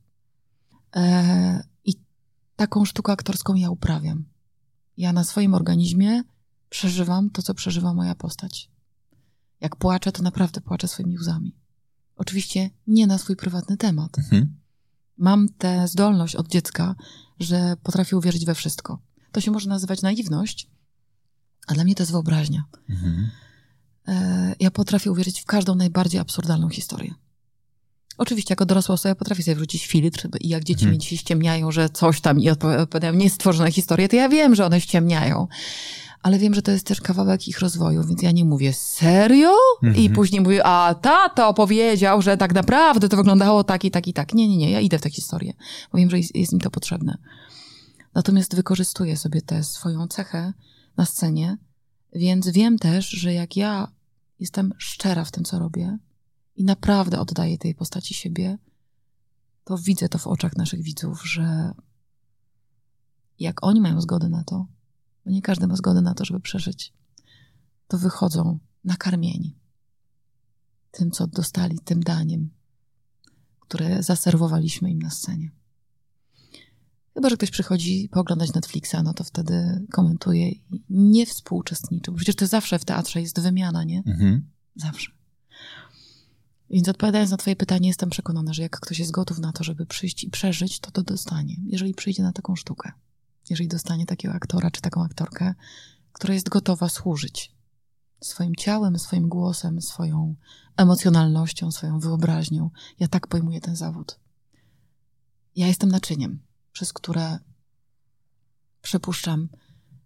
E, 0.95 1.63
I 1.85 1.95
taką 2.55 2.85
sztukę 2.85 3.11
aktorską 3.11 3.55
ja 3.55 3.69
uprawiam. 3.69 4.25
Ja 4.97 5.13
na 5.13 5.23
swoim 5.23 5.53
organizmie 5.53 6.23
przeżywam 6.69 7.29
to, 7.29 7.41
co 7.41 7.53
przeżywa 7.53 7.93
moja 7.93 8.15
postać. 8.15 8.69
Jak 9.61 9.75
płaczę, 9.75 10.11
to 10.11 10.23
naprawdę 10.23 10.61
płaczę 10.61 10.87
swoimi 10.87 11.17
łzami. 11.17 11.55
Oczywiście 12.15 12.69
nie 12.87 13.07
na 13.07 13.17
swój 13.17 13.35
prywatny 13.35 13.77
temat. 13.77 14.17
Mhm. 14.17 14.55
Mam 15.17 15.49
tę 15.49 15.87
zdolność 15.87 16.35
od 16.35 16.47
dziecka, 16.47 16.95
że 17.39 17.75
potrafię 17.83 18.17
uwierzyć 18.17 18.45
we 18.45 18.55
wszystko. 18.55 18.99
To 19.31 19.41
się 19.41 19.51
może 19.51 19.69
nazywać 19.69 20.01
naiwność, 20.01 20.69
a 21.67 21.73
dla 21.73 21.83
mnie 21.83 21.95
to 21.95 22.03
jest 22.03 22.11
wyobraźnia. 22.11 22.63
Mhm. 22.89 23.29
E, 24.07 24.55
ja 24.59 24.71
potrafię 24.71 25.11
uwierzyć 25.11 25.41
w 25.41 25.45
każdą 25.45 25.75
najbardziej 25.75 26.21
absurdalną 26.21 26.69
historię. 26.69 27.13
Oczywiście, 28.17 28.51
jako 28.51 28.65
dorosła 28.65 28.93
osoba 28.95 29.15
potrafię 29.15 29.43
sobie 29.43 29.55
wrzucić 29.55 29.87
filtr 29.87 30.27
i 30.41 30.49
jak 30.49 30.63
dzieci 30.63 30.81
Mhm. 30.83 30.91
mi 30.91 30.97
dzisiaj 30.97 31.17
ściemniają, 31.17 31.71
że 31.71 31.89
coś 31.89 32.21
tam 32.21 32.39
i 32.39 32.49
odpowiadają 32.49 33.13
niestworzone 33.13 33.71
historie, 33.71 34.09
to 34.09 34.15
ja 34.15 34.29
wiem, 34.29 34.55
że 34.55 34.65
one 34.65 34.81
ściemniają. 34.81 35.47
Ale 36.23 36.39
wiem, 36.39 36.53
że 36.53 36.61
to 36.61 36.71
jest 36.71 36.85
też 36.87 37.01
kawałek 37.01 37.47
ich 37.47 37.59
rozwoju, 37.59 38.03
więc 38.03 38.21
ja 38.21 38.31
nie 38.31 38.45
mówię 38.45 38.73
serio? 38.73 39.51
I 39.81 39.87
Mhm. 39.87 40.13
później 40.13 40.41
mówię, 40.41 40.65
a 40.65 40.95
tato 40.95 41.47
opowiedział, 41.47 42.21
że 42.21 42.37
tak 42.37 42.53
naprawdę 42.53 43.09
to 43.09 43.17
wyglądało 43.17 43.63
tak 43.63 43.85
i 43.85 43.91
tak 43.91 44.07
i 44.07 44.13
tak. 44.13 44.33
Nie, 44.33 44.47
nie, 44.47 44.57
nie, 44.57 44.71
ja 44.71 44.79
idę 44.79 44.97
w 44.97 45.01
tę 45.01 45.09
historię, 45.09 45.53
bo 45.91 45.97
wiem, 45.97 46.09
że 46.09 46.17
jest, 46.17 46.35
jest 46.35 46.53
mi 46.53 46.59
to 46.59 46.69
potrzebne. 46.69 47.17
Natomiast 48.15 48.55
wykorzystuję 48.55 49.17
sobie 49.17 49.41
tę 49.41 49.63
swoją 49.63 50.07
cechę 50.07 50.53
na 50.97 51.05
scenie, 51.05 51.57
więc 52.13 52.49
wiem 52.49 52.77
też, 52.77 53.09
że 53.09 53.33
jak 53.33 53.57
ja 53.57 53.91
jestem 54.39 54.73
szczera 54.77 55.25
w 55.25 55.31
tym, 55.31 55.43
co 55.43 55.59
robię 55.59 55.97
i 56.55 56.63
naprawdę 56.63 57.19
oddaję 57.19 57.57
tej 57.57 57.75
postaci 57.75 58.13
siebie, 58.13 58.57
to 59.63 59.77
widzę 59.77 60.09
to 60.09 60.17
w 60.17 60.27
oczach 60.27 60.57
naszych 60.57 60.81
widzów, 60.81 61.27
że 61.27 61.71
jak 63.39 63.63
oni 63.63 63.81
mają 63.81 64.01
zgodę 64.01 64.29
na 64.29 64.43
to, 64.43 64.67
bo 65.25 65.31
nie 65.31 65.41
każdy 65.41 65.67
ma 65.67 65.75
zgodę 65.75 66.01
na 66.01 66.13
to, 66.13 66.25
żeby 66.25 66.39
przeżyć, 66.39 66.93
to 67.87 67.97
wychodzą 67.97 68.59
nakarmieni 68.83 69.55
tym, 70.91 71.11
co 71.11 71.27
dostali, 71.27 71.79
tym 71.79 72.03
daniem, 72.03 72.49
które 73.59 74.03
zaserwowaliśmy 74.03 74.91
im 74.91 75.01
na 75.01 75.09
scenie. 75.09 75.51
Chyba, 77.13 77.29
że 77.29 77.37
ktoś 77.37 77.51
przychodzi 77.51 78.09
pooglądać 78.11 78.53
Netflixa, 78.53 78.95
no 79.03 79.13
to 79.13 79.23
wtedy 79.23 79.85
komentuje 79.91 80.49
i 80.49 80.61
nie 80.89 81.25
współuczestniczy. 81.25 82.11
Bo 82.11 82.17
przecież 82.17 82.35
to 82.35 82.47
zawsze 82.47 82.79
w 82.79 82.85
teatrze 82.85 83.21
jest 83.21 83.39
wymiana, 83.39 83.83
nie? 83.83 84.03
Mhm. 84.05 84.49
Zawsze. 84.75 85.11
Więc 86.69 86.89
odpowiadając 86.89 87.31
na 87.31 87.37
Twoje 87.37 87.55
pytanie, 87.55 87.87
jestem 87.87 88.09
przekonana, 88.09 88.53
że 88.53 88.61
jak 88.61 88.79
ktoś 88.79 88.99
jest 88.99 89.11
gotów 89.11 89.39
na 89.39 89.51
to, 89.51 89.63
żeby 89.63 89.85
przyjść 89.85 90.23
i 90.23 90.29
przeżyć, 90.29 90.79
to 90.79 90.91
to 90.91 91.03
dostanie. 91.03 91.55
Jeżeli 91.65 91.93
przyjdzie 91.93 92.23
na 92.23 92.33
taką 92.33 92.55
sztukę, 92.55 92.91
jeżeli 93.49 93.69
dostanie 93.69 94.05
takiego 94.05 94.33
aktora 94.33 94.71
czy 94.71 94.81
taką 94.81 95.03
aktorkę, 95.03 95.53
która 96.13 96.33
jest 96.33 96.49
gotowa 96.49 96.89
służyć 96.89 97.53
swoim 98.21 98.55
ciałem, 98.55 98.99
swoim 98.99 99.29
głosem, 99.29 99.81
swoją 99.81 100.35
emocjonalnością, 100.77 101.71
swoją 101.71 101.99
wyobraźnią. 101.99 102.69
Ja 102.99 103.07
tak 103.07 103.27
pojmuję 103.27 103.61
ten 103.61 103.75
zawód. 103.75 104.19
Ja 105.55 105.67
jestem 105.67 105.89
naczyniem, 105.89 106.39
przez 106.73 106.93
które 106.93 107.39
przepuszczam 108.81 109.49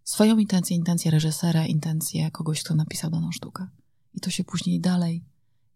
swoją 0.04 0.38
intencję, 0.38 0.78
intencję 0.78 1.12
reżysera, 1.12 1.66
intencję 1.66 2.32
kogoś, 2.32 2.64
kto 2.64 2.76
napisał 2.76 3.12
daną 3.12 3.32
sztukę. 3.32 3.68
I 4.14 4.20
to 4.20 4.30
się 4.30 4.44
później 4.44 4.80
dalej 4.80 5.24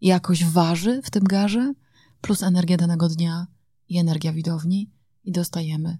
jakoś 0.00 0.44
waży 0.44 1.02
w 1.02 1.10
tym 1.10 1.24
garze, 1.24 1.74
plus 2.20 2.42
energia 2.42 2.76
danego 2.76 3.08
dnia 3.08 3.46
i 3.88 3.98
energia 3.98 4.32
widowni 4.32 4.90
i 5.24 5.32
dostajemy 5.32 5.98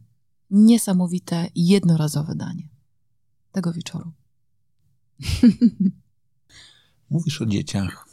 niesamowite, 0.51 1.49
jednorazowe 1.55 2.35
danie 2.35 2.69
tego 3.53 3.73
wieczoru. 3.73 4.13
Mówisz 7.11 7.43
o 7.43 7.47
dzieciach. 7.47 8.09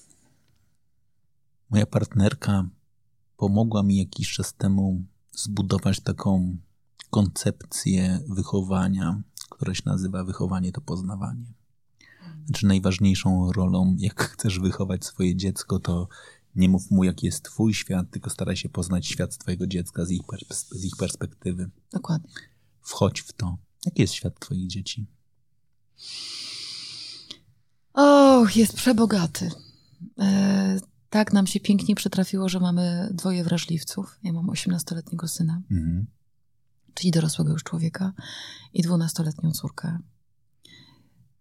Moja 1.69 1.85
partnerka 1.85 2.69
pomogła 3.38 3.84
mi 3.84 3.97
jakiś 3.97 4.34
czas 4.34 4.53
temu 4.53 5.03
zbudować 5.31 5.99
taką 5.99 6.57
koncepcję 7.10 8.19
wychowania, 8.30 9.22
która 9.49 9.73
się 9.73 9.84
nazywa 9.86 10.23
wychowanie 10.23 10.72
to 10.72 10.81
poznawanie. 10.81 11.53
Znaczy 12.45 12.65
najważniejszą 12.65 13.52
rolą, 13.52 13.95
jak 13.99 14.23
chcesz 14.23 14.60
wychować 14.60 15.06
swoje 15.06 15.36
dziecko, 15.36 15.80
to 15.80 16.07
nie 16.56 16.69
mów 16.69 16.91
mu, 16.91 17.03
jaki 17.03 17.26
jest 17.26 17.44
twój 17.44 17.73
świat, 17.73 18.11
tylko 18.11 18.30
staraj 18.30 18.57
się 18.57 18.69
poznać 18.69 19.07
świat 19.07 19.38
twojego 19.38 19.68
dziecka 19.68 20.06
z 20.06 20.11
ich, 20.11 20.22
z 20.72 20.86
ich 20.86 20.95
perspektywy. 20.95 21.69
Dokładnie. 21.91 22.30
Wchodź 22.81 23.22
w 23.22 23.34
to. 23.34 23.57
Jaki 23.86 24.02
jest 24.02 24.14
świat 24.14 24.40
twoich 24.40 24.68
dzieci? 24.68 25.07
Och, 27.94 28.56
jest 28.56 28.73
przebogaty. 28.73 29.52
E, 30.19 30.80
tak 31.10 31.34
nam 31.34 31.48
się 31.48 31.60
pięknie 31.60 31.95
przytrafiło, 31.95 32.49
że 32.49 32.60
mamy 32.60 33.10
dwoje 33.14 33.44
wrażliwców. 33.44 34.19
Ja 34.23 34.34
mam 34.34 34.48
18-letniego 34.48 35.27
syna. 35.27 35.61
Mhm. 35.72 36.06
Czyli 36.93 37.11
dorosłego 37.11 37.51
już 37.51 37.63
człowieka, 37.63 38.13
i 38.73 38.81
dwunastoletnią 38.81 39.51
córkę. 39.51 39.97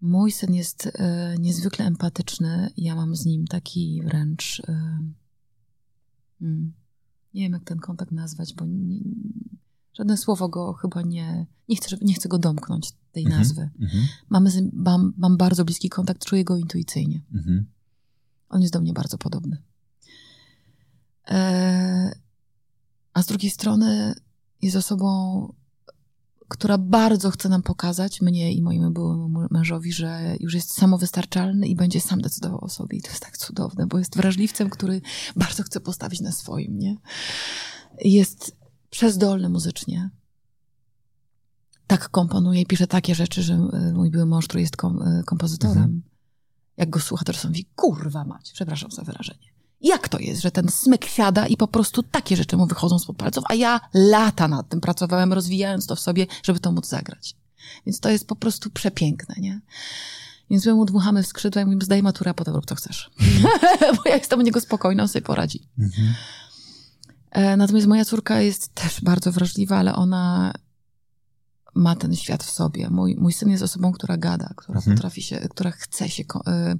Mój 0.00 0.32
syn 0.32 0.54
jest 0.54 0.86
e, 0.94 1.34
niezwykle 1.38 1.84
empatyczny. 1.86 2.70
Ja 2.76 2.94
mam 2.94 3.16
z 3.16 3.24
nim 3.26 3.46
taki 3.46 4.02
wręcz. 4.04 4.62
E, 4.68 4.98
mm, 6.42 6.72
nie 7.34 7.42
wiem, 7.42 7.52
jak 7.52 7.64
ten 7.64 7.78
kontakt 7.78 8.12
nazwać, 8.12 8.54
bo 8.54 8.64
nie, 8.66 9.00
żadne 9.94 10.16
słowo 10.16 10.48
go 10.48 10.72
chyba 10.72 11.02
nie. 11.02 11.46
Nie 11.68 11.76
chcę, 11.76 11.88
żeby, 11.88 12.04
nie 12.04 12.14
chcę 12.14 12.28
go 12.28 12.38
domknąć, 12.38 12.92
tej 13.12 13.24
Mhm, 13.24 13.40
nazwy. 13.42 13.70
mhm, 13.80 14.04
Mamy 14.28 14.50
z, 14.50 14.72
mam, 14.72 15.14
mam 15.16 15.36
bardzo 15.36 15.64
bliski 15.64 15.88
kontakt, 15.88 16.24
czuję 16.24 16.44
go 16.44 16.56
intuicyjnie. 16.56 17.20
mhm. 17.34 17.66
On 18.48 18.60
jest 18.62 18.72
do 18.72 18.80
mnie 18.80 18.92
bardzo 18.92 19.18
podobny. 19.18 19.62
E, 21.30 22.12
a 23.14 23.22
z 23.22 23.26
drugiej 23.26 23.50
strony 23.50 24.14
jest 24.62 24.76
osobą, 24.76 25.52
która 26.48 26.78
bardzo 26.78 27.30
chce 27.30 27.48
nam 27.48 27.62
pokazać, 27.62 28.20
mnie 28.20 28.52
i 28.52 28.62
mojemu 28.62 28.90
byłemu 28.90 29.46
mężowi, 29.50 29.92
że 29.92 30.36
już 30.40 30.54
jest 30.54 30.74
samowystarczalny 30.74 31.66
i 31.66 31.76
będzie 31.76 32.00
sam 32.00 32.20
decydował 32.20 32.64
o 32.64 32.68
sobie. 32.68 32.98
I 32.98 33.02
to 33.02 33.08
jest 33.08 33.22
tak 33.22 33.38
cudowne, 33.38 33.86
bo 33.86 33.98
jest 33.98 34.16
wrażliwcem, 34.16 34.70
który 34.70 35.00
bardzo 35.36 35.62
chce 35.62 35.80
postawić 35.80 36.20
na 36.20 36.32
swoim, 36.32 36.78
nie? 36.78 36.96
Jest 38.04 38.56
przezdolny 38.90 39.48
muzycznie. 39.48 40.10
Tak 41.86 42.08
komponuje 42.08 42.60
i 42.60 42.66
pisze 42.66 42.86
takie 42.86 43.14
rzeczy, 43.14 43.42
że 43.42 43.54
e, 43.54 43.92
mój 43.92 44.10
były 44.10 44.26
mąż, 44.26 44.46
który 44.46 44.60
jest 44.60 44.76
kom, 44.76 45.02
e, 45.02 45.22
kompozytorem, 45.26 45.76
Mhm. 45.76 46.02
jak 46.76 46.90
go 46.90 47.00
słucha, 47.00 47.24
to 47.24 47.32
czasem 47.32 47.50
mówi, 47.50 47.66
kurwa 47.76 48.24
mać, 48.24 48.52
przepraszam 48.52 48.90
za 48.90 49.02
wyrażenie. 49.02 49.57
Jak 49.80 50.08
to 50.08 50.18
jest, 50.18 50.42
że 50.42 50.50
ten 50.50 50.68
smyk 50.68 51.04
siada 51.04 51.46
i 51.46 51.56
po 51.56 51.68
prostu 51.68 52.02
takie 52.02 52.36
rzeczy 52.36 52.56
mu 52.56 52.66
wychodzą 52.66 52.98
spod 52.98 53.16
palców, 53.16 53.44
a 53.48 53.54
ja 53.54 53.80
lata 53.94 54.48
nad 54.48 54.68
tym 54.68 54.80
pracowałem, 54.80 55.32
rozwijając 55.32 55.86
to 55.86 55.96
w 55.96 56.00
sobie, 56.00 56.26
żeby 56.42 56.60
to 56.60 56.72
móc 56.72 56.86
zagrać. 56.86 57.36
Więc 57.86 58.00
to 58.00 58.10
jest 58.10 58.26
po 58.26 58.36
prostu 58.36 58.70
przepiękne, 58.70 59.34
nie? 59.38 59.60
Więc 60.50 60.66
my 60.66 60.74
mu 60.74 60.84
dmuchamy 60.84 61.22
w 61.22 61.26
skrzydła 61.26 61.62
i 61.62 61.64
mówimy, 61.64 61.84
zdaj 61.84 62.02
maturę, 62.02 62.30
a 62.30 62.34
potem 62.34 62.54
rób 62.54 62.66
co 62.66 62.74
chcesz. 62.74 63.10
Bo 63.96 64.10
ja 64.10 64.16
jestem 64.16 64.38
u 64.38 64.42
niego 64.42 64.60
spokojna, 64.60 65.02
on 65.02 65.08
sobie 65.08 65.22
poradzi. 65.22 65.68
Mhm. 65.78 66.14
E, 67.30 67.56
Natomiast 67.56 67.86
moja 67.86 68.04
córka 68.04 68.40
jest 68.40 68.74
też 68.74 69.00
bardzo 69.00 69.32
wrażliwa, 69.32 69.76
ale 69.76 69.94
ona 69.94 70.52
ma 71.78 71.96
ten 71.96 72.16
świat 72.16 72.44
w 72.44 72.50
sobie. 72.50 72.90
Mój, 72.90 73.16
mój 73.16 73.32
syn 73.32 73.48
jest 73.50 73.62
osobą, 73.62 73.92
która 73.92 74.16
gada, 74.16 74.52
która 74.56 74.76
Mhm. 74.78 74.96
potrafi 74.96 75.22
się, 75.22 75.36
która 75.50 75.70
chce 75.70 76.08
się 76.08 76.24
ko- 76.24 76.42
e, 76.46 76.74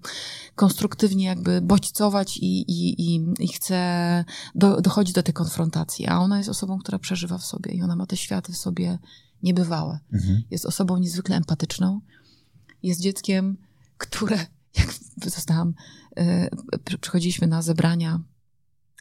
konstruktywnie 0.55 1.25
jakby 1.27 1.61
bodźcować 1.61 2.37
i, 2.37 2.61
i, 2.71 3.15
i, 3.15 3.27
i 3.41 3.49
chce 3.49 4.25
do, 4.55 4.81
dochodzić 4.81 5.15
do 5.15 5.23
tej 5.23 5.35
konfrontacji. 5.35 6.07
A 6.07 6.19
ona 6.19 6.39
jest 6.39 6.51
osobą, 6.51 6.79
która 6.79 6.99
przeżywa 6.99 7.39
w 7.39 7.45
sobie 7.45 7.73
i 7.73 7.83
ona 7.83 7.97
ma 7.97 8.07
te 8.07 8.17
światy 8.17 8.53
w 8.53 8.57
sobie 8.57 8.99
niebywałe. 9.43 9.99
Mhm. 10.13 10.43
Jest 10.51 10.67
osobą 10.67 10.99
niezwykle 10.99 11.37
empatyczną. 11.37 12.01
Jest 12.83 13.01
dzieckiem, 13.01 13.57
które, 13.99 14.37
jak 14.79 14.95
zostałam, 15.31 15.75
przy- 16.85 16.99
przychodziliśmy 16.99 17.47
na 17.47 17.63
zebrania 17.63 18.21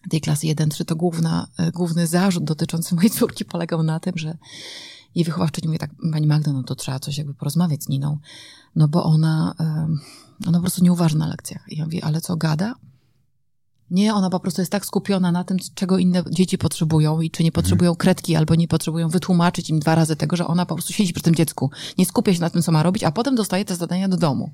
tej 0.10 0.22
klasy 0.22 0.48
1-3, 0.48 0.86
to 0.86 0.95
główna, 0.95 1.48
e, 1.57 1.72
główny 1.72 2.07
zarzut 2.07 2.44
dotyczący 2.44 2.95
mojej 2.95 3.10
córki 3.10 3.45
polegał 3.45 3.84
na 3.84 3.99
tym, 3.99 4.18
że 4.18 4.38
jej 5.16 5.26
wychowawczyni 5.26 5.68
mówi 5.68 5.80
tak, 5.80 5.92
pani 6.12 6.28
Magda, 6.28 6.54
no 6.54 6.64
to 6.64 6.76
trzeba 6.76 7.00
coś 7.00 7.18
jakby 7.18 7.34
porozmawiać 7.34 7.84
z 7.84 7.90
Niną, 7.90 8.18
no 8.76 8.88
bo 8.88 9.04
ona, 9.04 9.56
ona 10.48 10.58
po 10.58 10.62
prostu 10.62 10.84
nie 10.84 10.92
uważa 10.92 11.18
na 11.18 11.28
lekcjach. 11.28 11.66
I 11.70 11.78
ja 11.78 11.86
mówię, 11.86 12.06
ale 12.06 12.22
co, 12.22 12.36
gada? 12.36 12.76
Nie, 13.92 14.14
ona 14.14 14.30
po 14.30 14.40
prostu 14.40 14.62
jest 14.62 14.72
tak 14.72 14.86
skupiona 14.86 15.32
na 15.32 15.44
tym, 15.44 15.58
czego 15.76 15.98
inne 15.98 16.24
dzieci 16.32 16.58
potrzebują 16.58 17.22
i 17.22 17.32
czy 17.32 17.44
nie 17.44 17.52
potrzebują 17.52 17.96
kredki, 17.96 18.36
albo 18.36 18.56
nie 18.56 18.68
potrzebują 18.68 19.10
wytłumaczyć 19.10 19.70
im 19.70 19.80
dwa 19.80 19.96
razy 19.96 20.16
tego, 20.16 20.36
że 20.36 20.48
ona 20.48 20.66
po 20.66 20.76
prostu 20.76 20.94
siedzi 20.94 21.14
przy 21.14 21.24
tym 21.24 21.36
dziecku, 21.36 21.72
nie 21.98 22.06
skupia 22.06 22.34
się 22.34 22.42
na 22.42 22.50
tym, 22.50 22.62
co 22.62 22.72
ma 22.72 22.84
robić, 22.84 23.04
a 23.04 23.12
potem 23.12 23.36
dostaje 23.36 23.66
te 23.66 23.76
zadania 23.76 24.08
do 24.10 24.18
domu. 24.18 24.52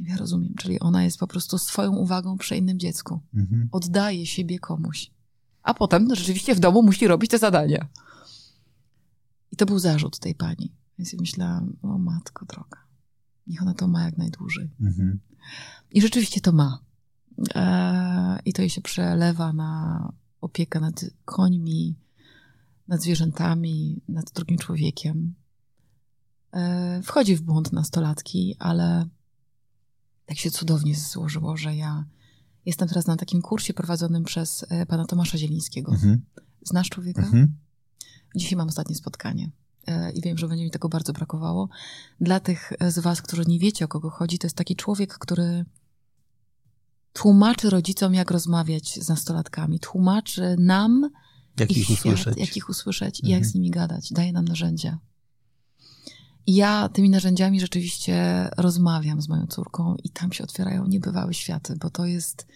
I 0.00 0.04
Ja 0.04 0.16
rozumiem, 0.16 0.54
czyli 0.58 0.80
ona 0.80 1.04
jest 1.04 1.18
po 1.18 1.26
prostu 1.26 1.58
swoją 1.58 1.92
uwagą 1.96 2.38
przy 2.38 2.56
innym 2.56 2.78
dziecku 2.78 3.20
Mhm. 3.34 3.68
oddaje 3.72 4.26
siebie 4.26 4.58
komuś. 4.58 5.10
A 5.62 5.74
potem 5.74 6.14
rzeczywiście 6.14 6.54
w 6.54 6.60
domu 6.60 6.82
musi 6.82 7.06
robić 7.08 7.30
te 7.30 7.38
zadania. 7.38 7.88
I 9.54 9.56
to 9.56 9.66
był 9.66 9.78
zarzut 9.78 10.18
tej 10.18 10.34
pani. 10.34 10.72
Więc 10.98 11.12
ja 11.12 11.18
myślałam, 11.20 11.76
o 11.82 11.98
matko 11.98 12.46
droga, 12.46 12.78
niech 13.46 13.62
ona 13.62 13.74
to 13.74 13.88
ma 13.88 14.04
jak 14.04 14.18
najdłużej. 14.18 14.70
Mhm. 14.80 15.20
I 15.90 16.02
rzeczywiście 16.02 16.40
to 16.40 16.52
ma. 16.52 16.78
Eee, 17.54 18.40
I 18.44 18.52
to 18.52 18.62
jej 18.62 18.70
się 18.70 18.80
przelewa 18.80 19.52
na 19.52 20.12
opiekę 20.40 20.80
nad 20.80 21.04
końmi, 21.24 21.96
nad 22.88 23.02
zwierzętami, 23.02 24.02
nad 24.08 24.32
drugim 24.32 24.58
człowiekiem. 24.58 25.34
Eee, 26.52 27.02
wchodzi 27.02 27.36
w 27.36 27.42
błąd 27.42 27.72
nastolatki, 27.72 28.56
ale 28.58 29.08
tak 30.26 30.38
się 30.38 30.50
cudownie 30.50 30.94
złożyło, 30.94 31.56
że 31.56 31.76
ja 31.76 32.04
jestem 32.66 32.88
teraz 32.88 33.06
na 33.06 33.16
takim 33.16 33.42
kursie 33.42 33.74
prowadzonym 33.74 34.24
przez 34.24 34.64
e, 34.68 34.86
pana 34.86 35.04
Tomasza 35.04 35.38
Zielińskiego. 35.38 35.92
Mhm. 35.92 36.24
Znasz 36.62 36.88
człowieka? 36.88 37.22
Mhm. 37.22 37.63
Dzisiaj 38.34 38.56
mam 38.56 38.68
ostatnie 38.68 38.94
spotkanie 38.94 39.50
e, 39.86 40.12
i 40.12 40.20
wiem, 40.20 40.38
że 40.38 40.48
będzie 40.48 40.64
mi 40.64 40.70
tego 40.70 40.88
bardzo 40.88 41.12
brakowało. 41.12 41.68
Dla 42.20 42.40
tych 42.40 42.72
z 42.88 42.98
Was, 42.98 43.22
którzy 43.22 43.42
nie 43.46 43.58
wiecie, 43.58 43.84
o 43.84 43.88
kogo 43.88 44.10
chodzi, 44.10 44.38
to 44.38 44.46
jest 44.46 44.56
taki 44.56 44.76
człowiek, 44.76 45.18
który 45.18 45.64
tłumaczy 47.12 47.70
rodzicom, 47.70 48.14
jak 48.14 48.30
rozmawiać 48.30 48.94
z 49.02 49.08
nastolatkami, 49.08 49.80
tłumaczy 49.80 50.56
nam, 50.58 51.10
Jak 51.60 51.70
ich 51.70 51.84
świat, 51.84 51.98
usłyszeć? 51.98 52.38
jak 52.38 52.56
ich 52.56 52.68
usłyszeć 52.68 53.20
i 53.20 53.22
Mhm. 53.22 53.32
jak 53.40 53.46
z 53.50 53.54
nimi 53.54 53.70
gadać. 53.70 54.12
Daje 54.12 54.32
nam 54.32 54.44
narzędzia. 54.44 54.98
I 56.46 56.54
ja 56.54 56.88
tymi 56.88 57.10
narzędziami 57.10 57.60
rzeczywiście 57.60 58.48
rozmawiam 58.56 59.22
z 59.22 59.28
moją 59.28 59.46
córką 59.46 59.96
i 60.04 60.10
tam 60.10 60.32
się 60.32 60.44
otwierają 60.44 60.86
niebywałe 60.86 61.34
światy, 61.34 61.76
bo 61.80 61.90
to 61.90 62.06
jest 62.06 62.46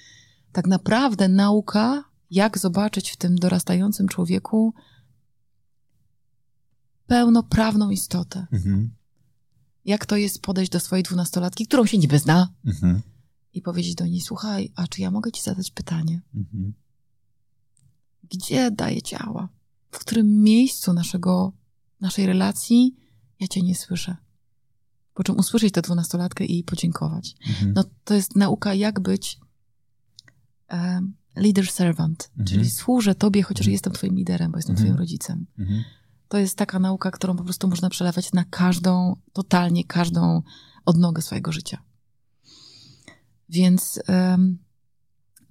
tak 0.53 0.67
naprawdę 0.67 1.29
nauka, 1.29 2.05
jak 2.31 2.59
zobaczyć 2.59 3.11
w 3.11 3.17
tym 3.17 3.37
dorastającym 3.37 4.09
człowieku 4.09 4.75
pełnoprawną 7.09 7.91
istotę. 7.91 8.47
Mhm. 8.53 8.91
Jak 9.85 10.07
to 10.07 10.17
jest 10.17 10.43
podejść 10.43 10.73
do 10.73 10.81
swojej 10.81 11.03
dwunastolatki, 11.03 11.67
którą 11.67 11.87
się 11.87 11.99
niby 11.99 12.19
zna, 12.19 12.49
Mhm. 12.67 13.03
i 13.55 13.63
powiedzieć 13.63 13.95
do 13.95 14.07
niej, 14.07 14.21
słuchaj, 14.21 14.73
a 14.77 14.87
czy 14.87 15.03
ja 15.03 15.11
mogę 15.11 15.33
ci 15.33 15.43
zadać 15.43 15.71
pytanie? 15.71 16.21
Mhm. 16.35 16.73
Gdzie 18.31 18.71
daję 18.71 19.03
ciała? 19.03 19.49
W 19.91 19.99
którym 19.99 20.43
miejscu 20.43 20.93
naszego, 20.93 21.53
naszej 22.01 22.27
relacji 22.27 22.97
ja 23.41 23.49
cię 23.49 23.63
nie 23.63 23.75
słyszę? 23.75 24.17
Po 25.15 25.25
czym 25.25 25.37
usłyszeć 25.39 25.73
tę 25.75 25.83
dwunastolatkę 25.83 26.45
i 26.45 26.53
jej 26.53 26.65
podziękować. 26.65 27.37
Mhm. 27.49 27.73
No 27.73 27.85
to 28.05 28.15
jest 28.15 28.37
nauka, 28.37 28.75
jak 28.75 29.01
być 29.01 29.41
um, 30.71 31.15
leader 31.37 31.71
servant, 31.71 32.31
Mhm. 32.31 32.47
czyli 32.47 32.71
służę 32.71 33.15
tobie, 33.15 33.43
chociaż 33.43 33.61
Mhm. 33.67 33.73
jestem 33.73 33.93
twoim 33.93 34.15
liderem, 34.17 34.53
bo 34.53 34.59
jestem 34.59 34.73
Mhm. 34.73 34.87
twoim 34.87 34.99
rodzicem. 34.99 35.47
To 36.29 36.39
jest 36.39 36.57
taka 36.59 36.79
nauka, 36.79 37.11
którą 37.11 37.37
po 37.37 37.45
prostu 37.45 37.69
można 37.69 37.91
przelewać 37.91 38.33
na 38.33 38.45
każdą, 38.45 39.17
totalnie 39.33 39.85
każdą 39.85 40.43
odnogę 40.85 41.23
swojego 41.23 41.53
życia. 41.53 41.83
Więc 43.49 44.01
em, 44.07 44.59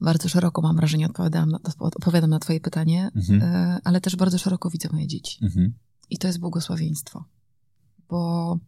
bardzo 0.01 0.29
szeroko 0.29 0.61
mam 0.61 0.75
wrażenie, 0.75 1.05
odpowiadam 1.05 1.49
na, 1.49 1.59
odpowiadam 1.79 2.29
na 2.29 2.39
twoje 2.39 2.59
pytanie, 2.59 3.11
Mhm. 3.15 3.41
e, 3.41 3.79
ale 3.83 4.01
też 4.01 4.15
bardzo 4.15 4.37
szeroko 4.37 4.69
widzę 4.69 4.89
moje 4.91 5.07
dzieci. 5.07 5.45
Mhm. 5.45 5.73
I 6.09 6.17
to 6.17 6.27
jest 6.27 6.39
błogosławieństwo. 6.39 7.25
Bo 8.09 8.59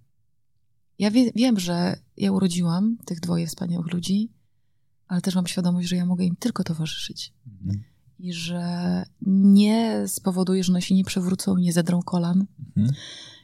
ja 1.00 1.12
wie, 1.12 1.32
wiem, 1.36 1.60
że 1.60 2.00
ja 2.18 2.32
urodziłam 2.32 2.98
tych 3.06 3.20
dwoje 3.20 3.48
wspaniałych 3.48 3.94
ludzi, 3.94 4.32
ale 5.08 5.22
też 5.22 5.36
mam 5.36 5.48
świadomość, 5.48 5.88
że 5.88 5.96
ja 5.96 6.06
mogę 6.06 6.26
im 6.26 6.36
tylko 6.36 6.64
towarzyszyć. 6.64 7.34
Mhm. 7.48 7.84
I 8.20 8.34
że 8.34 9.06
nie 9.22 10.08
spowoduje, 10.08 10.64
że 10.64 10.72
one 10.72 10.82
się 10.82 10.96
nie 10.96 11.04
przewrócą, 11.04 11.58
nie 11.58 11.74
zedrą 11.74 12.02
kolan, 12.02 12.46
Mhm. 12.78 12.96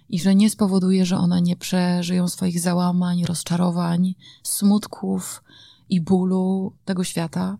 i 0.10 0.20
że 0.20 0.36
nie 0.36 0.50
spowoduje, 0.50 1.06
że 1.06 1.18
one 1.18 1.42
nie 1.42 1.56
przeżyją 1.56 2.28
swoich 2.28 2.60
załamań, 2.60 3.26
rozczarowań, 3.26 4.16
smutków 4.44 5.44
i 5.90 6.02
bólu 6.02 6.76
tego 6.86 7.04
świata. 7.04 7.58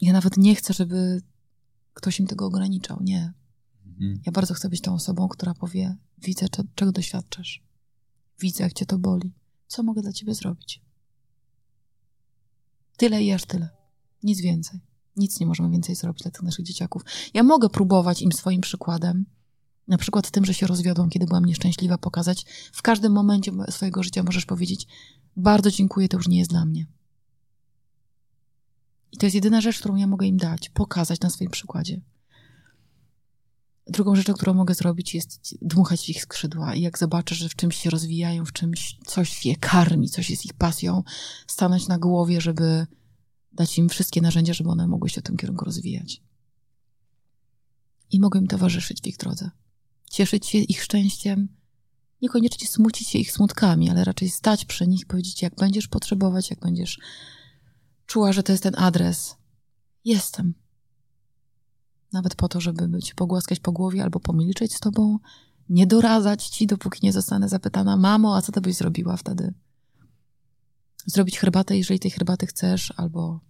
Ja 0.00 0.12
nawet 0.12 0.36
nie 0.36 0.54
chcę, 0.54 0.74
żeby 0.74 1.22
ktoś 1.94 2.20
im 2.20 2.26
tego 2.26 2.46
ograniczał. 2.46 2.98
Nie. 3.02 3.32
Mhm. 3.86 4.20
Ja 4.26 4.32
bardzo 4.32 4.54
chcę 4.54 4.68
być 4.68 4.80
tą 4.80 4.94
osobą, 4.94 5.28
która 5.28 5.54
powie: 5.54 5.96
Widzę, 6.18 6.48
cze- 6.48 6.62
czego 6.74 6.92
doświadczasz. 6.92 7.62
Widzę, 8.40 8.64
jak 8.64 8.72
cię 8.72 8.86
to 8.86 8.98
boli. 8.98 9.32
Co 9.66 9.82
mogę 9.82 10.02
dla 10.02 10.12
ciebie 10.12 10.34
zrobić? 10.34 10.82
Tyle 12.96 13.22
i 13.22 13.32
aż 13.32 13.44
tyle. 13.44 13.68
Nic 14.22 14.40
więcej. 14.40 14.80
Nic 15.18 15.40
nie 15.40 15.46
możemy 15.46 15.70
więcej 15.70 15.94
zrobić 15.94 16.22
dla 16.22 16.30
tych 16.30 16.42
naszych 16.42 16.64
dzieciaków. 16.64 17.02
Ja 17.34 17.42
mogę 17.42 17.68
próbować 17.68 18.22
im 18.22 18.32
swoim 18.32 18.60
przykładem, 18.60 19.24
na 19.88 19.98
przykład 19.98 20.30
tym, 20.30 20.44
że 20.44 20.54
się 20.54 20.66
rozwiodłam, 20.66 21.10
kiedy 21.10 21.26
byłam 21.26 21.44
nieszczęśliwa, 21.44 21.98
pokazać. 21.98 22.44
W 22.72 22.82
każdym 22.82 23.12
momencie 23.12 23.52
mo- 23.52 23.70
swojego 23.70 24.02
życia 24.02 24.22
możesz 24.22 24.46
powiedzieć: 24.46 24.86
Bardzo 25.36 25.70
dziękuję, 25.70 26.08
to 26.08 26.16
już 26.16 26.28
nie 26.28 26.38
jest 26.38 26.50
dla 26.50 26.64
mnie. 26.64 26.86
I 29.12 29.16
to 29.16 29.26
jest 29.26 29.34
jedyna 29.34 29.60
rzecz, 29.60 29.78
którą 29.78 29.96
ja 29.96 30.06
mogę 30.06 30.26
im 30.26 30.36
dać 30.36 30.68
pokazać 30.68 31.20
na 31.20 31.30
swoim 31.30 31.50
przykładzie. 31.50 32.00
Drugą 33.86 34.16
rzeczą, 34.16 34.34
którą 34.34 34.54
mogę 34.54 34.74
zrobić, 34.74 35.14
jest 35.14 35.58
dmuchać 35.62 36.06
w 36.06 36.08
ich 36.08 36.22
skrzydła. 36.22 36.74
I 36.74 36.80
jak 36.80 36.98
zobaczę, 36.98 37.34
że 37.34 37.48
w 37.48 37.56
czymś 37.56 37.76
się 37.76 37.90
rozwijają, 37.90 38.44
w 38.44 38.52
czymś 38.52 38.98
coś 39.06 39.46
je 39.46 39.56
karmi, 39.56 40.08
coś 40.08 40.30
jest 40.30 40.44
ich 40.44 40.54
pasją, 40.54 41.02
stanąć 41.46 41.88
na 41.88 41.98
głowie, 41.98 42.40
żeby 42.40 42.86
dać 43.52 43.78
im 43.78 43.88
wszystkie 43.88 44.20
narzędzia, 44.20 44.52
żeby 44.52 44.70
one 44.70 44.86
mogły 44.86 45.08
się 45.08 45.20
w 45.20 45.24
tym 45.24 45.36
kierunku 45.36 45.64
rozwijać. 45.64 46.22
I 48.10 48.20
mogę 48.20 48.40
im 48.40 48.46
towarzyszyć 48.46 49.00
w 49.02 49.06
ich 49.06 49.16
drodze. 49.16 49.50
Cieszyć 50.10 50.46
się 50.46 50.58
ich 50.58 50.82
szczęściem, 50.82 51.48
niekoniecznie 52.22 52.66
smucić 52.66 53.08
się 53.08 53.18
ich 53.18 53.32
smutkami, 53.32 53.90
ale 53.90 54.04
raczej 54.04 54.30
stać 54.30 54.64
przy 54.64 54.86
nich, 54.86 55.06
powiedzieć, 55.06 55.42
jak 55.42 55.54
będziesz 55.54 55.88
potrzebować, 55.88 56.50
jak 56.50 56.60
będziesz 56.60 56.98
czuła, 58.06 58.32
że 58.32 58.42
to 58.42 58.52
jest 58.52 58.62
ten 58.62 58.74
adres. 58.78 59.36
Jestem. 60.04 60.54
Nawet 62.12 62.34
po 62.34 62.48
to, 62.48 62.60
żeby 62.60 63.02
cię 63.02 63.14
pogłaskać 63.14 63.60
po 63.60 63.72
głowie 63.72 64.02
albo 64.02 64.20
pomilczeć 64.20 64.74
z 64.74 64.80
tobą, 64.80 65.18
nie 65.68 65.86
doradzać 65.86 66.48
ci, 66.48 66.66
dopóki 66.66 67.00
nie 67.02 67.12
zostanę 67.12 67.48
zapytana, 67.48 67.96
mamo, 67.96 68.36
a 68.36 68.42
co 68.42 68.52
to 68.52 68.60
byś 68.60 68.76
zrobiła 68.76 69.16
wtedy? 69.16 69.54
Zrobić 71.08 71.38
herbatę, 71.38 71.76
jeżeli 71.76 72.00
tej 72.00 72.10
herbaty 72.10 72.46
chcesz, 72.46 72.92
albo 72.96 73.40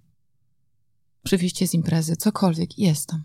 przywieźć 1.22 1.68
z 1.68 1.74
imprezy, 1.74 2.16
cokolwiek, 2.16 2.78
jestem. 2.78 3.24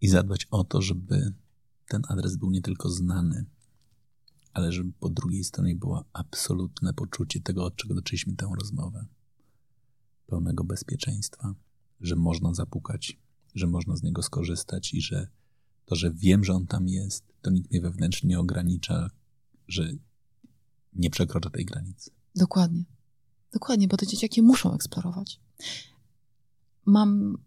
I 0.00 0.08
zadbać 0.08 0.46
o 0.50 0.64
to, 0.64 0.82
żeby 0.82 1.34
ten 1.88 2.02
adres 2.08 2.36
był 2.36 2.50
nie 2.50 2.62
tylko 2.62 2.90
znany, 2.90 3.44
ale 4.52 4.72
żeby 4.72 4.92
po 4.92 5.08
drugiej 5.08 5.44
stronie 5.44 5.76
było 5.76 6.04
absolutne 6.12 6.94
poczucie 6.94 7.40
tego, 7.40 7.64
od 7.64 7.76
czego 7.76 7.94
zaczęliśmy 7.94 8.36
tę 8.36 8.50
rozmowę. 8.60 9.06
Pełnego 10.26 10.64
bezpieczeństwa, 10.64 11.54
że 12.00 12.16
można 12.16 12.54
zapukać, 12.54 13.18
że 13.54 13.66
można 13.66 13.96
z 13.96 14.02
niego 14.02 14.22
skorzystać 14.22 14.94
i 14.94 15.00
że 15.00 15.28
to, 15.86 15.94
że 15.94 16.10
wiem, 16.10 16.44
że 16.44 16.52
on 16.52 16.66
tam 16.66 16.88
jest, 16.88 17.24
to 17.42 17.50
nikt 17.50 17.70
mnie 17.70 17.80
wewnętrznie 17.80 18.28
nie 18.28 18.38
ogranicza, 18.38 19.10
że 19.68 19.92
nie 20.92 21.10
przekroczę 21.10 21.50
tej 21.50 21.64
granicy. 21.64 22.10
Dokładnie. 22.36 22.84
Dokładnie, 23.52 23.88
bo 23.88 23.96
te 23.96 24.06
dzieciaki 24.06 24.42
muszą 24.42 24.74
eksplorować. 24.74 25.40
Mam 26.86 27.38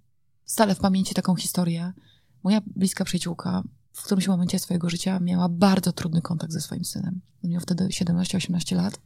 stale 0.45 0.75
w 0.75 0.79
pamięci 0.79 1.13
taką 1.13 1.35
historię. 1.35 1.93
Moja 2.43 2.61
bliska 2.75 3.05
przyjaciółka 3.05 3.63
w 3.95 4.03
którymś 4.03 4.27
momencie 4.27 4.59
swojego 4.59 4.89
życia 4.89 5.19
miała 5.19 5.49
bardzo 5.49 5.91
trudny 5.91 6.21
kontakt 6.21 6.53
ze 6.53 6.61
swoim 6.61 6.85
synem. 6.85 7.21
On 7.43 7.49
miał 7.49 7.61
wtedy 7.61 7.83
17-18 7.87 8.75
lat. 8.75 8.99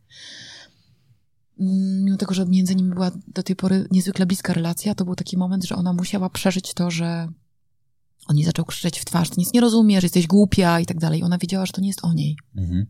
Mimo 2.04 2.18
tego, 2.18 2.34
że 2.34 2.46
między 2.46 2.76
nimi 2.76 2.94
była 2.94 3.12
do 3.28 3.44
tej 3.44 3.56
pory 3.56 3.88
niezwykle 3.92 4.26
bliska 4.26 4.54
relacja, 4.54 4.96
to 4.96 5.06
był 5.06 5.16
taki 5.16 5.38
moment, 5.38 5.66
że 5.66 5.76
ona 5.76 5.94
musiała 5.94 6.30
przeżyć 6.30 6.74
to, 6.74 6.92
że 6.92 7.28
on 8.30 8.38
jej 8.38 8.46
zaczął 8.46 8.66
krzyczeć 8.66 9.00
w 9.00 9.06
twarz, 9.06 9.30
ty 9.30 9.36
nic 9.38 9.54
nie 9.54 9.62
rozumiesz, 9.62 10.04
jesteś 10.04 10.28
głupia 10.28 10.80
i 10.80 10.86
tak 10.86 11.00
dalej. 11.00 11.24
Ona 11.24 11.38
wiedziała, 11.38 11.66
że 11.66 11.74
to 11.74 11.82
nie 11.82 11.88
jest 11.88 12.06
o 12.06 12.14
niej. 12.14 12.38
Mhm. 12.56 12.86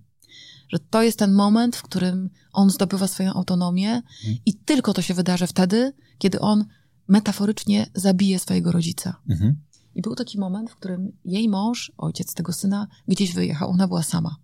Że 0.69 0.79
to 0.79 1.03
jest 1.03 1.19
ten 1.19 1.33
moment, 1.33 1.75
w 1.75 1.81
którym 1.81 2.29
on 2.53 2.69
zdobywa 2.69 3.07
swoją 3.07 3.33
autonomię 3.33 3.89
mhm. 3.89 4.37
i 4.45 4.53
tylko 4.53 4.93
to 4.93 5.01
się 5.01 5.13
wydarzy 5.13 5.47
wtedy, 5.47 5.93
kiedy 6.17 6.39
on 6.39 6.65
metaforycznie 7.07 7.89
zabije 7.95 8.39
swojego 8.39 8.71
rodzica. 8.71 9.21
Mhm. 9.29 9.55
I 9.95 10.01
był 10.01 10.15
taki 10.15 10.39
moment, 10.39 10.71
w 10.71 10.75
którym 10.75 11.11
jej 11.25 11.49
mąż, 11.49 11.91
ojciec 11.97 12.33
tego 12.33 12.53
syna, 12.53 12.87
gdzieś 13.07 13.33
wyjechał. 13.33 13.69
Ona 13.69 13.87
była 13.87 14.03
sama. 14.03 14.35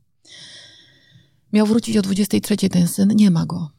Miał 1.53 1.67
wrócić 1.67 1.97
o 1.97 2.01
23 2.01 2.69
ten 2.69 2.87
syn, 2.87 3.09
nie 3.15 3.31
ma 3.31 3.45
go. 3.45 3.69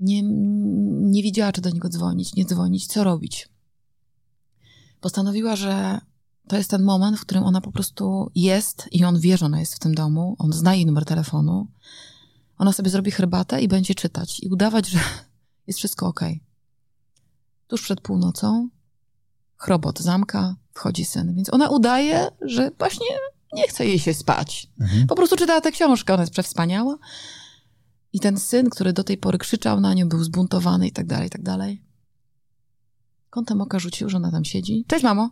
Nie, 0.00 0.22
nie 1.02 1.22
wiedziała, 1.22 1.52
czy 1.52 1.60
do 1.60 1.70
niego 1.70 1.88
dzwonić, 1.88 2.34
nie 2.34 2.44
dzwonić, 2.44 2.86
co 2.86 3.04
robić. 3.04 3.48
Postanowiła, 5.00 5.56
że 5.56 6.00
to 6.48 6.56
jest 6.56 6.70
ten 6.70 6.82
moment, 6.82 7.18
w 7.18 7.20
którym 7.20 7.44
ona 7.44 7.60
po 7.60 7.72
prostu 7.72 8.30
jest 8.34 8.88
i 8.92 9.04
on 9.04 9.20
wie, 9.20 9.36
że 9.36 9.46
ona 9.46 9.60
jest 9.60 9.74
w 9.74 9.78
tym 9.78 9.94
domu, 9.94 10.36
on 10.38 10.52
zna 10.52 10.74
jej 10.74 10.86
numer 10.86 11.04
telefonu. 11.04 11.66
Ona 12.58 12.72
sobie 12.72 12.90
zrobi 12.90 13.10
herbatę 13.10 13.62
i 13.62 13.68
będzie 13.68 13.94
czytać 13.94 14.40
i 14.42 14.48
udawać, 14.48 14.88
że 14.88 14.98
jest 15.66 15.78
wszystko 15.78 16.06
ok. 16.06 16.20
Tuż 17.66 17.82
przed 17.82 18.00
północą 18.00 18.68
chrobot 19.56 20.00
zamka, 20.00 20.56
wchodzi 20.74 21.04
syn. 21.04 21.34
Więc 21.34 21.54
ona 21.54 21.68
udaje, 21.68 22.28
że 22.40 22.70
właśnie 22.78 23.06
nie 23.52 23.68
chce 23.68 23.86
jej 23.86 23.98
się 23.98 24.14
spać. 24.14 24.70
Mhm. 24.80 25.06
Po 25.06 25.14
prostu 25.14 25.36
czytała 25.36 25.60
tę 25.60 25.72
książkę, 25.72 26.14
ona 26.14 26.22
jest 26.22 26.32
przewspaniała. 26.32 26.98
I 28.12 28.20
ten 28.20 28.38
syn, 28.38 28.70
który 28.70 28.92
do 28.92 29.04
tej 29.04 29.18
pory 29.18 29.38
krzyczał 29.38 29.80
na 29.80 29.94
nią, 29.94 30.08
był 30.08 30.24
zbuntowany 30.24 30.88
i 30.88 30.92
tak 30.92 31.06
dalej, 31.06 31.26
i 31.26 31.30
tak 31.30 31.42
dalej. 31.42 31.82
Kątem 33.36 33.60
oka 33.60 33.78
rzucił, 33.78 34.08
że 34.08 34.16
ona 34.16 34.30
tam 34.30 34.44
siedzi. 34.44 34.84
Cześć, 34.88 35.04
mamo. 35.04 35.30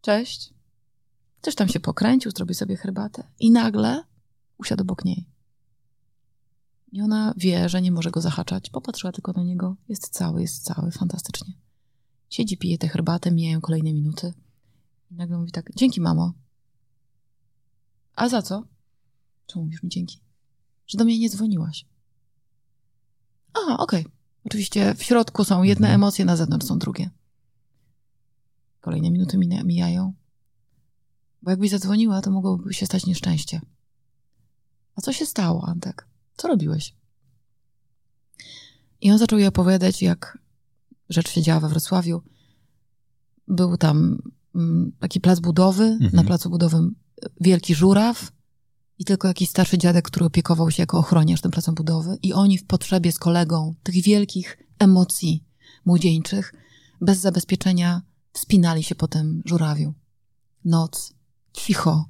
Cześć. 0.00 0.54
Też 1.40 1.54
tam 1.54 1.68
się 1.68 1.80
pokręcił, 1.80 2.30
zrobił 2.30 2.54
sobie 2.54 2.76
herbatę. 2.76 3.28
I 3.40 3.50
nagle 3.50 4.04
usiadł 4.58 4.82
obok 4.82 5.04
niej. 5.04 5.28
I 6.92 7.02
ona 7.02 7.34
wie, 7.36 7.68
że 7.68 7.82
nie 7.82 7.92
może 7.92 8.10
go 8.10 8.20
zahaczać. 8.20 8.70
Popatrzyła 8.70 9.12
tylko 9.12 9.32
na 9.32 9.42
niego. 9.42 9.76
Jest 9.88 10.08
cały, 10.08 10.40
jest 10.40 10.64
cały, 10.64 10.90
fantastycznie. 10.90 11.52
Siedzi, 12.30 12.58
pije 12.58 12.78
tę 12.78 12.88
herbatę, 12.88 13.30
mijają 13.30 13.60
kolejne 13.60 13.92
minuty. 13.92 14.34
I 15.10 15.14
nagle 15.14 15.38
mówi 15.38 15.52
tak, 15.52 15.70
dzięki 15.76 16.00
mamo. 16.00 16.32
A 18.16 18.28
za 18.28 18.42
co? 18.42 18.64
Czemu 19.46 19.64
mówisz 19.64 19.82
mi 19.82 19.88
dzięki? 19.88 20.20
Że 20.86 20.98
do 20.98 21.04
mnie 21.04 21.18
nie 21.18 21.30
dzwoniłaś. 21.30 21.86
A, 23.54 23.78
okej. 23.78 24.00
Okay. 24.00 24.12
Oczywiście 24.44 24.94
w 24.94 25.02
środku 25.02 25.44
są 25.44 25.62
jedne 25.62 25.86
mhm. 25.86 26.00
emocje, 26.00 26.24
na 26.24 26.36
zewnątrz 26.36 26.66
są 26.66 26.78
drugie. 26.78 27.10
Kolejne 28.86 29.10
minuty 29.10 29.38
mijają. 29.64 30.12
Bo 31.42 31.50
jakbyś 31.50 31.70
zadzwoniła, 31.70 32.22
to 32.22 32.30
mogłoby 32.30 32.74
się 32.74 32.86
stać 32.86 33.06
nieszczęście. 33.06 33.60
A 34.94 35.00
co 35.00 35.12
się 35.12 35.26
stało, 35.26 35.68
Antek? 35.68 36.08
Co 36.36 36.48
robiłeś? 36.48 36.94
I 39.00 39.10
on 39.12 39.18
zaczął 39.18 39.38
jej 39.38 39.48
opowiadać, 39.48 40.02
jak 40.02 40.38
rzecz 41.08 41.30
się 41.30 41.42
działa 41.42 41.60
we 41.60 41.68
Wrocławiu. 41.68 42.22
Był 43.48 43.76
tam 43.76 44.18
mm, 44.54 44.92
taki 44.98 45.20
plac 45.20 45.40
budowy, 45.40 45.84
mhm. 45.84 46.12
na 46.12 46.24
placu 46.24 46.50
budowym 46.50 46.94
wielki 47.40 47.74
żuraw 47.74 48.32
i 48.98 49.04
tylko 49.04 49.28
jakiś 49.28 49.50
starszy 49.50 49.78
dziadek, 49.78 50.04
który 50.04 50.26
opiekował 50.26 50.70
się 50.70 50.82
jako 50.82 50.98
ochroniarz 50.98 51.40
tym 51.40 51.50
placem 51.50 51.74
budowy 51.74 52.18
i 52.22 52.32
oni 52.32 52.58
w 52.58 52.66
potrzebie 52.66 53.12
z 53.12 53.18
kolegą 53.18 53.74
tych 53.82 53.94
wielkich 53.94 54.58
emocji 54.78 55.44
młodzieńczych 55.84 56.54
bez 57.00 57.18
zabezpieczenia 57.18 58.02
wspinali 58.36 58.82
się 58.82 58.94
po 58.94 59.08
tym 59.08 59.42
żurawiu. 59.44 59.94
Noc, 60.64 61.14
cicho. 61.52 62.08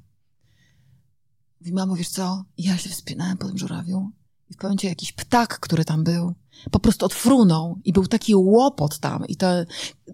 Mówi, 1.61 1.73
mamo, 1.73 1.95
wiesz 1.95 2.09
co? 2.09 2.45
Ja 2.57 2.77
się 2.77 2.89
wspinałem 2.89 3.37
po 3.37 3.47
tym 3.47 3.57
żurawiu 3.57 4.11
i 4.49 4.53
w 4.53 4.57
pewnym 4.57 4.77
jakiś 4.83 5.11
ptak, 5.11 5.59
który 5.59 5.85
tam 5.85 6.03
był, 6.03 6.33
po 6.71 6.79
prostu 6.79 7.05
odfrunął 7.05 7.79
i 7.83 7.93
był 7.93 8.07
taki 8.07 8.35
łopot 8.35 8.99
tam 8.99 9.27
i 9.27 9.35
te, 9.35 9.65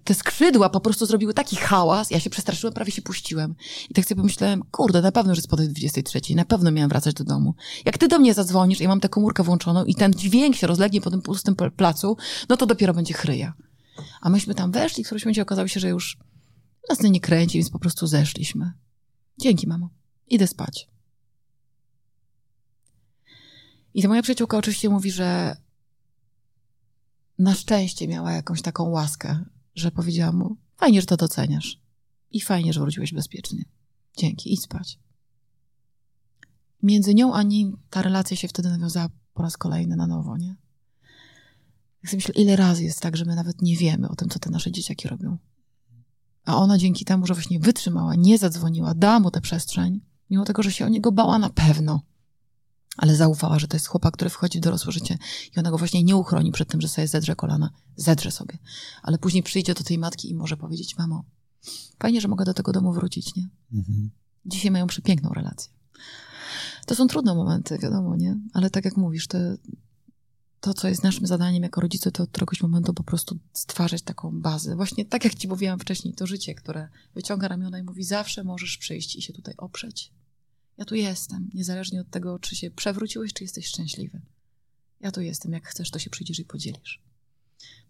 te 0.03 0.13
skrzydła 0.13 0.69
po 0.69 0.79
prostu 0.79 1.05
zrobiły 1.05 1.33
taki 1.33 1.55
hałas, 1.55 2.11
ja 2.11 2.19
się 2.19 2.29
przestraszyłem, 2.29 2.73
prawie 2.73 2.91
się 2.91 3.01
puściłem. 3.01 3.55
I 3.89 3.93
tak 3.93 4.05
sobie 4.05 4.15
pomyślałem, 4.15 4.63
kurde, 4.71 5.01
na 5.01 5.11
pewno, 5.11 5.35
że 5.35 5.39
jest 5.39 5.49
po 5.49 5.57
tej 5.57 5.67
23, 5.67 6.35
na 6.35 6.45
pewno 6.45 6.71
miałem 6.71 6.89
wracać 6.89 7.13
do 7.13 7.23
domu. 7.23 7.55
Jak 7.85 7.97
ty 7.97 8.07
do 8.07 8.19
mnie 8.19 8.33
zadzwonisz 8.33 8.81
i 8.81 8.87
mam 8.87 8.99
tę 8.99 9.09
komórkę 9.09 9.43
włączoną 9.43 9.85
i 9.85 9.95
ten 9.95 10.13
dźwięk 10.13 10.55
się 10.55 10.67
rozlegnie 10.67 11.01
po 11.01 11.11
tym 11.11 11.21
pustym 11.21 11.55
placu, 11.55 12.17
no 12.49 12.57
to 12.57 12.65
dopiero 12.65 12.93
będzie 12.93 13.13
chryja. 13.13 13.53
A 14.21 14.29
myśmy 14.29 14.55
tam 14.55 14.71
weszli, 14.71 15.03
w 15.03 15.07
którymś 15.07 15.25
momencie 15.25 15.41
okazało 15.41 15.67
się, 15.67 15.79
że 15.79 15.89
już 15.89 16.17
nas 16.89 17.01
nie 17.01 17.21
kręci, 17.21 17.57
więc 17.57 17.69
po 17.69 17.79
prostu 17.79 18.07
zeszliśmy. 18.07 18.71
Dzięki, 19.37 19.67
mamo. 19.67 19.89
Idę 20.27 20.47
spać. 20.47 20.89
I 23.93 24.01
ta 24.01 24.07
moja 24.07 24.21
przyjaciółka 24.21 24.57
oczywiście 24.57 24.89
mówi, 24.89 25.11
że 25.11 25.57
na 27.39 27.55
szczęście 27.55 28.07
miała 28.07 28.31
jakąś 28.31 28.61
taką 28.61 28.89
łaskę, 28.89 29.45
że 29.75 29.91
powiedziała 29.91 30.31
mu, 30.31 30.57
fajnie, 30.75 31.01
że 31.01 31.07
to 31.07 31.17
doceniasz. 31.17 31.81
I 32.31 32.41
fajnie, 32.41 32.73
że 32.73 32.79
wróciłeś 32.79 33.13
bezpiecznie. 33.13 33.65
Dzięki, 34.17 34.53
idź 34.53 34.63
spać. 34.63 34.99
Między 36.83 37.13
nią 37.13 37.33
a 37.33 37.43
nim 37.43 37.77
ta 37.89 38.01
relacja 38.01 38.37
się 38.37 38.47
wtedy 38.47 38.69
nawiązała 38.69 39.09
po 39.33 39.43
raz 39.43 39.57
kolejny 39.57 39.95
na 39.95 40.07
nowo, 40.07 40.37
nie? 40.37 40.55
Jak 42.03 42.11
sobie 42.11 42.17
myślę, 42.17 42.33
ile 42.33 42.55
razy 42.55 42.83
jest 42.83 42.99
tak, 42.99 43.17
że 43.17 43.25
my 43.25 43.35
nawet 43.35 43.61
nie 43.61 43.77
wiemy 43.77 44.09
o 44.09 44.15
tym, 44.15 44.29
co 44.29 44.39
te 44.39 44.49
nasze 44.49 44.71
dzieciaki 44.71 45.07
robią. 45.07 45.37
A 46.45 46.57
ona 46.57 46.77
dzięki 46.77 47.05
temu, 47.05 47.25
że 47.25 47.33
właśnie 47.33 47.59
wytrzymała, 47.59 48.15
nie 48.15 48.37
zadzwoniła, 48.37 48.93
dała 48.93 49.19
mu 49.19 49.31
tę 49.31 49.41
przestrzeń, 49.41 50.01
mimo 50.29 50.45
tego, 50.45 50.63
że 50.63 50.71
się 50.71 50.85
o 50.85 50.89
niego 50.89 51.11
bała 51.11 51.39
na 51.39 51.49
pewno, 51.49 52.01
ale 52.97 53.15
zaufała, 53.15 53.59
że 53.59 53.67
to 53.67 53.75
jest 53.75 53.87
chłopak, 53.87 54.13
który 54.13 54.29
wchodzi 54.29 54.59
w 54.59 54.61
dorosłe 54.61 54.91
życie 54.91 55.17
i 55.55 55.59
ona 55.59 55.71
go 55.71 55.77
właśnie 55.77 56.03
nie 56.03 56.15
uchroni 56.15 56.51
przed 56.51 56.69
tym, 56.69 56.81
że 56.81 56.87
sobie 56.87 57.07
zedrze 57.07 57.35
kolana. 57.35 57.69
Zedrze 57.95 58.31
sobie. 58.31 58.57
Ale 59.03 59.17
później 59.17 59.43
przyjdzie 59.43 59.73
do 59.73 59.83
tej 59.83 59.97
matki 59.97 60.29
i 60.29 60.35
może 60.35 60.57
powiedzieć, 60.57 60.97
mamo, 60.97 61.23
fajnie, 61.99 62.21
że 62.21 62.27
mogę 62.27 62.45
do 62.45 62.53
tego 62.53 62.71
domu 62.71 62.93
wrócić, 62.93 63.35
nie? 63.35 63.49
Mhm. 63.73 64.11
Dzisiaj 64.45 64.71
mają 64.71 64.87
przepiękną 64.87 65.29
relację. 65.29 65.73
To 66.85 66.95
są 66.95 67.07
trudne 67.07 67.35
momenty, 67.35 67.77
wiadomo, 67.77 68.15
nie? 68.15 68.37
Ale 68.53 68.69
tak 68.69 68.85
jak 68.85 68.97
mówisz, 68.97 69.27
to, 69.27 69.37
to, 70.63 70.73
co 70.73 70.87
jest 70.87 71.03
naszym 71.03 71.27
zadaniem 71.27 71.63
jako 71.63 71.81
rodzice, 71.81 72.11
to 72.11 72.23
od 72.23 72.29
któregoś 72.29 72.61
momentu 72.61 72.93
po 72.93 73.03
prostu 73.03 73.39
stwarzać 73.53 74.01
taką 74.01 74.41
bazę. 74.41 74.75
Właśnie 74.75 75.05
tak 75.05 75.23
jak 75.23 75.35
ci 75.35 75.47
mówiłam 75.47 75.79
wcześniej, 75.79 76.13
to 76.13 76.27
życie, 76.27 76.55
które 76.55 76.89
wyciąga 77.15 77.47
ramiona 77.47 77.79
i 77.79 77.83
mówi, 77.83 78.03
zawsze 78.03 78.43
możesz 78.43 78.77
przyjść 78.77 79.15
i 79.15 79.21
się 79.21 79.33
tutaj 79.33 79.53
oprzeć. 79.57 80.11
Ja 80.77 80.85
tu 80.85 80.95
jestem, 80.95 81.49
niezależnie 81.53 82.01
od 82.01 82.09
tego, 82.09 82.39
czy 82.39 82.55
się 82.55 82.71
przewróciłeś, 82.71 83.33
czy 83.33 83.43
jesteś 83.43 83.67
szczęśliwy. 83.67 84.21
Ja 85.01 85.11
tu 85.11 85.21
jestem, 85.21 85.53
jak 85.53 85.67
chcesz, 85.67 85.91
to 85.91 85.99
się 85.99 86.09
przyjdziesz 86.09 86.39
i 86.39 86.45
podzielisz. 86.45 87.01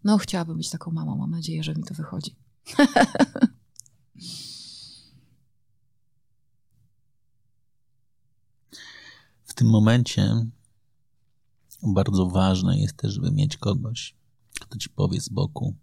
No, 0.04 0.18
chciałabym 0.18 0.56
być 0.56 0.70
taką 0.70 0.90
mamą, 0.90 1.16
mam 1.16 1.30
nadzieję, 1.30 1.64
że 1.64 1.74
mi 1.74 1.84
to 1.84 1.94
wychodzi. 1.94 2.36
w 9.44 9.54
tym 9.54 9.68
momencie 9.70 10.46
bardzo 11.92 12.26
ważne 12.26 12.78
jest 12.78 12.96
też, 12.96 13.14
żeby 13.14 13.30
mieć 13.30 13.56
kogoś, 13.56 14.14
kto 14.60 14.78
ci 14.78 14.90
powie 14.90 15.20
z 15.20 15.28
boku: 15.28 15.74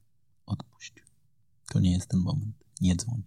odpuść. 0.46 0.94
To 1.68 1.80
nie 1.80 1.92
jest 1.92 2.08
ten 2.08 2.20
moment. 2.20 2.56
Nie 2.82 2.96
dzwoń. 2.96 3.24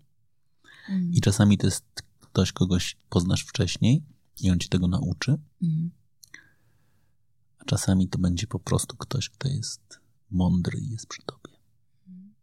Mm. 0.88 1.12
I 1.12 1.20
czasami 1.20 1.58
to 1.58 1.66
jest 1.66 1.84
ktoś, 2.20 2.52
kogoś 2.52 2.96
poznasz 3.08 3.42
wcześniej 3.42 4.02
i 4.40 4.50
on 4.50 4.58
ci 4.58 4.68
tego 4.68 4.88
nauczy. 4.88 5.38
Mm. 5.62 5.90
A 7.58 7.64
czasami 7.64 8.08
to 8.08 8.18
będzie 8.18 8.46
po 8.46 8.60
prostu 8.60 8.96
ktoś, 8.96 9.30
kto 9.30 9.48
jest 9.48 10.00
mądry 10.30 10.78
i 10.78 10.90
jest 10.90 11.06
przy 11.06 11.22
tobie. 11.22 11.56
Mm. 12.08 12.34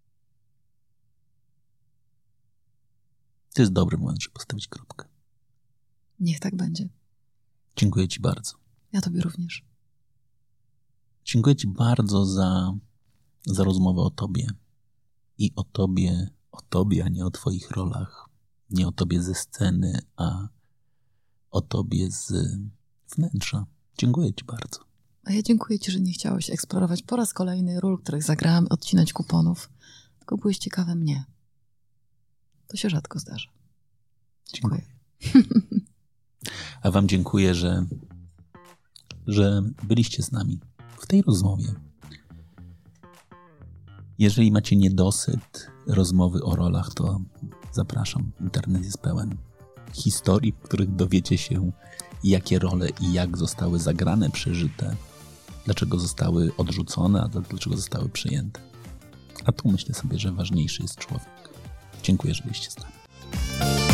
To 3.54 3.62
jest 3.62 3.74
dobry 3.74 3.98
moment, 3.98 4.24
żeby 4.24 4.34
postawić 4.34 4.68
kropkę. 4.68 5.08
Niech 6.20 6.40
tak 6.40 6.56
będzie. 6.56 6.90
Dziękuję 7.76 8.08
Ci 8.08 8.20
bardzo. 8.20 8.54
Ja 8.94 9.02
Tobie 9.02 9.22
również. 9.22 9.71
Dziękuję 11.32 11.56
Ci 11.56 11.68
bardzo 11.68 12.26
za, 12.26 12.74
za 13.46 13.64
rozmowę 13.64 14.02
o 14.02 14.10
Tobie 14.10 14.48
i 15.38 15.52
o 15.56 15.64
Tobie, 15.64 16.30
o 16.52 16.62
Tobie, 16.62 17.06
a 17.06 17.10
nie 17.10 17.26
o 17.26 17.32
Twoich 17.32 17.72
rolach. 17.72 18.30
Nie 18.70 18.88
o 18.88 18.92
Tobie 18.92 19.22
ze 19.22 19.36
sceny, 19.36 20.00
a 20.16 20.48
o 21.52 21.62
Tobie 21.62 22.12
z 22.12 22.34
wnętrza. 23.16 23.66
Dziękuję 23.98 24.34
Ci 24.34 24.46
bardzo. 24.46 24.80
A 25.24 25.32
ja 25.32 25.42
dziękuję 25.42 25.80
Ci, 25.80 25.92
że 25.92 26.00
nie 26.00 26.12
chciałeś 26.12 26.50
eksplorować 26.50 27.04
po 27.04 27.16
raz 27.16 27.34
kolejny 27.34 27.80
ról, 27.80 28.02
których 28.02 28.24
zagrałam, 28.24 28.68
odcinać 28.70 29.14
kuponów, 29.14 29.70
tylko 30.20 30.38
byłeś 30.38 30.58
ciekawe 30.58 30.96
mnie. 30.96 31.26
To 32.68 32.78
się 32.78 32.90
rzadko 32.90 33.20
zdarza. 33.20 33.50
Dziękuję. 34.54 34.82
dziękuję. 35.20 35.44
A 36.84 36.92
Wam 36.92 37.08
dziękuję, 37.08 37.56
że, 37.56 37.86
że 39.28 39.64
byliście 39.84 40.24
z 40.24 40.32
nami 40.32 40.60
w 41.02 41.08
tej 41.08 41.22
rozmowie. 41.22 41.74
Jeżeli 44.20 44.52
macie 44.52 44.76
niedosyt 44.76 45.68
rozmowy 45.88 46.44
o 46.44 46.56
rolach, 46.56 46.94
to 46.94 47.22
zapraszam. 47.72 48.32
Internet 48.42 48.84
jest 48.84 48.98
pełen 48.98 49.38
historii, 49.94 50.52
w 50.52 50.64
których 50.64 50.96
dowiecie 50.96 51.38
się, 51.38 51.72
jakie 52.24 52.60
role 52.60 52.88
i 53.02 53.14
jak 53.14 53.38
zostały 53.38 53.80
zagrane, 53.80 54.30
przeżyte, 54.30 54.96
dlaczego 55.66 56.00
zostały 56.00 56.52
odrzucone, 56.58 57.22
a 57.22 57.28
dlaczego 57.28 57.76
zostały 57.76 58.10
przyjęte. 58.10 58.62
A 59.46 59.52
tu 59.52 59.70
myślę 59.70 59.96
sobie, 59.96 60.20
że 60.20 60.32
ważniejszy 60.32 60.82
jest 60.82 60.96
człowiek. 60.96 61.50
Dziękuję, 62.04 62.34
że 62.34 62.44
byliście 62.44 62.72
z 62.72 62.78
nami. 62.78 63.91